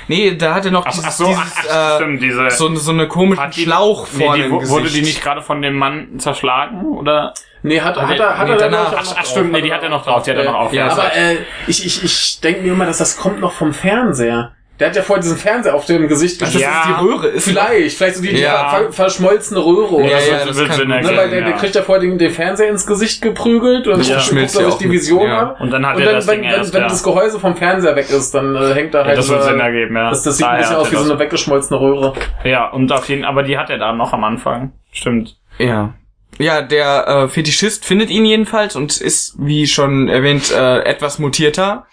Nee, 0.09 0.37
da 0.37 0.55
hatte 0.55 0.71
noch 0.71 0.85
ach, 0.87 0.91
dieses, 0.91 1.07
ach 1.07 1.13
so, 1.13 1.27
dieses, 1.27 1.41
ach, 1.41 1.65
ach, 1.71 1.97
stimmt, 1.97 2.23
diese, 2.23 2.51
so, 2.51 2.75
so 2.75 2.93
eine 2.93 3.09
komische 3.09 3.43
Schlauch 3.53 4.07
vorne 4.07 4.49
nee, 4.49 4.59
die. 4.61 4.69
Wurde 4.69 4.91
die 4.91 5.01
nicht 5.01 5.23
gerade 5.23 5.41
von 5.41 5.63
dem 5.63 5.77
Mann 5.77 6.19
zerschlagen, 6.19 6.85
oder? 6.85 7.33
Nee, 7.67 7.81
hat, 7.81 7.97
hat, 7.97 8.09
hat 8.09 8.21
er, 8.21 8.39
hat 8.39 8.47
nee, 8.47 8.53
er 8.53 8.59
danach, 8.59 8.93
ach, 8.95 9.15
ach 9.17 9.25
stimmt, 9.25 9.53
nee, 9.53 9.63
die 9.63 9.73
hat 9.73 9.83
er 9.83 9.89
noch 9.89 10.05
drauf, 10.05 10.23
die 10.23 10.31
hat 10.33 10.37
er 10.37 10.45
noch 10.45 10.55
auf. 10.55 10.73
Ja, 10.75 10.87
aber 10.87 11.17
äh, 11.17 11.39
ich, 11.67 11.87
ich, 11.87 12.05
ich 12.05 12.41
denke 12.41 12.61
mir 12.61 12.73
immer, 12.73 12.85
dass 12.85 12.99
das 12.99 13.17
kommt 13.17 13.41
noch 13.41 13.53
vom 13.53 13.73
Fernseher. 13.73 14.53
Der 14.79 14.89
hat 14.89 14.97
ja 14.97 15.03
vorher 15.03 15.23
diesen 15.23 15.39
Fernseher 15.39 15.75
auf 15.75 15.87
dem 15.87 16.07
Gesicht 16.07 16.43
das 16.43 16.53
ja. 16.53 16.81
ist 16.81 16.89
die 16.89 17.05
Röhre. 17.05 17.29
Ist 17.29 17.49
vielleicht, 17.49 17.97
vielleicht 17.97 18.17
so 18.17 18.23
die, 18.23 18.37
ja. 18.37 18.81
die 18.81 18.93
verschmolzene 18.93 19.65
Röhre 19.65 19.95
oder 19.95 20.05
ja, 20.05 20.21
so. 20.21 20.31
Ja, 20.31 20.45
das, 20.45 20.57
das 20.59 20.77
kann, 20.77 20.89
ne, 20.89 21.11
weil 21.17 21.31
der, 21.31 21.41
der 21.41 21.53
kriegt 21.53 21.75
ja 21.75 21.81
vorher 21.81 22.03
den, 22.03 22.19
den 22.19 22.31
Fernseher 22.31 22.69
ins 22.69 22.87
Gesicht 22.87 23.23
geprügelt 23.23 23.87
und 23.87 24.07
ja. 24.07 24.17
guckt 24.17 24.37
er 24.37 24.49
sich 24.49 24.75
die 24.75 24.91
Vision 24.91 25.27
ja. 25.27 25.57
Und 25.59 25.71
dann 25.71 25.87
hat 25.87 25.97
und 25.97 26.03
er 26.03 26.07
dann, 26.07 26.15
das 26.17 26.27
wenn, 26.27 26.43
Ding 26.43 26.51
wenn, 26.51 26.73
wenn 26.75 26.83
das 26.83 27.03
Gehäuse 27.03 27.41
vom 27.41 27.57
Fernseher 27.57 27.97
weg 27.97 28.11
ist, 28.11 28.35
dann 28.35 28.55
äh, 28.57 28.75
hängt 28.75 28.93
da 28.93 29.07
halt. 29.07 29.17
das 29.17 29.31
wird 29.31 29.43
Sinn 29.43 29.61
ergeben, 29.61 29.97
ja. 29.97 30.11
Das, 30.11 30.23
das 30.23 30.37
sieht 30.37 30.47
ein 30.47 30.59
bisschen 30.59 30.77
aus 30.77 30.93
wie 30.93 30.97
so 30.97 31.11
eine 31.11 31.19
weggeschmolzene 31.19 31.81
Röhre. 31.81 32.13
Ja, 32.45 32.69
und 32.69 32.93
auf 32.93 33.09
jeden, 33.09 33.25
aber 33.25 33.43
die 33.43 33.57
hat 33.57 33.71
er 33.71 33.79
da 33.79 33.95
noch 33.95 34.13
am 34.13 34.25
Anfang. 34.25 34.73
Stimmt. 34.93 35.39
Ja. 35.57 35.95
Ja, 36.39 36.63
der 36.63 37.07
äh, 37.07 37.29
Fetischist 37.29 37.85
findet 37.85 38.11
ihn 38.11 38.25
jedenfalls 38.25 38.75
und 38.75 39.01
ist, 39.01 39.35
wie 39.39 39.67
schon 39.67 40.09
erwähnt, 40.09 40.51
äh, 40.51 40.81
etwas 40.81 41.19
mutierter. 41.19 41.87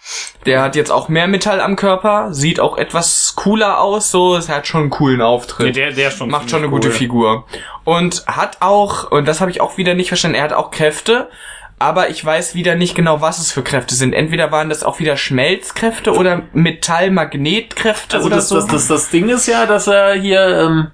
Der 0.46 0.62
hat 0.62 0.74
jetzt 0.74 0.90
auch 0.90 1.08
mehr 1.08 1.28
Metall 1.28 1.60
am 1.60 1.76
Körper, 1.76 2.34
sieht 2.34 2.58
auch 2.58 2.76
etwas 2.76 3.34
cooler 3.36 3.80
aus, 3.80 4.10
so, 4.10 4.36
es 4.36 4.48
hat 4.48 4.66
schon 4.66 4.82
einen 4.82 4.90
coolen 4.90 5.22
Auftritt. 5.22 5.76
Ja, 5.76 5.86
der, 5.86 5.92
der 5.92 6.10
schon 6.10 6.28
Macht 6.28 6.50
schon 6.50 6.58
eine 6.58 6.66
cool. 6.66 6.80
gute 6.80 6.90
Figur. 6.90 7.46
Und 7.84 8.24
hat 8.26 8.58
auch, 8.60 9.10
und 9.10 9.28
das 9.28 9.40
habe 9.40 9.50
ich 9.50 9.60
auch 9.60 9.76
wieder 9.76 9.94
nicht 9.94 10.08
verstanden, 10.08 10.36
er 10.36 10.44
hat 10.44 10.52
auch 10.52 10.72
Kräfte, 10.72 11.28
aber 11.78 12.10
ich 12.10 12.24
weiß 12.24 12.54
wieder 12.54 12.74
nicht 12.74 12.94
genau, 12.94 13.20
was 13.20 13.38
es 13.38 13.52
für 13.52 13.62
Kräfte 13.62 13.94
sind. 13.94 14.12
Entweder 14.12 14.50
waren 14.50 14.68
das 14.68 14.82
auch 14.82 14.98
wieder 14.98 15.16
Schmelzkräfte 15.16 16.12
oder 16.12 16.42
Metallmagnetkräfte 16.52 18.16
also 18.16 18.26
oder 18.26 18.36
das, 18.36 18.48
so. 18.48 18.56
Das, 18.56 18.66
das, 18.66 18.88
das 18.88 19.10
Ding 19.10 19.28
ist 19.28 19.46
ja, 19.46 19.66
dass 19.66 19.86
er 19.86 20.14
hier... 20.14 20.40
Ähm 20.46 20.90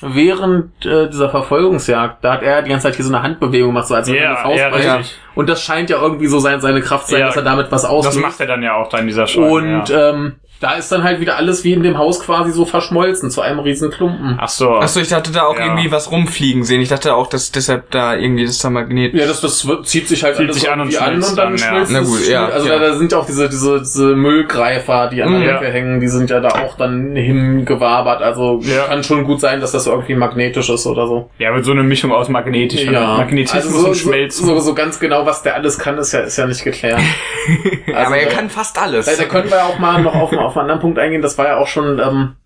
während 0.00 0.86
äh, 0.86 1.08
dieser 1.08 1.28
Verfolgungsjagd, 1.28 2.24
da 2.24 2.34
hat 2.34 2.42
er 2.42 2.62
die 2.62 2.70
ganze 2.70 2.84
Zeit 2.84 2.96
hier 2.96 3.04
so 3.04 3.12
eine 3.12 3.22
Handbewegung 3.22 3.70
gemacht, 3.70 3.88
so 3.88 3.94
als 3.94 4.08
yeah, 4.08 4.32
er 4.32 4.36
Faust 4.36 4.84
ja, 4.84 5.00
Und 5.34 5.48
das 5.48 5.62
scheint 5.62 5.90
ja 5.90 6.00
irgendwie 6.00 6.26
so 6.26 6.38
sein, 6.38 6.60
seine 6.60 6.80
Kraft 6.80 7.08
sein, 7.08 7.20
ja, 7.20 7.26
dass 7.26 7.36
er 7.36 7.42
damit 7.42 7.70
was 7.70 7.84
auslöst. 7.84 8.16
Das 8.16 8.22
macht 8.22 8.40
er 8.40 8.46
dann 8.46 8.62
ja 8.62 8.74
auch 8.76 8.88
da 8.88 8.98
in 8.98 9.06
dieser 9.06 9.26
Show. 9.26 9.56
Und 9.56 9.88
ja. 9.88 10.10
ähm, 10.10 10.36
da 10.60 10.72
ist 10.72 10.90
dann 10.90 11.04
halt 11.04 11.20
wieder 11.20 11.36
alles 11.36 11.62
wie 11.62 11.72
in 11.72 11.82
dem 11.82 11.98
Haus 11.98 12.20
quasi 12.20 12.50
so 12.50 12.64
verschmolzen 12.64 13.30
zu 13.30 13.40
einem 13.40 13.60
riesen 13.60 13.90
Klumpen. 13.90 14.36
Ach 14.40 14.48
so. 14.48 14.74
Ach 14.74 14.88
so, 14.88 15.00
ich 15.00 15.08
dachte 15.08 15.30
da 15.30 15.44
auch 15.44 15.56
ja. 15.56 15.66
irgendwie 15.66 15.92
was 15.92 16.10
rumfliegen 16.10 16.64
sehen. 16.64 16.80
Ich 16.80 16.88
dachte 16.88 17.14
auch, 17.14 17.28
dass 17.28 17.52
deshalb 17.52 17.90
da 17.92 18.16
irgendwie 18.16 18.44
das 18.44 18.58
da 18.58 18.68
Magnet. 18.70 19.14
Ja, 19.14 19.26
das, 19.26 19.40
das 19.40 19.66
zieht 19.84 20.08
sich 20.08 20.24
halt 20.24 20.36
zieht 20.36 20.52
sich 20.52 20.68
an 20.68 20.80
und, 20.80 21.00
an 21.00 21.14
und 21.14 21.22
dann, 21.22 21.36
dann 21.36 21.58
schmilzt 21.58 21.92
ja. 21.92 22.00
Na 22.00 22.06
gut, 22.06 22.28
ja. 22.28 22.46
Also 22.46 22.68
ja. 22.68 22.78
Da, 22.78 22.88
da 22.88 22.94
sind 22.96 23.12
ja 23.12 23.18
auch 23.18 23.26
diese, 23.26 23.48
diese, 23.48 23.80
diese 23.80 24.16
Müllgreifer, 24.16 25.08
die 25.08 25.22
an 25.22 25.40
der 25.40 25.52
Decke 25.52 25.66
ja. 25.66 25.70
hängen, 25.70 26.00
die 26.00 26.08
sind 26.08 26.28
ja 26.30 26.40
da 26.40 26.48
auch 26.48 26.76
dann 26.76 27.14
hingewabert. 27.14 28.22
Also 28.22 28.60
ja. 28.62 28.86
kann 28.86 29.04
schon 29.04 29.24
gut 29.24 29.40
sein, 29.40 29.60
dass 29.60 29.70
das 29.72 29.86
irgendwie 29.86 30.16
magnetisch 30.16 30.70
ist 30.70 30.86
oder 30.86 31.06
so. 31.06 31.30
Ja, 31.38 31.52
mit 31.52 31.64
so 31.64 31.70
eine 31.70 31.84
Mischung 31.84 32.10
aus 32.10 32.28
magnetisch 32.28 32.82
ja. 32.82 33.16
Magnetismus 33.16 33.64
also 33.64 33.80
so, 33.80 33.88
und 33.88 33.96
Schmelzen. 33.96 34.46
So, 34.46 34.54
so, 34.54 34.60
so 34.60 34.74
ganz 34.74 34.98
genau, 34.98 35.24
was 35.24 35.42
der 35.42 35.54
alles 35.54 35.78
kann, 35.78 35.98
ist 35.98 36.12
ja, 36.12 36.20
ist 36.20 36.36
ja 36.36 36.46
nicht 36.46 36.64
geklärt. 36.64 37.00
also, 37.86 38.06
aber 38.06 38.18
er 38.18 38.28
kann 38.28 38.50
fast 38.50 38.76
alles. 38.76 39.06
Da, 39.06 39.12
da 39.16 39.24
können 39.24 39.50
wir 39.50 39.64
auch 39.64 39.78
mal 39.78 40.02
noch 40.02 40.14
auf, 40.14 40.32
auf 40.48 40.56
einen 40.56 40.64
anderen 40.64 40.80
Punkt 40.80 40.98
eingehen, 40.98 41.22
das 41.22 41.38
war 41.38 41.46
ja 41.46 41.56
auch 41.58 41.66
schon 41.66 41.98
ähm, 41.98 42.36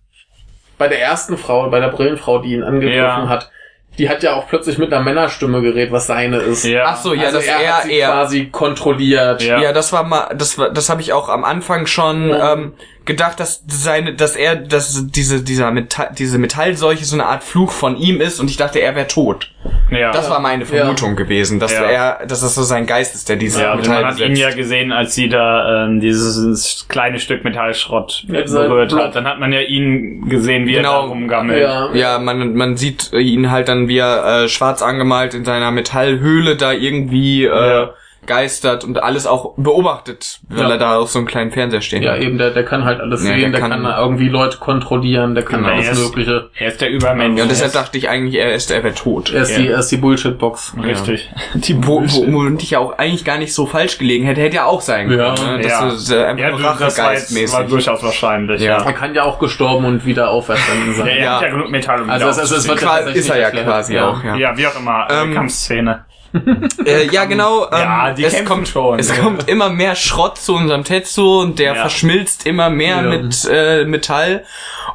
bei 0.77 0.87
der 0.87 1.01
ersten 1.01 1.37
Frau, 1.37 1.69
bei 1.69 1.79
der 1.79 1.89
Brillenfrau, 1.89 2.39
die 2.39 2.53
ihn 2.53 2.63
angegriffen 2.63 2.97
ja. 2.97 3.29
hat. 3.29 3.51
die 3.97 4.09
hat 4.09 4.23
ja 4.23 4.33
auch 4.33 4.47
plötzlich 4.47 4.77
mit 4.77 4.91
einer 4.91 5.03
Männerstimme 5.03 5.61
geredet, 5.61 5.91
was 5.91 6.07
seine 6.07 6.37
ist. 6.37 6.65
Ja. 6.65 6.85
Ach 6.87 6.97
so, 6.97 7.13
ja, 7.13 7.25
also 7.25 7.37
das 7.37 7.47
er, 7.47 7.59
er, 7.59 7.77
hat 7.77 7.83
sie 7.83 7.99
er. 7.99 8.09
quasi 8.09 8.45
kontrolliert. 8.47 9.43
Ja. 9.43 9.59
Ja. 9.59 9.73
das 9.73 9.93
war 9.93 10.03
mal, 10.03 10.33
das 10.35 10.57
war, 10.57 10.69
das 10.69 10.89
habe 10.89 11.01
ich 11.01 11.13
auch 11.13 11.29
am 11.29 11.43
Anfang 11.43 11.85
schon 11.85 12.31
ähm, 12.31 12.73
gedacht, 13.05 13.39
dass 13.39 13.63
seine, 13.67 14.13
dass 14.15 14.35
er, 14.35 14.55
dass 14.55 15.07
diese, 15.11 15.41
dieser 15.43 15.71
Metall, 15.71 16.09
diese 16.17 16.37
Metallseuche 16.37 17.03
so 17.05 17.15
eine 17.15 17.25
Art 17.25 17.43
Fluch 17.43 17.71
von 17.71 17.97
ihm 17.97 18.21
ist 18.21 18.39
und 18.39 18.49
ich 18.49 18.57
dachte, 18.57 18.79
er 18.79 18.95
wäre 18.95 19.07
tot. 19.07 19.51
ja. 19.91 20.11
Das 20.11 20.29
war 20.29 20.39
meine 20.39 20.65
Vermutung 20.65 21.15
gewesen, 21.15 21.59
dass 21.59 21.73
Ja. 21.73 21.83
er, 21.83 22.25
dass 22.27 22.41
das 22.41 22.55
so 22.55 22.63
sein 22.63 22.85
Geist 22.85 23.15
ist, 23.15 23.27
der 23.29 23.35
diese 23.35 23.61
ja, 23.61 23.75
Metall 23.75 24.01
man 24.03 24.11
hat 24.11 24.19
ihn 24.19 24.29
besetzt. 24.31 24.41
ja 24.41 24.55
gesehen, 24.55 24.91
als 24.91 25.15
sie 25.15 25.27
da 25.29 25.85
ähm, 25.85 25.99
dieses 25.99 26.85
kleine 26.87 27.19
Stück 27.19 27.43
Metallschrott 27.43 28.23
Mit 28.27 28.45
berührt 28.45 28.93
hat. 28.93 29.15
Dann 29.15 29.27
hat 29.27 29.39
man 29.39 29.51
ja 29.51 29.61
ihn 29.61 30.29
gesehen, 30.29 30.65
wie 30.65 30.73
er 30.75 30.83
Genau. 30.83 31.01
da 31.03 31.07
rumgammelt. 31.07 31.61
Ja. 31.61 31.93
Ja, 31.93 32.19
man, 32.19 32.53
man 32.55 32.77
sieht 32.77 33.11
ihn 33.13 33.51
halt 33.51 33.67
dann, 33.67 33.87
wie 33.87 33.97
er 33.97 34.43
äh, 34.43 34.49
schwarz 34.49 34.81
angemalt 34.81 35.33
in 35.33 35.43
seiner 35.45 35.71
Metallhöhle 35.71 36.55
da 36.55 36.71
irgendwie 36.71 37.45
äh, 37.45 37.49
Ja. 37.49 37.89
Geistert 38.25 38.83
und 38.83 39.01
alles 39.01 39.27
auch 39.27 39.53
beobachtet, 39.57 40.39
weil 40.49 40.63
Ja. 40.63 40.69
er 40.71 40.77
da 40.77 40.97
auf 40.97 41.09
so 41.11 41.19
einem 41.19 41.27
kleinen 41.27 41.51
Fernseher 41.51 41.81
stehen 41.81 42.03
Ja, 42.03 42.15
eben, 42.15 42.37
der, 42.37 42.51
der 42.51 42.63
kann 42.63 42.83
halt 42.85 42.99
alles 43.01 43.21
Ja, 43.23 43.29
sehen, 43.33 43.51
der 43.51 43.59
der, 43.59 43.59
kann- 43.69 43.83
kann, 43.83 43.93
irgendwie 43.99 44.29
Leute 44.29 44.57
kontrollieren, 44.57 45.35
der 45.35 45.43
kann 45.43 45.61
Genau. 45.63 45.73
alles 45.73 45.87
Er 45.87 45.91
ist- 45.93 45.99
Mögliche. 46.05 46.49
Er 46.57 46.67
ist 46.67 46.81
der 46.81 46.89
Übermensch. 46.89 47.37
Ja, 47.37 47.43
und 47.43 47.51
deshalb 47.51 47.73
dachte 47.73 47.97
ich 47.97 48.09
eigentlich, 48.09 48.35
er 48.35 48.53
ist, 48.53 48.71
er 48.71 48.83
wäre 48.83 48.93
tot. 48.93 49.31
Er 49.33 49.41
ist, 49.43 49.51
Ja. 49.51 49.59
die, 49.59 49.67
er 49.69 49.79
ist 49.79 49.89
die 49.91 49.97
Bullshit-Box. 49.97 50.73
richtig. 50.83 51.31
Die 51.55 51.75
Wo, 51.85 52.01
wo, 52.03 52.31
wo 52.33 52.47
ich 52.57 52.71
ja 52.71 52.79
auch 52.79 52.97
eigentlich 52.97 53.25
gar 53.25 53.37
nicht 53.37 53.53
so 53.53 53.65
falsch 53.65 53.97
gelegen 53.97 54.25
hätte, 54.25 54.41
hätte 54.41 54.55
ja 54.57 54.65
auch 54.65 54.81
sein 54.81 55.07
können. 55.07 55.19
Ja. 55.19 55.33
ne? 55.57 55.63
Ja. 55.67 55.85
Das 55.85 55.95
ist 55.95 56.11
äh, 56.11 56.23
einfach 56.23 56.43
Ja, 56.59 56.73
du, 56.73 56.79
das 56.79 56.97
war, 56.97 57.13
jetzt, 57.13 57.53
war 57.53 57.63
durchaus 57.65 58.03
wahrscheinlich. 58.03 58.61
Ja. 58.61 58.77
Er 58.83 58.93
kann 58.93 59.13
ja 59.15 59.23
auch 59.23 59.39
gestorben 59.39 59.85
und 59.85 60.05
wieder 60.05 60.29
auferstanden 60.29 60.95
sein. 60.95 61.07
Ja, 61.07 61.13
er 61.13 61.23
Ja. 61.23 61.35
hat 61.35 61.41
ja 61.43 61.49
genug 61.49 61.69
Metall, 61.69 62.01
um 62.01 62.09
Also 62.09 62.25
wieder 62.27 62.43
es, 62.43 62.51
es, 62.51 62.67
wird 62.67 62.81
ja 62.81 62.97
ist 62.97 63.29
er 63.29 63.39
ja 63.39 63.51
quasi 63.51 63.99
auch, 63.99 64.23
ja. 64.23 64.35
Ja, 64.35 64.57
wie 64.57 64.67
auch 64.67 64.75
immer. 64.79 65.07
Ähm, 65.11 65.33
Kampfszene. 65.33 66.05
Äh, 66.85 67.07
ja, 67.11 67.25
genau. 67.25 67.65
Ähm, 67.65 67.79
Ja, 67.79 68.11
die 68.13 68.23
es 68.25 68.43
kommt 68.45 68.67
schon. 68.67 68.99
Es 68.99 69.15
Ja. 69.15 69.23
kommt 69.23 69.47
immer 69.47 69.69
mehr 69.69 69.95
Schrott 69.95 70.37
zu 70.37 70.55
unserem 70.55 70.83
Tetsu 70.83 71.39
und 71.41 71.59
der 71.59 71.75
Ja. 71.75 71.81
verschmilzt 71.81 72.45
immer 72.47 72.69
mehr 72.69 72.95
Ja. 72.97 73.01
mit 73.03 73.47
äh, 73.49 73.85
Metall. 73.85 74.43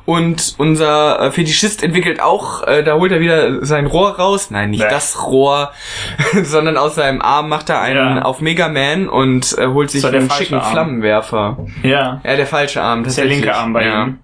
Und 0.05 0.55
unser 0.59 1.21
äh, 1.21 1.31
Fetischist 1.31 1.83
entwickelt 1.83 2.21
auch, 2.21 2.63
äh, 2.67 2.83
da 2.83 2.95
holt 2.95 3.13
er 3.13 3.21
wieder 3.21 3.65
sein 3.65 3.87
Rohr 3.87 4.17
raus. 4.17 4.51
Nein, 4.51 4.71
nicht 4.71 4.83
Nee. 4.83 4.91
das 4.91 5.23
Rohr, 5.27 5.73
sondern 6.43 6.77
aus 6.77 6.95
seinem 6.97 7.23
Arm 7.23 7.49
macht 7.49 7.71
er 7.71 7.81
einen 7.81 8.19
auf 8.19 8.41
Mega 8.41 8.69
Man 8.69 9.09
und 9.09 9.57
äh, 9.59 9.67
holt 9.69 9.91
sich 9.91 10.05
einen 10.07 10.31
schicken 10.31 10.57
Arm. 10.57 10.73
Flammenwerfer. 10.73 11.59
Ja. 11.83 12.21
Ja, 12.25 12.37
der 12.37 12.47
falsche 12.47 12.83
Arm. 12.83 13.05
Das 13.05 13.13
ist 13.13 13.19
der 13.19 13.27
linke 13.27 13.55
Arm 13.55 13.73
bei 13.73 13.85
ja. 13.87 14.05
ihm. 14.05 14.19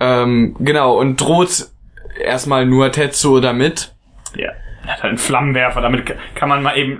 Ähm, 0.00 0.56
genau, 0.58 0.96
und 0.98 1.20
droht 1.20 1.66
erstmal 2.20 2.66
nur 2.66 2.90
Tetsuo 2.90 3.40
damit. 3.40 3.92
Ja. 4.36 4.50
Er 4.86 4.92
hat 4.94 5.02
halt 5.02 5.10
einen 5.10 5.18
Flammenwerfer, 5.18 5.80
damit 5.80 6.14
kann 6.34 6.48
man 6.48 6.62
mal 6.62 6.76
eben, 6.76 6.98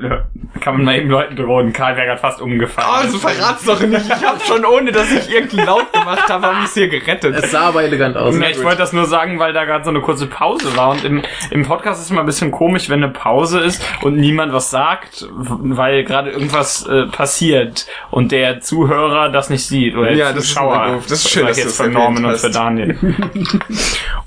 kann 0.61 0.77
man 0.77 0.85
mal 0.85 0.97
eben 0.97 1.11
Leuten 1.11 1.37
drohen. 1.37 1.73
Karlberg 1.73 2.09
hat 2.11 2.21
fast 2.21 2.41
umgefallen. 2.41 2.89
Oh, 2.91 2.97
also 3.03 3.19
verrat's 3.19 3.65
doch 3.65 3.81
nicht. 3.81 4.07
Ich 4.07 4.25
hab 4.27 4.43
schon, 4.43 4.65
ohne 4.65 4.91
dass 4.93 5.13
ich 5.13 5.31
irgendeinen 5.31 5.67
Laut 5.67 5.93
gemacht 5.93 6.29
habe, 6.29 6.47
hab 6.47 6.63
ich's 6.65 6.75
hier 6.75 6.89
gerettet. 6.89 7.35
Es 7.37 7.51
sah 7.51 7.69
aber 7.69 7.83
elegant 7.83 8.17
aus. 8.17 8.39
Ja, 8.39 8.49
ich 8.49 8.63
wollte 8.63 8.79
das 8.79 8.93
nur 8.93 9.05
sagen, 9.07 9.39
weil 9.39 9.53
da 9.53 9.65
gerade 9.65 9.85
so 9.85 9.91
eine 9.91 10.01
kurze 10.01 10.27
Pause 10.27 10.77
war 10.77 10.91
und 10.91 11.05
im, 11.05 11.23
im 11.51 11.65
Podcast 11.67 12.01
ist 12.01 12.07
es 12.07 12.11
immer 12.11 12.21
ein 12.21 12.27
bisschen 12.27 12.51
komisch, 12.51 12.89
wenn 12.89 13.03
eine 13.03 13.13
Pause 13.13 13.61
ist 13.61 13.83
und 14.03 14.17
niemand 14.17 14.53
was 14.53 14.71
sagt, 14.71 15.27
weil 15.31 16.05
gerade 16.05 16.31
irgendwas 16.31 16.87
äh, 16.87 17.07
passiert 17.07 17.87
und 18.11 18.33
der 18.33 18.61
Zuhörer 18.61 19.29
das 19.29 19.51
nicht 19.51 19.67
sieht 19.67 19.95
oder 19.97 20.09
der 20.09 20.17
Ja, 20.17 20.33
das 20.33 20.45
ist 20.45 20.49
Zuschauer. 20.55 20.75
immer 20.75 20.95
doof. 20.95 21.05
Das 21.09 21.19
ist 21.25 21.31
schön, 21.31 21.43
sag 21.43 21.49
dass 21.51 21.59
jetzt 21.59 21.79
das 21.79 21.87
für 21.87 21.93
Norman 21.93 22.25
und 22.25 22.37
für. 22.39 22.51
Daniel. 22.51 22.99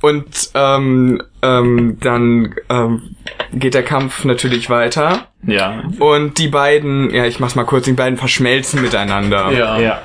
Und 0.02 0.50
ähm, 0.54 1.22
ähm, 1.60 1.98
dann 2.02 2.56
ähm, 2.70 3.16
geht 3.54 3.74
der 3.74 3.84
Kampf 3.84 4.26
natürlich 4.26 4.70
weiter. 4.70 5.28
Ja. 5.46 5.84
Und 6.00 6.38
die 6.38 6.48
beiden, 6.50 7.10
ja, 7.14 7.26
ich 7.26 7.40
mach's 7.40 7.56
mal 7.56 7.64
kurz, 7.66 7.86
die 7.86 7.94
beiden 7.94 8.18
verschmelzen 8.18 8.82
miteinander. 8.82 9.52
Ja, 9.52 9.78
Ja. 9.80 10.00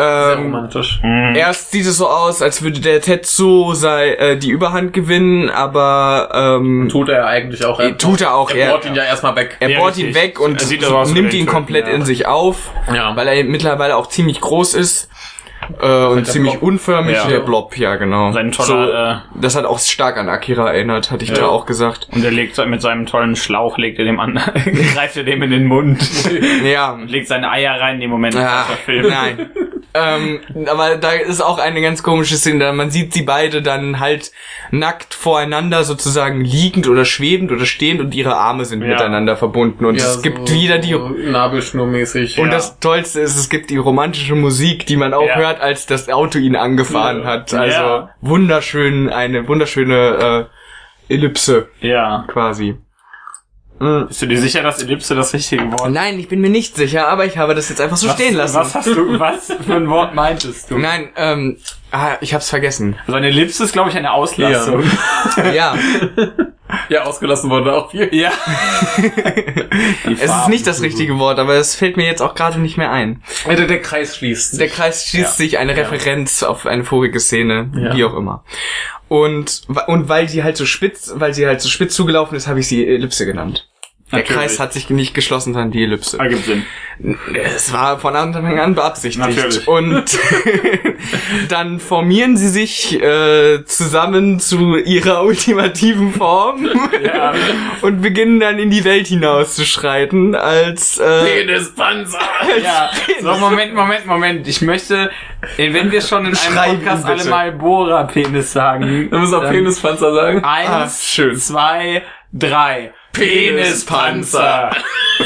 sehr 0.00 0.36
Ähm, 0.36 0.42
romantisch. 0.44 1.00
erst 1.34 1.72
sieht 1.72 1.84
es 1.84 1.96
so 1.96 2.08
aus, 2.08 2.40
als 2.40 2.62
würde 2.62 2.78
der 2.80 3.00
Tetsu 3.00 3.74
sei, 3.74 4.10
äh, 4.14 4.36
die 4.36 4.50
Überhand 4.50 4.92
gewinnen, 4.92 5.50
aber 5.50 6.30
ähm, 6.60 6.88
Tut 6.88 7.08
er 7.08 7.26
eigentlich 7.26 7.64
auch. 7.64 7.80
Äh, 7.80 7.94
tut 7.94 8.20
er 8.20 8.34
auch, 8.34 8.50
Er 8.52 8.56
er- 8.66 8.70
bohrt 8.70 8.86
ihn 8.86 8.94
ja 8.94 9.02
erstmal 9.02 9.34
weg. 9.34 9.56
er 9.58 9.70
Ja, 9.70 9.80
bohrt 9.80 9.98
ihn 9.98 10.06
richtig. 10.06 10.22
weg 10.22 10.40
und 10.40 10.62
Er 10.62 10.68
nimmt 11.06 11.32
ihn 11.34 11.40
er 11.40 11.42
ihn 11.42 11.46
komplett 11.46 11.84
töten, 11.86 11.94
in 11.96 12.00
ja. 12.02 12.06
sich 12.06 12.26
auf, 12.26 12.70
Ja. 12.94 13.16
weil 13.16 13.26
er 13.26 13.42
mittlerweile 13.44 13.96
auch 13.96 14.06
ziemlich 14.08 14.40
groß 14.40 14.74
ist. 14.74 15.08
Äh, 15.80 16.06
und 16.06 16.26
ziemlich 16.26 16.52
Blob. 16.54 16.62
unförmig, 16.62 17.14
Ja. 17.16 17.26
der 17.28 17.40
Blob, 17.40 17.76
ja 17.76 17.96
genau. 17.96 18.32
Sein 18.32 18.52
toller, 18.52 19.22
so, 19.34 19.40
das 19.40 19.54
hat 19.56 19.64
auch 19.64 19.78
stark 19.78 20.16
an 20.16 20.28
Akira 20.28 20.72
erinnert, 20.72 21.10
hatte 21.10 21.24
ich 21.24 21.30
Ja. 21.30 21.36
da 21.36 21.46
auch 21.48 21.66
gesagt. 21.66 22.08
Und 22.12 22.24
er 22.24 22.30
legt 22.30 22.56
mit 22.66 22.80
seinem 22.82 23.06
tollen 23.06 23.36
Schlauch, 23.36 23.78
legt 23.78 23.98
er 23.98 24.04
dem 24.04 24.18
an, 24.20 24.34
greift 24.94 25.16
er 25.16 25.24
dem 25.24 25.42
in 25.42 25.50
den 25.50 25.66
Mund, 25.66 25.98
Ja, 26.64 26.98
legt 27.06 27.28
seine 27.28 27.50
Eier 27.50 27.80
rein 27.80 27.96
in 27.96 28.00
dem 28.02 28.10
Moment, 28.10 28.34
Ja, 28.34 28.66
nein. 28.86 29.50
Ähm, 29.98 30.40
aber 30.66 30.96
da 30.96 31.12
ist 31.12 31.40
auch 31.40 31.58
eine 31.58 31.80
ganz 31.82 32.02
komische 32.02 32.36
Szene. 32.36 32.58
da 32.60 32.72
Man 32.72 32.90
sieht 32.90 33.12
sie 33.12 33.22
beide 33.22 33.62
dann 33.62 34.00
halt 34.00 34.32
nackt 34.70 35.14
voreinander 35.14 35.84
sozusagen 35.84 36.42
liegend 36.44 36.88
oder 36.88 37.04
schwebend 37.04 37.50
oder 37.52 37.64
stehend 37.66 38.00
und 38.00 38.14
ihre 38.14 38.36
Arme 38.36 38.64
sind 38.64 38.82
Ja. 38.82 38.88
miteinander 38.88 39.36
verbunden. 39.36 39.84
Und 39.84 39.96
Ja, 39.96 40.04
es 40.06 40.22
gibt 40.22 40.48
so- 40.48 40.54
wieder 40.54 40.78
die... 40.78 40.94
Nabelschnurmäßig. 40.94 42.38
Und 42.38 42.46
Ja. 42.48 42.52
das 42.54 42.78
Tollste 42.80 43.20
ist, 43.20 43.36
es 43.36 43.48
gibt 43.48 43.70
die 43.70 43.76
romantische 43.76 44.34
Musik, 44.34 44.86
die 44.86 44.96
man 44.96 45.14
auch 45.14 45.34
hört, 45.34 45.60
als 45.60 45.86
das 45.86 46.08
Auto 46.08 46.38
ihn 46.38 46.56
angefahren 46.56 47.24
hat. 47.24 47.52
Also 47.54 48.08
wunderschön, 48.20 49.08
eine 49.10 49.46
wunderschöne 49.48 50.48
äh, 51.08 51.14
Ellipse 51.14 51.68
Ja. 51.80 52.24
quasi. 52.28 52.76
Mm. 53.78 54.06
Bist 54.08 54.22
du 54.22 54.26
dir 54.26 54.40
sicher, 54.40 54.62
dass 54.62 54.82
Ellipse 54.82 55.14
das 55.14 55.32
richtige 55.32 55.70
Wort 55.72 55.90
Nein, 55.90 56.18
ich 56.18 56.28
bin 56.28 56.40
mir 56.40 56.50
nicht 56.50 56.74
sicher, 56.76 57.08
aber 57.08 57.26
ich 57.26 57.38
habe 57.38 57.54
das 57.54 57.68
jetzt 57.68 57.80
einfach 57.80 57.96
so 57.96 58.08
stehen 58.08 58.34
lassen. 58.34 58.56
Was 58.56 58.74
hast 58.74 58.86
du, 58.88 59.18
was 59.20 59.52
für 59.64 59.74
ein 59.74 59.88
Wort 59.88 60.14
meintest 60.14 60.70
du? 60.70 60.78
Nein, 60.78 61.10
ähm, 61.16 61.58
ah, 61.92 62.16
ich 62.20 62.34
hab's 62.34 62.50
vergessen. 62.50 62.96
Also 63.06 63.16
eine 63.16 63.28
Ellipse 63.28 63.62
ist, 63.64 63.72
glaube 63.72 63.90
ich, 63.90 63.96
eine 63.96 64.12
Auslassung. 64.12 64.82
Ja, 65.54 65.76
Ja, 66.88 67.02
ausgelassen 67.04 67.50
wurde 67.50 67.72
auch 67.74 67.90
viel. 67.90 68.12
Ja. 68.14 68.30
es 70.04 70.22
ist 70.22 70.48
nicht 70.48 70.66
das 70.66 70.82
richtige 70.82 71.18
Wort, 71.18 71.38
aber 71.38 71.54
es 71.54 71.74
fällt 71.74 71.96
mir 71.96 72.06
jetzt 72.06 72.20
auch 72.20 72.34
gerade 72.34 72.58
nicht 72.58 72.76
mehr 72.76 72.90
ein. 72.90 73.22
Der, 73.46 73.66
der 73.66 73.80
Kreis 73.80 74.16
schließt 74.16 74.50
sich. 74.50 74.58
Der 74.58 74.68
Kreis 74.68 75.06
schließt 75.06 75.36
sich 75.36 75.58
eine 75.58 75.76
Referenz 75.76 76.42
auf 76.42 76.66
eine 76.66 76.84
vorige 76.84 77.20
Szene, 77.20 77.70
Ja. 77.74 77.96
wie 77.96 78.04
auch 78.04 78.14
immer. 78.14 78.44
Und, 79.08 79.62
und 79.86 80.08
weil 80.08 80.28
sie 80.28 80.44
halt 80.44 80.56
so 80.56 80.66
spitz, 80.66 81.12
weil 81.14 81.34
sie 81.34 81.46
halt 81.46 81.60
so 81.60 81.68
spitz 81.68 81.94
zugelaufen 81.94 82.36
ist, 82.36 82.46
habe 82.46 82.60
ich 82.60 82.68
sie 82.68 82.86
Ellipse 82.86 83.26
genannt. 83.26 83.68
Der 84.10 84.20
Natürlich. 84.20 84.40
Kreis 84.40 84.58
hat 84.60 84.72
sich 84.72 84.88
nicht 84.88 85.12
geschlossen, 85.12 85.52
sondern 85.52 85.70
die 85.70 85.82
Ellipse. 85.82 86.18
Ergibt 86.18 86.44
Sinn. 86.46 86.64
Es 87.34 87.72
war 87.74 87.98
von 87.98 88.16
Anfang 88.16 88.58
an 88.58 88.74
beabsichtigt. 88.74 89.18
Natürlich. 89.18 89.68
Und 89.68 90.04
dann 91.48 91.78
formieren 91.78 92.36
sie 92.36 92.48
sich 92.48 93.00
äh, 93.02 93.64
zusammen 93.66 94.40
zu 94.40 94.76
ihrer 94.76 95.22
ultimativen 95.24 96.12
Form 96.14 96.68
Ja. 97.04 97.34
und 97.82 98.00
beginnen 98.00 98.40
dann 98.40 98.58
in 98.58 98.70
die 98.70 98.84
Welt 98.84 99.06
hinauszuschreiten 99.08 100.34
als 100.34 100.98
äh, 100.98 101.24
Penispanzer! 101.44 102.18
Ja. 102.62 102.90
So, 103.20 103.34
Moment, 103.38 103.74
Moment, 103.74 104.06
Moment. 104.06 104.48
Ich 104.48 104.62
möchte, 104.62 105.10
äh, 105.56 105.72
wenn 105.72 105.90
wir 105.92 106.00
schon 106.00 106.20
in 106.20 106.26
einem 106.26 106.32
Beschreib 106.32 106.72
ihn 106.72 106.78
Podcast 106.80 107.06
bitte. 107.06 107.20
alle 107.20 107.30
mal 107.30 107.52
Bohrer-Penis 107.52 108.52
sagen. 108.52 109.08
Da 109.10 109.18
muss 109.18 109.32
auch 109.32 109.42
dann 109.42 109.52
Penispanzer 109.52 110.14
sagen. 110.14 110.44
Eins, 110.44 110.68
Ah, 110.70 110.88
schön. 110.88 111.36
zwei, 111.36 112.02
drei. 112.32 112.92
Penispanzer. 113.18 114.70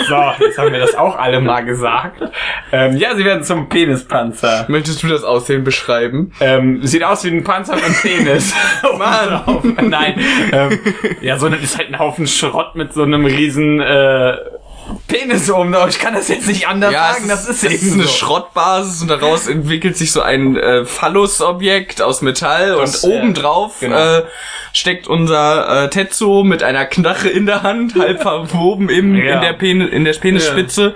So, 0.08 0.16
jetzt 0.40 0.56
haben 0.56 0.72
wir 0.72 0.78
das 0.78 0.94
auch 0.94 1.18
alle 1.18 1.38
mal 1.40 1.60
gesagt. 1.60 2.22
Ähm, 2.72 2.96
ja, 2.96 3.14
sie 3.14 3.26
werden 3.26 3.44
zum 3.44 3.68
Penispanzer. 3.68 4.64
Möchtest 4.68 5.02
du 5.02 5.08
das 5.08 5.22
Aussehen 5.22 5.64
beschreiben? 5.64 6.32
Ähm, 6.40 6.80
sieht 6.82 7.04
aus 7.04 7.24
wie 7.24 7.28
ein 7.28 7.44
Panzer 7.44 7.74
mit 7.74 7.84
einem 7.84 7.94
Penis. 7.94 8.54
Mann! 8.98 9.70
Nein. 9.90 10.18
Ähm, 10.50 10.78
ja, 11.20 11.38
so 11.38 11.46
ist 11.48 11.76
halt 11.76 11.88
ein 11.88 11.98
Haufen 11.98 12.26
Schrott 12.26 12.74
mit 12.74 12.94
so 12.94 13.02
einem 13.02 13.26
riesen 13.26 13.80
äh, 13.80 14.36
Penis 15.08 15.50
oben 15.50 15.72
drauf. 15.72 15.88
Ich 15.88 15.98
kann 15.98 16.14
das 16.14 16.28
jetzt 16.28 16.46
nicht 16.46 16.66
anders 16.68 16.92
sagen. 16.92 17.28
Das 17.28 17.48
ist, 17.48 17.62
es 17.64 17.70
eben 17.72 17.86
ist 17.86 17.92
eine 17.94 18.02
so. 18.04 18.08
Schrottbasis 18.08 19.02
und 19.02 19.08
daraus 19.08 19.46
entwickelt 19.48 19.96
sich 19.96 20.12
so 20.12 20.22
ein 20.22 20.56
äh, 20.56 20.84
Phallus-Objekt 20.84 22.02
aus 22.02 22.22
Metall 22.22 22.76
Das, 22.78 23.04
und 23.04 23.10
äh, 23.12 23.16
obendrauf 23.16 23.80
genau. 23.80 23.96
äh, 24.18 24.24
steckt 24.72 25.06
unser 25.06 25.84
äh, 25.84 25.90
Tetsu 25.90 26.42
mit 26.44 26.62
einer 26.62 26.86
Knarre 26.86 27.28
in 27.28 27.46
der 27.46 27.62
Hand, 27.62 27.94
halb 27.98 28.22
verwoben 28.22 28.88
im, 28.88 29.14
Ja. 29.16 29.34
in 29.34 29.40
der 29.40 29.52
Penis, 29.52 29.90
in 29.90 30.04
der 30.04 30.12
Penisspitze. 30.14 30.94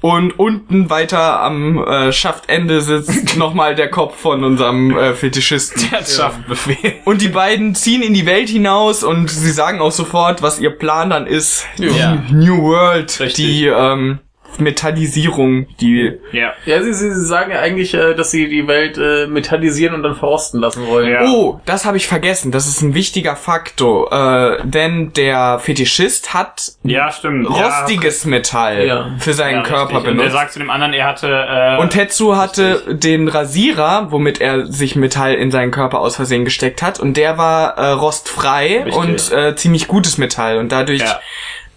Und 0.00 0.38
unten 0.38 0.90
weiter 0.90 1.40
am 1.40 1.84
äh, 1.84 2.12
Schaftende 2.12 2.80
sitzt 2.80 3.36
nochmal 3.36 3.74
der 3.74 3.90
Kopf 3.90 4.16
von 4.16 4.44
unserem 4.44 4.96
äh, 4.96 5.14
Fetischisten. 5.14 5.82
Herzschaftsbefehl. 5.90 6.94
Und 7.04 7.20
die 7.20 7.28
beiden 7.28 7.74
ziehen 7.74 8.02
in 8.02 8.14
die 8.14 8.24
Welt 8.24 8.48
hinaus 8.48 9.02
und 9.02 9.28
sie 9.28 9.50
sagen 9.50 9.80
auch 9.80 9.90
sofort, 9.90 10.40
was 10.40 10.60
ihr 10.60 10.70
Plan 10.70 11.10
dann 11.10 11.26
ist. 11.26 11.66
Ja. 11.78 12.16
Die 12.28 12.34
New 12.34 12.62
World, 12.62 13.18
Richtig. 13.18 13.34
die 13.34 13.66
ähm, 13.66 14.20
Metallisierung, 14.56 15.66
die 15.80 16.12
Ja. 16.32 16.52
Ja, 16.64 16.82
sie, 16.82 16.92
sie, 16.94 17.12
sie 17.14 17.24
sagen 17.26 17.50
ja 17.52 17.60
eigentlich, 17.60 17.94
äh, 17.94 18.14
dass 18.14 18.30
sie 18.30 18.48
die 18.48 18.66
Welt 18.66 18.98
äh, 18.98 19.26
metallisieren 19.26 19.94
und 19.94 20.02
dann 20.02 20.14
verrosten 20.14 20.60
lassen 20.60 20.86
wollen. 20.86 21.10
Ja. 21.10 21.24
Oh, 21.26 21.60
das 21.64 21.84
habe 21.84 21.96
ich 21.96 22.06
vergessen. 22.06 22.50
Das 22.52 22.66
ist 22.66 22.80
ein 22.82 22.94
wichtiger 22.94 23.36
Faktor, 23.36 24.12
äh, 24.12 24.62
denn 24.64 25.12
der 25.12 25.58
Fetischist 25.58 26.34
hat 26.34 26.72
Ja, 26.82 27.10
stimmt. 27.10 27.48
rostiges 27.48 28.24
Metall 28.24 28.86
Ja. 28.86 29.10
für 29.18 29.32
seinen 29.34 29.58
ja, 29.58 29.62
Körper 29.62 29.96
richtig. 29.96 29.98
Und 29.98 30.06
er 30.06 30.14
benutzt. 30.16 30.32
sagt 30.32 30.52
zu 30.52 30.58
dem 30.58 30.70
anderen, 30.70 30.92
er 30.92 31.06
hatte 31.06 31.28
äh, 31.28 31.80
Und 31.80 31.90
Tetsu 31.90 32.36
hatte 32.36 32.82
den 32.94 33.28
Rasierer, 33.28 34.08
womit 34.10 34.40
er 34.40 34.66
sich 34.66 34.96
Metall 34.96 35.34
in 35.34 35.50
seinen 35.50 35.70
Körper 35.70 36.00
aus 36.00 36.16
Versehen 36.16 36.44
gesteckt 36.44 36.82
hat, 36.82 37.00
und 37.00 37.16
der 37.16 37.38
war 37.38 37.76
äh, 37.78 37.90
rostfrei 37.90 38.82
Richtig. 38.84 38.94
und 38.94 39.32
äh, 39.32 39.54
ziemlich 39.56 39.88
gutes 39.88 40.18
Metall. 40.18 40.58
Und 40.58 40.72
dadurch 40.72 41.00
Ja. 41.00 41.20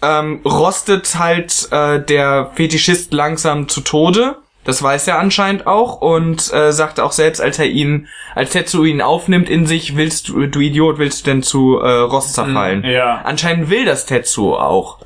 Ähm, 0.02 0.40
rostet 0.44 1.16
halt 1.18 1.68
äh, 1.70 2.00
der 2.00 2.50
Fetischist 2.54 3.12
langsam 3.12 3.68
zu 3.68 3.80
Tode. 3.80 4.36
Das 4.64 4.80
weiß 4.82 5.08
er 5.08 5.18
anscheinend 5.18 5.66
auch 5.66 6.00
und 6.00 6.52
äh, 6.52 6.72
sagt 6.72 7.00
auch 7.00 7.10
selbst, 7.12 7.40
als 7.40 7.58
er 7.58 7.66
ihn, 7.66 8.06
als 8.36 8.50
Tetsu 8.50 8.84
ihn 8.84 9.02
aufnimmt 9.02 9.48
in 9.48 9.66
sich, 9.66 9.96
willst 9.96 10.28
du, 10.28 10.46
du 10.46 10.60
Idiot, 10.60 10.98
willst 10.98 11.26
du 11.26 11.30
denn 11.30 11.42
zu 11.42 11.78
äh, 11.80 11.88
Rost 12.00 12.34
zerfallen? 12.34 12.84
ja. 12.84 13.22
Anscheinend 13.24 13.70
will 13.70 13.84
das 13.84 14.06
Tetsu 14.06 14.54
auch. 14.54 14.98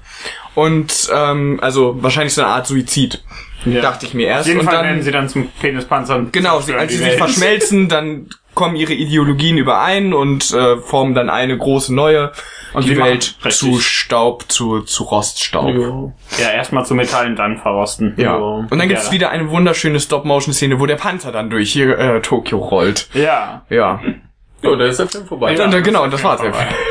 Und 0.55 1.09
ähm, 1.14 1.59
also 1.62 2.03
wahrscheinlich 2.03 2.34
so 2.34 2.42
eine 2.42 2.51
Art 2.51 2.66
Suizid, 2.66 3.22
Ja. 3.64 3.80
dachte 3.80 4.05
ich 4.07 4.14
mir 4.14 4.26
Auf 4.30 4.36
erst. 4.36 4.49
jeden 4.49 4.61
und 4.61 4.66
Fall 4.66 4.74
dann, 4.76 4.84
werden 4.86 5.03
sie 5.03 5.11
dann 5.11 5.28
zum 5.28 5.49
Penispanzer. 5.61 6.26
Genau, 6.32 6.57
als 6.59 6.66
sie 6.92 6.99
sich 6.99 7.14
verschmelzen, 7.16 7.88
dann 7.88 8.28
kommen 8.57 8.75
ihre 8.75 8.93
Ideologien 8.95 9.57
überein 9.59 10.13
und 10.13 10.51
äh, 10.53 10.79
formen 10.79 11.15
dann 11.15 11.31
eine 11.31 11.57
große 11.57 11.95
neue 11.95 12.33
und 12.73 12.85
die 12.85 12.97
Welt 12.97 13.37
richtig. 13.45 13.53
zu 13.73 13.79
Staub, 13.79 14.47
zu, 14.51 14.81
zu 14.81 15.05
Roststaub. 15.05 15.69
Ja. 16.39 16.45
Ja, 16.45 16.51
erstmal 16.53 16.85
zu 16.85 16.95
Metall 16.95 17.27
und 17.27 17.37
dann 17.37 17.59
verrosten. 17.59 18.15
Ja. 18.17 18.25
Ja. 18.25 18.35
Und 18.37 18.71
dann 18.77 18.89
gibt's 18.89 19.07
Ja. 19.07 19.13
wieder 19.13 19.31
eine 19.31 19.49
wunderschöne 19.51 20.01
Stop-Motion-Szene, 20.01 20.81
wo 20.81 20.87
der 20.87 20.97
Panzer 20.97 21.31
dann 21.31 21.51
durch 21.51 21.73
hier 21.73 21.97
äh, 21.99 22.21
Tokio 22.23 22.59
rollt. 22.59 23.09
Ja. 23.15 23.63
Ja. 23.71 24.01
Ja, 24.63 24.75
da 24.75 24.85
ist 24.87 24.99
der 24.99 25.07
Film 25.07 25.27
vorbei. 25.27 25.51
und, 25.51 25.59
dann, 25.59 25.83
genau, 25.83 26.03
und 26.05 26.13
das 26.13 26.25
war's. 26.25 26.41
Ja. 26.43 26.51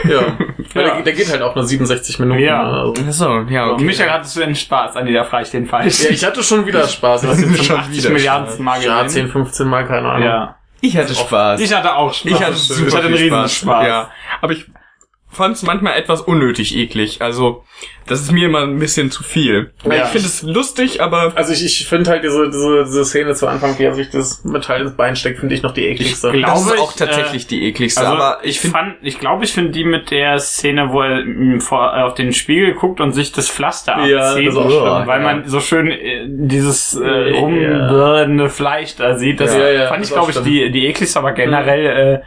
Ja. 0.09 0.21
ja. 0.21 0.27
Der, 0.75 1.01
der 1.01 1.13
geht 1.13 1.29
halt 1.31 1.41
auch 1.41 1.55
nur 1.55 1.65
67 1.65 2.19
Minuten. 2.19 2.39
Ja. 2.39 2.63
Also. 2.63 2.93
So, 3.09 3.39
ja, 3.49 3.65
Und 3.65 3.73
okay. 3.73 3.83
Michael 3.85 4.11
hattest 4.11 4.37
du 4.37 4.43
einen 4.43 4.55
Spaß 4.55 4.95
an 4.97 5.07
der 5.07 5.25
Frage 5.25 5.49
den 5.49 5.65
falsch. 5.65 6.03
Ja, 6.03 6.09
ich 6.11 6.23
hatte 6.23 6.43
schon 6.43 6.65
wieder 6.67 6.87
Spaß. 6.87 7.21
das 7.23 7.37
sind 7.37 7.55
schon 7.57 7.65
schon 7.65 7.77
80 7.79 7.97
wieder 8.03 8.09
Milliarden 8.11 8.63
Mal 8.63 8.83
Ja, 8.83 9.01
gesehen. 9.03 9.25
10, 9.25 9.31
15 9.31 9.67
Mal, 9.67 9.85
keine 9.87 10.07
Ahnung. 10.09 10.27
Ja. 10.27 10.55
Ich 10.81 10.97
hatte 10.97 11.15
Spaß. 11.15 11.59
Ich 11.59 11.73
hatte 11.73 11.95
auch 11.95 12.13
Spaß. 12.13 12.31
Ich 12.31 12.41
hatte 12.41 12.55
super 12.55 12.87
ich 12.87 12.95
hatte 12.95 13.05
einen 13.07 13.15
viel 13.15 13.25
riesen 13.33 13.49
Spaß. 13.49 13.53
Spaß. 13.55 13.87
Ja, 13.87 14.11
aber 14.41 14.53
ich 14.53 14.65
fand 15.35 15.55
es 15.55 15.63
manchmal 15.63 15.97
etwas 15.97 16.21
unnötig 16.21 16.75
eklig. 16.75 17.21
Also, 17.21 17.63
das 18.07 18.21
ist 18.21 18.31
mir 18.31 18.45
immer 18.47 18.61
ein 18.61 18.77
bisschen 18.79 19.09
zu 19.11 19.23
viel. 19.23 19.71
Ja. 19.83 20.03
Ich 20.03 20.09
finde 20.09 20.27
es 20.27 20.41
lustig, 20.43 21.01
aber 21.01 21.33
Also 21.35 21.53
ich, 21.53 21.65
ich 21.65 21.87
finde 21.87 22.09
halt 22.11 22.23
diese, 22.23 22.49
diese, 22.49 22.83
diese 22.85 23.05
Szene 23.05 23.33
zu 23.33 23.47
Anfang, 23.47 23.77
wie 23.79 23.83
er 23.83 23.93
sich 23.95 24.09
das 24.11 24.43
Metall 24.45 24.81
ins 24.81 24.95
Bein 24.95 25.15
steckt, 25.15 25.39
finde 25.39 25.55
ich 25.55 25.63
noch 25.63 25.73
die 25.73 25.85
ekligste. 25.87 26.29
Ich 26.29 26.33
glaub- 26.43 26.51
das 26.53 26.61
ist 26.61 26.67
glaube, 26.67 26.81
auch 26.81 26.91
ich, 26.91 26.97
tatsächlich 26.97 27.47
die 27.47 27.67
ekligste. 27.67 28.01
Also 28.01 28.13
aber 28.13 28.39
ich 28.43 28.59
finde, 28.59 28.77
fand, 28.77 28.95
ich 29.01 29.19
glaube, 29.19 29.43
ich 29.43 29.53
finde 29.53 29.71
die 29.71 29.83
mit 29.83 30.11
der 30.11 30.39
Szene, 30.39 30.89
wo 30.91 31.01
er 31.01 31.23
mm, 31.25 31.61
vor, 31.61 31.93
äh, 31.95 32.01
auf 32.03 32.13
den 32.13 32.31
Spiegel 32.33 32.73
guckt 32.73 33.01
und 33.01 33.11
sich 33.13 33.31
das 33.31 33.49
Pflaster 33.49 34.05
Ja, 34.05 34.29
abzieht, 34.31 34.47
das 34.47 34.53
ist 34.55 34.59
auch 34.59 34.69
schlimm, 34.69 35.07
weil 35.07 35.21
ja. 35.21 35.25
man 35.33 35.47
so 35.47 35.59
schön 35.59 35.91
äh, 35.91 36.25
dieses 36.27 36.95
äh, 36.95 37.31
Ja. 37.31 37.39
rumbirnende 37.39 38.49
Fleisch 38.49 38.95
da 38.95 39.17
sieht. 39.17 39.39
Das 39.39 39.55
Ja, 39.55 39.69
ja, 39.69 39.87
fand 39.87 40.03
ich, 40.05 40.11
glaube 40.11 40.31
ich, 40.31 40.37
die, 40.41 40.71
die 40.71 40.85
ekligste, 40.87 41.19
aber 41.19 41.31
generell 41.33 42.21
äh, 42.21 42.25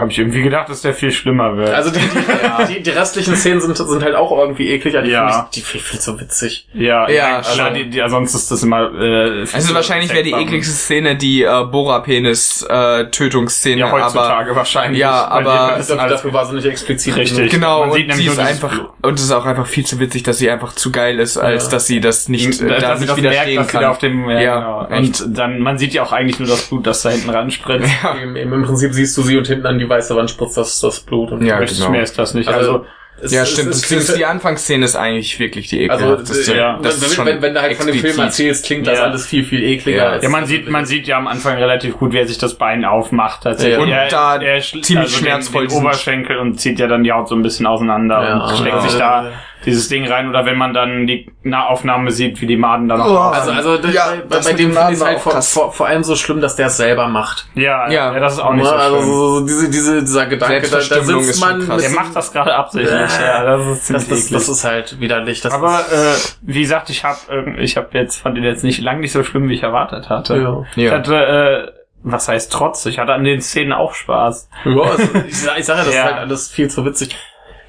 habe 0.00 0.10
ich 0.10 0.18
irgendwie 0.18 0.42
gedacht, 0.42 0.68
dass 0.68 0.82
der 0.82 0.94
viel 0.94 1.10
schlimmer 1.12 1.56
wird. 1.56 1.70
Also 1.70 1.90
die, 1.90 2.00
die, 2.00 2.68
die, 2.74 2.82
die 2.82 2.90
restlichen 2.90 3.36
Szenen 3.36 3.60
sind, 3.60 3.76
sind 3.76 4.02
halt 4.02 4.14
auch 4.14 4.36
irgendwie 4.36 4.68
eklig, 4.70 4.96
aber 4.96 5.04
die 5.06 5.12
Ja. 5.12 5.28
finde 5.28 5.44
ich 5.44 5.50
die 5.56 5.60
viel, 5.60 5.80
viel 5.80 6.00
zu 6.00 6.18
witzig. 6.20 6.66
ja, 6.74 7.08
Ja, 7.08 7.14
ja, 7.14 7.36
also- 7.38 7.62
die, 7.74 7.90
die, 7.90 8.02
sonst 8.08 8.34
ist 8.34 8.50
das 8.50 8.62
immer. 8.62 8.90
Äh, 8.94 9.44
also 9.52 9.74
wahrscheinlich 9.74 10.12
wäre 10.12 10.22
die 10.24 10.32
ekligste 10.32 10.72
Szene 10.74 11.16
die 11.16 11.42
äh, 11.42 11.64
Bora-Penis-Tötungsszene. 11.70 13.80
Ja, 13.80 13.90
heutzutage 13.92 14.50
aber, 14.50 14.56
wahrscheinlich. 14.60 15.00
Ja, 15.00 15.26
die- 15.26 15.32
aber- 15.46 15.74
das 15.76 15.90
alles- 15.90 16.12
dafür 16.12 16.32
war 16.32 16.46
sie 16.46 16.54
nicht 16.54 16.66
explizit. 16.66 17.16
Richtig. 17.16 17.50
Genau, 17.50 17.80
Man 17.86 17.92
sieht 17.92 18.08
und 18.10 18.16
sie 18.16 18.26
ist 18.26 18.38
einfach, 18.38 18.70
Blut. 18.70 18.90
und 19.02 19.18
es 19.18 19.24
ist 19.24 19.32
auch 19.32 19.46
einfach 19.46 19.66
viel 19.66 19.84
zu 19.84 19.98
witzig, 20.00 20.22
dass 20.22 20.38
sie 20.38 20.50
einfach 20.50 20.74
zu 20.74 20.90
geil 20.92 21.18
ist, 21.18 21.36
als 21.36 21.64
Ja. 21.66 21.70
dass 21.72 21.86
sie 21.86 22.00
das 22.00 22.28
nicht, 22.28 22.60
äh, 22.60 22.68
dass 22.68 22.80
da 22.82 22.94
sie 22.96 23.00
nicht 23.00 23.10
das 23.10 23.16
widerstehen 23.18 23.54
merkt, 23.54 23.60
dass 23.60 23.68
kann. 23.72 23.82
da 23.82 23.90
auf 23.90 23.98
dem, 23.98 24.28
ja, 24.30 24.40
Ja, 24.40 24.86
genau. 24.86 24.98
Und 24.98 25.38
dann, 25.38 25.60
man 25.60 25.78
sieht 25.78 25.92
ja 25.94 26.02
auch 26.02 26.12
eigentlich 26.12 26.38
nur 26.38 26.48
das 26.48 26.62
Blut, 26.68 26.86
das 26.86 27.02
da 27.02 27.10
hinten 27.10 27.30
ran 27.30 27.50
spritzt. 27.50 27.90
Im, 28.22 28.36
im, 28.36 28.52
Im 28.52 28.62
Prinzip 28.62 28.92
siehst 28.92 29.16
du 29.16 29.22
sie 29.22 29.36
und 29.36 29.46
hinten 29.46 29.66
an 29.66 29.78
die 29.78 29.84
weiße 29.90 30.16
Wand 30.16 30.30
spritzt 30.30 30.56
das, 30.56 30.80
das 30.80 31.00
Blut. 31.00 31.32
Und 31.32 31.44
Ja, 31.44 31.58
Richtig 31.58 31.78
genau. 31.78 31.90
mehr 31.90 32.02
ist 32.02 32.18
das 32.18 32.32
nicht. 32.34 32.48
Also, 32.48 32.72
Also, 32.72 32.86
es- 33.22 33.32
Ja, 33.32 33.44
stimmt. 33.44 33.70
es- 33.74 33.82
Das 33.82 33.90
ist, 33.90 34.08
es- 34.08 34.14
die 34.16 34.24
Anfangsszene 34.24 34.82
ist 34.84 34.96
eigentlich 34.96 35.38
wirklich 35.38 35.68
die 35.68 35.90
Also, 35.90 36.04
ekelhafteste. 36.06 36.56
ja, 36.56 36.78
das 36.80 36.94
ist 36.94 37.02
wenn, 37.02 37.10
schon 37.10 37.26
wenn, 37.26 37.42
wenn 37.42 37.52
du 37.54 37.60
halt 37.60 37.76
von 37.76 37.86
dem 37.86 37.96
Film 37.96 38.18
erzählst, 38.18 38.64
klingt 38.64 38.86
das 38.86 38.96
Ja. 38.98 39.04
alles 39.04 39.26
viel, 39.26 39.44
viel 39.44 39.62
ekliger. 39.62 39.98
Ja. 39.98 40.08
als- 40.12 40.22
ja, 40.22 40.30
man 40.30 40.46
sieht, 40.46 40.70
man 40.70 40.86
sieht 40.86 41.06
ja 41.06 41.18
am 41.18 41.26
Anfang 41.26 41.58
relativ 41.58 41.98
gut, 41.98 42.14
wer 42.14 42.26
sich 42.26 42.38
das 42.38 42.54
Bein 42.54 42.86
aufmacht. 42.86 43.42
Tatsächlich. 43.42 43.76
Ja. 43.76 43.82
Und 43.82 43.90
er, 43.90 44.08
da 44.08 44.36
er 44.40 44.60
ziemlich 44.62 44.96
also 44.98 45.16
schmerzvoll 45.18 45.66
den, 45.66 45.76
den. 45.76 45.78
Oberschenkel 45.86 46.38
und 46.38 46.58
zieht 46.60 46.78
ja 46.78 46.86
dann 46.86 47.02
die 47.04 47.12
Haut 47.12 47.28
so 47.28 47.34
ein 47.34 47.42
bisschen 47.42 47.66
auseinander 47.66 48.22
Ja. 48.22 48.38
und 48.46 48.56
steckt 48.56 48.74
Ja. 48.76 48.80
sich 48.80 48.96
da 48.98 49.30
dieses 49.64 49.88
Ding 49.88 50.06
rein. 50.06 50.28
Oder 50.28 50.44
wenn 50.46 50.56
man 50.56 50.72
dann 50.74 51.06
die 51.06 51.30
Nahaufnahme 51.42 52.10
sieht, 52.10 52.40
wie 52.40 52.46
die 52.46 52.56
Maden 52.56 52.88
da 52.88 52.96
noch 52.96 53.06
Oh. 53.06 53.16
Also, 53.18 53.50
also 53.52 53.76
das, 53.78 53.92
Ja, 53.94 54.06
bei, 54.28 54.36
das 54.36 54.46
bei 54.46 54.52
dem 54.54 54.72
finde 54.72 54.92
ich 54.92 55.00
halt 55.00 55.16
auch 55.16 55.20
vor, 55.20 55.42
vor, 55.42 55.72
vor 55.72 55.86
allem 55.86 56.02
so 56.04 56.16
schlimm, 56.16 56.40
dass 56.40 56.56
der 56.56 56.66
es 56.66 56.76
selber 56.76 57.08
macht. 57.08 57.46
Ja, 57.54 57.90
Ja. 57.90 58.12
ja, 58.14 58.20
das 58.20 58.34
ist 58.34 58.38
auch 58.40 58.52
nicht 58.54 58.66
so 58.66 58.72
also 58.74 58.96
schön. 58.98 59.06
so, 59.06 59.38
so 59.40 59.46
diese, 59.46 59.70
diese, 59.70 60.00
dieser 60.00 60.26
Gedanke, 60.26 60.68
da, 60.68 60.76
da 60.76 60.80
sitzt 60.80 61.10
ist 61.30 61.40
schon 61.40 61.48
man. 61.58 61.66
krass. 61.66 61.82
Der 61.82 61.90
macht 61.90 62.16
das 62.16 62.32
gerade 62.32 62.54
absichtlich. 62.54 62.92
ja, 63.20 63.44
das 63.56 63.66
ist 63.66 63.86
ziemlich 63.86 64.08
das, 64.08 64.18
das, 64.20 64.30
das 64.30 64.48
ist 64.48 64.64
halt 64.64 65.00
widerlich. 65.00 65.40
Das 65.40 65.52
Aber 65.52 65.80
ist, 65.80 65.92
äh, 65.92 66.36
wie 66.42 66.60
gesagt, 66.60 66.90
ich 66.90 67.04
habe 67.04 67.18
ich 67.58 67.76
hab 67.76 67.94
jetzt 67.94 68.16
fand 68.20 68.36
den 68.36 68.44
jetzt 68.44 68.64
nicht 68.64 68.80
lang 68.80 69.00
nicht 69.00 69.12
so 69.12 69.22
schlimm, 69.24 69.48
wie 69.48 69.54
ich 69.54 69.62
erwartet 69.62 70.08
hatte. 70.08 70.36
Ja. 70.36 70.64
Ich 70.76 70.90
hatte 70.90 71.16
äh, 71.16 71.72
was 72.02 72.28
heißt 72.28 72.50
trotz? 72.50 72.86
Ich 72.86 72.98
hatte 72.98 73.12
an 73.12 73.24
den 73.24 73.42
Szenen 73.42 73.74
auch 73.74 73.92
Spaß. 73.94 74.48
ja, 74.64 74.72
also, 74.80 75.02
ich, 75.28 75.38
sag- 75.38 75.58
ich 75.58 75.64
sage 75.66 75.80
ja, 75.80 75.84
das 75.84 75.94
Ja. 75.94 76.00
ist 76.00 76.04
halt 76.06 76.16
alles 76.18 76.48
viel 76.50 76.70
zu 76.70 76.84
witzig. 76.86 77.14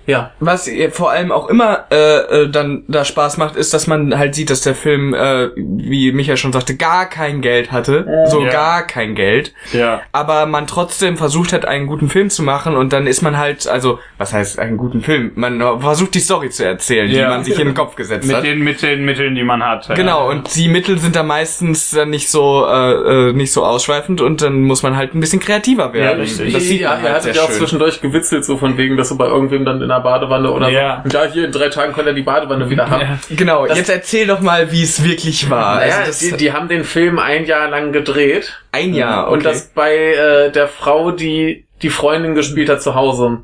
Ja. 0.07 0.31
Was 0.39 0.69
vor 0.91 1.11
allem 1.11 1.31
auch 1.31 1.47
immer 1.49 1.85
äh, 1.91 2.43
äh, 2.43 2.49
dann 2.49 2.83
da 2.87 3.05
Spaß 3.05 3.37
macht, 3.37 3.55
ist, 3.55 3.73
dass 3.73 3.87
man 3.87 4.17
halt 4.17 4.35
sieht, 4.35 4.49
dass 4.49 4.61
der 4.61 4.75
Film, 4.75 5.13
äh, 5.13 5.49
wie 5.55 6.11
Michael 6.11 6.37
schon 6.37 6.51
sagte, 6.53 6.75
gar 6.75 7.07
kein 7.07 7.41
Geld 7.41 7.71
hatte. 7.71 8.05
So 8.27 8.41
Ja. 8.43 8.51
gar 8.51 8.87
kein 8.87 9.15
Geld. 9.15 9.53
Ja. 9.73 10.01
Aber 10.11 10.45
man 10.47 10.67
trotzdem 10.67 11.17
versucht 11.17 11.53
hat, 11.53 11.65
einen 11.65 11.87
guten 11.87 12.09
Film 12.09 12.29
zu 12.29 12.43
machen 12.43 12.75
und 12.75 12.93
dann 12.93 13.07
ist 13.07 13.21
man 13.21 13.37
halt, 13.37 13.67
also, 13.67 13.99
was 14.17 14.33
heißt 14.33 14.59
einen 14.59 14.77
guten 14.77 15.01
Film? 15.01 15.31
Man 15.35 15.59
versucht 15.81 16.15
die 16.15 16.19
Story 16.19 16.49
zu 16.49 16.65
erzählen, 16.65 17.07
die 17.09 17.15
Ja. 17.17 17.29
man 17.29 17.43
sich 17.43 17.57
in 17.59 17.67
den 17.67 17.75
Kopf 17.75 17.95
gesetzt 17.95 18.27
Mit 18.27 18.35
hat. 18.37 18.43
den, 18.43 18.59
mit 18.63 18.81
den 18.81 19.05
Mitteln, 19.05 19.35
die 19.35 19.43
man 19.43 19.63
hat. 19.63 19.87
Genau, 19.95 20.25
ja. 20.25 20.29
und 20.35 20.55
die 20.55 20.67
Mittel 20.67 20.97
sind 20.97 21.15
da 21.15 21.23
meistens 21.23 21.91
dann 21.91 22.09
nicht 22.09 22.29
so 22.29 22.65
äh, 22.67 23.29
äh, 23.29 23.33
nicht 23.33 23.51
so 23.51 23.63
ausschweifend 23.65 24.21
und 24.21 24.41
dann 24.41 24.61
muss 24.61 24.83
man 24.83 24.95
halt 24.97 25.13
ein 25.15 25.19
bisschen 25.19 25.39
kreativer 25.39 25.93
werden. 25.93 26.21
richtig. 26.21 26.53
Das 26.53 26.63
sieht 26.63 26.81
ja, 26.81 26.89
man 26.95 26.97
er 26.99 27.03
halt 27.05 27.15
hat 27.15 27.23
sehr 27.23 27.33
ja 27.35 27.41
auch 27.43 27.47
schön. 27.49 27.57
zwischendurch 27.57 28.01
gewitzelt, 28.01 28.45
so 28.45 28.57
von 28.57 28.77
wegen, 28.77 28.97
dass 28.97 29.09
du 29.09 29.17
bei 29.17 29.27
irgendwem 29.27 29.63
dann 29.65 29.81
in 29.81 29.91
der 30.01 30.09
Badewanne 30.09 30.51
oder 30.51 30.69
Ja. 30.69 31.03
so. 31.05 31.17
Ja, 31.17 31.25
hier 31.25 31.45
in 31.45 31.51
drei 31.51 31.69
Tagen 31.69 31.93
konnte 31.93 32.09
er 32.11 32.13
die 32.15 32.21
Badewanne 32.23 32.69
wieder 32.69 32.89
haben. 32.89 33.01
Ja. 33.01 33.19
Genau, 33.35 33.65
Das- 33.67 33.77
jetzt 33.77 33.89
erzähl 33.89 34.27
doch 34.27 34.41
mal, 34.41 34.71
wie 34.71 34.83
es 34.83 35.03
wirklich 35.03 35.49
war. 35.49 35.75
Naja, 35.75 35.95
also 35.97 36.07
das, 36.07 36.19
die, 36.19 36.37
die 36.37 36.53
haben 36.53 36.67
den 36.67 36.83
Film 36.83 37.19
ein 37.19 37.45
Jahr 37.45 37.69
lang 37.69 37.91
gedreht. 37.91 38.61
ein 38.71 38.93
Jahr, 38.93 39.25
okay. 39.27 39.33
Und 39.33 39.45
das 39.45 39.67
bei 39.73 39.95
äh, 39.95 40.51
der 40.51 40.67
Frau, 40.67 41.11
die 41.11 41.65
die 41.81 41.89
Freundin 41.89 42.35
gespielt 42.35 42.69
hat, 42.69 42.81
zu 42.81 42.95
Hause. 42.95 43.39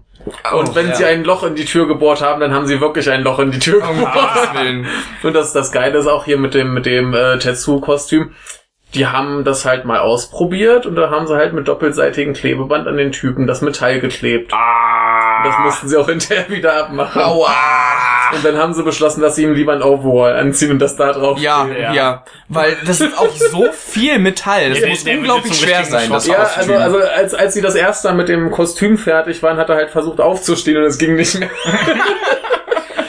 Und 0.54 0.76
wenn 0.76 0.90
ja. 0.90 0.96
sie 0.96 1.06
ein 1.06 1.24
Loch 1.24 1.44
in 1.44 1.56
die 1.56 1.66
Tür 1.66 1.88
gebohrt 1.88 2.22
haben, 2.22 2.42
dann 2.42 2.54
haben 2.54 2.66
sie 2.68 2.82
wirklich 2.82 3.10
ein 3.10 3.24
Loch 3.24 3.40
in 3.40 3.52
die 3.52 3.60
Tür 3.60 3.80
gebohrt. 3.82 4.54
Willen. 4.54 4.86
Und 5.24 5.34
das, 5.34 5.54
das 5.54 5.72
Geile 5.72 5.98
ist 6.00 6.08
auch 6.08 6.26
hier 6.26 6.38
mit 6.38 6.54
dem, 6.54 6.74
mit 6.74 6.86
dem 6.86 7.14
äh, 7.14 7.38
Tetsu-Kostüm. 7.38 8.32
Die 8.94 9.08
haben 9.08 9.44
das 9.44 9.66
halt 9.66 9.86
mal 9.86 10.00
ausprobiert 10.00 10.86
und 10.86 10.96
da 10.96 11.10
haben 11.10 11.28
sie 11.28 11.36
halt 11.36 11.54
mit 11.54 11.68
doppelseitigem 11.68 12.34
Klebeband 12.34 12.88
an 12.88 12.98
den 12.98 13.12
Typen 13.12 13.46
das 13.48 13.62
Metall 13.62 14.00
geklebt. 14.00 14.54
Ah. 14.54 15.17
Das 15.44 15.60
mussten 15.60 15.88
sie 15.90 15.98
auch 15.98 16.08
hinterher 16.08 16.50
wieder 16.50 16.76
abmachen. 16.86 17.22
Aua. 17.22 17.54
Und 18.34 18.44
dann 18.44 18.58
haben 18.58 18.74
sie 18.74 18.84
beschlossen, 18.84 19.22
dass 19.22 19.36
sie 19.36 19.44
ihm 19.44 19.54
lieber 19.54 19.74
ein 19.74 19.82
Overall 19.82 20.36
anziehen 20.38 20.72
und 20.72 20.80
das 20.80 20.96
da 20.98 21.14
drauf 21.14 21.40
Ja, 21.40 21.66
ja, 21.68 21.94
Ja. 21.94 22.24
weil 22.50 22.76
das 22.86 23.00
ist 23.02 23.18
auch 23.18 23.30
so 23.30 23.72
viel 23.72 24.20
Metall. 24.20 24.70
Das 24.70 24.80
Ja, 24.80 24.88
muss 24.90 25.04
unglaublich 25.04 25.56
schwer 25.58 25.86
sein, 25.86 26.10
das. 26.10 26.28
Ja, 26.28 26.36
also, 26.56 26.74
also 26.76 26.98
als, 27.00 27.34
als 27.34 27.54
sie 27.54 27.62
das 27.62 27.76
erste 27.76 28.10
Mal 28.10 28.16
mit 28.16 28.30
dem 28.30 28.52
Kostüm 28.52 28.98
fertig 28.98 29.42
waren, 29.44 29.58
hat 29.58 29.70
er 29.70 29.76
halt 29.78 29.92
versucht 29.92 30.20
aufzustehen 30.20 30.78
und 30.78 30.84
es 30.84 30.98
ging 30.98 31.16
nicht 31.16 31.40
mehr. 31.40 31.50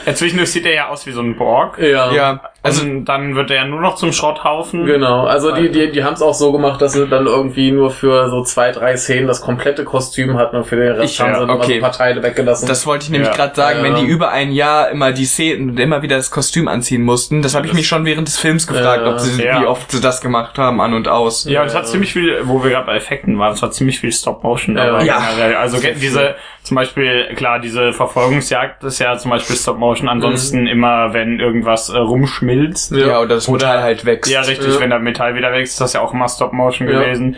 Ja, 0.05 0.15
zwischendurch 0.15 0.51
sieht 0.51 0.65
er 0.65 0.73
ja 0.73 0.87
aus 0.87 1.05
wie 1.05 1.11
so 1.11 1.21
ein 1.21 1.37
Borg. 1.37 1.77
Ja. 1.77 2.11
ja, 2.11 2.39
Also 2.61 2.81
also 2.83 2.99
dann 3.05 3.35
wird 3.35 3.51
er 3.51 3.57
ja 3.57 3.65
nur 3.65 3.79
noch 3.81 3.95
zum 3.95 4.11
Schrotthaufen. 4.11 4.85
Genau, 4.85 5.25
also 5.25 5.53
die, 5.53 5.69
die, 5.71 5.91
die 5.91 6.03
haben 6.03 6.13
es 6.15 6.21
auch 6.21 6.33
so 6.33 6.51
gemacht, 6.51 6.81
dass 6.81 6.91
sie 6.93 7.07
dann 7.07 7.25
irgendwie 7.25 7.71
nur 7.71 7.89
für 7.89 8.29
so 8.29 8.43
zwei, 8.43 8.71
drei 8.71 8.97
Szenen 8.97 9.27
das 9.27 9.39
komplette 9.41 9.85
Kostüm 9.85 10.37
hatten 10.37 10.57
und 10.57 10.65
für 10.65 10.75
den 10.75 10.91
Rest 10.93 11.13
Ich- 11.13 11.21
haben 11.21 11.33
sie 11.35 11.39
ja, 11.41 11.47
so 11.47 11.53
okay. 11.53 11.75
ein 11.75 11.81
paar 11.81 11.91
Teile 11.93 12.21
weggelassen. 12.21 12.67
das 12.67 12.85
wollte 12.85 13.05
ich 13.05 13.11
nämlich 13.11 13.29
Ja. 13.29 13.35
gerade 13.35 13.55
sagen, 13.55 13.77
Ja. 13.79 13.83
wenn 13.83 13.95
die 13.95 14.05
über 14.05 14.29
ein 14.31 14.51
Jahr 14.51 14.89
immer 14.89 15.13
die 15.13 15.23
Szenen 15.25 15.69
und 15.71 15.79
immer 15.79 16.01
wieder 16.01 16.17
das 16.17 16.31
Kostüm 16.31 16.67
anziehen 16.67 17.01
mussten, 17.03 17.41
das 17.41 17.55
habe 17.55 17.65
ich 17.65 17.73
mich 17.73 17.87
schon 17.87 18.03
während 18.03 18.27
des 18.27 18.37
Films 18.37 18.67
gefragt, 18.67 19.03
Ja. 19.05 19.11
ob 19.13 19.19
sie, 19.19 19.41
Ja. 19.41 19.61
wie 19.61 19.65
oft 19.65 19.89
sie 19.91 20.01
das 20.01 20.19
gemacht 20.19 20.57
haben, 20.57 20.81
an 20.81 20.93
und 20.93 21.07
aus. 21.07 21.45
Ja, 21.45 21.61
und 21.61 21.67
es 21.67 21.75
hat 21.75 21.87
ziemlich 21.87 22.11
viel, 22.11 22.41
wo 22.43 22.61
wir 22.61 22.71
gerade 22.71 22.85
bei 22.87 22.95
Effekten 22.97 23.39
waren, 23.39 23.53
es 23.53 23.61
hat 23.63 23.73
ziemlich 23.73 23.99
viel 24.01 24.11
Stop-Motion 24.11 24.75
dabei. 24.75 25.05
Ja. 25.05 25.17
generell. 25.31 25.55
Also 25.55 25.79
ge- 25.79 25.95
diese, 25.95 26.35
zum 26.63 26.75
Beispiel, 26.75 27.29
klar, 27.35 27.59
diese 27.59 27.93
Verfolgungsjagd 27.93 28.83
ist 28.83 28.99
ja 28.99 29.17
zum 29.17 29.31
Beispiel 29.31 29.55
Stop-Motion. 29.55 30.09
Ansonsten 30.09 30.67
immer, 30.67 31.13
wenn 31.13 31.39
irgendwas 31.39 31.89
äh, 31.89 31.97
rumschmiert 31.97 32.48
schmilzt. 32.53 32.91
Ja, 32.91 33.19
oder 33.19 33.35
das 33.35 33.47
Metall 33.47 33.81
halt 33.81 34.05
wächst. 34.05 34.31
Ja, 34.31 34.41
richtig, 34.41 34.73
Ja. 34.73 34.79
wenn 34.79 34.89
da 34.89 34.99
Metall 34.99 35.35
wieder 35.35 35.51
wächst, 35.51 35.73
ist 35.73 35.81
das 35.81 35.93
ja 35.93 36.01
auch 36.01 36.13
immer 36.13 36.27
Stop-Motion 36.27 36.87
Ja. 36.89 36.99
gewesen. 37.01 37.37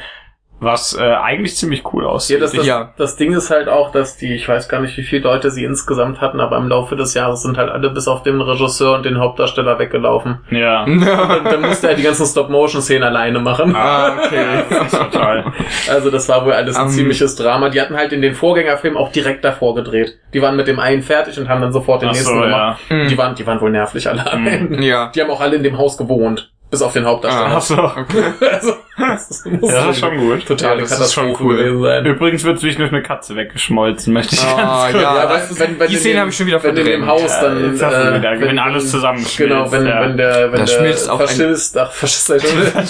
Was 0.64 0.96
äh, 0.96 1.02
eigentlich 1.02 1.56
ziemlich 1.56 1.84
cool 1.92 2.04
Ja, 2.04 2.10
aussieht. 2.10 2.40
das, 2.40 2.52
das, 2.52 2.66
Ja. 2.68 2.94
das 2.96 3.16
Ding 3.16 3.34
ist 3.34 3.50
halt 3.50 3.68
auch, 3.68 3.92
dass 3.92 4.16
die, 4.18 4.36
ich 4.36 4.48
weiß 4.48 4.70
gar 4.70 4.80
nicht, 4.80 4.96
wie 4.96 5.02
viele 5.02 5.24
Leute 5.24 5.50
sie 5.50 5.64
insgesamt 5.64 6.22
hatten, 6.22 6.40
aber 6.40 6.58
im 6.58 6.68
Laufe 6.68 6.96
des 6.96 7.16
Jahres 7.16 7.42
sind 7.42 7.58
halt 7.58 7.72
alle 7.72 7.90
bis 7.90 8.08
auf 8.08 8.22
den 8.22 8.40
Regisseur 8.40 8.94
und 8.94 9.04
den 9.04 9.18
Hauptdarsteller 9.20 9.80
weggelaufen. 9.80 10.38
ja. 10.52 10.84
Und 10.84 11.02
dann 11.04 11.62
musste 11.62 11.90
er 11.90 11.96
die 11.96 12.04
ganzen 12.04 12.28
Stop-Motion-Szenen 12.28 13.02
alleine 13.04 13.40
machen. 13.40 13.76
ah, 13.76 14.14
okay. 14.24 14.64
Total. 14.92 15.46
Also 15.90 16.12
das 16.12 16.30
war 16.30 16.46
wohl 16.46 16.54
alles 16.54 16.76
ein 16.76 16.84
Ähm. 16.86 16.90
ziemliches 16.92 17.36
Drama. 17.36 17.70
Die 17.70 17.82
hatten 17.82 17.98
halt 17.98 18.14
in 18.14 18.22
den 18.22 18.36
Vorgängerfilm 18.36 18.98
auch 18.98 19.12
direkt 19.12 19.44
davor 19.44 19.74
gedreht. 19.74 20.20
Die 20.36 20.44
waren 20.44 20.56
mit 20.56 20.68
dem 20.68 20.78
einen 20.80 21.02
fertig 21.02 21.40
und 21.40 21.50
haben 21.50 21.62
dann 21.62 21.74
sofort 21.74 22.04
den 22.04 22.10
Ach 22.10 22.14
nächsten 22.14 22.36
so, 22.36 22.42
gemacht. 22.42 22.80
ja. 22.90 23.06
Die 23.08 23.18
waren, 23.18 23.34
die 23.34 23.48
waren 23.48 23.60
wohl 23.62 23.72
nervlich 23.72 24.08
alle 24.08 24.32
am 24.32 24.46
Ende. 24.46 24.84
Ja. 24.86 25.12
Die 25.16 25.22
haben 25.22 25.32
auch 25.32 25.42
alle 25.42 25.56
in 25.56 25.64
dem 25.64 25.80
Haus 25.80 25.98
gewohnt. 25.98 26.52
Bis 26.70 26.82
auf 26.82 26.94
den 26.94 27.04
Hauptdarsteller. 27.06 27.56
Ach 27.58 27.62
so. 27.62 27.76
also, 28.50 28.74
das 29.10 29.44
muss 29.60 29.72
Ja, 29.72 29.88
das 29.88 29.96
ist 29.98 30.00
schon 30.02 30.18
gut. 30.18 30.46
Totale 30.46 30.76
Ja, 30.76 30.82
das 30.82 31.00
ist 31.00 31.14
schon 31.14 31.36
cool. 31.40 31.58
gewesen 31.58 31.82
sein. 31.82 32.06
Übrigens 32.06 32.44
wird 32.44 32.60
zwischendurch 32.60 32.92
eine 32.92 33.02
Katze 33.04 33.36
weggeschmolzen, 33.36 34.14
möchte 34.14 34.36
ich 34.36 34.42
Ah, 34.44 34.56
ganz 34.56 34.92
kurz. 34.94 35.04
ja, 35.04 35.16
Ja, 35.16 35.24
das- 35.24 35.32
weißt 35.34 35.52
du, 35.52 35.60
wenn, 35.60 35.80
wenn 35.80 35.88
die 35.88 35.94
in 35.94 36.00
Szene 36.00 36.14
dem- 36.16 36.20
habe 36.22 36.30
ich 36.30 36.38
schon 36.38 36.48
wieder 36.48 36.64
wenn 36.64 36.70
in 36.72 36.76
dem 36.76 36.86
verdrängt. 37.04 37.08
Haus 37.08 37.40
dann, 37.42 37.78
du 37.78 37.86
äh, 38.16 38.20
wieder, 38.20 38.42
wenn 38.42 38.60
alles 38.60 38.92
zusammenschmilzt, 38.92 39.38
Genau, 39.38 39.72
wenn, 39.72 39.86
ja. 39.86 40.02
wenn 40.02 40.18
der, 40.18 40.52
wenn 40.52 40.60
Da 40.60 40.66
der 40.66 40.68
Faschist, 40.68 41.10
ach, 41.10 41.92
Faschist, 41.92 42.28
schon, 42.28 42.38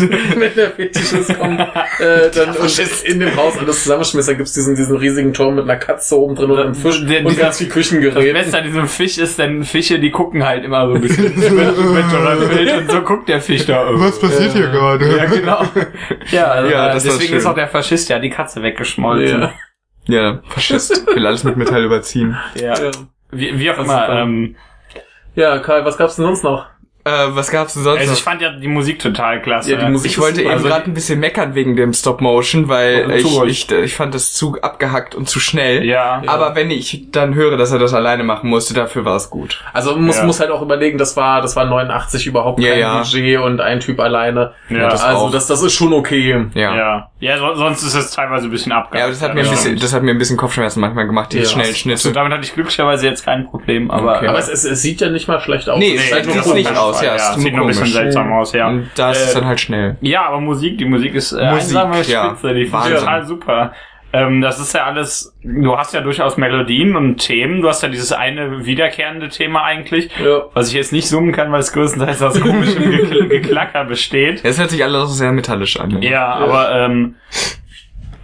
wenn 0.40 0.54
der 0.54 0.70
Fetischist 0.70 1.38
kommt, 1.38 1.60
äh, 1.60 2.30
dann 2.34 2.56
und 2.56 2.78
in 3.04 3.20
dem 3.20 3.36
Haus 3.36 3.58
alles 3.58 3.82
zusammenschmilzt, 3.82 4.28
dann 4.28 4.36
gibt's 4.36 4.52
diesen, 4.52 4.74
diesen 4.76 4.96
riesigen 4.96 5.32
Turm 5.32 5.54
mit 5.56 5.64
einer 5.64 5.76
Katze 5.76 6.18
oben 6.18 6.34
drin 6.34 6.50
und 6.50 6.58
einem 6.58 6.74
Fisch 6.74 7.04
Der- 7.06 7.24
und 7.24 7.38
ganz 7.38 7.58
viel 7.58 7.66
Das 7.66 7.74
Küchengeräte. 7.74 8.32
Beste 8.32 8.58
an 8.58 8.64
diesem 8.64 8.86
Fisch 8.88 9.18
ist, 9.18 9.38
denn 9.38 9.64
Fische, 9.64 9.98
die 9.98 10.10
gucken 10.10 10.44
halt 10.44 10.64
immer 10.64 10.86
so 10.88 10.94
ein 10.94 11.00
bisschen 11.00 11.26
ins 11.32 11.48
Bild 11.48 12.72
und 12.78 12.90
so 12.90 13.00
guckt 13.02 13.28
der 13.28 13.40
Fisch 13.40 13.66
da. 13.66 13.86
Was 13.92 14.18
passiert 14.18 14.52
hier 14.52 14.68
gerade? 14.68 15.25
Ja, 15.26 15.34
genau. 15.40 15.64
Ja, 16.30 16.44
also, 16.46 16.70
Ja, 16.70 16.90
äh, 16.90 16.92
deswegen 16.94 17.34
ist 17.34 17.46
auch 17.46 17.54
der 17.54 17.68
Faschist 17.68 18.08
ja 18.08 18.18
die 18.18 18.30
Katze 18.30 18.62
weggeschmolzen. 18.62 19.42
Ja. 19.42 19.52
Ja, 20.08 20.40
Faschist. 20.48 21.06
Will 21.14 21.26
alles 21.26 21.44
mit 21.44 21.56
Metall 21.56 21.84
überziehen. 21.84 22.36
Ja. 22.54 22.78
Ja. 22.78 22.90
Wie, 23.30 23.58
wie 23.58 23.70
auch 23.70 23.76
Das 23.76 23.84
immer. 23.84 24.08
Ähm, 24.08 24.56
ja, 25.34 25.58
Karl, 25.58 25.84
was 25.84 25.98
gab's 25.98 26.16
denn 26.16 26.24
sonst 26.24 26.44
noch? 26.44 26.66
Äh, 27.06 27.36
was 27.36 27.52
gab's 27.52 27.74
denn 27.74 27.84
sonst 27.84 28.00
also 28.00 28.10
noch? 28.10 28.18
ich 28.18 28.24
fand 28.24 28.42
ja 28.42 28.50
die 28.50 28.66
Musik 28.66 28.98
total 28.98 29.40
klasse. 29.40 29.70
Ja, 29.72 29.78
die 29.84 29.92
Musik 29.92 30.10
Ich 30.10 30.18
wollte 30.18 30.40
eben 30.42 30.50
Also 30.50 30.66
gerade 30.66 30.86
ein 30.86 30.94
bisschen 30.94 31.20
meckern 31.20 31.54
wegen 31.54 31.76
dem 31.76 31.92
Stop 31.92 32.20
Motion, 32.20 32.68
weil 32.68 33.10
ich, 33.12 33.40
ich, 33.44 33.70
ich 33.70 33.94
fand 33.94 34.12
das 34.14 34.32
zu 34.32 34.56
abgehackt 34.60 35.14
und 35.14 35.28
zu 35.28 35.38
schnell. 35.38 35.84
Ja. 35.84 36.20
Aber 36.26 36.56
wenn 36.56 36.70
ich 36.72 37.12
dann 37.12 37.34
höre, 37.36 37.56
dass 37.56 37.70
er 37.70 37.78
das 37.78 37.94
alleine 37.94 38.24
machen 38.24 38.50
musste, 38.50 38.74
dafür 38.74 39.04
war 39.04 39.14
es 39.16 39.30
gut. 39.30 39.62
Also 39.72 39.92
man 39.92 40.06
muss, 40.06 40.16
Ja. 40.16 40.24
muss 40.24 40.40
halt 40.40 40.50
auch 40.50 40.62
überlegen, 40.62 40.98
das 40.98 41.16
war, 41.16 41.40
das 41.42 41.54
war 41.54 41.64
89 41.66 42.26
überhaupt 42.26 42.58
Ja, 42.60 42.70
kein 42.72 42.80
ja. 42.80 42.98
Budget 42.98 43.38
und 43.40 43.60
ein 43.60 43.78
Typ 43.78 44.00
alleine. 44.00 44.52
Ja, 44.68 44.88
das 44.88 45.04
also 45.04 45.26
auch. 45.26 45.30
das, 45.30 45.46
das 45.46 45.62
ist 45.62 45.74
schon 45.74 45.92
okay. 45.92 46.46
Ja. 46.54 46.60
Ja, 46.60 46.76
Ja. 46.76 47.10
Ja, 47.18 47.38
so, 47.38 47.54
sonst 47.54 47.82
ist 47.82 47.94
es 47.94 48.10
teilweise 48.10 48.44
ein 48.46 48.50
bisschen 48.50 48.72
abgehakt. 48.72 49.02
aber 49.04 49.10
das 49.12 49.22
hat 49.22 49.34
mir 49.34 49.42
ein 49.44 49.48
bisschen, 49.48 49.78
das 49.78 49.94
hat 49.94 50.02
mir 50.02 50.10
ein 50.10 50.18
bisschen 50.18 50.36
Kopfschmerzen 50.36 50.80
manchmal 50.80 51.06
gemacht, 51.06 51.32
die 51.32 51.38
Ja. 51.38 51.44
schnellen 51.44 51.68
Also 51.68 51.78
Schnitte. 51.78 52.12
damit 52.12 52.32
hatte 52.32 52.44
ich 52.44 52.52
glücklicherweise 52.52 53.06
jetzt 53.06 53.24
kein 53.24 53.46
Problem, 53.46 53.90
aber. 53.90 54.16
Okay. 54.16 54.26
Aber 54.28 54.38
es, 54.38 54.48
es, 54.48 54.64
es 54.64 54.82
sieht 54.82 55.00
ja 55.00 55.08
nicht 55.08 55.26
mal 55.28 55.40
schlecht 55.40 55.68
aus. 55.70 55.78
Nee, 55.78 55.94
Es 55.94 56.12
halt 56.12 56.24
sieht 56.26 56.34
nur 56.34 56.42
sieht's 56.42 56.68
aus, 56.96 57.02
ja, 57.04 57.32
sieht 57.38 57.52
nur 57.54 57.64
ein 57.64 57.68
bisschen 57.68 57.86
seltsam 57.86 58.32
aus, 58.32 58.52
ja. 58.52 58.68
Und 58.68 58.90
da 58.96 59.10
ist 59.12 59.22
es 59.22 59.32
Äh, 59.32 59.34
dann 59.40 59.46
halt 59.48 59.60
schnell. 59.60 59.96
Ja, 60.00 60.26
aber 60.26 60.40
Musik, 60.40 60.78
die 60.78 60.84
Musik 60.84 61.14
ist 61.14 61.32
äh, 61.32 61.50
Musik, 61.50 61.76
einsame 61.76 62.02
ja. 62.02 62.30
Spitze, 62.30 62.54
die 62.54 62.72
Wahnsinn. 62.72 62.96
total 62.98 63.24
super. 63.26 63.72
Ähm, 64.12 64.40
das 64.40 64.58
ist 64.60 64.72
ja 64.72 64.84
alles, 64.84 65.36
du 65.42 65.76
hast 65.76 65.92
ja 65.92 66.00
durchaus 66.00 66.36
Melodien 66.38 66.96
und 66.96 67.16
Themen, 67.18 67.60
du 67.60 67.68
hast 67.68 67.82
ja 67.82 67.88
dieses 67.88 68.12
eine 68.12 68.64
wiederkehrende 68.64 69.28
Thema 69.28 69.64
eigentlich, 69.64 70.08
Ja. 70.24 70.44
was 70.54 70.68
ich 70.68 70.74
jetzt 70.74 70.92
nicht 70.92 71.08
summen 71.08 71.32
kann, 71.32 71.52
weil 71.52 71.60
es 71.60 71.72
größtenteils 71.72 72.22
aus 72.22 72.40
komischem 72.40 72.90
Gekl 72.90 73.28
Geklacker 73.28 73.84
besteht. 73.84 74.40
Es 74.44 74.58
hört 74.58 74.70
sich 74.70 74.82
alles 74.84 75.18
sehr 75.18 75.32
metallisch 75.32 75.78
an. 75.78 76.00
Ja, 76.02 76.32
aber 76.34 76.70
ähm, 76.72 77.16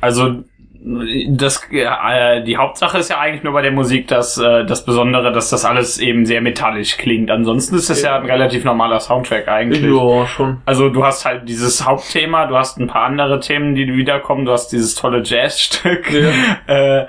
also 0.00 0.44
das 0.84 1.68
äh, 1.70 2.42
die 2.42 2.56
Hauptsache 2.56 2.98
ist 2.98 3.08
ja 3.08 3.18
eigentlich 3.18 3.44
nur 3.44 3.52
bei 3.52 3.62
der 3.62 3.70
Musik, 3.70 4.08
dass 4.08 4.36
äh, 4.36 4.64
das 4.64 4.84
Besondere, 4.84 5.30
dass 5.30 5.50
das 5.50 5.64
alles 5.64 5.98
eben 5.98 6.26
sehr 6.26 6.40
metallisch 6.40 6.96
klingt. 6.96 7.30
Ansonsten 7.30 7.76
ist 7.76 7.88
das 7.88 8.02
ja, 8.02 8.16
ein 8.16 8.26
relativ 8.26 8.64
normaler 8.64 8.98
Soundtrack 8.98 9.46
eigentlich. 9.46 9.82
Ja, 9.82 10.26
schon. 10.26 10.60
Also 10.64 10.88
du 10.88 11.04
hast 11.04 11.24
halt 11.24 11.48
dieses 11.48 11.86
Hauptthema, 11.86 12.46
du 12.46 12.56
hast 12.56 12.78
ein 12.80 12.88
paar 12.88 13.04
andere 13.04 13.38
Themen, 13.38 13.76
die 13.76 13.86
wiederkommen, 13.94 14.44
du 14.44 14.52
hast 14.52 14.68
dieses 14.68 14.96
tolle 14.96 15.22
Jazzstück, 15.24 16.12
äh, 16.66 17.06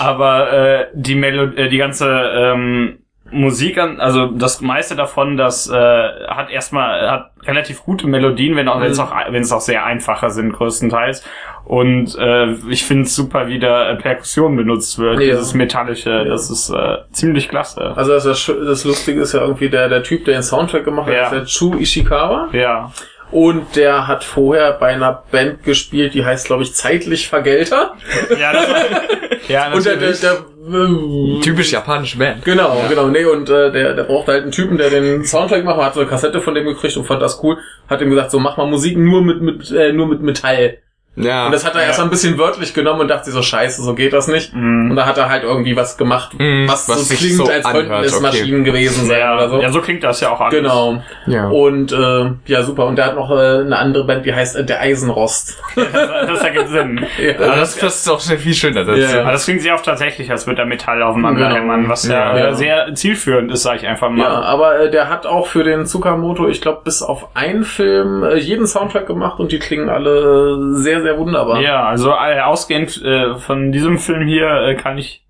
aber 0.00 0.52
äh, 0.52 0.86
die 0.94 1.14
Melo 1.14 1.44
äh, 1.44 1.68
die 1.68 1.78
ganze 1.78 2.08
ähm, 2.08 3.01
Musik, 3.32 3.78
an, 3.78 3.98
also 4.00 4.26
das 4.26 4.60
meiste 4.60 4.94
davon, 4.94 5.36
das 5.36 5.68
äh, 5.68 5.74
hat 5.74 6.50
erstmal 6.50 7.10
hat 7.10 7.30
relativ 7.44 7.82
gute 7.82 8.06
Melodien, 8.06 8.54
wenn 8.56 8.68
auch 8.68 8.80
wenn 8.80 8.90
es 8.90 8.98
auch 9.00 9.12
wenn 9.30 9.42
es 9.42 9.52
auch 9.52 9.60
sehr 9.60 9.84
einfache 9.84 10.30
sind 10.30 10.52
größtenteils. 10.52 11.24
Und 11.64 12.16
äh, 12.18 12.52
ich 12.68 12.84
finde 12.84 13.04
es 13.04 13.14
super, 13.14 13.46
wie 13.46 13.58
da 13.58 13.90
äh, 13.90 13.96
Perkussion 13.96 14.56
benutzt 14.56 14.98
wird, 14.98 15.20
Ja. 15.20 15.34
dieses 15.34 15.54
metallische, 15.54 16.24
das 16.24 16.50
ist 16.50 16.70
äh, 16.70 16.98
ziemlich 17.12 17.48
klasse. 17.48 17.96
Also 17.96 18.12
das, 18.12 18.24
das, 18.24 18.84
Lustige 18.84 19.20
ist 19.20 19.32
ja 19.32 19.42
irgendwie 19.42 19.68
der, 19.68 19.88
der 19.88 20.02
Typ, 20.02 20.24
der 20.24 20.34
den 20.34 20.42
Soundtrack 20.42 20.84
gemacht 20.84 21.06
hat, 21.06 21.14
Ja. 21.14 21.24
ist 21.26 21.32
der 21.32 21.44
Chu 21.44 21.76
Ishikawa. 21.78 22.48
Ja, 22.52 22.92
Und 23.32 23.76
der 23.76 24.06
hat 24.06 24.24
vorher 24.24 24.72
bei 24.74 24.88
einer 24.88 25.24
Band 25.30 25.64
gespielt, 25.64 26.14
die 26.14 26.24
heißt, 26.24 26.46
glaube 26.46 26.62
ich, 26.62 26.74
Zeitlich 26.74 27.28
Vergelter. 27.28 27.96
ja, 28.38 28.52
das, 28.52 28.68
ja 29.48 29.72
Und 29.72 29.84
der, 29.84 29.96
der, 29.96 30.10
natürlich. 30.10 30.20
der 30.20 30.44
äh, 30.62 31.40
Typisch 31.40 31.72
japanische 31.72 32.18
Band. 32.18 32.44
Genau, 32.44 32.84
genau, 32.88 33.08
nee, 33.08 33.24
und 33.24 33.48
äh, 33.48 33.72
der, 33.72 33.94
der 33.94 34.04
brauchte 34.04 34.32
halt 34.32 34.42
einen 34.42 34.52
Typen, 34.52 34.76
der 34.76 34.90
den 34.90 35.24
Soundtrack 35.24 35.64
macht, 35.64 35.78
Man 35.78 35.86
hat 35.86 35.94
so 35.94 36.00
eine 36.00 36.08
Kassette 36.10 36.40
von 36.40 36.54
dem 36.54 36.66
gekriegt 36.66 36.96
und 36.96 37.04
fand 37.04 37.22
das 37.22 37.42
cool, 37.42 37.56
hat 37.88 38.00
ihm 38.00 38.10
gesagt, 38.10 38.30
so 38.30 38.38
mach 38.38 38.56
mal 38.58 38.66
Musik 38.66 38.96
nur 38.96 39.22
mit, 39.22 39.40
mit, 39.40 39.70
äh, 39.72 39.92
nur 39.92 40.06
mit 40.06 40.20
Metall. 40.20 40.78
Ja. 41.14 41.46
Und 41.46 41.52
das 41.52 41.66
hat 41.66 41.74
er 41.74 41.82
erst 41.82 41.98
mal 41.98 42.04
ein 42.04 42.10
bisschen 42.10 42.38
wörtlich 42.38 42.72
genommen 42.72 43.00
und 43.02 43.08
dachte 43.08 43.30
so, 43.30 43.42
scheiße, 43.42 43.82
so 43.82 43.94
geht 43.94 44.12
das 44.14 44.28
nicht. 44.28 44.54
Und 44.54 44.96
da 44.96 45.04
hat 45.04 45.18
er 45.18 45.28
halt 45.28 45.42
irgendwie 45.44 45.76
was 45.76 45.98
gemacht, 45.98 46.32
Mhm, 46.38 46.66
was, 46.68 46.88
was 46.88 47.08
so 47.08 47.14
klingt, 47.14 47.34
so 47.36 47.46
als 47.48 47.68
könnten 47.68 47.92
es 47.92 48.14
okay. 48.14 48.22
Maschinen 48.22 48.64
gewesen 48.64 49.06
sein 49.06 49.18
ja, 49.20 49.34
oder 49.34 49.48
so. 49.50 49.60
ja, 49.60 49.70
so 49.70 49.80
klingt 49.82 50.02
das 50.04 50.20
ja 50.20 50.30
auch 50.30 50.40
alles. 50.40 50.54
Genau. 50.54 51.02
Ja. 51.26 51.48
Und 51.48 51.92
äh, 51.92 52.30
ja, 52.46 52.62
super. 52.62 52.86
Und 52.86 52.96
der 52.96 53.06
hat 53.06 53.14
noch 53.16 53.30
äh, 53.30 53.34
eine 53.60 53.76
andere 53.78 54.04
Band, 54.04 54.24
die 54.24 54.34
heißt 54.34 54.56
äh, 54.56 54.64
Der 54.64 54.80
Eisenrost. 54.80 55.58
Das, 55.76 56.42
ergibt 56.42 56.68
Sinn. 56.70 57.04
Ja. 57.20 57.34
Aber 57.36 57.56
das, 57.56 57.76
das, 57.76 57.96
ist 57.96 58.08
auch 58.08 58.20
sehr 58.20 58.38
viel 58.38 58.54
schöner 58.54 58.84
dazu. 58.84 58.98
Ja, 59.00 59.10
ja. 59.16 59.20
aber 59.22 59.32
das 59.32 59.44
klingt 59.44 59.60
sehr 59.60 59.74
oft 59.74 59.84
tatsächlich, 59.84 60.30
als 60.30 60.46
würde 60.46 60.62
da 60.62 60.64
Metall 60.64 61.02
aufeinander 61.02 61.48
Genau. 61.48 61.54
hämmern, 61.56 61.88
was 61.88 62.06
ja, 62.08 62.36
Ja. 62.36 62.54
sehr 62.54 62.94
zielführend 62.94 63.50
ist, 63.52 63.62
sag 63.62 63.76
ich 63.76 63.86
einfach 63.86 64.08
mal. 64.10 64.20
Ja, 64.22 64.40
aber 64.42 64.80
äh, 64.80 64.90
der 64.90 65.08
hat 65.08 65.26
auch 65.26 65.46
für 65.46 65.64
den 65.64 65.84
Tsukamoto, 65.86 66.48
ich 66.48 66.60
glaube, 66.60 66.80
bis 66.84 67.02
auf 67.02 67.34
einen 67.36 67.64
Film 67.64 68.22
äh, 68.24 68.36
jeden 68.38 68.66
Soundtrack 68.66 69.06
gemacht 69.06 69.38
und 69.40 69.52
die 69.52 69.58
klingen 69.58 69.88
alle 69.88 70.76
äh, 70.76 70.78
sehr, 71.02 71.12
sehr 71.12 71.18
wunderbar. 71.18 71.60
Ja, 71.60 71.84
also 71.86 72.10
äh, 72.10 72.40
ausgehend 72.40 73.00
äh, 73.02 73.36
von 73.36 73.72
diesem 73.72 73.98
Film 73.98 74.26
hier 74.26 74.48
äh, 74.48 74.74
kann 74.76 74.98
ich 74.98 75.26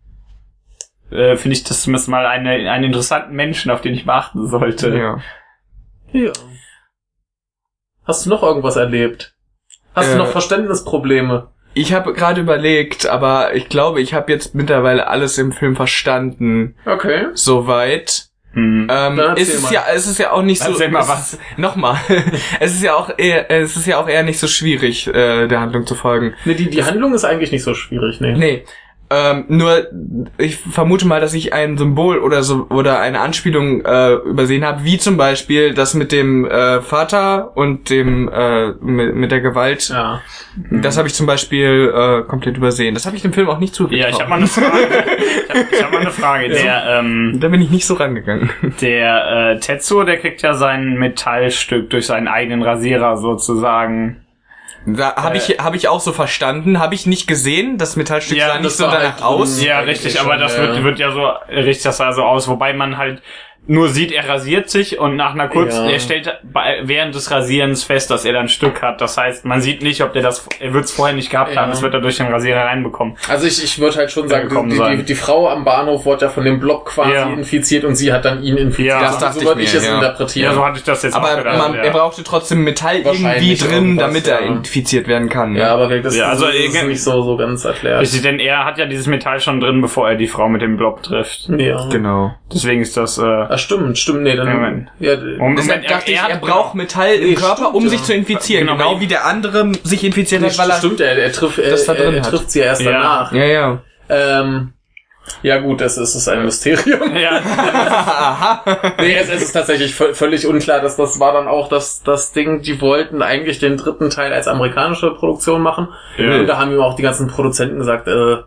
äh, 1.11 1.37
finde 1.37 1.57
ich 1.57 1.65
das 1.65 1.83
zumindest 1.83 2.09
mal 2.09 2.27
eine, 2.27 2.51
einen 2.71 2.85
interessanten 2.85 3.35
Menschen, 3.35 3.71
auf 3.71 3.81
den 3.83 3.95
ich 3.95 4.07
beachten 4.07 4.47
sollte. 4.49 4.97
Ja. 4.97 5.19
ja. 6.13 6.33
Hast 8.05 8.25
du 8.27 8.31
noch 8.31 8.43
irgendwas 8.43 8.77
erlebt? 8.77 9.35
Hast 9.95 10.09
Äh, 10.09 10.13
du 10.13 10.19
noch 10.19 10.29
Verständnisprobleme? 10.29 11.49
Ich 11.75 11.93
habe 11.95 12.13
gerade 12.13 12.41
überlegt, 12.41 13.07
aber 13.07 13.55
ich 13.55 13.69
glaube, 13.69 14.01
ich 14.01 14.13
habe 14.15 14.31
jetzt 14.33 14.55
mittlerweile 14.55 15.07
alles 15.07 15.39
im 15.39 15.53
Film 15.53 15.77
verstanden. 15.77 16.77
Okay. 16.85 17.29
Soweit. 17.35 18.29
Hm. 18.55 18.87
Ähm, 18.91 19.21
ist 19.37 19.55
es 19.55 19.63
mal. 19.63 19.73
ja, 19.73 19.85
es 19.95 20.07
ist 20.07 20.19
ja 20.19 20.33
auch 20.33 20.43
nicht 20.43 20.63
so. 20.63 20.73
Mal 20.73 21.01
es 21.01 21.09
was. 21.09 21.33
Ist, 21.35 21.41
Nochmal. 21.57 21.99
es 22.61 22.75
ist 22.75 22.83
ja 22.83 22.95
auch 22.95 23.11
eher, 23.17 23.51
es 23.51 23.77
ist 23.77 23.87
ja 23.87 23.99
auch 23.99 24.09
eher 24.09 24.23
nicht 24.23 24.39
so 24.39 24.47
schwierig, 24.47 25.07
äh, 25.07 25.49
der 25.49 25.61
Handlung 25.61 25.87
zu 25.87 25.95
folgen. 25.95 26.35
Nee, 26.45 26.55
die, 26.55 26.69
die 26.69 26.85
Handlung 26.85 27.15
ist 27.15 27.25
eigentlich 27.25 27.51
nicht 27.51 27.63
so 27.63 27.75
schwierig, 27.75 28.21
nee. 28.21 28.35
Nee. 28.37 28.65
Ähm, 29.13 29.45
nur 29.49 29.89
ich 30.39 30.57
vermute 30.57 31.07
mal, 31.07 31.21
dass 31.21 31.35
ich 31.35 31.53
ein 31.53 31.77
Symbol 31.77 32.19
oder 32.19 32.43
so 32.43 32.67
oder 32.71 32.99
eine 33.01 33.21
Anspielung 33.21 33.85
äh, 33.85 34.15
übersehen 34.15 34.65
habe, 34.65 34.85
wie 34.85 34.97
zum 34.97 35.19
Beispiel 35.19 35.75
das 35.75 35.93
mit 35.93 36.13
dem 36.13 36.47
äh, 36.47 36.81
Vater 36.81 37.55
und 37.57 37.91
dem 37.91 38.31
äh, 38.33 38.73
mit, 38.81 39.15
mit 39.15 39.31
der 39.31 39.41
Gewalt. 39.43 39.91
Ja. 39.91 40.23
Das 40.71 40.97
habe 40.97 41.09
ich 41.09 41.15
zum 41.15 41.27
Beispiel 41.27 41.93
äh, 41.95 42.23
komplett 42.23 42.57
übersehen. 42.57 42.95
Das 42.95 43.05
habe 43.05 43.17
ich 43.17 43.23
dem 43.23 43.35
Film 43.35 43.51
auch 43.51 43.59
nicht 43.59 43.75
zugetraut. 43.75 44.01
Ja, 44.01 44.09
ich 44.09 44.19
habe 44.19 44.31
mal 44.31 44.37
eine 44.37 44.47
Frage. 44.47 44.73
Ich 45.53 45.83
habe 45.83 45.85
hab 45.85 45.93
mal 45.93 46.01
eine 46.01 46.11
Frage. 46.11 46.49
Der, 46.49 46.85
ähm, 47.01 47.39
Da 47.39 47.49
bin 47.49 47.61
ich 47.61 47.71
nicht 47.71 47.85
so 47.85 47.95
rangegangen. 47.95 48.49
der 48.81 49.51
äh, 49.53 49.61
Tetsuo, 49.61 50.03
der 50.05 50.17
kriegt 50.17 50.41
ja 50.41 50.55
sein 50.55 50.95
Metallstück 50.95 51.91
durch 51.91 52.07
seinen 52.07 52.27
eigenen 52.27 52.63
Rasierer 52.63 53.19
sozusagen. 53.19 54.22
Da 54.85 55.15
habe 55.17 55.37
ich 55.37 55.59
habe 55.61 55.77
ich 55.77 55.89
auch 55.89 56.01
so 56.01 56.13
verstanden, 56.13 56.79
habe 56.79 56.95
ich 56.95 57.07
nicht 57.07 57.27
gesehen. 57.27 57.79
Das 57.79 57.97
Metallstück 57.97 58.37
Ja, 58.37 58.49
sah 58.49 58.59
nicht 58.59 58.77
so 58.77 58.85
danach 58.85 59.15
halt, 59.15 59.23
aus. 59.23 59.63
Ja, 59.63 59.81
richtig, 59.81 60.15
schon, 60.15 60.27
aber 60.27 60.37
das 60.37 60.57
ja. 60.57 60.63
wird, 60.63 60.83
wird 60.83 60.99
ja 60.99 61.13
so, 61.13 61.29
richtig 61.49 61.85
das 61.85 61.97
sah 61.99 62.13
so 62.13 62.23
aus, 62.25 62.49
wobei 62.49 62.73
man 62.73 62.97
halt 62.97 63.23
nur 63.69 63.89
sieht, 63.91 64.11
er 64.11 64.29
rasiert 64.29 64.71
sich 64.71 64.99
und 64.99 65.15
nach 65.15 65.35
einer 65.35 65.47
kurzen, 65.49 65.85
Ja. 65.87 65.93
er 65.93 66.01
stellt 66.01 66.29
bei, 66.43 66.81
während 66.83 67.15
des 67.15 67.31
Rasierens 67.31 67.85
fest, 67.85 68.11
dass 68.11 68.25
er 68.25 68.33
da 68.33 68.41
ein 68.41 68.49
Stück 68.49 68.83
hat. 68.83 69.01
Das 69.01 69.17
heißt, 69.17 69.45
man 69.45 69.61
sieht 69.61 69.83
nicht, 69.83 70.03
ob 70.03 70.13
der 70.13 70.23
das, 70.23 70.47
er 70.59 70.75
wird 70.75 70.87
es 70.87 70.91
vorher 70.91 71.15
nicht 71.15 71.31
gehabt 71.31 71.55
Ja. 71.55 71.61
haben, 71.63 71.71
das 71.71 71.81
wird 71.81 71.95
er 71.95 72.01
durch 72.01 72.17
den 72.17 72.27
Rasierer 72.27 72.65
reinbekommen. 72.65 73.17
Also 73.29 73.47
ich, 73.47 73.63
ich 73.63 73.79
würde 73.79 73.97
halt 73.99 74.11
schon 74.11 74.29
sagen, 74.29 74.49
die, 74.49 74.71
die, 74.71 74.77
sein. 74.77 75.05
die 75.07 75.15
Frau 75.15 75.49
am 75.49 75.65
Bahnhof 75.65 76.05
wurde 76.05 76.25
ja 76.27 76.29
von 76.31 76.45
dem 76.45 76.59
Blob 76.59 76.87
quasi 76.87 77.13
Ja. 77.13 77.29
infiziert 77.33 77.85
und 77.85 77.95
sie 77.95 78.13
hat 78.13 78.25
dann 78.25 78.43
ihn 78.43 78.57
infiziert. 78.57 78.89
Ja, 78.89 79.03
das 79.03 79.19
dachte 79.19 79.35
so 79.35 79.41
ich 79.41 79.47
würde 79.47 79.59
mir, 79.61 79.65
ich 79.65 79.75
es 79.75 79.87
ja. 79.87 79.95
interpretieren. 79.95 80.51
Ja, 80.51 80.55
so 80.57 80.65
hatte 80.65 80.79
ich 80.79 80.85
das 80.85 81.03
jetzt 81.05 81.15
auch 81.15 81.23
Aber 81.23 81.37
gedacht. 81.37 81.59
man, 81.59 81.75
ja. 81.75 81.83
er 81.83 81.91
brauchte 81.93 82.25
trotzdem 82.25 82.65
Metall 82.65 82.97
irgendwie 83.03 83.55
drin, 83.55 83.97
damit 83.97 84.27
er 84.27 84.41
ja. 84.43 84.47
infiziert 84.49 85.07
werden 85.07 85.29
kann. 85.29 85.53
ne? 85.53 85.61
ja, 85.61 85.73
aber 85.75 85.89
das, 86.01 86.17
Ja, 86.17 86.31
also, 86.31 86.47
das 86.47 86.55
ist 86.57 86.83
nicht 86.85 87.03
so, 87.03 87.23
so 87.23 87.37
ganz 87.37 87.65
erklärt. 87.65 88.01
Richtig, 88.01 88.23
denn 88.23 88.41
er 88.41 88.65
hat 88.65 88.79
ja 88.79 88.87
dieses 88.87 89.07
Metall 89.07 89.39
schon 89.39 89.61
drin, 89.61 89.81
bevor 89.81 90.09
er 90.09 90.17
die 90.17 90.27
Frau 90.27 90.49
mit 90.49 90.63
dem 90.63 90.77
Blob 90.77 91.05
trifft. 91.05 91.49
ja. 91.57 91.89
Genau. 91.91 92.35
Deswegen 92.53 92.83
ist 92.83 92.97
das, 92.97 93.19
äh, 93.19 93.52
Ah, 93.53 93.59
stimmt, 93.59 93.99
stimmt, 93.99 94.23
nee, 94.23 94.35
dann, 94.37 94.53
Moment. 94.53 94.89
ja, 94.99 95.17
Moment, 95.17 95.59
Deshalb 95.59 95.87
dachte 95.87 96.11
ich, 96.13 96.23
hat- 96.23 96.31
er 96.31 96.37
braucht 96.39 96.75
Metall 96.75 97.15
im 97.15 97.29
Nee, 97.31 97.35
Körper, 97.35 97.57
stimmt, 97.57 97.75
um 97.75 97.85
ja. 97.85 97.91
sich 97.91 98.03
zu 98.03 98.15
infizieren. 98.15 98.67
Genau, 98.67 98.77
Genau, 98.91 99.01
wie 99.01 99.07
der 99.07 99.25
andere 99.27 99.73
sich 99.85 100.03
infiziert 100.05 100.41
nee, 100.43 100.49
hat, 100.51 100.59
weil 100.59 100.71
er... 100.71 100.77
stimmt, 100.79 101.01
er, 101.01 101.17
er 101.19 101.33
trifft, 101.33 101.59
er, 101.59 101.71
das 101.71 101.85
da 101.85 101.95
er, 101.95 102.05
drin 102.05 102.15
er 102.15 102.23
trifft 102.23 102.51
sie 102.51 102.61
erst 102.61 102.81
Ja. 102.83 102.93
danach. 102.93 103.33
Ja, 103.33 103.45
ja. 103.45 103.79
Ähm, 104.09 104.73
ja 105.43 105.59
gut, 105.59 105.81
das 105.81 105.99
ist, 105.99 106.15
ist 106.17 106.29
ein 106.29 106.45
Mysterium. 106.45 107.15
Ja, 107.17 107.41
Nee, 108.99 109.15
es, 109.15 109.29
es 109.29 109.43
ist 109.43 109.53
tatsächlich 109.53 109.93
vö- 109.95 110.15
völlig 110.15 110.47
unklar, 110.47 110.81
dass 110.81 110.97
das 110.97 111.21
war 111.21 111.33
dann 111.33 111.47
auch 111.49 111.69
das, 111.69 112.03
das 112.03 112.33
Ding, 112.33 112.63
die 112.63 112.81
wollten 112.81 113.23
eigentlich 113.23 113.59
den 113.59 113.77
dritten 113.77 114.11
Teil 114.11 114.33
als 114.33 114.49
amerikanische 114.49 115.11
Produktion 115.13 115.63
machen. 115.63 115.89
Ja. 116.19 116.37
Und 116.37 116.47
da 116.47 116.59
haben 116.59 116.73
ihm 116.73 116.81
auch 116.81 116.97
die 116.97 117.03
ganzen 117.03 117.29
Produzenten 117.29 117.79
gesagt, 117.79 118.09
Äh, 118.09 118.39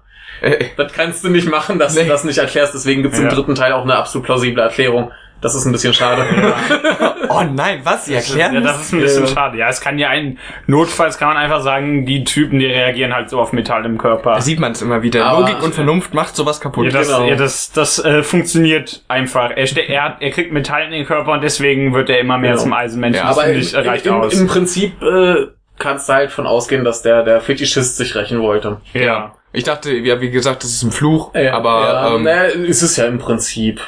das 0.78 0.94
kannst 0.94 1.24
du 1.24 1.30
nicht 1.30 1.50
machen, 1.50 1.80
dass 1.80 1.96
du 1.96 2.04
das 2.06 2.24
nicht 2.24 2.38
erklärst. 2.38 2.74
Deswegen 2.74 3.04
gibt's 3.04 3.18
im 3.20 3.26
Ja. 3.26 3.32
dritten 3.32 3.56
Teil 3.56 3.74
auch 3.74 3.84
eine 3.84 3.96
absolut 3.96 4.26
plausible 4.26 4.62
Erklärung. 4.64 5.12
Das 5.42 5.54
ist 5.54 5.66
ein 5.66 5.72
bisschen 5.74 5.94
schade. 5.94 6.26
oh 7.30 7.44
nein, 7.54 7.82
was? 7.84 8.06
Sie 8.06 8.14
erklären 8.16 8.54
ja, 8.56 8.62
das? 8.62 8.78
das 8.78 8.82
ist 8.88 8.94
ein 8.94 9.02
bisschen 9.02 9.26
Ja. 9.26 9.32
schade. 9.32 9.58
Ja, 9.58 9.70
es 9.70 9.82
kann 9.82 10.00
ja 10.00 10.08
ein, 10.10 10.40
notfalls 10.66 11.18
kann 11.18 11.28
man 11.28 11.38
einfach 11.38 11.62
sagen, 11.62 12.06
die 12.06 12.24
Typen, 12.24 12.58
die 12.60 12.66
reagieren 12.66 13.14
halt 13.14 13.30
so 13.30 13.40
auf 13.40 13.52
Metall 13.52 13.86
im 13.86 13.98
Körper. 13.98 14.36
Da 14.36 14.42
sieht 14.42 14.60
man 14.60 14.72
es 14.72 14.82
immer 14.82 15.04
wieder. 15.04 15.26
Aber- 15.26 15.42
Logik 15.42 15.62
und 15.62 15.76
Vernunft 15.76 16.14
macht 16.14 16.36
sowas 16.36 16.62
kaputt. 16.62 16.86
Ja, 16.86 16.92
das, 16.92 17.08
Genau. 17.08 17.28
ja, 17.28 17.36
das, 17.36 17.72
das 17.74 18.04
äh, 18.04 18.24
funktioniert 18.24 19.04
einfach. 19.08 19.52
Er, 19.52 19.68
er, 19.90 20.16
er 20.20 20.30
kriegt 20.32 20.52
Metall 20.52 20.86
in 20.86 20.92
den 20.92 21.06
Körper 21.06 21.34
und 21.34 21.44
deswegen 21.44 21.94
wird 21.94 22.10
er 22.10 22.20
immer 22.20 22.38
mehr 22.38 22.52
Genau. 22.52 22.64
zum 22.64 22.74
Eisenmenschen. 22.74 23.22
Ja, 23.22 23.28
das 23.30 23.38
Aber 23.38 23.48
im, 23.48 23.62
finde 23.62 23.82
ich, 23.82 23.88
reicht 23.88 24.06
im, 24.08 24.14
aus. 24.16 24.34
im 24.34 24.48
Prinzip 24.48 25.02
äh, 25.04 25.48
kannst 25.78 26.08
du 26.10 26.14
halt 26.14 26.32
von 26.32 26.48
ausgehen, 26.48 26.86
dass 26.86 27.02
der, 27.02 27.24
der 27.24 27.42
Fetischist 27.42 27.98
sich 27.98 28.16
rächen 28.16 28.40
wollte. 28.42 28.78
ja. 28.94 29.34
Ich 29.56 29.64
dachte, 29.64 29.92
ja, 29.94 30.20
wie 30.22 30.30
gesagt, 30.32 30.64
das 30.64 30.72
ist 30.72 30.84
ein 30.84 30.92
Fluch, 30.92 31.34
aber 31.34 31.82
ja, 31.82 32.16
ähm, 32.16 32.24
naja, 32.24 32.44
ist 32.44 32.82
es 32.82 32.98
ja 32.98 33.06
im 33.06 33.18
Prinzip. 33.20 33.82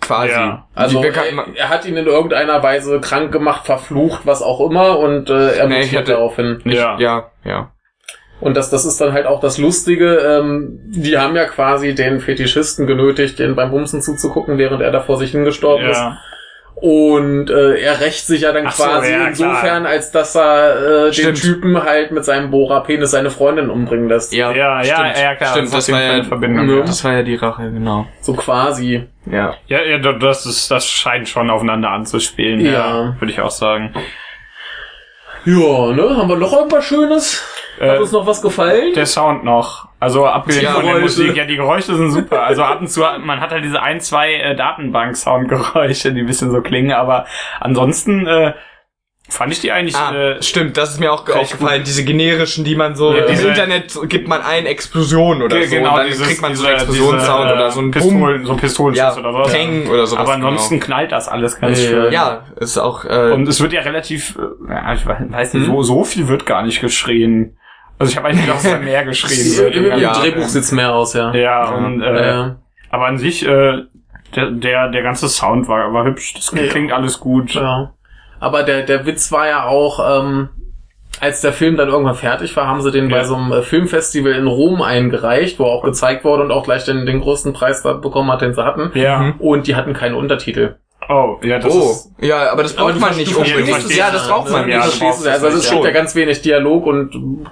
quasi. 0.00 0.32
Ja. 0.32 0.68
Also 0.74 1.00
Die- 1.02 1.08
er, 1.08 1.14
er 1.56 1.68
hat 1.68 1.84
ihn 1.84 1.96
in 1.96 2.06
irgendeiner 2.06 2.62
Weise 2.62 3.00
krank 3.00 3.32
gemacht, 3.32 3.66
verflucht, 3.66 4.20
was 4.24 4.40
auch 4.42 4.60
immer, 4.68 4.98
und 5.00 5.30
äh, 5.30 5.56
er 5.56 5.66
Nee, 5.66 5.80
ich 5.80 5.86
mutiert 5.86 6.02
hatte- 6.02 6.12
daraufhin. 6.12 6.60
ja. 6.64 6.96
ja, 6.98 7.30
ja. 7.44 7.72
Und 8.38 8.54
das, 8.56 8.68
das 8.70 8.84
ist 8.84 9.00
dann 9.00 9.12
halt 9.14 9.24
auch 9.26 9.40
das 9.40 9.56
Lustige. 9.58 10.16
Ähm, 10.18 10.78
die 10.90 11.16
haben 11.18 11.34
ja 11.36 11.46
quasi 11.46 11.94
den 11.94 12.20
Fetischisten 12.20 12.86
genötigt, 12.86 13.38
den 13.38 13.56
beim 13.56 13.70
Bumsen 13.70 14.02
zuzugucken, 14.02 14.58
während 14.58 14.82
er 14.82 14.90
da 14.92 15.00
vor 15.00 15.16
sich 15.16 15.30
hingestorben 15.30 15.88
ist. 15.88 16.02
Und 16.78 17.48
äh, 17.48 17.80
er 17.80 18.00
rächt 18.00 18.26
sich 18.26 18.42
ja 18.42 18.52
dann 18.52 18.66
Ach 18.66 18.72
so, 18.72 18.84
quasi 18.84 19.10
ja, 19.10 19.28
insofern, 19.28 19.82
klar. 19.84 19.86
als 19.86 20.10
dass 20.10 20.34
er 20.36 21.06
äh, 21.06 21.10
den. 21.10 21.34
Typen 21.34 21.82
halt 21.82 22.10
mit 22.10 22.22
seinem 22.26 22.50
Bohrer-Penis 22.50 23.12
seine 23.12 23.30
Freundin 23.30 23.70
umbringen 23.70 24.10
lässt. 24.10 24.34
Ja, 24.34 24.52
Ja, 24.52 24.82
ja, 24.82 24.94
stimmt. 24.96 25.18
ja, 25.18 25.34
klar, 25.36 25.50
Stimmt, 25.52 25.66
das 25.68 25.86
das, 25.86 25.92
war 25.92 26.02
ja, 26.02 26.22
Verbindung, 26.22 26.68
ja. 26.68 26.80
das 26.82 27.02
war 27.02 27.12
ja 27.14 27.22
die 27.22 27.34
Rache, 27.36 27.70
genau. 27.72 28.06
So 28.20 28.34
quasi. 28.34 29.04
Ja. 29.24 29.54
Ja, 29.68 29.82
ja, 29.84 29.96
da- 29.98 30.12
das 30.12 30.44
ist, 30.44 30.70
das 30.70 30.86
scheint 30.86 31.30
schon 31.30 31.48
aufeinander 31.48 31.88
anzuspielen. 31.88 32.60
Ja. 32.60 32.70
Ja. 32.72 33.16
Würde 33.20 33.32
ich 33.32 33.40
auch 33.40 33.50
sagen. 33.50 33.94
Ja, 35.46 35.92
ne? 35.92 36.16
Haben 36.16 36.28
wir 36.28 36.36
noch 36.36 36.52
irgendwas 36.52 36.84
Schönes? 36.84 37.42
Hat 37.80 37.96
Äh, 37.96 37.98
uns 38.00 38.12
noch 38.12 38.26
was 38.26 38.42
gefallen? 38.42 38.92
Der 38.94 39.06
Sound 39.06 39.44
noch. 39.44 39.85
Also 39.98 40.26
abgesehen 40.26 40.66
von 40.72 40.84
der. 40.84 40.98
Musik, 41.00 41.34
ja, 41.36 41.44
die 41.46 41.56
Geräusche 41.56 41.94
sind 41.94 42.10
super. 42.10 42.42
Also 42.42 42.62
ab 42.62 42.80
und 42.80 42.88
zu, 42.88 43.00
man 43.20 43.40
hat 43.40 43.50
halt 43.50 43.64
diese 43.64 43.82
ein, 43.82 44.00
zwei 44.00 44.34
äh, 44.34 44.54
Datenbank-Soundgeräusche, 44.54 46.12
die 46.12 46.20
ein 46.20 46.26
bisschen 46.26 46.50
so 46.50 46.60
klingen, 46.60 46.92
aber 46.92 47.26
ansonsten 47.60 48.26
äh, 48.26 48.52
fand 49.28 49.52
ich 49.52 49.60
die 49.60 49.72
eigentlich 49.72 49.96
Ah, 49.96 50.14
äh, 50.14 50.42
stimmt, 50.42 50.76
das 50.76 50.90
ist 50.90 51.00
mir 51.00 51.12
auch 51.12 51.28
aufgefallen. 51.28 51.82
Diese 51.84 52.04
generischen, 52.04 52.64
die 52.64 52.76
man 52.76 52.94
so, 52.94 53.12
Ja, 53.12 53.24
im 53.24 53.30
diese- 53.30 53.48
Internet 53.48 53.98
gibt 54.08 54.28
man 54.28 54.42
ein 54.42 54.66
Explosion 54.66 55.42
oder 55.42 55.56
ge- 55.58 55.66
so, 55.66 55.74
genau, 55.76 55.90
und 55.92 55.96
dann 55.96 56.06
dieses, 56.06 56.26
kriegt 56.28 56.42
man 56.42 56.54
so 56.54 56.62
diese- 56.62 56.68
einen 56.68 56.76
Explosionssound 56.76 57.44
diese, 57.44 57.52
äh, 57.54 57.56
oder 57.56 57.70
so 57.72 57.80
ein 57.80 57.90
Pistolen, 57.90 58.44
so 58.46 58.52
ein 58.52 58.58
Pistolenschuss 58.58 58.98
ja, 59.16 59.16
oder 59.18 59.32
sowas. 59.32 59.52
Peng 59.52 59.88
oder 59.88 60.06
sowas. 60.06 60.22
Aber 60.22 60.32
ansonsten 60.34 60.74
genau. 60.74 60.86
knallt 60.86 61.10
das 61.12 61.28
alles 61.28 61.58
ganz 61.58 61.82
Ja. 61.82 61.88
schön. 61.88 62.12
Ja, 62.12 62.44
ist 62.60 62.78
auch, 62.78 63.04
äh, 63.04 63.32
Und 63.32 63.48
es 63.48 63.60
wird 63.60 63.72
ja 63.72 63.80
relativ, 63.80 64.36
äh, 64.38 64.72
ja, 64.72 64.92
ich 64.94 65.04
weiß 65.06 65.54
nicht, 65.54 65.66
Hm? 65.66 65.72
so, 65.72 65.82
so 65.82 66.04
viel 66.04 66.28
wird 66.28 66.46
gar 66.46 66.62
nicht 66.62 66.80
geschrien. 66.80 67.56
Also 67.98 68.10
ich 68.10 68.16
habe 68.16 68.28
eigentlich 68.28 68.44
gedacht, 68.44 68.64
dass 68.64 68.70
da 68.72 68.78
mehr 68.78 69.04
geschrien 69.04 69.46
Im, 69.52 69.58
wird. 69.58 69.74
im, 69.74 69.84
im 69.92 69.98
Ja. 70.00 70.12
Drehbuch 70.12 70.44
sieht's 70.48 70.72
mehr 70.72 70.94
aus, 70.94 71.14
ja. 71.14 71.32
Ja, 71.34 71.70
und 71.74 72.02
äh, 72.02 72.50
aber 72.90 73.06
an 73.06 73.18
sich, 73.18 73.46
äh, 73.46 73.82
der, 74.34 74.50
der, 74.50 74.88
der 74.90 75.02
ganze 75.02 75.28
Sound 75.28 75.68
war, 75.68 75.92
war 75.92 76.04
hübsch, 76.04 76.34
das 76.34 76.52
Ja. 76.52 76.66
klingt 76.68 76.92
alles 76.92 77.20
gut. 77.20 77.54
ja. 77.54 77.92
Aber 78.38 78.64
der, 78.64 78.82
der 78.82 79.06
Witz 79.06 79.32
war 79.32 79.48
ja 79.48 79.64
auch, 79.64 79.98
ähm, 80.22 80.50
als 81.20 81.40
der 81.40 81.54
Film 81.54 81.78
dann 81.78 81.88
irgendwann 81.88 82.14
fertig 82.16 82.54
war, 82.54 82.66
haben 82.66 82.82
sie 82.82 82.90
den 82.90 83.08
Ja. 83.08 83.16
bei 83.16 83.24
so 83.24 83.34
einem 83.34 83.50
äh, 83.52 83.62
Filmfestival 83.62 84.32
in 84.32 84.46
Rom 84.46 84.82
eingereicht, 84.82 85.58
wo 85.58 85.64
auch 85.64 85.82
gezeigt 85.82 86.22
wurde 86.24 86.42
und 86.42 86.50
auch 86.52 86.64
gleich 86.64 86.84
den, 86.84 87.06
den 87.06 87.22
größten 87.22 87.54
Preis 87.54 87.82
da 87.82 87.94
bekommen 87.94 88.30
hat, 88.30 88.42
den 88.42 88.52
sie 88.52 88.62
hatten. 88.62 88.90
Ja. 88.92 89.18
Mhm. 89.20 89.34
Und 89.38 89.66
die 89.66 89.74
hatten 89.74 89.94
keine 89.94 90.16
Untertitel. 90.16 90.76
Oh, 91.08 91.38
ja, 91.42 91.58
das 91.58 91.72
oh, 91.74 91.90
ist. 91.92 92.10
ja, 92.20 92.50
aber 92.52 92.62
das 92.64 92.74
braucht 92.74 92.98
man 93.00 93.16
nicht 93.16 93.34
unbedingt. 93.34 93.96
Ja, 93.96 94.10
das 94.10 94.28
braucht 94.28 94.50
man 94.50 94.66
nicht. 94.66 94.74
Ja, 94.74 94.84
das 94.84 95.26
Also 95.26 95.46
es 95.58 95.70
gibt 95.70 95.84
ja 95.84 95.92
ganz 95.92 96.14
wenig 96.14 96.42
Dialog 96.42 96.84
und 96.84 97.46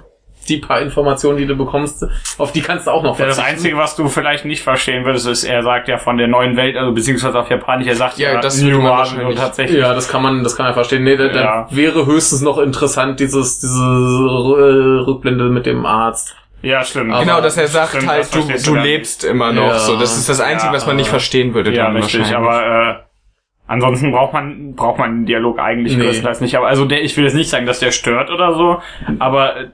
die 0.49 0.57
paar 0.57 0.81
Informationen, 0.81 1.37
die 1.37 1.45
du 1.45 1.55
bekommst, 1.55 2.05
auf 2.37 2.51
die 2.51 2.61
kannst 2.61 2.87
du 2.87 2.91
auch 2.91 3.03
noch 3.03 3.17
Ja, 3.19 3.25
das 3.25 3.35
verzichten. 3.35 3.57
Einzige, 3.57 3.77
was 3.77 3.95
du 3.95 4.07
vielleicht 4.07 4.45
nicht 4.45 4.63
verstehen 4.63 5.05
würdest, 5.05 5.27
ist, 5.27 5.43
er 5.43 5.63
sagt 5.63 5.87
ja 5.87 5.97
von 5.97 6.17
der 6.17 6.27
neuen 6.27 6.55
Welt, 6.57 6.77
also 6.77 6.91
beziehungsweise 6.93 7.39
auf 7.39 7.49
Japanisch, 7.49 7.87
er 7.87 7.95
sagt 7.95 8.17
Ja, 8.17 8.33
ja, 8.33 8.39
das 8.41 8.61
New 8.61 8.81
World 8.81 9.37
tatsächlich. 9.37 9.79
Ja, 9.79 9.93
das 9.93 10.09
kann 10.09 10.21
man, 10.21 10.43
das 10.43 10.55
kann 10.55 10.65
man 10.65 10.73
verstehen. 10.73 11.03
Nee, 11.03 11.17
da, 11.17 11.25
Ja. 11.27 11.67
wäre 11.71 12.05
höchstens 12.05 12.41
noch 12.41 12.57
interessant 12.59 13.19
dieses, 13.19 13.59
diese 13.59 13.75
äh, 13.83 15.03
Rückblende 15.05 15.45
mit 15.45 15.65
dem 15.65 15.85
Arzt. 15.85 16.35
Ja, 16.61 16.83
stimmt. 16.83 17.11
Aber- 17.13 17.23
Genau, 17.23 17.41
dass 17.41 17.57
er 17.57 17.67
sagt 17.67 17.89
Stimmt, 17.89 18.07
halt, 18.07 18.33
du, 18.33 18.41
du 18.41 18.75
lebst 18.75 19.23
immer 19.23 19.51
noch. 19.51 19.67
Ja. 19.67 19.79
So, 19.79 19.97
das 19.99 20.17
ist 20.17 20.27
das 20.29 20.41
Einzige, 20.41 20.71
Ja, 20.71 20.77
was 20.77 20.87
man 20.87 20.95
nicht 20.95 21.09
verstehen 21.09 21.53
würde. 21.53 21.71
Ja, 21.71 21.85
dann 21.85 21.97
richtig, 21.97 22.21
wahrscheinlich. 22.21 22.49
aber 22.49 22.89
äh, 22.91 22.95
ansonsten 23.67 24.11
braucht 24.11 24.33
man 24.33 24.75
braucht 24.75 24.99
man 24.99 25.11
den 25.19 25.25
Dialog 25.25 25.59
eigentlich 25.59 25.97
Nee. 25.97 26.03
größtenteils 26.05 26.41
nicht. 26.41 26.55
Aber 26.57 26.67
also 26.67 26.85
der, 26.85 27.03
ich 27.03 27.15
will 27.17 27.23
jetzt 27.23 27.33
nicht 27.33 27.49
sagen, 27.49 27.65
dass 27.65 27.79
der 27.79 27.91
stört 27.91 28.29
oder 28.29 28.53
so, 28.53 28.81
aber 29.19 29.57
äh, 29.57 29.65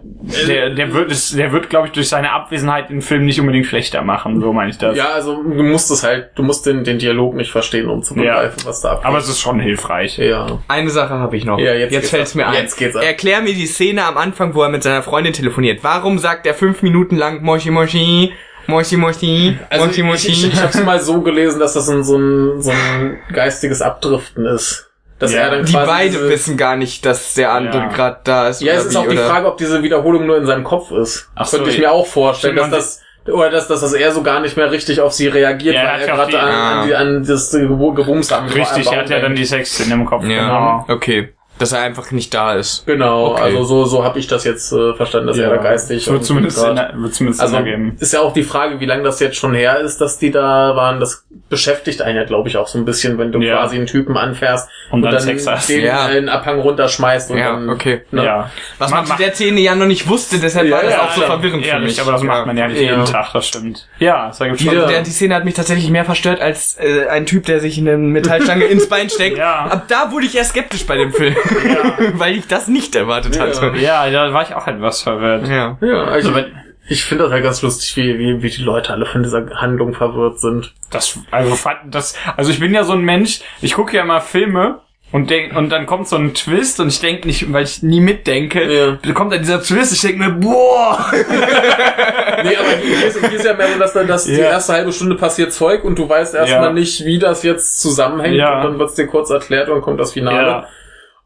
der 0.48 0.70
der 0.72 0.94
wird 0.94 1.12
es, 1.12 1.32
der 1.32 1.52
wird, 1.52 1.70
glaube 1.70 1.88
ich, 1.88 1.94
durch 1.94 2.08
seine 2.10 2.32
Abwesenheit 2.32 2.90
den 2.90 3.02
Film 3.02 3.26
nicht 3.26 3.40
unbedingt 3.40 3.66
schlechter 3.66 4.02
machen. 4.02 4.40
So 4.40 4.54
meine 4.54 4.70
ich 4.72 4.78
das. 4.78 4.96
Ja, 4.96 5.10
also 5.14 5.42
du 5.44 5.64
musst 5.64 5.92
es 5.92 6.04
halt, 6.04 6.30
du 6.36 6.44
musst 6.44 6.66
den, 6.66 6.84
den 6.84 7.00
Dialog 7.00 7.36
nicht 7.36 7.52
verstehen, 7.52 7.90
um 7.90 8.02
zu 8.02 8.16
Ja. 8.16 8.22
begreifen, 8.22 8.62
was 8.66 8.82
da 8.82 8.92
abgeht. 8.94 9.06
Aber 9.06 9.18
es 9.18 9.28
ist 9.28 9.40
schon 9.42 9.60
hilfreich. 9.60 10.18
ja. 10.18 10.60
Eine 10.68 10.90
Sache 10.90 11.16
habe 11.16 11.36
ich 11.38 11.46
noch. 11.46 11.60
Ja, 11.60 11.74
jetzt 11.74 11.92
jetzt 11.94 12.10
fällt's 12.12 12.32
ab. 12.32 12.36
mir 12.38 12.48
ein. 12.48 12.54
Jetzt 12.54 12.78
geht's 12.78 12.96
ab. 12.96 13.04
Erklär 13.04 13.42
mir 13.42 13.54
die 13.54 13.66
Szene 13.66 14.06
am 14.06 14.18
Anfang, 14.18 14.56
wo 14.56 14.64
er 14.64 14.70
mit 14.70 14.84
seiner 14.84 15.02
Freundin 15.04 15.34
telefoniert. 15.34 15.84
Warum 15.84 16.18
sagt 16.18 16.46
er 16.46 16.54
fünf 16.54 16.82
Minuten 16.82 17.18
lang 17.18 17.42
Moshi 17.44 17.72
Moshi, 17.72 18.32
Moshi 18.68 18.98
Moshi, 18.98 19.58
Also 19.70 19.86
Moshi 19.86 20.02
ich, 20.02 20.06
Moshi? 20.08 20.28
ich, 20.32 20.54
ich 20.54 20.62
habe 20.62 20.84
mal 20.84 21.00
so 21.00 21.22
gelesen, 21.22 21.60
dass 21.60 21.74
das 21.74 21.90
ein, 21.90 22.04
so, 22.04 22.18
ein, 22.18 22.62
so 22.62 22.72
ein 22.72 23.20
geistiges 23.34 23.82
Abdriften 23.82 24.46
ist. 24.46 24.88
Dass 25.20 25.34
Ja, 25.34 25.42
er 25.42 25.52
dann 25.52 25.66
die 25.66 25.74
beide 25.74 26.10
diese, 26.12 26.30
wissen 26.30 26.58
gar 26.58 26.76
nicht, 26.76 27.06
dass 27.06 27.34
der 27.36 27.52
andere 27.52 27.78
Ja. 27.84 27.88
gerade 27.90 28.20
da 28.24 28.48
ist. 28.48 28.62
Ja, 28.62 28.74
oder 28.74 28.80
es 28.82 28.86
ist 28.88 28.94
wie, 28.94 28.98
auch 28.98 29.02
die 29.08 29.10
oder? 29.18 29.28
Frage, 29.28 29.48
ob 29.48 29.58
diese 29.58 29.84
Wiederholung 29.84 30.26
nur 30.26 30.38
in 30.38 30.46
seinem 30.46 30.64
Kopf 30.64 30.92
ist. 30.92 31.30
Ach 31.36 31.46
so, 31.46 31.58
Könnte 31.58 31.72
ich 31.72 31.78
ja. 31.78 31.90
mir 31.90 31.92
auch 31.92 32.08
vorstellen, 32.08 32.56
dass 32.56 32.70
das 32.70 33.02
oder 33.32 33.52
dass, 33.52 33.68
dass 33.68 33.82
das 33.82 33.94
er 33.94 34.12
so 34.12 34.24
gar 34.24 34.40
nicht 34.40 34.58
mehr 34.58 34.72
richtig 34.72 35.00
auf 35.00 35.14
sie 35.14 35.28
reagiert, 35.28 35.76
Ja, 35.76 35.82
er 35.82 35.88
weil 35.88 35.94
hat 36.02 36.08
er 36.08 36.16
gerade 36.16 36.40
an, 36.40 36.50
an, 36.50 36.88
die, 36.88 36.96
an 36.96 37.24
das 37.24 37.52
Gebums 37.52 38.32
am 38.32 38.48
Richtig, 38.48 38.92
er 38.92 39.00
hat 39.02 39.10
ja 39.12 39.20
dann 39.20 39.36
die 39.36 39.46
Sexszene 39.46 39.94
im 39.94 40.06
Kopf. 40.08 40.24
Ja, 40.24 40.84
Genau. 40.84 40.86
okay. 40.96 41.34
Dass 41.60 41.74
er 41.74 41.82
einfach 41.82 42.10
nicht 42.10 42.34
da 42.34 42.54
ist. 42.56 42.88
Genau, 42.88 43.34
Okay. 43.34 43.42
also 43.44 43.64
so, 43.64 43.86
so 43.86 44.04
habe 44.04 44.18
ich 44.18 44.26
das 44.26 44.46
jetzt 44.46 44.72
äh, 44.72 44.96
verstanden, 44.96 45.28
dass 45.28 45.38
er 45.38 45.50
da 45.52 45.58
geistig 45.58 46.00
Das 46.06 46.08
wird 46.08 46.18
und 46.22 46.24
zumindest, 46.26 46.58
grad- 46.58 46.92
Sinn, 46.92 47.04
wird 47.04 47.14
zumindest 47.14 47.42
Also 47.42 47.56
Sinn 47.56 47.66
ergeben. 47.68 47.98
ist 48.00 48.14
ja 48.14 48.22
auch 48.22 48.34
die 48.34 48.42
Frage, 48.44 48.80
wie 48.80 48.86
lange 48.88 49.04
das 49.04 49.20
jetzt 49.20 49.36
schon 49.38 49.54
her 49.54 49.80
ist, 49.80 50.02
dass 50.02 50.18
die 50.18 50.32
da 50.32 50.76
waren. 50.76 51.00
Das 51.00 51.26
beschäftigt 51.50 52.02
einen 52.02 52.18
ja, 52.18 52.24
glaube 52.24 52.50
ich, 52.50 52.58
auch 52.58 52.68
so 52.68 52.80
ein 52.80 52.86
bisschen, 52.86 53.20
wenn 53.20 53.32
du 53.32 53.40
Ja. 53.40 53.58
quasi 53.58 53.76
einen 53.76 53.86
Typen 53.86 54.18
anfährst 54.18 54.70
Und 54.90 55.04
dann 55.04 55.20
Sex 55.20 55.46
hast. 55.46 55.70
den 55.70 55.84
Ja. 55.84 56.06
einen 56.06 56.30
Abhang 56.30 56.60
runterschmeißt 56.62 57.30
und 57.30 57.38
Ja, 57.38 57.52
dann, 57.52 57.70
okay. 57.70 58.02
ne? 58.10 58.26
Ja. 58.26 58.50
Was 58.80 58.90
Man 58.90 59.08
man 59.08 59.18
zu 59.18 59.24
der 59.24 59.34
Szene 59.36 59.60
ja 59.60 59.76
noch 59.76 59.86
nicht 59.86 60.08
wusste, 60.10 60.40
deshalb 60.40 60.68
Ja, 60.68 60.78
war 60.78 60.84
das 60.84 60.94
ja, 60.94 61.02
auch 61.04 61.12
so 61.12 61.22
verwirrend 61.22 61.64
für 61.64 61.70
Ehrlich, 61.72 61.90
mich. 61.90 62.02
aber 62.02 62.14
das 62.14 62.24
macht 62.24 62.48
man 62.48 62.58
ja 62.58 62.68
nicht 62.70 62.82
Ja. 62.82 62.92
jeden 62.92 63.06
Tag, 63.06 63.34
das 63.34 63.46
stimmt. 63.48 63.88
Ja, 64.00 64.30
das 64.30 64.40
ergibt 64.42 64.62
schon 64.62 64.74
Ja. 64.74 64.88
Der, 64.88 65.02
die 65.04 65.12
Szene 65.12 65.36
hat 65.36 65.46
mich 65.46 65.54
tatsächlich 65.54 65.90
mehr 65.92 66.06
verstört 66.06 66.42
als 66.42 66.78
äh, 66.80 67.06
ein 67.08 67.28
Typ, 67.28 67.46
der 67.46 67.60
sich 67.60 67.78
eine 67.78 67.98
Metallstange 67.98 68.66
ins 68.72 68.90
Bein 68.90 69.10
steckt. 69.12 69.38
Ja. 69.38 69.66
Ab 69.66 69.84
da 69.90 70.12
wurde 70.12 70.26
ich 70.26 70.36
eher 70.36 70.46
skeptisch 70.46 70.88
bei 70.88 70.98
dem 70.98 71.12
Film, 71.14 71.36
weil 72.14 72.38
ich 72.38 72.48
das 72.48 72.68
nicht 72.68 72.96
erwartet 72.96 73.36
Ja. 73.36 73.42
hatte. 73.42 73.74
Ja, 73.78 74.10
da 74.10 74.34
war 74.34 74.44
ich 74.44 74.56
auch 74.56 74.68
etwas 74.68 75.02
verwirrt. 75.02 75.48
Ja. 75.48 75.78
Ja, 75.82 76.04
also 76.04 76.30
Also, 76.32 76.36
wenn, 76.36 76.52
Ich 76.88 77.04
finde 77.04 77.24
das 77.24 77.34
halt 77.34 77.44
ganz 77.44 77.62
lustig, 77.62 77.96
wie, 77.96 78.20
wie, 78.20 78.44
wie 78.44 78.50
die 78.50 78.64
Leute 78.64 78.92
alle 78.92 79.06
von 79.06 79.24
dieser 79.24 79.46
Handlung 79.56 79.94
verwirrt 79.94 80.40
sind. 80.40 80.74
Das, 80.90 81.18
also, 81.32 81.58
das, 81.86 82.16
also 82.36 82.52
ich 82.52 82.60
bin 82.60 82.74
ja 82.74 82.84
so 82.84 82.94
ein 82.94 83.02
Mensch, 83.02 83.42
ich 83.62 83.76
gucke 83.76 83.96
ja 83.96 84.04
immer 84.04 84.20
Filme 84.20 84.82
und 85.12 85.30
denk, 85.30 85.56
und 85.56 85.70
dann 85.70 85.86
kommt 85.86 86.08
so 86.08 86.16
ein 86.16 86.34
Twist 86.34 86.80
und 86.80 86.88
ich 86.88 87.00
denke 87.00 87.28
nicht, 87.28 87.52
weil 87.52 87.64
ich 87.64 87.84
nie 87.84 88.00
mitdenke, 88.00 88.98
ja. 89.04 89.14
kommt 89.14 89.34
dann 89.34 89.40
dieser 89.40 89.62
Twist, 89.62 89.94
ich 89.94 90.02
denke 90.02 90.20
mir, 90.20 90.32
boah! 90.32 91.06
nee, 92.44 92.56
aber 92.56 92.78
hier 92.82 93.08
ist, 93.08 93.20
hier 93.20 93.34
ist 93.34 93.46
ja 93.46 93.54
mehr 93.54 93.68
so, 93.74 93.80
dass, 93.80 93.94
dann, 93.94 94.08
dass 94.08 94.28
ja. 94.28 94.36
die 94.36 94.42
erste 94.42 94.74
halbe 94.74 94.92
Stunde 94.94 95.16
passiert 95.16 95.52
Zeug 95.54 95.84
und 95.84 96.00
du 96.00 96.08
weißt 96.08 96.34
erstmal 96.34 96.68
ja. 96.68 96.74
nicht, 96.74 97.06
wie 97.06 97.20
das 97.20 97.44
jetzt 97.44 97.82
zusammenhängt 97.82 98.36
ja. 98.36 98.58
und 98.58 98.64
dann 98.64 98.80
wird's 98.80 98.96
dir 98.96 99.08
kurz 99.08 99.30
erklärt 99.30 99.68
und 99.68 99.76
dann 99.76 99.82
kommt 99.82 100.00
das 100.00 100.14
Finale. 100.14 100.68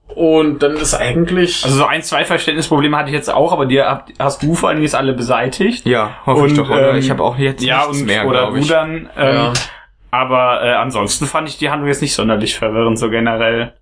Und 0.08 0.64
dann 0.64 0.74
ist 0.74 0.93
eigentlich. 0.93 1.66
Also 1.66 1.78
so 1.78 1.86
ein, 1.86 2.03
zwei 2.03 2.26
Verständnisprobleme 2.26 2.95
hatte 2.95 3.10
ich 3.10 3.16
jetzt 3.16 3.30
auch, 3.34 3.51
aber 3.51 3.66
dir 3.66 4.03
hast 4.20 4.43
du 4.43 4.53
vor 4.53 4.70
allem 4.70 4.82
jetzt 4.82 4.95
alle 4.95 5.14
beseitigt. 5.14 5.86
Ja, 5.86 6.18
hoffe 6.26 6.43
und, 6.43 6.51
ich 6.51 6.58
doch, 6.58 6.70
oder? 6.70 6.91
Ähm, 6.91 6.97
ich 6.97 7.10
habe 7.10 7.24
auch 7.24 7.38
jetzt 7.38 7.64
ja, 7.64 7.80
nichts 7.88 8.01
und, 8.01 8.08
mehr, 8.08 8.28
oder 8.28 8.51
du 8.51 8.66
dann. 8.66 9.10
Ähm, 9.18 9.36
ja. 9.36 9.53
Aber 10.12 10.64
äh, 10.64 10.74
ansonsten 10.74 11.26
fand 11.26 11.49
ich 11.49 11.58
die 11.58 11.70
Handlung 11.70 11.89
jetzt 11.89 12.01
nicht 12.01 12.14
sonderlich 12.14 12.56
verwirrend, 12.56 12.97
so 12.97 13.10
generell. 13.10 13.74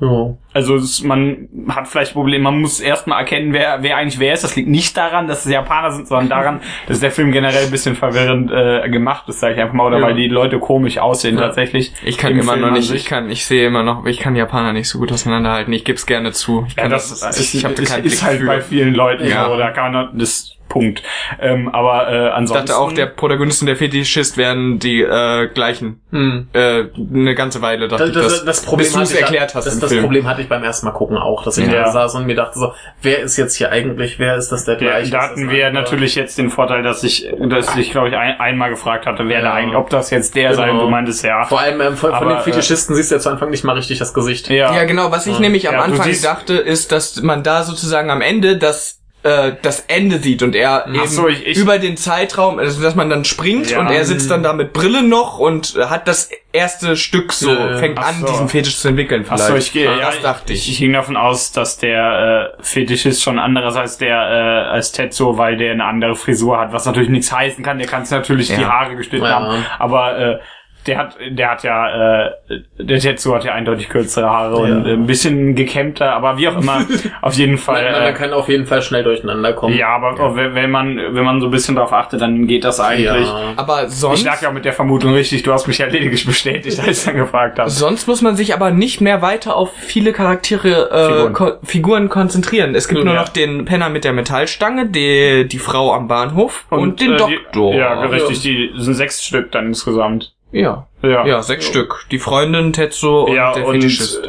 Ja. 0.00 0.34
Also 0.52 0.76
es, 0.76 1.02
man 1.02 1.48
hat 1.68 1.86
vielleicht 1.86 2.12
Probleme, 2.14 2.44
man 2.44 2.60
muss 2.60 2.80
erstmal 2.80 3.20
erkennen, 3.20 3.52
wer, 3.52 3.82
wer 3.82 3.96
eigentlich 3.96 4.18
wer 4.18 4.32
ist. 4.32 4.42
Das 4.42 4.56
liegt 4.56 4.68
nicht 4.68 4.96
daran, 4.96 5.28
dass 5.28 5.44
es 5.44 5.52
Japaner 5.52 5.92
sind, 5.92 6.08
sondern 6.08 6.28
daran, 6.28 6.60
dass 6.88 7.00
der 7.00 7.10
Film 7.10 7.30
generell 7.32 7.64
ein 7.64 7.70
bisschen 7.70 7.94
verwirrend 7.94 8.50
äh, 8.50 8.88
gemacht 8.88 9.28
ist, 9.28 9.40
sage 9.40 9.54
ich 9.54 9.60
einfach 9.60 9.74
mal, 9.74 9.86
oder 9.86 9.98
ja. 9.98 10.06
weil 10.06 10.14
die 10.14 10.28
Leute 10.28 10.58
komisch 10.58 10.98
aussehen 10.98 11.36
ja. 11.36 11.42
tatsächlich. 11.42 11.92
Ich 12.04 12.18
kann 12.18 12.32
immer 12.32 12.54
Film 12.54 12.60
noch 12.66 12.72
nicht, 12.72 12.92
ich 12.92 13.04
kann, 13.04 13.30
ich 13.30 13.44
sehe 13.46 13.66
immer 13.66 13.82
noch, 13.82 14.06
ich 14.06 14.18
kann 14.18 14.34
Japaner 14.34 14.72
nicht 14.72 14.88
so 14.88 14.98
gut 14.98 15.12
auseinanderhalten. 15.12 15.72
Ich 15.72 15.84
gebe 15.84 15.96
es 15.96 16.06
gerne 16.06 16.32
zu. 16.32 16.64
Ich 16.68 16.76
ja, 16.76 16.88
das, 16.88 17.20
das, 17.20 17.38
ist, 17.38 17.54
ich, 17.54 17.64
ich, 17.64 17.98
ich 17.98 18.04
ist 18.04 18.22
halt 18.22 18.44
bei 18.46 18.60
vielen 18.60 18.94
Leuten 18.94 19.26
ja. 19.28 19.46
so, 19.46 19.56
da 19.56 19.70
kann 19.70 19.92
man 19.92 20.18
das 20.18 20.56
Punkt. 20.70 21.02
Ähm, 21.38 21.68
aber 21.68 22.10
äh, 22.10 22.28
ansonsten. 22.30 22.64
Ich 22.64 22.70
dachte 22.70 22.80
auch, 22.80 22.92
der 22.92 23.06
Protagonist 23.06 23.60
und 23.60 23.66
der 23.66 23.76
Fetischist 23.76 24.38
werden 24.38 24.78
die 24.78 25.02
äh, 25.02 25.48
gleichen. 25.48 26.00
Hm. 26.10 26.48
Äh, 26.54 26.84
eine 26.96 27.34
ganze 27.34 27.60
Weile 27.60 27.88
dachte 27.88 28.10
das, 28.10 28.26
das, 28.26 28.44
das 28.44 28.62
Problem 28.62 28.86
bis 28.86 28.94
du 28.94 29.00
es 29.00 29.12
erklärt 29.12 29.54
hast. 29.54 29.66
Das, 29.66 29.78
das 29.78 29.96
Problem 29.98 30.26
hatte 30.26 30.40
ich 30.40 30.48
beim 30.48 30.62
ersten 30.62 30.86
Mal 30.86 30.92
gucken 30.92 31.18
auch, 31.18 31.44
dass 31.44 31.58
ich 31.58 31.66
ja. 31.66 31.84
da 31.84 31.90
saß 31.90 32.14
und 32.14 32.26
mir 32.26 32.36
dachte 32.36 32.58
so, 32.58 32.72
wer 33.02 33.18
ist 33.18 33.36
jetzt 33.36 33.56
hier 33.56 33.70
eigentlich, 33.70 34.18
wer 34.18 34.36
ist 34.36 34.50
das 34.50 34.64
der 34.64 34.76
gleiche? 34.76 35.10
Da 35.10 35.22
hatten 35.22 35.50
wir 35.50 35.70
natürlich 35.70 36.14
jetzt 36.14 36.38
den 36.38 36.50
Vorteil, 36.50 36.82
dass 36.82 37.02
ich, 37.02 37.28
dass 37.38 37.76
ich 37.76 37.90
glaube 37.90 38.08
ich 38.08 38.16
ein, 38.16 38.40
einmal 38.40 38.70
gefragt 38.70 39.06
hatte, 39.06 39.24
wer 39.26 39.38
ja. 39.38 39.44
da 39.44 39.54
eigentlich, 39.54 39.76
ob 39.76 39.90
das 39.90 40.10
jetzt 40.10 40.36
der 40.36 40.50
genau. 40.50 40.62
sei. 40.62 40.70
Du 40.70 40.88
meintest 40.88 41.24
ja. 41.24 41.44
Vor 41.44 41.60
allem 41.60 41.80
ähm, 41.80 41.96
von, 41.96 42.10
aber, 42.10 42.18
von 42.20 42.28
den 42.28 42.38
äh, 42.38 42.42
Fetischisten 42.42 42.94
äh, 42.94 42.96
siehst 42.96 43.10
du 43.10 43.16
ja 43.16 43.20
zu 43.20 43.28
Anfang 43.28 43.50
nicht 43.50 43.64
mal 43.64 43.74
richtig 43.74 43.98
das 43.98 44.14
Gesicht. 44.14 44.48
Ja, 44.48 44.72
ja 44.72 44.84
genau. 44.84 45.10
Was 45.10 45.26
ich 45.26 45.34
ja. 45.34 45.40
nämlich 45.40 45.68
am 45.68 45.80
Anfang 45.80 46.10
dachte, 46.22 46.54
ist, 46.54 46.92
dass 46.92 47.20
man 47.22 47.42
da 47.42 47.64
sozusagen 47.64 48.10
am 48.10 48.20
Ende 48.20 48.56
das 48.56 48.99
äh, 49.22 49.52
das 49.60 49.80
Ende 49.80 50.18
sieht 50.18 50.42
und 50.42 50.54
er 50.54 50.86
Ach 50.86 50.94
eben 50.94 51.06
so, 51.06 51.28
ich, 51.28 51.46
ich, 51.46 51.58
über 51.58 51.78
den 51.78 51.96
Zeitraum, 51.96 52.58
also 52.58 52.82
dass 52.82 52.94
man 52.94 53.10
dann 53.10 53.24
springt 53.24 53.70
ja, 53.70 53.80
und 53.80 53.88
er 53.88 54.04
sitzt 54.04 54.30
dann 54.30 54.42
da 54.42 54.54
mit 54.54 54.72
Brille 54.72 55.02
noch 55.02 55.38
und 55.38 55.76
hat 55.78 56.08
das 56.08 56.30
erste 56.52 56.96
Stück 56.96 57.32
so, 57.32 57.50
äh, 57.50 57.78
fängt 57.78 57.98
an, 57.98 58.20
so. 58.20 58.26
diesen 58.26 58.48
Fetisch 58.48 58.78
zu 58.78 58.88
entwickeln 58.88 59.24
vielleicht. 59.24 59.42
Ach 59.42 59.48
so, 59.48 59.56
ich 59.56 59.72
gehe, 59.72 59.84
ja, 59.84 60.06
das 60.06 60.22
dachte 60.22 60.52
ich. 60.52 60.70
Ich 60.70 60.78
ging 60.78 60.92
davon 60.94 61.16
aus, 61.16 61.52
dass 61.52 61.76
der 61.76 62.54
äh, 62.58 62.62
Fetischist 62.62 63.22
schon 63.22 63.38
anderes 63.38 63.76
als 63.76 63.98
der 63.98 64.16
äh, 64.16 64.70
als 64.70 64.92
Tetsuo, 64.92 65.36
weil 65.36 65.56
der 65.56 65.72
eine 65.72 65.84
andere 65.84 66.16
Frisur 66.16 66.58
hat, 66.58 66.72
was 66.72 66.86
natürlich 66.86 67.10
nichts 67.10 67.30
heißen 67.30 67.62
kann. 67.62 67.78
Der 67.78 67.86
kann 67.86 68.02
es 68.02 68.10
natürlich 68.10 68.48
ja. 68.48 68.56
die 68.56 68.64
Haare 68.64 68.96
geschnitten 68.96 69.28
haben, 69.28 69.64
aber 69.78 70.18
äh, 70.18 70.38
der 70.86 70.98
hat, 70.98 71.16
der 71.28 71.50
hat 71.50 71.62
ja, 71.62 72.26
äh, 72.26 72.30
der 72.78 72.98
Tetsu 72.98 73.34
hat 73.34 73.44
ja 73.44 73.52
eindeutig 73.52 73.88
kürzere 73.88 74.28
Haare 74.28 74.68
ja. 74.68 74.74
und 74.76 74.86
äh, 74.86 74.92
ein 74.92 75.06
bisschen 75.06 75.54
gekämmter, 75.54 76.12
aber 76.12 76.38
wie 76.38 76.48
auch 76.48 76.56
immer, 76.56 76.86
auf 77.22 77.34
jeden 77.34 77.58
Fall. 77.58 77.84
Man, 77.84 77.92
man 77.92 78.10
äh, 78.10 78.12
kann 78.14 78.32
auf 78.32 78.48
jeden 78.48 78.66
Fall 78.66 78.80
schnell 78.80 79.04
durcheinander 79.04 79.52
kommen. 79.52 79.76
Ja, 79.76 79.88
aber 79.88 80.16
ja. 80.18 80.54
wenn 80.54 80.70
man, 80.70 80.96
wenn 80.96 81.24
man 81.24 81.40
so 81.40 81.48
ein 81.48 81.50
bisschen 81.50 81.74
darauf 81.74 81.92
achtet, 81.92 82.20
dann 82.22 82.46
geht 82.46 82.64
das 82.64 82.80
eigentlich. 82.80 83.26
Ja. 83.26 83.52
Aber 83.56 83.88
sonst. 83.88 84.20
Ich 84.20 84.24
lag 84.24 84.40
ja 84.40 84.48
auch 84.48 84.54
mit 84.54 84.64
der 84.64 84.72
Vermutung 84.72 85.12
richtig, 85.12 85.42
du 85.42 85.52
hast 85.52 85.66
mich 85.66 85.78
ja 85.78 85.86
lediglich 85.86 86.24
bestätigt, 86.24 86.80
als 86.80 87.00
ich 87.00 87.04
dann 87.04 87.16
gefragt 87.16 87.58
habe. 87.58 87.68
Sonst 87.68 88.08
muss 88.08 88.22
man 88.22 88.36
sich 88.36 88.54
aber 88.54 88.70
nicht 88.70 89.00
mehr 89.00 89.20
weiter 89.20 89.56
auf 89.56 89.72
viele 89.74 90.12
Charaktere, 90.12 90.90
äh, 90.90 91.08
Figuren, 91.08 91.32
Ko 91.34 91.52
Figuren 91.62 92.08
konzentrieren. 92.08 92.74
Es 92.74 92.88
gibt 92.88 93.04
nur 93.04 93.14
noch 93.14 93.28
den 93.28 93.66
Penner 93.66 93.90
mit 93.90 94.04
der 94.04 94.12
Metallstange, 94.12 94.86
die, 94.86 95.46
die 95.46 95.58
Frau 95.58 95.92
am 95.92 96.08
Bahnhof 96.08 96.64
und, 96.70 96.78
und 96.78 97.00
den 97.00 97.12
äh, 97.12 97.16
Doktor. 97.16 97.72
Die, 97.72 97.78
ja, 97.78 98.00
richtig, 98.04 98.40
die 98.40 98.70
sind 98.76 98.94
sechs 98.94 99.22
Stück 99.22 99.52
dann 99.52 99.66
insgesamt. 99.66 100.34
Ja. 100.52 100.86
Ja, 101.02 101.26
ja 101.26 101.42
sechs 101.42 101.66
ja. 101.66 101.70
Stück. 101.70 102.06
Die 102.10 102.18
Freundin, 102.18 102.72
Tetsu 102.72 103.20
und 103.20 103.34
ja, 103.34 103.54
der 103.54 103.66
und, 103.66 103.74
Fetischist. 103.74 104.22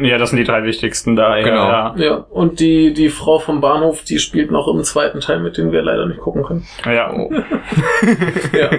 Ja, 0.00 0.18
das 0.18 0.30
sind 0.30 0.38
die 0.38 0.44
drei 0.44 0.64
wichtigsten 0.64 1.16
da. 1.16 1.40
Genau. 1.40 1.68
Ja. 1.68 1.94
ja, 1.96 2.14
und 2.30 2.60
die, 2.60 2.94
die 2.94 3.08
Frau 3.08 3.38
vom 3.38 3.60
Bahnhof, 3.60 4.02
die 4.04 4.18
spielt 4.18 4.50
noch 4.50 4.68
im 4.68 4.82
zweiten 4.84 5.20
Teil 5.20 5.40
mit, 5.40 5.56
den 5.56 5.72
wir 5.72 5.82
leider 5.82 6.06
nicht 6.06 6.20
gucken 6.20 6.44
können. 6.44 6.66
Ja. 6.84 7.12
Oh. 7.12 7.30
ja. 8.52 8.70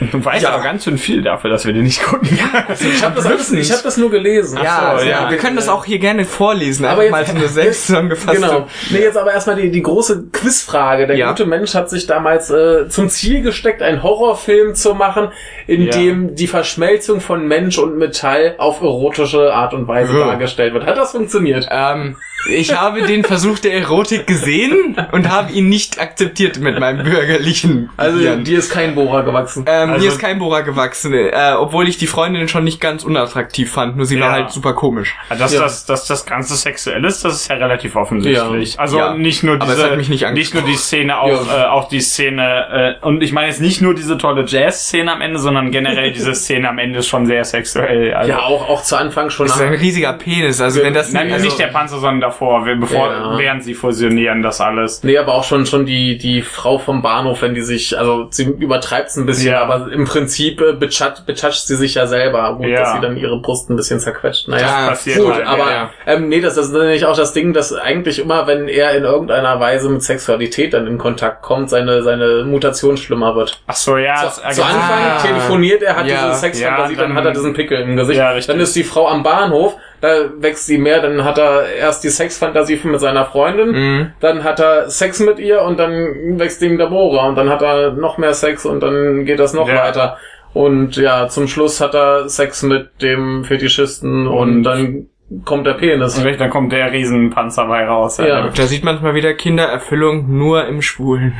Du 0.00 0.24
weißt 0.24 0.42
ja. 0.42 0.50
aber 0.50 0.62
ganz 0.62 0.84
schön 0.84 0.98
viel 0.98 1.22
dafür, 1.22 1.50
dass 1.50 1.64
wir 1.64 1.72
den 1.72 1.84
nicht 1.84 2.02
gucken. 2.02 2.28
Ja, 2.36 2.64
also 2.68 2.86
ich 2.86 3.02
habe 3.02 3.16
das, 3.16 3.26
alles, 3.26 3.52
ich 3.52 3.72
hab 3.72 3.82
das 3.82 3.96
nur 3.96 4.10
gelesen. 4.10 4.58
Ja, 4.62 4.96
so, 4.98 5.04
ja, 5.04 5.22
ja, 5.22 5.30
wir 5.30 5.38
können 5.38 5.56
das 5.56 5.68
auch 5.68 5.84
hier 5.84 5.98
gerne 5.98 6.24
vorlesen, 6.24 6.84
aber 6.84 7.02
jetzt, 7.04 7.12
mal 7.12 7.24
so 7.24 7.34
eine 7.34 7.48
selbst 7.48 7.86
zusammengefasste. 7.86 8.40
Genau. 8.40 8.66
Nee, 8.90 9.00
jetzt 9.00 9.16
aber 9.16 9.32
erstmal 9.32 9.56
die, 9.56 9.70
die 9.70 9.82
große 9.82 10.28
Quizfrage. 10.32 11.06
Der 11.06 11.16
ja. 11.16 11.28
gute 11.28 11.46
Mensch 11.46 11.74
hat 11.74 11.88
sich 11.88 12.06
damals 12.06 12.50
äh, 12.50 12.88
zum 12.88 13.08
Ziel 13.08 13.42
gesteckt, 13.42 13.82
einen 13.82 14.02
Horrorfilm 14.02 14.74
zu 14.74 14.94
machen, 14.94 15.28
in 15.66 15.90
dem 15.90 16.34
die 16.34 16.46
Verschmelzung 16.46 17.20
von 17.20 17.46
Mensch 17.46 17.78
und 17.78 17.96
Metall 17.96 18.54
auf 18.58 18.80
erotische 18.80 19.52
Art 19.52 19.74
und 19.74 19.88
Weise 19.88 20.18
dargestellt 20.18 20.74
wird. 20.74 20.86
Hat 20.86 20.96
das 20.96 21.12
funktioniert? 21.12 21.68
Ähm, 21.70 22.16
ich 22.48 22.78
habe 22.78 23.02
den 23.02 23.24
Versuch 23.24 23.58
der 23.58 23.74
Erotik 23.74 24.26
gesehen 24.26 24.96
und 25.12 25.30
habe 25.30 25.52
ihn 25.52 25.68
nicht 25.68 26.00
akzeptiert 26.00 26.58
mit 26.58 26.78
meinem 26.78 27.04
bürgerlichen. 27.04 27.90
Also 27.96 28.18
dir 28.18 28.58
ist 28.58 28.70
kein 28.70 28.94
Bohrer 28.94 29.24
gewachsen. 29.24 29.64
Ähm, 29.66 29.85
also, 29.90 30.04
mir 30.04 30.12
ist 30.12 30.20
kein 30.20 30.38
Bohrer 30.38 30.62
gewachsen, 30.62 31.12
äh, 31.14 31.54
obwohl 31.58 31.88
ich 31.88 31.98
die 31.98 32.06
Freundin 32.06 32.48
schon 32.48 32.64
nicht 32.64 32.80
ganz 32.80 33.04
unattraktiv 33.04 33.72
fand, 33.72 33.96
nur 33.96 34.06
sie 34.06 34.16
ja. 34.16 34.26
war 34.26 34.32
halt 34.32 34.50
super 34.50 34.74
komisch. 34.74 35.14
Dass, 35.28 35.52
ja. 35.52 35.60
das, 35.60 35.86
dass 35.86 36.06
das 36.06 36.26
Ganze 36.26 36.56
sexuell 36.56 37.04
ist, 37.04 37.24
das 37.24 37.34
ist 37.34 37.48
ja 37.48 37.56
relativ 37.56 37.96
offensichtlich. 37.96 38.74
Ja. 38.74 38.80
Also 38.80 39.14
nicht 39.14 39.42
nur 39.42 39.58
diese, 39.58 39.96
nicht, 39.96 40.10
nicht, 40.32 40.54
nur 40.54 40.62
die 40.62 40.76
Szene, 40.76 41.18
auch, 41.18 41.46
äh, 41.52 41.64
auch 41.64 41.88
die 41.88 42.00
Szene, 42.00 42.96
äh, 43.00 43.06
und 43.06 43.22
ich 43.22 43.32
meine 43.32 43.48
jetzt 43.48 43.60
nicht 43.60 43.80
nur 43.80 43.94
diese 43.94 44.18
tolle 44.18 44.44
Jazz-Szene 44.46 45.12
am 45.12 45.20
Ende, 45.20 45.38
sondern 45.38 45.70
generell 45.70 46.12
diese 46.12 46.34
Szene 46.34 46.68
am 46.68 46.78
Ende 46.78 47.00
ist 47.00 47.08
schon 47.08 47.26
sehr 47.26 47.44
sexuell. 47.44 48.14
Also, 48.14 48.30
ja, 48.30 48.40
auch, 48.40 48.68
auch 48.68 48.82
zu 48.82 48.96
Anfang 48.96 49.30
schon. 49.30 49.46
Das 49.46 49.56
ist 49.56 49.62
ein 49.62 49.74
riesiger 49.74 50.12
Penis, 50.12 50.60
also 50.60 50.82
wenn 50.82 50.94
das... 50.94 51.12
Nein, 51.12 51.32
also, 51.32 51.44
nicht 51.44 51.58
der 51.58 51.68
Panzer, 51.68 51.98
sondern 51.98 52.20
davor, 52.20 52.64
bevor, 52.64 53.10
ja. 53.10 53.38
während 53.38 53.64
sie 53.64 53.74
fusionieren, 53.74 54.42
das 54.42 54.60
alles. 54.60 55.02
Nee, 55.02 55.18
aber 55.18 55.34
auch 55.34 55.44
schon, 55.44 55.66
schon 55.66 55.86
die, 55.86 56.18
die 56.18 56.42
Frau 56.42 56.78
vom 56.78 57.02
Bahnhof, 57.02 57.42
wenn 57.42 57.54
die 57.54 57.62
sich, 57.62 57.98
also 57.98 58.28
sie 58.30 58.44
übertreibt 58.44 59.08
es 59.08 59.16
ein 59.16 59.26
bisschen, 59.26 59.52
ja. 59.52 59.62
Aber 59.76 59.92
im 59.92 60.04
Prinzip 60.04 60.60
äh, 60.60 60.72
betatscht 60.72 61.66
sie 61.66 61.76
sich 61.76 61.94
ja 61.94 62.06
selber. 62.06 62.54
Gut, 62.56 62.66
ja. 62.66 62.80
dass 62.80 62.92
sie 62.94 63.00
dann 63.00 63.16
ihre 63.16 63.40
Brust 63.40 63.70
ein 63.70 63.76
bisschen 63.76 64.00
zerquetscht. 64.00 64.48
Naja, 64.48 64.88
das 64.88 64.98
passiert 64.98 65.18
gut, 65.18 65.34
halt, 65.34 65.46
aber, 65.46 65.70
ja. 65.70 65.90
ähm, 66.06 66.28
nee, 66.28 66.40
das, 66.40 66.56
ist 66.56 66.72
nämlich 66.72 67.04
auch 67.04 67.16
das 67.16 67.32
Ding, 67.32 67.52
dass 67.52 67.72
eigentlich 67.72 68.18
immer, 68.18 68.46
wenn 68.46 68.68
er 68.68 68.92
in 68.92 69.04
irgendeiner 69.04 69.60
Weise 69.60 69.88
mit 69.88 70.02
Sexualität 70.02 70.74
dann 70.74 70.86
in 70.86 70.98
Kontakt 70.98 71.42
kommt, 71.42 71.70
seine, 71.70 72.02
seine 72.02 72.44
Mutation 72.44 72.96
schlimmer 72.96 73.36
wird. 73.36 73.60
Ach 73.66 73.76
so, 73.76 73.96
ja. 73.96 74.30
Zu, 74.30 74.40
zu 74.40 74.64
Anfang 74.64 75.02
ah. 75.04 75.22
telefoniert 75.22 75.82
er, 75.82 75.96
hat 75.96 76.06
ja. 76.06 76.28
diese 76.28 76.40
Sexfantasie, 76.40 76.96
dann, 76.96 77.08
dann 77.10 77.18
hat 77.18 77.24
er 77.24 77.32
diesen 77.32 77.54
Pickel 77.54 77.80
im 77.80 77.96
Gesicht. 77.96 78.18
Ja, 78.18 78.38
dann 78.38 78.60
ist 78.60 78.74
die 78.74 78.84
Frau 78.84 79.08
am 79.08 79.22
Bahnhof, 79.22 79.76
da 80.00 80.30
wächst 80.38 80.66
sie 80.66 80.78
mehr, 80.78 81.00
dann 81.00 81.24
hat 81.24 81.38
er 81.38 81.66
erst 81.66 82.04
die 82.04 82.08
Sexfantasie 82.08 82.80
mit 82.84 83.00
seiner 83.00 83.24
Freundin, 83.26 83.70
mhm. 83.70 84.12
dann 84.20 84.44
hat 84.44 84.60
er 84.60 84.90
Sex 84.90 85.20
mit 85.20 85.38
ihr 85.38 85.62
und 85.62 85.78
dann 85.78 86.38
wächst 86.38 86.62
ihm 86.62 86.78
der 86.78 86.86
Bohrer 86.86 87.28
und 87.28 87.36
dann 87.36 87.48
hat 87.48 87.62
er 87.62 87.92
noch 87.92 88.18
mehr 88.18 88.34
Sex 88.34 88.66
und 88.66 88.80
dann 88.80 89.24
geht 89.24 89.40
das 89.40 89.54
noch 89.54 89.68
ja. 89.68 89.76
weiter. 89.76 90.18
Und 90.52 90.96
ja, 90.96 91.28
zum 91.28 91.48
Schluss 91.48 91.80
hat 91.80 91.94
er 91.94 92.28
Sex 92.28 92.62
mit 92.62 93.02
dem 93.02 93.44
Fetischisten 93.44 94.26
und, 94.26 94.48
und 94.48 94.62
dann 94.62 95.06
kommt 95.44 95.66
der 95.66 95.74
Penis. 95.74 96.18
Und 96.18 96.40
dann 96.40 96.50
kommt 96.50 96.72
der 96.72 96.92
Riesenpanzer 96.92 97.66
bei 97.66 97.86
raus. 97.86 98.18
Ja. 98.18 98.48
Da 98.48 98.66
sieht 98.66 98.84
man 98.84 99.02
mal 99.02 99.14
wieder 99.14 99.34
Kindererfüllung 99.34 100.34
nur 100.36 100.66
im 100.66 100.82
Schwulen. 100.82 101.34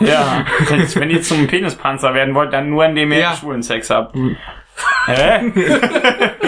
ja, 0.00 0.44
wenn 0.94 1.10
ihr 1.10 1.22
zum 1.22 1.46
Penispanzer 1.46 2.14
werden 2.14 2.34
wollt, 2.34 2.52
dann 2.52 2.70
nur 2.70 2.84
indem 2.86 3.12
ihr 3.12 3.18
ja. 3.18 3.34
schwulen 3.34 3.62
Sex 3.62 3.90
habt. 3.90 4.16
Hä? 5.06 5.52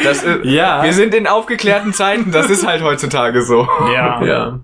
Das 0.05 0.22
ist, 0.22 0.45
ja. 0.45 0.83
Wir 0.83 0.93
sind 0.93 1.14
in 1.14 1.26
aufgeklärten 1.26 1.93
Zeiten, 1.93 2.33
das 2.33 2.49
ist 2.51 2.66
halt 2.66 2.83
heutzutage 2.83 3.43
so. 3.43 3.68
Ja. 3.93 4.22
ja. 4.24 4.61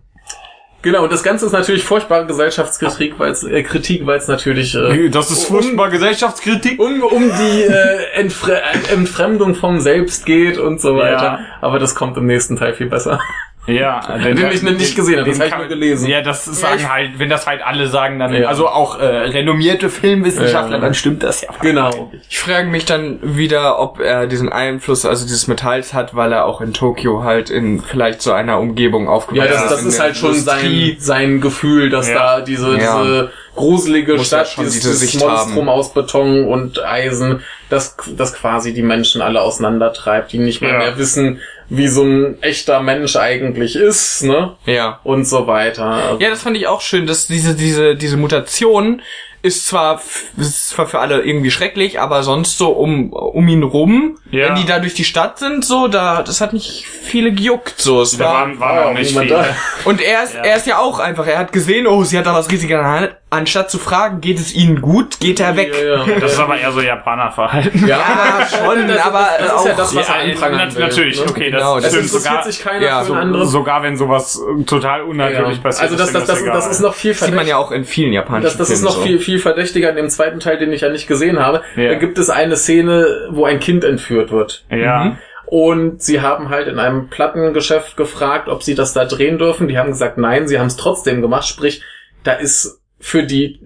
Genau, 0.87 1.03
und 1.03 1.12
das 1.12 1.25
Ganze 1.25 1.47
ist 1.47 1.53
natürlich 1.53 1.83
furchtbare 1.83 2.27
Gesellschaftskritik, 2.27 3.19
weil 3.19 3.33
es 3.33 3.43
äh, 3.43 3.64
Kritik, 3.64 4.07
weil 4.07 4.19
es 4.19 4.29
natürlich 4.29 4.75
äh, 4.77 5.09
das 5.09 5.33
ist 5.33 5.47
furchtbar 5.47 5.87
um, 5.87 5.91
Gesellschaftskritik 5.91 6.79
um, 6.79 7.03
um 7.03 7.23
die 7.25 7.62
äh, 7.62 8.12
Entfre 8.14 8.62
Entfremdung 8.93 9.57
vom 9.57 9.81
Selbst 9.81 10.25
geht 10.27 10.59
und 10.59 10.81
so 10.81 10.97
weiter. 10.97 11.25
Ja. 11.25 11.41
Aber 11.61 11.81
das 11.81 11.97
kommt 11.97 12.17
im 12.17 12.27
nächsten 12.27 12.57
Teil 12.57 12.73
viel 12.75 12.87
besser. 12.87 13.19
Ja, 13.67 14.01
den, 14.19 14.37
den 14.37 14.53
ich 14.53 14.62
nicht 14.62 14.97
gesehen 14.97 15.19
habe, 15.19 15.29
das 15.29 15.41
habe 15.41 15.51
ich 15.51 15.57
nur 15.57 15.67
gelesen. 15.67 16.09
Ja, 16.09 16.23
das 16.23 16.45
sagen 16.45 16.83
ja, 16.83 16.89
halt, 16.89 17.19
wenn 17.19 17.29
das 17.29 17.47
halt 17.47 17.62
alle 17.62 17.89
sagen, 17.89 18.19
dann 18.19 18.33
ja. 18.33 18.49
also 18.49 18.69
auch 18.69 18.99
äh, 18.99 19.05
renommierte 19.05 19.91
Filmwissenschaftler, 19.91 20.77
ja. 20.77 20.81
dann 20.83 20.95
stimmt 20.95 21.23
das 21.23 21.41
ja. 21.41 21.49
Genau. 21.61 22.12
Ich 22.29 22.39
frage 22.39 22.69
mich 22.69 22.85
dann 22.85 23.19
wieder, 23.23 23.81
ob 23.81 23.99
er 23.99 24.27
diesen 24.27 24.51
Einfluss, 24.51 25.05
also 25.05 25.25
dieses 25.25 25.49
Metalls 25.49 25.95
hat, 25.95 26.14
weil 26.14 26.33
er 26.33 26.47
auch 26.47 26.61
in 26.61 26.73
Tokio 26.73 27.25
halt 27.25 27.51
in 27.51 27.81
vielleicht 27.81 28.23
so 28.23 28.33
einer 28.33 28.61
Umgebung 28.61 29.09
aufgewachsen 29.09 29.53
ist. 29.53 29.55
Ja, 29.55 29.62
das, 29.62 29.71
das 29.71 29.85
ist 29.85 30.01
halt 30.01 30.17
schon 30.17 30.35
sein, 30.35 30.97
sein 30.99 31.41
Gefühl, 31.41 31.91
dass 31.91 32.12
da 32.12 32.41
diese, 32.41 32.77
diese 32.77 33.33
gruselige 33.57 34.15
Muss 34.15 34.29
Stadt, 34.29 34.55
dieses, 34.59 34.75
diese 34.75 34.91
dieses 35.07 35.21
Monstrum 35.21 35.69
aus 35.69 35.93
Beton 35.93 36.47
und 36.47 36.85
Eisen, 36.85 37.43
das, 37.71 37.97
das 38.17 38.35
quasi 38.35 38.73
die 38.73 38.83
Menschen 38.83 39.23
alle 39.23 39.41
auseinandertreibt, 39.41 40.31
die 40.33 40.39
nicht 40.39 40.61
mal 40.63 40.71
Ja. 40.73 40.79
mehr 40.79 40.99
wissen, 40.99 41.41
wie 41.69 41.89
so 41.89 42.03
ein 42.05 42.41
echter 42.43 42.81
Mensch 42.81 43.17
eigentlich 43.17 43.75
ist, 43.75 44.23
ne? 44.23 44.53
Ja. 44.67 45.01
Und 45.03 45.25
so 45.27 45.49
weiter. 45.49 46.17
Ja, 46.21 46.31
das 46.31 46.43
fand 46.43 46.57
ich 46.57 46.69
auch 46.69 46.81
schön, 46.81 47.07
dass 47.09 47.27
diese, 47.27 47.55
diese, 47.57 47.97
diese 47.97 48.17
Mutation 48.17 49.03
ist 49.43 49.67
zwar, 49.69 50.01
ist 50.39 50.71
zwar 50.71 50.87
für 50.89 50.99
alle 50.99 51.23
irgendwie 51.23 51.53
schrecklich, 51.53 52.01
aber 52.01 52.23
sonst 52.25 52.59
so 52.59 52.71
um, 52.71 53.13
um 53.13 53.47
ihn 53.47 53.63
rum, 53.63 54.19
Ja. 54.33 54.49
wenn 54.49 54.57
die 54.57 54.65
da 54.67 54.79
durch 54.81 54.95
die 54.95 55.05
Stadt 55.05 55.39
sind, 55.39 55.65
so, 55.65 55.87
da, 55.87 56.23
das 56.23 56.41
hat 56.41 56.53
nicht 56.53 56.85
viele 56.87 57.31
gejuckt, 57.33 57.75
so. 57.81 58.01
Es 58.03 58.17
Da 58.17 58.25
war, 58.25 58.33
waren, 58.35 58.61
waren 58.61 58.79
Oh, 58.79 58.89
auch 58.91 58.95
nicht 58.95 59.11
viele. 59.17 59.27
da. 59.27 59.45
und 59.85 60.01
er 60.01 60.25
ist, 60.25 60.35
Ja. 60.35 60.43
er 60.43 60.57
ist 60.57 60.67
ja 60.67 60.79
auch 60.79 60.99
einfach, 60.99 61.27
er 61.29 61.39
hat 61.39 61.53
gesehen, 61.53 61.87
oh, 61.87 62.03
sie 62.03 62.19
hat 62.19 62.27
da 62.27 62.35
was 62.35 62.51
riesig 62.51 62.71
in 62.71 62.77
der 62.77 62.87
Hand, 62.87 63.15
anstatt 63.29 63.70
zu 63.70 63.79
fragen, 63.79 64.20
geht 64.20 64.39
es 64.39 64.55
ihnen 64.55 64.81
gut, 64.81 65.18
geht 65.18 65.41
er 65.41 65.57
weg. 65.57 65.74
Ja, 65.74 66.05
ja. 66.07 66.20
Das 66.20 66.33
ist 66.35 66.39
aber 66.39 66.59
eher 66.59 66.70
so 66.70 66.81
Japanerverhalten. 66.81 67.87
Ja, 67.87 67.99
Ja, 67.99 68.47
schon, 68.47 68.87
das, 68.87 69.05
aber 69.05 69.29
das 69.39 69.47
ist 69.47 69.53
auch, 69.53 69.66
ja 69.66 69.74
das, 69.74 69.97
was 69.97 70.09
er 70.09 70.14
anprangern 70.14 70.59
nat- 70.68 70.74
will. 70.77 70.83
Natürlich, 70.85 71.20
ne? 71.20 71.27
okay, 71.31 71.51
Genau, 71.51 71.74
das 71.74 71.85
das 71.85 71.93
stimmt 71.93 72.05
interessiert 72.07 72.22
sogar. 72.33 72.45
sich 72.45 72.61
keiner 72.62 72.87
ja, 72.87 73.01
für 73.01 73.07
so- 73.07 73.14
anderen. 73.14 73.49
Sogar 73.49 73.83
wenn 73.83 73.97
sowas 73.97 74.41
äh, 74.61 74.62
total 74.64 75.03
unnatürlich 75.03 75.57
Ja. 75.57 75.62
passiert. 75.62 75.83
Also 75.91 75.97
das, 75.97 76.09
ist 76.09 76.14
das, 76.14 76.27
das, 76.27 76.45
das 76.45 76.66
ist 76.70 76.81
noch 76.81 76.95
viel 76.95 77.14
sieht 77.14 77.35
man 77.35 77.47
ja 77.49 77.57
auch 77.57 77.72
in 77.72 77.85
vielen 77.85 78.12
japanischen 78.12 78.45
Das, 78.45 78.57
das 78.57 78.70
ist 78.70 78.83
noch 78.85 78.93
so. 78.97 79.03
viel, 79.03 79.18
viel 79.18 79.39
verdächtiger 79.41 79.91
in 79.91 79.97
dem 79.97 80.09
zweiten 80.09 80.39
Teil, 80.39 80.59
den 80.59 80.72
ich 80.72 80.83
ja 80.83 80.89
nicht 80.91 81.09
gesehen 81.09 81.41
habe. 81.41 81.62
Ja. 81.77 81.89
Da 81.89 81.95
gibt 81.97 82.18
es 82.18 82.31
eine 82.31 82.57
Szene, 82.57 83.29
wo 83.31 83.45
ein 83.45 83.59
Kind 83.59 83.83
entführt 83.85 84.31
wird. 84.31 84.64
Ja. 84.70 85.05
Mhm. 85.05 85.18
Und 85.47 86.03
sie 86.03 86.20
haben 86.20 86.49
halt 86.49 86.66
in 86.68 86.79
einem 86.79 87.09
Plattengeschäft 87.09 87.97
gefragt, 87.97 88.49
ob 88.49 88.62
sie 88.62 88.74
das 88.74 88.93
da 88.95 89.05
drehen 89.05 89.39
dürfen. 89.39 89.68
Die 89.68 89.79
haben 89.79 89.91
gesagt, 89.91 90.18
nein, 90.18 90.49
sie 90.49 90.59
haben 90.59 90.66
es 90.66 90.77
trotzdem 90.77 91.22
gemacht. 91.22 91.47
Sprich, 91.47 91.83
da 92.24 92.33
ist 92.33 92.81
für 92.99 93.22
die 93.22 93.61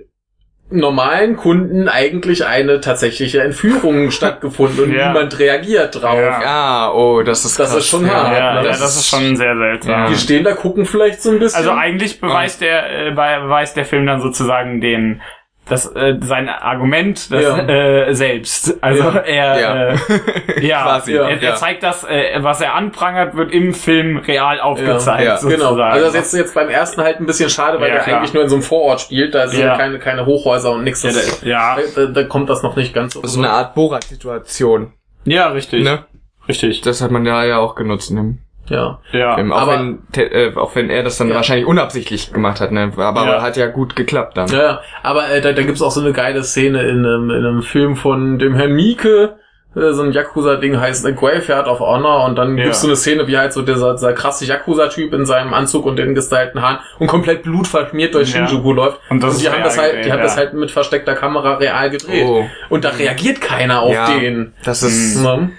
normalen 0.73 1.37
Kunden 1.37 1.89
eigentlich 1.89 2.47
eine 2.47 2.81
tatsächliche 2.81 3.43
Entführung 3.43 4.11
stattgefunden 4.13 4.85
und 4.85 4.93
Ja. 4.95 5.09
niemand 5.09 5.37
reagiert 5.39 6.01
drauf. 6.01 6.15
Ja. 6.17 6.43
Ja, 6.43 6.93
oh, 6.93 7.23
das 7.23 7.45
ist 7.45 7.59
Das 7.59 7.71
krass. 7.71 7.79
ist 7.79 7.89
schon 7.89 8.07
ja. 8.07 8.13
hart. 8.13 8.37
Ja, 8.39 8.51
ne? 8.55 8.57
ja, 8.59 8.63
Das 8.69 8.81
das 8.81 8.97
ist 8.97 9.09
schon 9.09 9.37
sehr 9.37 9.57
seltsam. 9.57 10.07
Die 10.13 10.17
stehen 10.17 10.45
da, 10.45 10.53
gucken 10.53 10.87
vielleicht 10.87 11.23
so 11.23 11.31
ein 11.31 11.41
bisschen. 11.41 11.59
Also 11.59 11.73
eigentlich 11.73 12.21
beweist 12.21 12.61
der 12.61 13.07
äh, 13.09 13.11
be- 13.11 13.43
beweist 13.43 13.77
der 13.77 13.85
Film 13.85 14.07
dann 14.07 14.21
sozusagen 14.21 14.81
den 14.81 15.23
das 15.71 15.87
äh, 15.95 16.17
sein 16.21 16.49
Argument 16.49 17.31
das, 17.33 17.43
Ja. 17.43 17.59
äh, 17.59 18.15
selbst. 18.15 18.77
Also 18.83 19.05
Ja. 19.05 19.19
er 19.21 19.61
Ja. 19.61 19.89
äh, 19.89 19.97
ja, 20.67 20.83
Quasi, 20.83 21.15
er, 21.15 21.31
ja. 21.31 21.51
er 21.51 21.55
zeigt 21.57 21.83
das 21.83 22.05
äh, 22.05 22.39
was 22.41 22.61
er 22.61 22.75
anprangert 22.75 23.35
wird 23.37 23.53
im 23.53 23.73
Film 23.73 24.19
real 24.19 24.61
aufgezeigt 24.61 25.25
ja. 25.25 25.49
Genau. 25.49 25.75
Also 25.77 26.07
das 26.07 26.15
ist 26.15 26.15
jetzt, 26.15 26.35
jetzt 26.35 26.55
beim 26.55 26.69
ersten 26.69 27.03
halt 27.03 27.21
ein 27.21 27.27
bisschen 27.27 27.49
schade, 27.51 27.81
weil 27.81 27.99
klar. 28.01 28.19
eigentlich 28.19 28.35
nur 28.35 28.43
in 28.43 28.49
so 28.49 28.57
einem 28.57 28.63
Vorort 28.63 29.01
spielt. 29.01 29.35
Da 29.35 29.49
sind 29.49 29.63
keine, 29.77 29.99
keine 29.99 30.27
Hochhäuser 30.27 30.73
und 30.73 30.85
nichts. 30.85 31.03
ja, 31.03 31.11
da, 31.13 31.47
ja, 31.47 31.79
Da, 31.95 32.07
da 32.07 32.23
kommt 32.25 32.51
das 32.51 32.63
noch 32.63 32.77
nicht 32.77 32.93
ganz 32.93 33.15
so. 33.15 33.21
So 33.25 33.39
eine 33.41 33.51
Art 33.51 33.75
Borat-Situation, 33.75 34.93
ja, 35.25 35.49
richtig. 35.49 35.85
ne? 35.85 36.05
Richtig. 36.49 36.81
Das 36.81 37.01
hat 37.01 37.11
man 37.11 37.25
da 37.25 37.45
ja 37.45 37.59
auch 37.59 37.75
genutzt 37.75 38.11
dem 38.11 38.39
ja. 38.71 38.99
Ja. 39.13 39.35
Film. 39.35 39.53
Auch, 39.53 39.61
Aber- 39.63 39.73
wenn, 39.75 39.99
te- 40.13 40.31
äh, 40.33 40.57
auch 40.57 40.75
wenn 40.75 40.89
er 40.89 41.03
das 41.03 41.19
dann 41.19 41.29
Ja. 41.29 41.35
wahrscheinlich 41.35 41.67
unabsichtlich 41.67 42.33
gemacht 42.33 42.61
hat, 42.61 42.73
ne? 42.73 42.91
Aber 42.97 43.27
Ja. 43.27 43.43
hat 43.43 43.57
ja 43.59 43.67
gut 43.67 43.95
geklappt 43.97 44.37
dann. 44.39 44.49
Ja, 44.49 44.81
aber 45.03 45.29
äh, 45.29 45.41
da, 45.43 45.53
da 45.53 45.63
gibt's 45.63 45.83
auch 45.83 45.91
so 45.91 46.01
eine 46.01 46.13
geile 46.13 46.43
Szene 46.43 46.83
in 46.85 47.05
einem, 47.05 47.29
in 47.31 47.45
einem 47.45 47.63
Film 47.63 47.97
von 47.97 48.39
dem 48.39 48.55
Herrn 48.55 48.73
Mieke. 48.73 49.37
äh, 49.77 49.93
So 49.93 50.03
ein 50.03 50.11
Yakuza-Ding 50.11 50.81
heißt 50.81 51.07
A 51.07 51.13
Graveyard 51.13 51.69
of 51.69 51.79
Honor 51.79 52.25
und 52.25 52.37
dann 52.37 52.59
Ja. 52.59 52.65
gibt's 52.65 52.81
so 52.81 52.89
eine 52.89 52.97
Szene, 52.97 53.29
wie 53.29 53.39
halt 53.39 53.53
so 53.53 53.63
dieser, 53.63 53.93
dieser 53.93 54.13
krasse 54.15 54.45
Yakuza-Typ 54.45 55.13
in 55.15 55.27
seinem 55.27 55.55
Anzug 55.55 55.87
und 55.87 55.95
den 55.97 56.15
gestylten 56.17 56.61
Haaren 56.61 56.79
und 56.99 57.07
komplett 57.07 57.45
blutverschmiert 57.45 58.15
durch 58.17 58.35
Ja. 58.35 58.47
Shinjuku 58.49 58.73
läuft. 58.73 58.99
Und 59.11 59.23
das 59.23 59.39
die 59.39 59.47
ist 59.47 59.53
haben 59.53 59.63
das 59.63 59.79
halt, 59.79 60.05
die 60.05 60.11
haben 60.11 60.23
das 60.23 60.37
halt 60.37 60.55
mit 60.55 60.73
versteckter 60.73 61.15
Kamera 61.15 61.55
real 61.55 61.89
gedreht. 61.91 62.25
Oh. 62.27 62.45
Und 62.69 62.85
da 62.85 62.89
reagiert 62.89 63.41
keiner 63.41 63.83
auf 63.83 63.95
Ja. 63.95 64.07
den. 64.19 64.55
Das 64.65 64.83
ist, 64.83 65.23
Ne? 65.23 65.51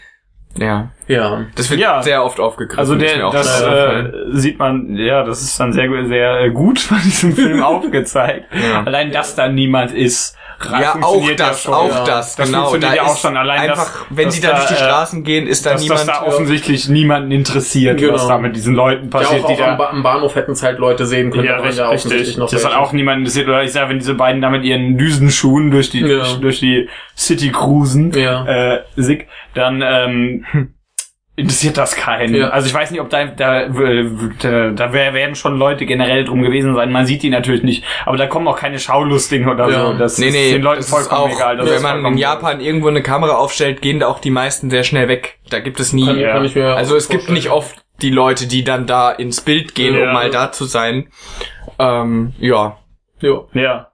ja. 0.57 0.89
Ja. 1.11 1.45
Das 1.55 1.69
wird 1.69 1.79
Ja. 1.79 2.01
sehr 2.01 2.23
oft 2.23 2.39
aufgegriffen. 2.39 2.79
Also 2.79 2.95
der, 2.95 3.29
das 3.31 3.61
äh, 3.61 4.03
sieht 4.31 4.57
man, 4.59 4.95
ja, 4.95 5.23
das 5.23 5.41
ist 5.41 5.59
dann 5.59 5.73
sehr, 5.73 5.89
sehr 6.07 6.39
äh, 6.41 6.49
gut 6.51 6.79
von 6.79 6.97
diesem 7.03 7.33
Film 7.33 7.61
aufgezeigt. 7.63 8.45
Ja. 8.53 8.83
Allein, 8.83 9.11
dass 9.11 9.35
da 9.35 9.47
niemand 9.47 9.91
ist, 9.91 10.37
ja, 10.79 10.93
auch 11.01 11.27
das, 11.37 11.63
schon. 11.63 11.73
auch 11.73 11.89
Ja. 11.89 12.03
das, 12.05 12.35
Das 12.35 12.45
genau. 12.47 12.75
Da 12.77 12.93
ja 12.93 13.01
auch 13.01 13.13
ist 13.15 13.21
schon 13.21 13.35
allein, 13.35 13.61
einfach, 13.71 13.77
dass- 13.93 14.05
wenn 14.11 14.25
dass 14.25 14.35
die 14.35 14.41
da 14.41 14.51
durch 14.53 14.65
die 14.67 14.73
da, 14.75 14.79
äh, 14.79 14.83
Straßen 14.83 15.23
gehen, 15.23 15.47
ist 15.47 15.65
da 15.65 15.71
dass 15.71 15.81
niemand. 15.81 15.99
das 16.01 16.07
da 16.07 16.21
offensichtlich 16.23 16.87
niemanden 16.87 17.31
interessiert, 17.31 17.99
Genau. 17.99 18.13
was 18.13 18.27
da 18.27 18.37
mit 18.37 18.55
diesen 18.55 18.75
Leuten 18.75 19.05
Ja, 19.05 19.09
passiert, 19.09 19.43
auch, 19.43 19.47
die 19.55 19.61
auch 19.63 19.67
am, 19.67 19.77
da... 19.79 19.89
am 19.89 20.03
Bahnhof 20.03 20.35
hätten 20.35 20.51
es 20.51 20.61
halt 20.61 20.77
Leute 20.77 21.07
sehen 21.07 21.31
können, 21.31 21.45
Ja, 21.45 21.53
da 21.57 21.61
richtig, 21.61 21.79
ja 21.79 21.85
offensichtlich 21.87 22.19
richtig. 22.21 22.37
noch 22.37 22.49
Das 22.51 22.63
hat 22.63 22.75
auch 22.75 22.93
niemanden 22.93 23.21
interessiert. 23.21 23.47
Oder 23.47 23.63
ich 23.63 23.71
sag, 23.71 23.89
wenn 23.89 23.97
diese 23.97 24.13
beiden 24.13 24.39
da 24.39 24.51
mit 24.51 24.63
ihren 24.63 24.99
Düsenschuhen 24.99 25.71
durch 25.71 25.89
die, 25.89 26.01
Ja. 26.01 26.07
durch, 26.19 26.39
durch 26.39 26.59
die 26.59 26.87
City 27.17 27.51
cruisen, 27.51 28.11
Ja. 28.11 28.45
äh, 28.45 28.83
sick, 28.95 29.27
dann, 29.55 29.81
ähm, 29.83 30.45
interessiert 31.35 31.77
das 31.77 31.95
keinen. 31.95 32.35
Ja. 32.35 32.49
Also 32.49 32.67
ich 32.67 32.73
weiß 32.73 32.91
nicht, 32.91 32.99
ob 32.99 33.09
da, 33.09 33.25
da, 33.25 33.67
da, 33.67 34.69
da 34.71 34.93
werden 34.93 35.35
schon 35.35 35.57
Leute 35.57 35.85
generell 35.85 36.25
drum 36.25 36.41
gewesen 36.41 36.75
sein. 36.75 36.91
Man 36.91 37.05
sieht 37.05 37.23
die 37.23 37.29
natürlich 37.29 37.63
nicht. 37.63 37.83
Aber 38.05 38.17
da 38.17 38.27
kommen 38.27 38.47
auch 38.47 38.57
keine 38.57 38.79
Schaulustigen 38.79 39.47
oder 39.49 39.69
Ja. 39.69 39.85
so. 39.87 39.93
Das 39.93 40.17
Nee, 40.17 40.27
ist 40.27 40.33
nee, 40.33 40.51
den 40.51 40.61
Leuten 40.61 40.77
das 40.79 40.87
ist 40.87 40.91
vollkommen 40.93 41.31
auch, 41.31 41.35
egal. 41.35 41.57
Das 41.57 41.69
wenn 41.69 41.81
man 41.81 42.05
in 42.13 42.17
Japan 42.17 42.59
irgendwo 42.59 42.89
eine 42.89 43.01
Kamera 43.01 43.35
aufstellt, 43.35 43.81
gehen 43.81 43.99
da 44.01 44.07
auch 44.07 44.19
die 44.19 44.29
meisten 44.31 44.69
sehr 44.69 44.83
schnell 44.83 45.07
weg. 45.07 45.39
Da 45.49 45.59
gibt 45.59 45.79
es 45.79 45.93
nie, 45.93 46.05
Kann, 46.05 46.19
Ja. 46.19 46.33
kann 46.33 46.45
ich 46.45 46.55
mir 46.55 46.75
also 46.75 46.95
es 46.95 47.07
gibt 47.07 47.29
nicht 47.29 47.49
oft 47.49 47.77
die 48.01 48.09
Leute, 48.11 48.47
die 48.47 48.63
dann 48.63 48.85
da 48.85 49.09
ins 49.11 49.41
Bild 49.41 49.73
gehen, 49.73 49.95
Ja. 49.95 50.07
um 50.07 50.13
mal 50.13 50.29
da 50.31 50.51
zu 50.51 50.65
sein. 50.65 51.09
Ähm, 51.79 52.33
ja. 52.39 52.77
Ja. 53.21 53.43
Ja. 53.53 53.87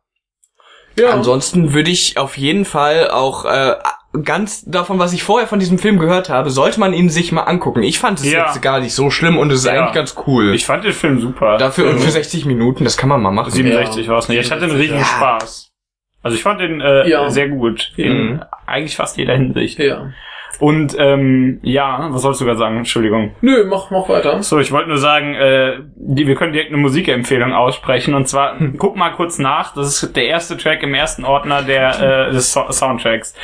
Ja. 0.97 1.09
Ansonsten 1.11 1.73
würde 1.73 1.91
ich 1.91 2.17
auf 2.17 2.37
jeden 2.37 2.65
Fall 2.65 3.11
auch 3.11 3.45
äh, 3.45 3.75
ganz 4.23 4.63
davon, 4.65 4.99
was 4.99 5.13
ich 5.13 5.23
vorher 5.23 5.47
von 5.47 5.59
diesem 5.59 5.77
Film 5.77 5.99
gehört 5.99 6.29
habe, 6.29 6.49
sollte 6.49 6.79
man 6.79 6.93
ihn 6.93 7.09
sich 7.09 7.31
mal 7.31 7.43
angucken. 7.43 7.83
Ich 7.83 7.99
fand 7.99 8.19
es 8.19 8.31
Ja. 8.31 8.45
jetzt 8.45 8.61
gar 8.61 8.79
nicht 8.79 8.93
so 8.93 9.09
schlimm 9.09 9.37
und 9.37 9.51
es 9.51 9.59
ist 9.59 9.65
Ja. 9.65 9.73
eigentlich 9.73 9.93
ganz 9.95 10.15
cool. 10.27 10.53
Ich 10.53 10.65
fand 10.65 10.83
den 10.83 10.93
Film 10.93 11.19
super. 11.19 11.57
Dafür 11.57 11.89
und 11.89 11.95
Mhm. 11.95 11.99
für 11.99 12.11
60 12.11 12.45
Minuten, 12.45 12.83
das 12.83 12.97
kann 12.97 13.09
man 13.09 13.21
mal 13.21 13.31
machen. 13.31 13.51
67 13.51 14.07
war 14.07 14.17
es 14.19 14.27
nicht. 14.29 14.39
Ich 14.39 14.51
hatte 14.51 14.63
einen 14.65 14.75
riesigen 14.75 14.99
Ja. 14.99 15.05
Spaß. 15.05 15.71
Also 16.23 16.35
ich 16.35 16.43
fand 16.43 16.59
den 16.59 16.81
äh, 16.81 17.07
Ja. 17.09 17.29
sehr 17.29 17.47
gut. 17.49 17.91
Mhm. 17.97 18.03
In 18.03 18.41
eigentlich 18.65 18.95
fast 18.95 19.17
jeder 19.17 19.35
Hinsicht. 19.35 19.79
ja. 19.79 20.09
Und 20.59 20.95
ähm, 20.97 21.59
ja, 21.61 22.07
was 22.11 22.23
sollst 22.23 22.41
du 22.41 22.45
gerade 22.45 22.57
sagen? 22.57 22.77
Entschuldigung. 22.77 23.31
Nö, 23.41 23.65
mach, 23.69 23.91
mach 23.91 24.09
weiter. 24.09 24.41
So, 24.41 24.59
ich 24.59 24.71
wollte 24.71 24.89
nur 24.89 24.97
sagen, 24.97 25.35
äh, 25.35 25.73
die, 25.95 26.25
wir 26.27 26.35
können 26.35 26.53
direkt 26.53 26.71
eine 26.71 26.81
Musikempfehlung 26.81 27.53
aussprechen. 27.53 28.15
Und 28.15 28.27
zwar, 28.27 28.57
guck 28.77 28.95
mal 28.95 29.11
kurz 29.11 29.37
nach. 29.37 29.73
Das 29.75 30.01
ist 30.03 30.15
der 30.15 30.25
erste 30.27 30.57
Track 30.57 30.81
im 30.83 30.93
ersten 30.93 31.25
Ordner 31.25 31.61
der 31.61 32.27
äh, 32.29 32.31
des 32.31 32.51
so 32.51 32.65
Soundtracks. 32.71 33.35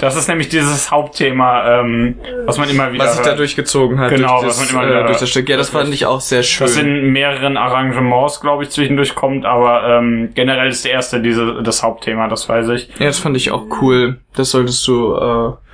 Das 0.00 0.16
ist 0.16 0.28
nämlich 0.28 0.48
dieses 0.48 0.90
Hauptthema, 0.90 1.80
ähm, 1.80 2.16
was 2.44 2.58
man 2.58 2.68
immer 2.68 2.92
wieder 2.92 3.04
was 3.04 3.16
sich 3.16 3.24
da 3.24 3.34
durchgezogen 3.34 3.98
hat 3.98 4.10
Genau, 4.10 4.40
durch, 4.40 4.48
was 4.48 4.58
das, 4.58 4.72
man 4.72 4.84
immer 4.84 4.90
wieder 4.90 5.00
äh, 5.00 5.02
durch 5.04 5.12
hört. 5.12 5.22
das 5.22 5.30
Stück. 5.30 5.48
Ja, 5.48 5.56
das 5.56 5.70
fand 5.70 5.92
ich 5.94 6.06
auch 6.06 6.20
sehr 6.20 6.42
schön. 6.42 6.66
das 6.66 6.76
in 6.76 7.12
mehreren 7.12 7.56
Arrangements, 7.56 8.40
glaube 8.40 8.64
ich, 8.64 8.70
zwischendurch 8.70 9.14
kommt, 9.14 9.46
aber 9.46 9.84
ähm, 9.88 10.30
generell 10.34 10.68
ist 10.68 10.84
der 10.84 10.92
erste 10.92 11.20
diese 11.20 11.62
das 11.62 11.82
Hauptthema, 11.82 12.28
das 12.28 12.48
weiß 12.48 12.68
ich. 12.70 12.88
ja, 12.98 13.06
das 13.06 13.18
fand 13.18 13.36
ich 13.36 13.50
auch 13.50 13.64
cool. 13.80 14.18
Das 14.38 14.50
solltest 14.52 14.86
du 14.86 15.14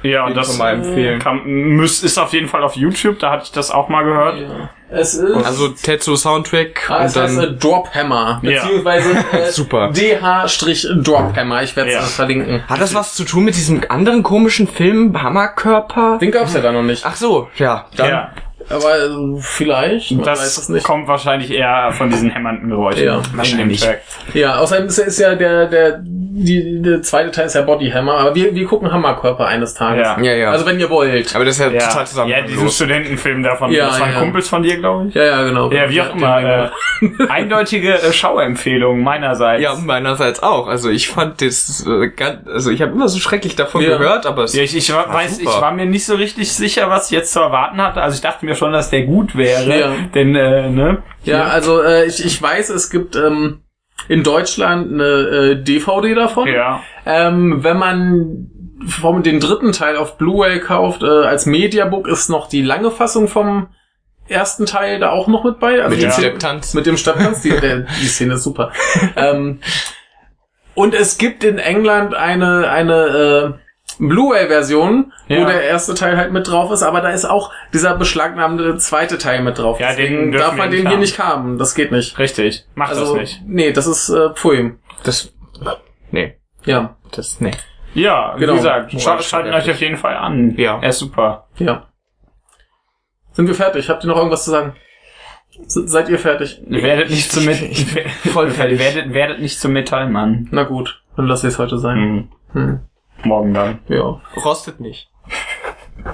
äh, 0.02 0.08
Ja, 0.08 0.28
das 0.30 0.56
mal 0.58 0.74
empfehlen. 0.74 1.18
kann, 1.20 1.76
muss, 1.76 2.02
ist 2.02 2.18
auf 2.18 2.32
jeden 2.32 2.48
Fall 2.48 2.62
auf 2.64 2.76
YouTube, 2.76 3.18
da 3.18 3.30
hatte 3.30 3.44
ich 3.44 3.52
das 3.52 3.70
auch 3.70 3.88
mal 3.90 4.02
gehört. 4.04 4.38
Ja. 4.40 4.70
Es 4.90 5.14
ist. 5.14 5.44
Also 5.44 5.68
Tetsu 5.68 6.14
Soundtrack 6.16 6.88
Ah, 6.88 7.04
es 7.04 7.16
und 7.16 7.22
heißt 7.24 7.38
äh, 7.38 7.40
dann 7.46 7.58
Drophammer, 7.58 8.40
Ja. 8.42 8.62
beziehungsweise 8.62 9.10
äh, 9.32 9.50
Super. 9.50 9.90
DH-Drophammer. 9.92 11.62
Ich 11.62 11.76
werde 11.76 11.90
es 11.90 11.96
Ja. 11.96 12.00
verlinken. 12.02 12.62
hat 12.68 12.80
das 12.80 12.94
was 12.94 13.14
zu 13.14 13.24
tun 13.24 13.44
mit 13.44 13.56
diesem 13.56 13.82
anderen 13.88 14.22
komischen 14.22 14.66
Film 14.66 15.20
Hammerkörper? 15.20 16.18
Den 16.18 16.30
gab's 16.30 16.54
ja 16.54 16.60
da 16.60 16.72
noch 16.72 16.82
nicht. 16.82 17.04
Ach 17.06 17.16
so, 17.16 17.48
ja, 17.56 17.86
dann 17.96 18.08
ja, 18.08 18.30
Aber 18.70 18.96
äh, 18.96 19.40
vielleicht, 19.40 20.12
man 20.12 20.26
weiß 20.26 20.40
es 20.42 20.54
das 20.56 20.68
nicht. 20.68 20.84
kommt 20.84 21.06
wahrscheinlich 21.08 21.50
eher 21.50 21.92
von 21.92 22.10
diesen 22.10 22.30
hämmernden 22.30 22.70
Geräuschen. 22.70 23.04
Ja, 23.04 23.22
wahrscheinlich. 23.34 23.80
Track. 23.80 24.02
Ja, 24.32 24.58
außerdem 24.58 24.86
ist, 24.86 24.98
ist 24.98 25.18
ja 25.18 25.34
der, 25.34 25.66
der, 25.66 26.00
die, 26.02 26.82
der 26.82 27.02
zweite 27.02 27.30
Teil 27.30 27.46
ist 27.46 27.54
ja 27.54 27.62
Bodyhammer, 27.62 28.14
aber 28.18 28.34
wir, 28.34 28.54
wir 28.54 28.66
gucken 28.66 28.90
Hammerkörper 28.92 29.46
eines 29.46 29.74
Tages. 29.74 30.06
Ja. 30.06 30.20
Ja, 30.20 30.32
ja. 30.34 30.50
Also 30.50 30.66
wenn 30.66 30.80
ihr 30.80 30.90
wollt. 30.90 31.34
aber 31.34 31.44
das 31.44 31.56
ist 31.58 31.60
ja, 31.60 31.70
Ja, 31.70 31.80
total 31.80 31.98
ja, 32.00 32.04
zusammenhanglos. 32.06 32.50
diesen 32.52 32.68
Studentenfilm 32.70 33.42
davon. 33.42 33.70
Ja, 33.72 33.86
das 33.86 34.00
waren 34.00 34.12
ja. 34.12 34.18
Kumpels 34.20 34.48
von 34.48 34.62
dir, 34.62 34.76
glaube 34.78 35.08
ich. 35.08 35.14
Ja, 35.14 35.24
ja, 35.24 35.42
genau. 35.44 35.70
Ja, 35.70 35.88
wie 35.90 36.00
auch 36.02 36.14
immer. 36.14 36.42
Äh, 36.44 36.70
eindeutige 37.28 37.94
äh, 37.94 38.12
Schauempfehlung 38.12 39.02
meinerseits. 39.02 39.62
Ja, 39.62 39.74
meinerseits 39.76 40.42
auch. 40.42 40.66
Also 40.66 40.90
ich 40.90 41.08
fand 41.08 41.40
das 41.40 41.84
äh, 41.86 42.08
ganz, 42.08 42.46
also 42.48 42.70
ich 42.70 42.80
habe 42.82 42.92
immer 42.92 43.08
so 43.08 43.18
schrecklich 43.18 43.56
davon 43.56 43.82
Ja. 43.82 43.96
gehört, 43.96 44.26
aber 44.26 44.44
es 44.44 44.54
Ja, 44.54 44.62
ich, 44.62 44.76
ich 44.76 44.92
war, 44.92 45.12
weiß, 45.12 45.38
super. 45.38 45.50
ich 45.54 45.60
war 45.60 45.72
mir 45.72 45.86
nicht 45.86 46.04
so 46.06 46.14
richtig 46.14 46.52
sicher, 46.52 46.88
was 46.90 47.06
ich 47.06 47.12
jetzt 47.12 47.32
zu 47.32 47.40
erwarten 47.40 47.80
hatte. 47.80 48.02
Also 48.02 48.14
ich 48.16 48.20
dachte 48.20 48.44
mir 48.44 48.53
schon, 48.54 48.72
dass 48.72 48.90
der 48.90 49.04
gut 49.04 49.36
wäre. 49.36 49.80
Ja. 49.80 49.92
Denn, 50.14 50.34
äh, 50.34 50.70
ne? 50.70 51.02
Ja, 51.22 51.44
also 51.44 51.82
äh, 51.82 52.06
ich, 52.06 52.24
ich 52.24 52.40
weiß, 52.40 52.70
es 52.70 52.90
gibt 52.90 53.16
ähm, 53.16 53.60
in 54.08 54.22
Deutschland 54.22 54.92
eine 54.92 55.04
äh, 55.04 55.62
DVD 55.62 56.14
davon. 56.14 56.48
Ja. 56.48 56.82
Ähm, 57.06 57.62
wenn 57.62 57.78
man 57.78 58.50
vom 58.86 59.22
den 59.22 59.40
dritten 59.40 59.72
Teil 59.72 59.96
auf 59.96 60.18
Blu-ray 60.18 60.60
kauft, 60.60 61.02
äh, 61.02 61.06
als 61.06 61.46
Mediabook 61.46 62.06
ist 62.06 62.28
noch 62.28 62.48
die 62.48 62.62
lange 62.62 62.90
Fassung 62.90 63.28
vom 63.28 63.68
ersten 64.28 64.66
Teil 64.66 65.00
da 65.00 65.10
auch 65.10 65.28
noch 65.28 65.44
mit 65.44 65.58
bei. 65.58 65.82
Also 65.82 65.90
mit 65.90 66.02
dem 66.02 66.10
Stepptanz. 66.10 66.74
Mit 66.74 66.86
dem 66.86 66.96
Stepptanz, 66.96 67.42
die, 67.42 67.50
der, 67.50 67.80
die 67.80 68.06
Szene 68.06 68.34
ist 68.34 68.42
super. 68.42 68.72
ähm, 69.16 69.60
Und 70.74 70.94
es 70.94 71.18
gibt 71.18 71.44
in 71.44 71.58
England 71.58 72.14
eine, 72.14 72.68
eine 72.68 73.56
äh, 73.56 73.63
Blu-ray-Version, 73.98 75.12
Ja. 75.28 75.40
wo 75.40 75.44
der 75.46 75.62
erste 75.62 75.94
Teil 75.94 76.16
halt 76.16 76.32
mit 76.32 76.48
drauf 76.48 76.70
ist, 76.72 76.82
aber 76.82 77.00
da 77.00 77.10
ist 77.10 77.24
auch 77.24 77.52
dieser 77.72 77.94
beschlagnahmte 77.96 78.76
zweite 78.78 79.18
Teil 79.18 79.42
mit 79.42 79.58
drauf. 79.58 79.78
Ja, 79.80 79.88
den 79.88 79.96
Deswegen 79.96 80.32
dürfen 80.32 80.46
darf 80.46 80.56
man 80.56 80.70
den 80.70 80.80
hier 80.82 80.90
haben. 80.90 81.00
nicht 81.00 81.18
haben. 81.18 81.58
Das 81.58 81.74
geht 81.74 81.92
nicht. 81.92 82.18
Richtig. 82.18 82.66
Mach 82.74 82.88
Also, 82.88 83.04
das 83.14 83.20
nicht. 83.20 83.42
nee, 83.46 83.72
das 83.72 83.86
ist 83.86 84.08
äh, 84.08 84.30
Pfui. 84.34 84.74
Das. 85.04 85.32
Nee. 86.10 86.34
Ja, 86.64 86.96
Das. 87.12 87.40
Nee. 87.40 87.52
Ja, 87.94 88.34
Genau. 88.36 88.54
wie 88.54 88.56
gesagt, 88.56 89.00
schaut, 89.00 89.22
schaut 89.22 89.46
ihn 89.46 89.52
euch 89.52 89.70
auf 89.70 89.80
jeden 89.80 89.96
Fall 89.96 90.16
an. 90.16 90.54
Ja. 90.56 90.78
Er 90.82 90.88
ist 90.88 90.98
super. 90.98 91.46
ja. 91.58 91.86
Sind 93.32 93.46
wir 93.48 93.54
fertig? 93.54 93.88
Habt 93.90 94.04
ihr 94.04 94.08
noch 94.08 94.16
irgendwas 94.16 94.44
zu 94.44 94.50
sagen? 94.52 94.74
Se- 95.66 95.86
Seid 95.88 96.08
ihr 96.08 96.18
fertig? 96.18 96.60
Werdet 96.68 97.10
nicht 97.10 97.30
zum 97.32 97.44
Met 97.44 97.58
voll 98.32 98.50
fertig. 98.52 98.78
werdet, 98.78 99.12
werdet 99.12 99.40
nicht 99.40 99.58
zum 99.60 99.72
Metallmann. 99.72 100.48
Na 100.50 100.62
gut, 100.64 101.02
dann 101.16 101.26
lass 101.26 101.42
es 101.44 101.58
heute 101.58 101.78
sein. 101.78 102.28
Mhm. 102.52 102.60
Hm. 102.60 102.80
Morgen 103.24 103.54
dann. 103.54 103.80
Ja. 103.88 104.20
Rostet 104.44 104.80
nicht. 104.80 105.10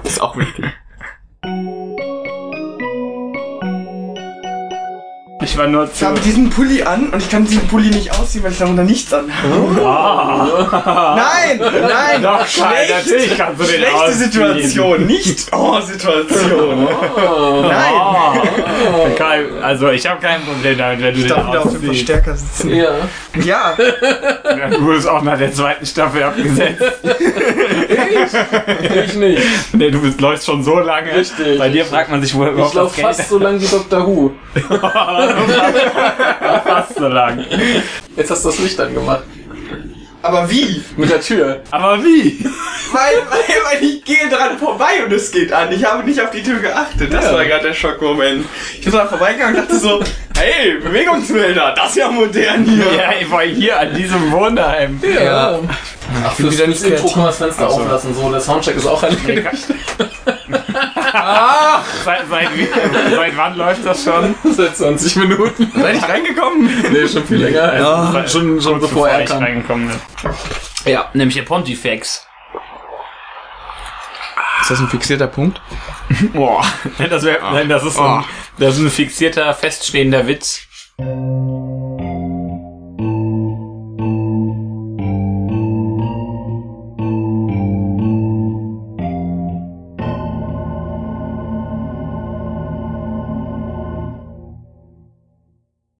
Ist 0.03 0.21
auch 0.21 0.37
wichtig. 0.37 0.65
Ich 5.43 5.57
war 5.57 5.67
nur 5.67 5.85
Ich 5.85 5.93
zu... 5.93 6.05
habe 6.05 6.19
diesen 6.19 6.49
Pulli 6.49 6.83
an 6.83 7.09
und 7.09 7.21
ich 7.21 7.29
kann 7.29 7.45
diesen 7.45 7.67
Pulli 7.67 7.89
nicht 7.89 8.11
ausziehen, 8.17 8.43
weil 8.43 8.51
ich 8.51 8.59
darunter 8.59 8.83
nichts 8.83 9.11
an 9.13 9.25
habe. 9.31 9.81
Ah. 9.85 11.15
Nein, 11.15 11.59
nein, 11.59 12.21
Doch, 12.21 12.45
Scheiße, 12.45 12.85
schlecht. 12.87 13.07
natürlich 13.07 13.37
kannst 13.37 13.59
du 13.61 13.65
den 13.65 13.75
Schlechte 13.75 13.95
ausziehen. 13.95 14.17
Situation, 14.31 15.05
nicht 15.07 15.47
Oh-Situation. 15.53 16.83
Nein. 16.85 17.93
Ah. 17.93 18.33
Kein, 19.17 19.45
also 19.61 19.89
ich 19.89 20.07
habe 20.07 20.19
kein 20.21 20.41
Problem 20.43 20.77
damit, 20.77 21.01
wenn 21.01 21.13
du 21.13 21.19
Ich 21.21 21.27
den 21.27 21.35
darf 21.35 21.47
wieder 21.47 21.59
auf 21.59 21.63
dem 21.65 21.75
ausziehst. 21.75 21.85
Verstärker 22.07 22.35
sitzen. 22.35 22.69
Ja. 22.75 22.91
Ja, 23.43 23.73
Ja, 23.77 24.69
Du 24.69 24.81
wurdest 24.85 25.07
auch 25.07 25.21
nach 25.21 25.37
der 25.37 25.53
zweiten 25.53 25.85
Staffel 25.85 26.23
abgesetzt. 26.23 26.81
Ich 29.05 29.13
nicht. 29.15 29.41
nee, 29.73 29.91
du 29.91 30.01
bist, 30.01 30.19
läufst 30.21 30.45
schon 30.45 30.63
so 30.63 30.79
lange. 30.79 31.13
Richtig. 31.15 31.57
Bei 31.59 31.69
dir 31.69 31.85
fragt 31.85 32.09
man 32.11 32.21
sich, 32.21 32.33
wo 32.35 32.43
Ich 32.45 32.51
überhaupt 32.51 32.75
das 32.75 32.83
laufe 32.83 32.95
Geld 33.01 33.07
fast 33.15 33.29
so 33.29 33.37
lang 33.39 33.59
wie 33.61 33.67
Dr. 33.67 34.05
Who. 34.07 34.31
fast 36.65 36.95
so 36.97 37.07
lang. 37.07 37.45
Jetzt 38.15 38.31
hast 38.31 38.45
du 38.45 38.49
das 38.49 38.59
Licht 38.59 38.79
angemacht. 38.79 39.23
aber 40.21 40.49
wie? 40.49 40.83
Mit 40.97 41.09
der 41.09 41.21
Tür. 41.21 41.61
Aber 41.71 42.03
wie? 42.03 42.43
Weil, 42.91 43.15
weil, 43.29 43.55
weil 43.79 43.83
ich 43.83 44.03
gehe 44.03 44.29
dran 44.29 44.57
vorbei 44.57 45.03
und 45.05 45.11
es 45.13 45.31
geht 45.31 45.51
an. 45.53 45.71
Ich 45.71 45.83
habe 45.85 46.03
nicht 46.03 46.19
auf 46.21 46.29
die 46.31 46.43
Tür 46.43 46.59
geachtet. 46.59 47.11
Das 47.13 47.25
Ja. 47.25 47.33
war 47.33 47.45
gerade 47.45 47.63
der 47.69 47.73
Schockmoment. 47.73 48.45
Ich 48.77 48.81
bin 48.83 48.91
dran 48.93 49.07
vorbeigegangen 49.09 49.55
und 49.55 49.61
dachte 49.63 49.79
so, 49.79 50.03
hey, 50.37 50.75
Bewegungsmelder, 50.79 51.73
das 51.75 51.91
ist 51.91 51.95
ja 51.97 52.11
modern 52.11 52.65
hier. 52.65 52.85
Ja, 52.97 53.11
ich 53.19 53.31
war 53.31 53.41
hier 53.43 53.79
an 53.79 53.95
diesem 53.95 54.31
Wohnheim. 54.31 54.99
Ja. 55.01 55.59
Ach, 56.25 56.35
bin 56.35 56.45
fürs, 56.47 56.55
wieder 56.57 56.67
nicht 56.67 56.83
Intro 56.83 56.95
kreativ. 56.97 57.13
kann 57.13 57.21
man 57.23 57.29
das 57.29 57.37
Fenster 57.37 57.69
auflassen. 57.69 58.13
So, 58.13 58.29
der 58.29 58.41
Soundcheck 58.41 58.75
ist 58.75 58.87
auch 58.87 59.01
erledigt. 59.03 59.47
Seit, 61.11 62.27
seit, 62.29 62.49
seit 63.15 63.37
wann 63.37 63.57
läuft 63.57 63.85
das 63.85 64.03
schon? 64.03 64.33
Seit 64.43 64.77
20 64.77 65.15
Minuten. 65.17 65.71
Seid 65.75 65.95
ich 65.97 66.03
reingekommen? 66.07 66.83
Nee, 66.91 67.07
schon 67.07 67.25
viel 67.25 67.37
länger. 67.43 67.77
Ja, 67.79 68.27
schon, 68.27 68.61
schon 68.61 68.79
kurz 68.79 68.89
bevor 68.91 69.09
er 69.09 69.21
ich 69.21 69.29
kam. 69.29 69.43
reingekommen 69.43 69.87
bin. 69.89 70.31
Ja, 70.93 71.09
nämlich 71.13 71.35
der 71.35 71.43
Pontifex. 71.43 72.25
Ist 74.61 74.69
das 74.71 74.79
ein 74.79 74.87
fixierter 74.89 75.27
Punkt? 75.27 75.59
Boah, 76.33 76.63
das, 77.09 77.23
wär, 77.23 77.39
nein, 77.41 77.67
das 77.67 77.83
ist, 77.83 77.97
Oh. 77.97 78.03
ein, 78.03 78.25
das 78.57 78.75
ist 78.77 78.81
ein 78.81 78.89
fixierter, 78.91 79.53
feststehender 79.53 80.27
Witz. 80.27 80.61